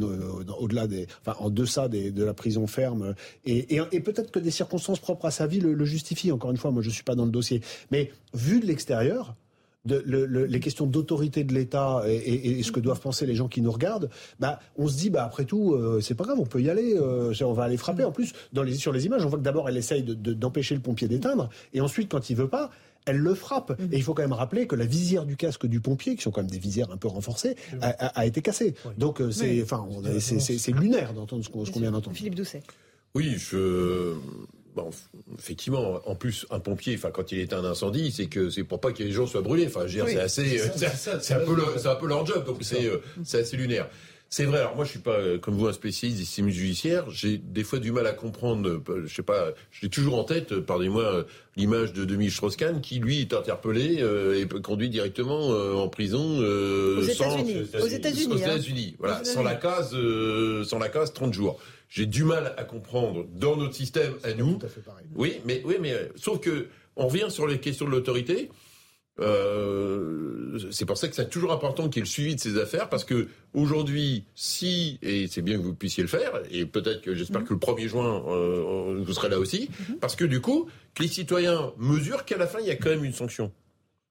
au-delà 0.58 0.86
des, 0.86 1.06
enfin 1.20 1.36
en 1.40 1.50
deçà 1.50 1.88
des, 1.88 2.10
de 2.10 2.24
la 2.24 2.34
prison 2.34 2.66
ferme. 2.66 3.14
Et 3.44 4.00
peut-être 4.00 4.30
que 4.30 4.38
des 4.38 4.50
circonstances 4.50 5.00
propres 5.00 5.26
à 5.26 5.30
sa 5.30 5.46
vie 5.46 5.60
le, 5.60 5.74
le 5.74 5.84
justifient. 5.84 6.32
Encore 6.32 6.50
une 6.50 6.56
fois, 6.56 6.70
moi 6.70 6.82
je 6.82 6.90
suis 6.90 7.04
pas 7.04 7.14
dans 7.14 7.24
le 7.24 7.30
dossier, 7.30 7.60
mais 7.90 8.10
vu 8.34 8.60
de 8.60 8.66
l'extérieur, 8.66 9.34
de, 9.86 10.02
les 10.44 10.60
questions 10.60 10.86
d'autorité 10.86 11.44
de 11.44 11.54
l'État 11.54 12.02
et, 12.08 12.62
ce 12.62 12.72
que 12.72 12.80
doivent 12.80 13.00
penser 13.00 13.26
les 13.26 13.34
gens 13.34 13.48
qui 13.48 13.60
nous 13.60 13.70
regardent, 13.70 14.10
bah, 14.40 14.60
on 14.76 14.88
se 14.88 14.96
dit, 14.96 15.10
bah, 15.10 15.24
après 15.24 15.44
tout, 15.44 15.72
euh, 15.74 16.00
c'est 16.00 16.14
pas 16.14 16.24
grave, 16.24 16.38
on 16.38 16.46
peut 16.46 16.60
y 16.60 16.70
aller, 16.70 16.94
euh, 16.94 17.32
on 17.42 17.52
va 17.52 17.64
aller 17.64 17.76
frapper. 17.76 18.04
En 18.04 18.12
plus, 18.12 18.32
dans 18.52 18.62
les, 18.62 18.74
sur 18.74 18.92
les 18.92 19.06
images, 19.06 19.24
on 19.24 19.28
voit 19.28 19.38
que 19.38 19.44
d'abord, 19.44 19.68
elle 19.68 19.76
essaye 19.76 20.02
d'empêcher 20.02 20.74
le 20.74 20.80
pompier 20.80 21.08
d'éteindre, 21.08 21.48
et 21.72 21.80
ensuite, 21.80 22.10
quand 22.10 22.30
il 22.30 22.36
veut 22.36 22.48
pas, 22.48 22.70
elle 23.06 23.18
le 23.18 23.34
frappe. 23.34 23.78
Mm. 23.78 23.92
Et 23.92 23.96
il 23.96 24.02
faut 24.02 24.14
quand 24.14 24.22
même 24.22 24.32
rappeler 24.32 24.66
que 24.66 24.76
la 24.76 24.84
visière 24.84 25.24
du 25.24 25.36
casque 25.36 25.66
du 25.66 25.80
pompier, 25.80 26.16
qui 26.16 26.22
sont 26.22 26.30
quand 26.30 26.42
même 26.42 26.50
des 26.50 26.58
visières 26.58 26.90
un 26.90 26.96
peu 26.96 27.08
renforcées, 27.08 27.56
a, 27.80 28.26
été 28.26 28.42
cassée. 28.42 28.74
Donc 28.98 29.20
euh, 29.20 29.30
c'est, 29.30 29.62
enfin, 29.62 29.86
c'est 30.18 30.72
lunaire 30.72 31.14
d'entendre 31.14 31.44
ce 31.44 31.48
qu'on 31.48 31.62
vient 31.62 31.92
d'entendre. 31.92 32.16
Philippe 32.16 32.34
Doucet. 32.34 32.62
Oui, 33.14 33.34
je 33.38 34.14
Bon, 34.76 34.90
effectivement, 35.38 36.02
en 36.04 36.14
plus, 36.14 36.44
un 36.50 36.60
pompier, 36.60 36.96
enfin, 36.96 37.10
quand 37.10 37.32
il 37.32 37.38
est 37.38 37.54
un 37.54 37.64
incendie, 37.64 38.12
c'est 38.12 38.26
que 38.26 38.50
c'est 38.50 38.62
pour 38.62 38.78
pas 38.78 38.92
que 38.92 39.02
les 39.02 39.10
gens 39.10 39.26
soient 39.26 39.40
brûlés. 39.40 39.66
Enfin, 39.66 39.86
je 39.86 40.04
c'est 40.04 40.20
assez, 40.20 40.58
c'est 40.58 41.32
un, 41.32 41.38
peu 41.94 42.06
leur 42.06 42.26
job, 42.26 42.44
donc 42.44 42.60
euh, 42.74 42.98
c'est 43.24 43.38
assez 43.38 43.56
lunaire. 43.56 43.88
C'est 44.28 44.44
vrai. 44.44 44.58
Alors 44.58 44.76
moi, 44.76 44.84
je 44.84 44.90
suis 44.90 44.98
pas 44.98 45.12
euh, 45.12 45.38
comme 45.38 45.54
vous 45.54 45.66
un 45.66 45.72
spécialiste 45.72 46.18
des 46.18 46.26
systèmes 46.26 46.50
judiciaires. 46.50 47.08
J'ai 47.08 47.38
des 47.38 47.64
fois 47.64 47.78
du 47.78 47.90
mal 47.90 48.06
à 48.06 48.12
comprendre. 48.12 48.68
Euh, 48.68 49.04
je 49.06 49.14
sais 49.14 49.22
pas. 49.22 49.52
J'ai 49.70 49.88
toujours 49.88 50.18
en 50.18 50.24
tête, 50.24 50.60
pardonnez-moi, 50.60 51.24
l'image 51.56 51.94
de 51.94 52.04
Dominique 52.04 52.34
Strauss-Kahn 52.34 52.82
qui 52.82 52.98
lui 52.98 53.22
est 53.22 53.32
interpellé 53.32 54.04
et 54.36 54.46
conduit 54.60 54.90
directement 54.90 55.48
en 55.48 55.88
prison 55.88 56.38
aux 56.38 57.00
États-Unis. 57.00 57.62
Aux 57.80 57.86
États-Unis. 57.86 58.32
Aux 58.34 58.36
États-Unis. 58.36 58.96
Voilà, 58.98 59.24
sans 59.24 59.42
la 59.42 59.54
case, 59.54 59.96
sans 60.64 60.78
la 60.78 60.90
case, 60.90 61.14
30 61.14 61.32
jours 61.32 61.58
j'ai 61.96 62.04
du 62.04 62.24
mal 62.24 62.52
à 62.58 62.64
comprendre 62.64 63.24
dans 63.32 63.56
notre 63.56 63.74
système 63.74 64.12
à 64.22 64.34
nous. 64.34 64.56
Tout 64.56 64.66
à 64.66 64.68
fait 64.68 64.82
pareil. 64.82 65.06
Oui, 65.14 65.40
mais 65.46 65.62
oui, 65.64 65.76
mais 65.80 65.94
euh, 65.94 66.08
sauf 66.14 66.40
que 66.40 66.66
on 66.94 67.08
revient 67.08 67.30
sur 67.30 67.46
les 67.46 67.58
questions 67.58 67.86
de 67.86 67.90
l'autorité. 67.90 68.50
Euh, 69.18 70.58
c'est 70.70 70.84
pour 70.84 70.98
ça 70.98 71.08
que 71.08 71.14
c'est 71.14 71.30
toujours 71.30 71.52
important 71.52 71.88
qu'il 71.88 72.00
y 72.00 72.00
ait 72.00 72.04
le 72.04 72.06
suivi 72.06 72.34
de 72.34 72.40
ces 72.40 72.58
affaires, 72.58 72.90
parce 72.90 73.04
que 73.04 73.28
aujourd'hui, 73.54 74.24
si 74.34 74.98
et 75.00 75.26
c'est 75.26 75.40
bien 75.40 75.56
que 75.56 75.62
vous 75.62 75.74
puissiez 75.74 76.02
le 76.02 76.08
faire, 76.10 76.42
et 76.50 76.66
peut-être 76.66 77.00
que 77.00 77.14
j'espère 77.14 77.40
mhm. 77.40 77.46
que 77.46 77.54
le 77.54 77.60
1er 77.60 77.88
juin 77.88 78.22
euh, 78.28 79.02
vous 79.02 79.12
serez 79.14 79.30
là 79.30 79.38
aussi, 79.38 79.70
mhm. 79.88 79.96
parce 79.96 80.16
que 80.16 80.26
du 80.26 80.42
coup, 80.42 80.68
que 80.94 81.02
les 81.02 81.08
citoyens 81.08 81.72
mesurent 81.78 82.26
qu'à 82.26 82.36
la 82.36 82.46
fin 82.46 82.58
il 82.60 82.66
y 82.66 82.70
a 82.70 82.76
quand 82.76 82.90
même 82.90 83.04
une 83.04 83.14
sanction. 83.14 83.52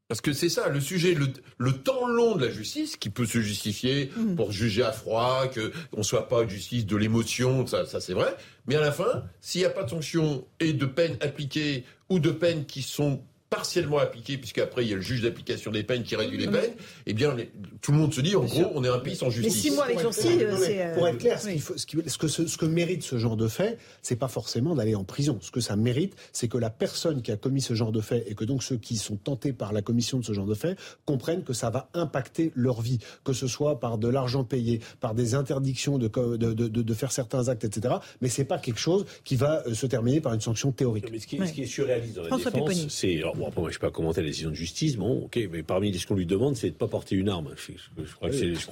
Parce 0.08 0.22
que 0.22 0.34
c'est 0.34 0.50
ça, 0.50 0.70
le 0.70 0.80
sujet, 0.80 1.16
le, 1.58 1.72
temps 1.72 2.08
long 2.08 2.36
de 2.36 2.46
la 2.46 2.52
justice, 2.52 2.96
qui 2.96 3.10
peut 3.10 3.26
se 3.26 3.40
justifier 3.40 4.12
mm. 4.16 4.36
pour 4.36 4.52
juger 4.52 4.84
à 4.84 4.92
froid, 4.92 5.48
qu'on 5.48 5.98
ne 5.98 6.04
soit 6.04 6.28
pas 6.28 6.48
justice 6.48 6.86
de 6.86 6.96
l'émotion, 6.96 7.66
ça, 7.66 7.86
ça 7.88 8.00
c'est 8.00 8.14
vrai. 8.14 8.36
Mais 8.68 8.76
à 8.76 8.82
la 8.82 8.92
fin, 8.92 9.24
s'il 9.42 9.62
n'y 9.62 9.66
a 9.66 9.72
pas 9.72 9.84
de 9.84 9.90
sanctions 9.90 10.46
et 10.60 10.74
de 10.74 10.86
peines 10.86 11.18
appliquées 11.22 11.86
ou 12.10 12.20
de 12.20 12.30
peines 12.30 12.66
qui 12.66 12.84
sont 12.84 13.24
partiellement 13.56 14.00
appliqué, 14.00 14.38
puisqu'après 14.38 14.84
il 14.84 14.90
y 14.90 14.94
a 14.94 14.96
le 14.96 15.02
juge 15.02 15.22
d'application 15.22 15.72
des 15.72 15.84
peines 15.84 16.04
qui 16.04 16.16
réduit 16.16 16.38
les 16.38 16.48
peines, 16.48 16.74
eh 17.06 17.14
bien 17.14 17.36
tout 17.82 17.92
le 17.92 17.98
monde 17.98 18.14
se 18.14 18.22
dit 18.22 18.36
en 18.36 18.44
gros 18.44 18.72
on 18.74 18.84
est 18.84 18.90
un 18.90 19.00
pays 19.00 19.16
sans 19.16 19.30
justice. 19.30 19.56
Mais 19.56 19.62
six 19.62 19.72
mois 19.72 19.86
avec 19.86 20.00
sursis, 20.00 20.40
c'est. 20.60 20.94
Pour 20.96 21.08
être 21.08 21.18
clair, 21.18 21.40
ce, 21.40 22.18
que, 22.18 22.28
ce, 22.28 22.58
que 22.58 22.66
mérite 22.66 23.04
ce 23.04 23.18
genre 23.18 23.38
de 23.38 23.48
fait, 23.48 23.78
c'est 24.02 24.16
pas 24.16 24.28
forcément 24.28 24.76
d'aller 24.76 24.96
en 24.96 25.04
prison. 25.04 25.38
Ce 25.42 25.52
que 25.52 25.62
ça 25.62 25.76
mérite, 25.76 26.16
c'est 26.34 26.48
que 26.48 26.58
la 26.58 26.70
personne 26.70 27.22
qui 27.22 27.32
a 27.32 27.38
commis 27.38 27.62
ce 27.62 27.74
genre 27.74 27.92
de 27.92 28.02
fait 28.02 28.24
et 28.28 28.36
que 28.36 28.44
donc 28.44 28.64
ceux 28.64 28.78
qui 28.78 28.98
sont 28.98 29.16
tentés 29.16 29.54
par 29.54 29.74
la 29.74 29.82
commission 29.82 30.20
de 30.20 30.26
ce 30.26 30.34
genre 30.34 30.46
de 30.46 30.56
fait 30.56 30.78
comprennent 31.06 31.44
que 31.44 31.54
ça 31.54 31.70
va 31.70 31.90
impacter 31.94 32.52
leur 32.56 32.82
vie, 32.82 33.00
que 33.24 33.34
ce 33.34 33.48
soit 33.48 33.80
par 33.80 33.98
de 33.98 34.08
l'argent 34.08 34.44
payé, 34.44 34.82
par 35.00 35.14
des 35.14 35.36
interdictions 35.36 35.98
de, 35.98 36.08
de, 36.08 36.54
de, 36.54 36.68
de, 36.68 36.94
faire 36.94 37.12
certains 37.12 37.48
actes, 37.48 37.64
etc. 37.64 37.96
Mais 38.22 38.30
c'est 38.30 38.46
pas 38.46 38.58
quelque 38.58 38.80
chose 38.80 39.06
qui 39.24 39.36
va 39.36 39.64
euh, 39.68 39.74
se 39.74 39.86
terminer 39.86 40.22
par 40.22 40.34
une 40.34 40.42
sanction 40.42 40.72
théorique. 40.72 41.10
Mais 41.12 41.20
ce 41.20 41.28
qui, 41.28 41.38
ce 41.38 41.54
qui 41.54 41.64
est 41.64 41.68
surréaliste 41.68 42.16
dans 42.16 42.24
la 42.24 42.38
défense, 42.38 42.88
c'est 42.90 43.22
bon, 43.46 43.50
après, 43.50 43.62
moi, 43.62 43.70
je 43.70 43.76
ne 43.76 43.80
sais 43.80 43.88
pas 43.88 43.92
commenter 43.92 44.22
la 44.22 44.28
décision 44.28 44.50
de 44.50 44.56
justice. 44.56 44.98
Bon, 44.98 45.26
ok, 45.26 45.40
mais 45.52 45.64
parmi 45.64 45.94
ce 45.98 46.08
qu'on 46.08 46.16
lui 46.16 46.26
demande, 46.26 46.56
c'est 46.56 46.68
de 46.68 46.74
ne 46.74 46.78
pas 46.78 46.88
porter 46.88 47.16
une 47.16 47.30
arme. 47.30 47.54
Je, 47.56 48.16
crois, 48.16 48.30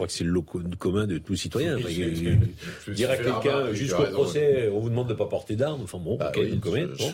que 0.08 0.14
c'est 0.14 0.24
le 0.24 0.30
lot 0.30 0.42
commun 0.42 1.08
de 1.08 1.18
tous 1.18 1.36
citoyens. 1.36 1.78
dire 1.78 3.12
à 3.12 3.18
quelqu'un, 3.18 3.74
jusqu'au 3.74 4.04
procès, 4.06 4.70
on 4.70 4.80
vous 4.80 4.90
demande 4.90 5.08
de 5.08 5.14
ne 5.14 5.18
pas 5.18 5.28
porter 5.28 5.56
d'arme. 5.56 5.82
Enfin 5.84 6.00
bon, 6.00 6.18
bah 6.18 6.32
ok, 6.36 6.60
bon. 6.60 7.14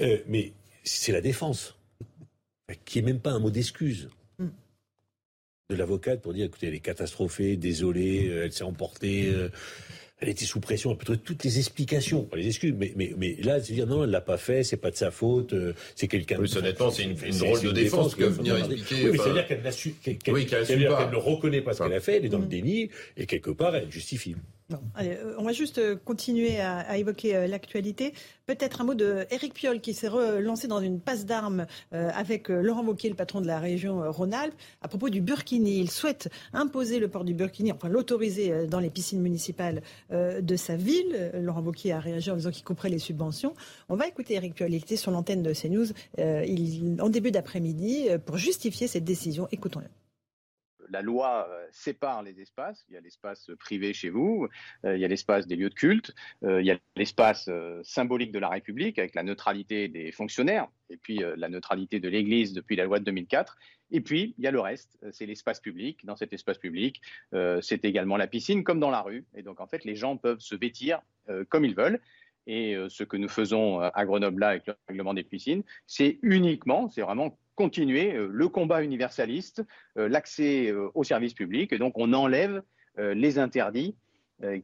Euh, 0.00 0.18
mais 0.26 0.52
c'est 0.82 1.12
la 1.12 1.20
défense, 1.20 1.76
qui 2.84 2.98
n'est 2.98 3.12
même 3.12 3.20
pas 3.20 3.30
un 3.30 3.38
mot 3.38 3.50
d'excuse 3.50 4.08
hmm. 4.38 4.48
de 5.70 5.76
l'avocate 5.76 6.20
pour 6.20 6.34
dire 6.34 6.46
écoutez, 6.46 6.66
elle 6.66 6.74
est 6.74 6.80
catastrophée, 6.80 7.56
désolée, 7.56 8.28
euh, 8.28 8.44
elle 8.44 8.52
s'est 8.52 8.64
emportée. 8.64 9.30
Euh, 9.32 9.48
elle 10.20 10.28
était 10.28 10.44
sous 10.44 10.60
pression, 10.60 10.92
elle 10.92 10.96
peut 10.96 11.16
toutes 11.16 11.44
les 11.44 11.58
explications, 11.58 12.22
pas 12.22 12.36
les 12.36 12.46
excuses, 12.46 12.74
mais, 12.76 12.92
mais, 12.96 13.14
mais 13.16 13.36
là, 13.42 13.60
se 13.60 13.72
dire 13.72 13.86
non, 13.86 14.04
elle 14.04 14.10
l'a 14.10 14.20
pas 14.20 14.38
fait, 14.38 14.62
c'est 14.62 14.76
pas 14.76 14.90
de 14.90 14.96
sa 14.96 15.10
faute, 15.10 15.52
euh, 15.52 15.74
c'est 15.96 16.08
quelqu'un. 16.08 16.38
Oui, 16.38 16.48
honnêtement, 16.56 16.90
c'est 16.90 17.02
une, 17.02 17.16
une 17.24 17.38
drôle 17.38 17.60
de 17.60 17.72
défense, 17.72 18.14
que 18.14 18.24
venir 18.24 18.56
expliquer. 18.56 19.10
Oui, 19.10 19.10
mais 19.12 19.18
c'est-à-dire 19.18 19.46
qu'elle 19.46 21.10
ne 21.10 21.16
reconnaît 21.16 21.62
pas 21.62 21.74
ce 21.74 21.82
qu'elle 21.82 21.92
a 21.92 22.00
fait, 22.00 22.16
elle 22.16 22.26
est 22.26 22.30
dans 22.30 22.38
le 22.38 22.46
mm. 22.46 22.48
déni, 22.48 22.90
et 23.16 23.26
quelque 23.26 23.50
part, 23.50 23.74
elle 23.74 23.90
justifie. 23.90 24.36
Euh, 24.72 25.34
on 25.38 25.44
va 25.44 25.52
juste 25.52 25.78
euh, 25.78 25.96
continuer 25.96 26.60
à, 26.60 26.96
évoquer 26.96 27.36
euh, 27.36 27.46
l'actualité. 27.46 28.14
Peut-être 28.46 28.80
un 28.80 28.84
mot 28.84 28.94
de 28.94 29.26
Eric 29.30 29.52
Piolle 29.52 29.80
qui 29.80 29.92
s'est 29.92 30.08
relancé 30.08 30.68
dans 30.68 30.80
une 30.80 31.00
passe 31.00 31.24
d'armes 31.24 31.66
avec 31.92 32.50
Laurent 32.50 32.84
Wauquiez, 32.84 33.08
le 33.08 33.14
patron 33.14 33.40
de 33.40 33.46
la 33.46 33.58
région 33.58 34.02
Rhône-Alpes, 34.12 34.54
à 34.82 34.88
propos 34.88 35.08
du 35.08 35.22
burkini. 35.22 35.78
Il 35.78 35.90
souhaite 35.90 36.28
imposer 36.52 36.98
le 36.98 37.08
port 37.08 37.24
du 37.24 37.32
burkini, 37.32 37.72
enfin 37.72 37.88
l'autoriser 37.88 38.66
dans 38.66 38.80
les 38.80 38.90
piscines 38.90 39.22
municipales 39.22 39.80
de 40.12 40.56
sa 40.56 40.76
ville. 40.76 41.30
Laurent 41.40 41.62
Wauquiez 41.62 41.92
a 41.92 42.00
réagi 42.00 42.30
en 42.30 42.36
disant 42.36 42.50
qu'il 42.50 42.64
couperait 42.64 42.90
les 42.90 42.98
subventions. 42.98 43.54
On 43.88 43.96
va 43.96 44.06
écouter 44.06 44.34
Eric 44.34 44.54
Piolle. 44.54 44.74
Il 44.74 44.82
était 44.82 44.96
sur 44.96 45.10
l'antenne 45.10 45.42
de 45.42 45.54
CNews 45.54 45.86
en 47.00 47.08
début 47.08 47.30
d'après-midi 47.30 48.08
pour 48.26 48.36
justifier 48.36 48.88
cette 48.88 49.04
décision. 49.04 49.48
Écoutons-le 49.52 49.88
la 50.88 51.02
loi 51.02 51.48
euh, 51.50 51.66
sépare 51.70 52.22
les 52.22 52.40
espaces. 52.40 52.84
Il 52.88 52.94
y 52.94 52.96
a 52.96 53.00
l'espace 53.00 53.50
privé 53.58 53.92
chez 53.92 54.10
vous, 54.10 54.48
euh, 54.84 54.96
il 54.96 55.00
y 55.00 55.04
a 55.04 55.08
l'espace 55.08 55.46
des 55.46 55.56
lieux 55.56 55.70
de 55.70 55.74
culte, 55.74 56.14
euh, 56.42 56.60
il 56.60 56.66
y 56.66 56.70
a 56.70 56.78
l'espace 56.96 57.50
symbolique 57.82 58.32
de 58.32 58.38
la 58.38 58.48
République 58.48 58.98
avec 58.98 59.14
la 59.14 59.22
neutralité 59.22 59.88
des 59.88 60.12
fonctionnaires 60.12 60.68
et 60.90 60.96
puis 60.96 61.20
la 61.36 61.48
neutralité 61.48 61.98
de 61.98 62.08
l'Église 62.08 62.52
depuis 62.52 62.76
la 62.76 62.84
loi 62.84 62.98
de 62.98 63.04
2004. 63.04 63.56
Et 63.90 64.00
puis, 64.00 64.34
il 64.38 64.44
y 64.44 64.46
a 64.46 64.50
le 64.50 64.60
reste, 64.60 64.98
c'est 65.12 65.26
l'espace 65.26 65.60
public. 65.60 66.04
Dans 66.04 66.16
cet 66.16 66.32
espace 66.32 66.58
public, 66.58 67.00
c'est 67.62 67.84
également 67.84 68.16
la 68.16 68.26
piscine, 68.26 68.64
comme 68.64 68.80
dans 68.80 68.90
la 68.90 69.00
rue. 69.00 69.24
Et 69.34 69.42
donc, 69.42 69.60
en 69.60 69.66
fait, 69.66 69.84
les 69.84 69.96
gens 69.96 70.16
peuvent 70.16 70.40
se 70.40 70.54
vêtir 70.54 71.00
comme 71.48 71.64
ils 71.64 71.74
veulent. 71.74 72.00
Et 72.46 72.76
ce 72.88 73.04
que 73.04 73.16
nous 73.16 73.28
faisons 73.28 73.80
à 73.80 74.04
Grenoble 74.04 74.40
là 74.40 74.48
avec 74.48 74.66
le 74.66 74.74
règlement 74.88 75.14
des 75.14 75.24
piscines, 75.24 75.62
c'est 75.86 76.18
uniquement, 76.22 76.90
c'est 76.90 77.00
vraiment 77.00 77.38
continuer 77.54 78.14
euh, 78.14 78.28
le 78.30 78.48
combat 78.48 78.82
universaliste, 78.82 79.62
euh, 79.98 80.08
l'accès 80.08 80.70
euh, 80.70 80.90
aux 80.94 81.04
services 81.04 81.34
publics. 81.34 81.72
Et 81.72 81.78
donc, 81.78 81.94
on 81.96 82.12
enlève 82.12 82.62
les 82.96 83.40
interdits 83.40 83.96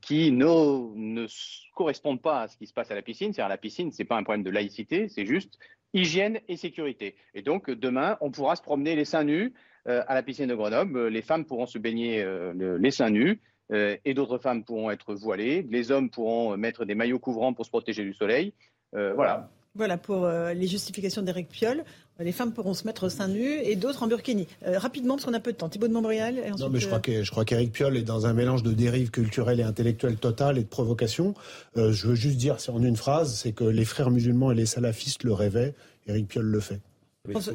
qui 0.03 0.31
ne, 0.31 0.95
ne, 0.95 1.27
correspondent 1.75 2.23
pas 2.23 2.43
à 2.43 2.47
ce 2.47 2.57
qui 2.57 2.69
se 2.69 2.73
passe 2.73 2.93
à 2.93 2.95
la 2.95 3.03
piscine. 3.03 3.33
C'est-à-dire, 3.33 3.49
la 3.49 3.59
piscine, 3.59 3.91
ce 3.91 4.01
n'est 4.01 4.07
pas 4.07 4.17
un 4.17 4.23
problème 4.23 4.45
de 4.45 4.51
laïcité, 4.51 5.09
c'est 5.09 5.27
juste 5.27 5.59
hygiène 5.95 6.39
et 6.47 6.57
sécurité. 6.57 7.17
Et 7.35 7.43
donc, 7.43 7.69
demain, 7.69 8.19
on 8.21 8.31
pourra 8.31 8.55
se 8.55 8.63
promener 8.63 8.95
les 8.95 9.05
seins 9.05 9.25
nus 9.25 9.53
à 9.87 10.15
la 10.15 10.23
piscine 10.23 10.47
de 10.47 10.55
Grenoble. 10.55 11.09
Les 11.09 11.23
femmes 11.23 11.45
pourront 11.45 11.67
se 11.67 11.79
baigner 11.79 12.25
les 12.55 12.91
seins 12.93 13.11
nus. 13.11 13.41
Et 13.73 14.15
d'autres 14.15 14.39
femmes 14.39 14.65
pourront 14.65 14.91
être 14.91 15.15
voilées. 15.15 15.67
Les 15.71 15.93
hommes 15.93 16.11
pourront 16.11 16.57
mettre 16.57 16.85
des 16.85 16.95
maillots 16.95 17.19
couvrants 17.19 17.53
pour 17.53 17.65
se 17.65 17.71
protéger 17.71 18.03
du 18.03 18.15
soleil. 18.15 18.53
voilà. 18.93 19.49
Voilà 19.77 19.97
pour 19.97 20.27
les 20.29 20.67
justifications 20.67 21.23
d'Éric 21.23 21.49
Piolle 21.49 21.85
les 22.23 22.33
femmes 22.33 22.53
pourront 22.53 22.75
se 22.75 22.87
mettre 22.87 23.09
seins 23.09 23.29
nus 23.29 23.59
et 23.63 23.77
d'autres 23.77 24.03
en 24.03 24.07
burkini. 24.07 24.47
Euh, 24.67 24.79
rapidement, 24.79 25.15
parce 25.15 25.25
qu'on 25.25 25.35
a 25.35 25.41
peu 25.41 25.53
de 25.53 25.57
temps. 25.57 25.69
Thibaut 25.69 25.89
de 25.89 25.93
Montbrial. 25.93 26.37
non, 26.59 26.69
mais 26.69 26.81
je 26.81 26.87
crois 26.87 26.99
euh, 26.99 27.01
que 27.01 27.23
je 27.23 27.31
crois 27.31 27.45
qu'Éric 27.45 27.73
Piolle 27.73 27.97
est 27.97 28.03
dans 28.03 28.27
un 28.27 28.33
mélange 28.33 28.63
de 28.63 28.73
dérive 28.73 29.11
culturelle 29.11 29.61
et 29.61 29.65
intellectuelle 29.65 30.17
totale 30.17 30.59
et 30.59 30.63
de 30.63 30.69
provocation. 30.69 31.35
Euh, 31.77 31.93
je 31.93 32.09
veux 32.09 32.15
juste 32.15 32.37
dire, 32.37 32.61
c'est 32.61 32.73
en 32.73 32.83
une 32.83 32.97
phrase, 32.97 33.35
c'est 33.35 33.53
que 33.53 33.65
les 33.65 33.85
frères 33.85 34.11
musulmans 34.11 34.53
et 34.53 34.55
les 34.55 34.67
salafistes 34.67 35.25
le 35.25 35.33
rêvaient. 35.33 35.75
Éric 36.07 36.29
Piolle 36.29 36.47
le 36.47 36.61
fait. 36.61 36.81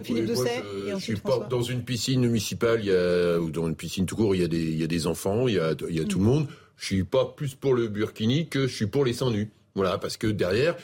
Philippe 0.04 0.26
Doucet 0.26 0.64
je, 0.88 0.96
et 0.96 1.00
suis 1.00 1.16
pas 1.16 1.48
dans 1.50 1.62
une 1.62 1.84
piscine 1.84 2.22
municipale, 2.22 2.80
il 2.82 2.88
y 2.88 2.92
a, 2.92 3.40
ou 3.40 3.50
dans 3.50 3.68
une 3.68 3.76
piscine 3.76 4.06
tout 4.06 4.16
court, 4.16 4.36
il 4.36 4.42
y 4.42 4.46
a 4.46 4.48
des, 4.48 4.62
il 4.62 4.80
y 4.80 4.84
a 4.84 4.88
des 4.88 5.08
enfants, 5.08 5.48
il 5.48 5.56
y 5.56 5.60
a, 5.60 5.74
il 5.90 5.96
y 5.96 6.00
a 6.00 6.06
tout 6.06 6.20
le 6.20 6.26
mm. 6.26 6.28
monde. 6.28 6.48
Je 6.78 6.86
suis 6.86 7.04
pas 7.04 7.26
plus 7.26 7.56
pour 7.56 7.74
le 7.74 7.88
burkini 7.88 8.48
que 8.48 8.68
je 8.68 8.76
suis 8.76 8.88
pour 8.88 9.06
les 9.06 9.14
seins 9.14 9.32
nus. 9.32 9.50
Voilà, 9.76 9.98
parce 9.98 10.16
que 10.16 10.28
derrière, 10.28 10.76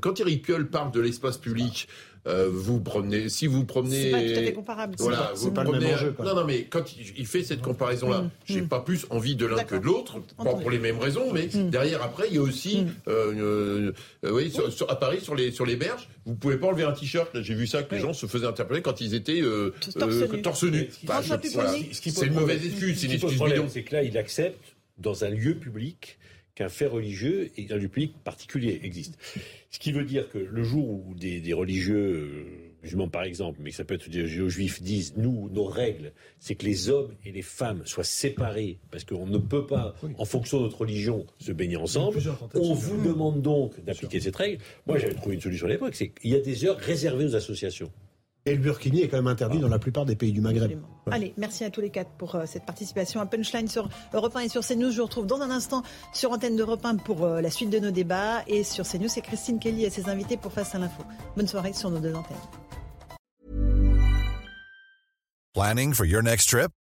quand 0.00 0.18
Éric 0.20 0.44
Piolle 0.44 0.68
parle 0.68 0.90
de 0.90 1.00
l'espace 1.00 1.36
public, 1.36 1.86
euh, 2.26 2.48
vous 2.52 2.80
promenez, 2.80 3.28
si 3.28 3.46
vous 3.46 3.64
promenez, 3.64 4.02
c'est 4.02 4.10
pas 4.10 4.20
tout 4.20 4.38
à 4.38 4.42
fait 4.42 4.52
comparable. 4.52 4.94
Voilà, 4.98 5.32
vous 5.36 5.52
pas 5.52 5.62
promenez, 5.62 5.84
le 5.84 5.90
même 5.90 5.96
enjeu, 5.96 6.14
Non, 6.18 6.34
non, 6.34 6.44
mais 6.44 6.64
quand 6.64 6.84
il, 6.96 7.26
fait 7.26 7.42
cette 7.42 7.62
comparaison-là, 7.62 8.22
mmh. 8.22 8.30
j'ai 8.44 8.60
mmh. 8.62 8.68
pas 8.68 8.80
plus 8.80 9.06
envie 9.10 9.36
de 9.36 9.46
l'un 9.46 9.64
que 9.64 9.76
de 9.76 9.84
l'autre, 9.84 10.20
pas 10.36 10.54
pour 10.54 10.70
les 10.70 10.78
mêmes 10.78 10.98
raisons, 10.98 11.32
mais 11.32 11.48
mmh. 11.52 11.70
derrière 11.70 12.02
après, 12.02 12.28
il 12.28 12.34
y 12.34 12.38
a 12.38 12.42
aussi, 12.42 12.86
euh, 13.08 13.92
euh, 14.24 14.30
oui, 14.30 14.50
sur, 14.50 14.90
à 14.90 14.96
Paris, 14.96 15.20
sur 15.22 15.34
les 15.34 15.50
sur 15.50 15.64
les 15.64 15.76
berges, 15.76 16.08
vous 16.26 16.34
pouvez 16.34 16.58
pas 16.58 16.66
enlever 16.66 16.84
un 16.84 16.92
t-shirt. 16.92 17.40
J'ai 17.40 17.54
vu 17.54 17.66
ça 17.66 17.82
que 17.82 17.94
les 17.94 18.00
gens 18.00 18.12
se 18.12 18.26
faisaient 18.26 18.46
interpeller 18.46 18.82
quand 18.82 19.00
ils 19.00 19.14
étaient 19.14 19.42
torse 20.42 20.64
nu. 20.64 20.88
c'est 20.90 22.26
une 22.26 22.34
mauvaise 22.34 22.64
excuse, 22.66 23.00
c'est 23.00 23.06
une 23.06 23.12
excuse. 23.12 23.40
C'est 23.68 23.82
que 23.82 23.94
là, 23.94 24.02
il 24.02 24.18
accepte 24.18 24.76
dans 24.98 25.24
un 25.24 25.30
lieu 25.30 25.54
public 25.54 26.18
qu'un 26.54 26.68
fait 26.68 26.86
religieux 26.86 27.50
et 27.56 27.66
un 27.70 27.76
lieu 27.76 27.88
public 27.88 28.14
particulier 28.24 28.80
existe. 28.82 29.18
Ce 29.70 29.78
qui 29.78 29.92
veut 29.92 30.04
dire 30.04 30.28
que 30.28 30.38
le 30.38 30.62
jour 30.62 30.88
où 30.88 31.14
des, 31.14 31.52
religieux 31.52 31.96
euh, 31.96 32.72
musulmans 32.82 33.08
par 33.08 33.22
exemple, 33.22 33.60
mais 33.62 33.70
ça 33.70 33.84
peut 33.84 33.94
être 33.94 34.10
des 34.10 34.26
juifs, 34.26 34.82
disent 34.82 35.14
nous, 35.16 35.48
nos 35.50 35.64
règles, 35.64 36.12
c'est 36.38 36.54
que 36.54 36.66
les 36.66 36.88
hommes 36.88 37.14
et 37.24 37.32
les 37.32 37.42
femmes 37.42 37.82
soient 37.84 38.04
séparés 38.04 38.78
parce 38.90 39.04
qu'on 39.04 39.26
ne 39.26 39.38
peut 39.38 39.66
pas, 39.66 39.94
en 40.18 40.24
fonction 40.24 40.58
de 40.58 40.64
notre 40.64 40.80
religion, 40.80 41.26
se 41.38 41.52
baigner 41.52 41.76
ensemble. 41.76 42.18
On 42.54 42.74
vous 42.74 43.02
demande 43.02 43.42
donc 43.42 43.82
d'appliquer 43.84 44.20
cette 44.20 44.36
règle. 44.36 44.62
Moi, 44.86 44.98
j'avais 44.98 45.14
trouvé 45.14 45.36
une 45.36 45.40
solution 45.40 45.66
à 45.66 45.70
l'époque, 45.70 45.94
c'est 45.94 46.08
qu'il 46.08 46.30
y 46.30 46.34
a 46.34 46.40
des 46.40 46.64
heures 46.64 46.78
réservées 46.78 47.24
aux 47.24 47.36
associations. 47.36 47.90
Et 48.46 48.54
le 48.54 48.60
burkini 48.60 49.02
est 49.02 49.08
quand 49.08 49.18
même 49.18 49.26
interdit 49.26 49.58
dans 49.58 49.68
la 49.68 49.78
plupart 49.78 50.06
des 50.06 50.16
pays 50.16 50.32
du 50.32 50.40
Maghreb. 50.40 50.80
Allez, 51.10 51.34
merci 51.36 51.64
à 51.64 51.70
tous 51.70 51.80
les 51.80 51.90
quatre 51.90 52.10
pour 52.12 52.34
euh, 52.34 52.44
cette 52.46 52.64
participation 52.64 53.20
à 53.20 53.26
Punchline 53.26 53.68
sur 53.68 53.88
Europe 54.14 54.34
1 54.34 54.40
et 54.40 54.48
sur 54.48 54.66
CNews. 54.66 54.90
Je 54.90 54.98
vous 54.98 55.04
retrouve 55.04 55.26
dans 55.26 55.40
un 55.42 55.50
instant 55.50 55.82
sur 56.14 56.32
Antenne 56.32 56.56
d'Europe 56.56 56.84
1 56.84 56.96
pour 56.96 57.24
euh, 57.24 57.40
la 57.40 57.50
suite 57.50 57.70
de 57.70 57.78
nos 57.78 57.90
débats. 57.90 58.42
Et 58.46 58.64
sur 58.64 58.86
CNews, 58.86 59.08
c'est 59.08 59.20
Christine 59.20 59.58
Kelly 59.58 59.84
et 59.84 59.90
ses 59.90 60.08
invités 60.08 60.36
pour 60.36 60.52
Face 60.52 60.74
à 60.74 60.78
l'info. 60.78 61.02
Bonne 61.36 61.46
soirée 61.46 61.72
sur 61.72 61.90
nos 61.90 62.00
deux 62.00 62.14
antennes. 62.14 62.36
Planning 65.54 65.92
for 65.92 66.06
your 66.06 66.22
next 66.22 66.48
trip? 66.48 66.70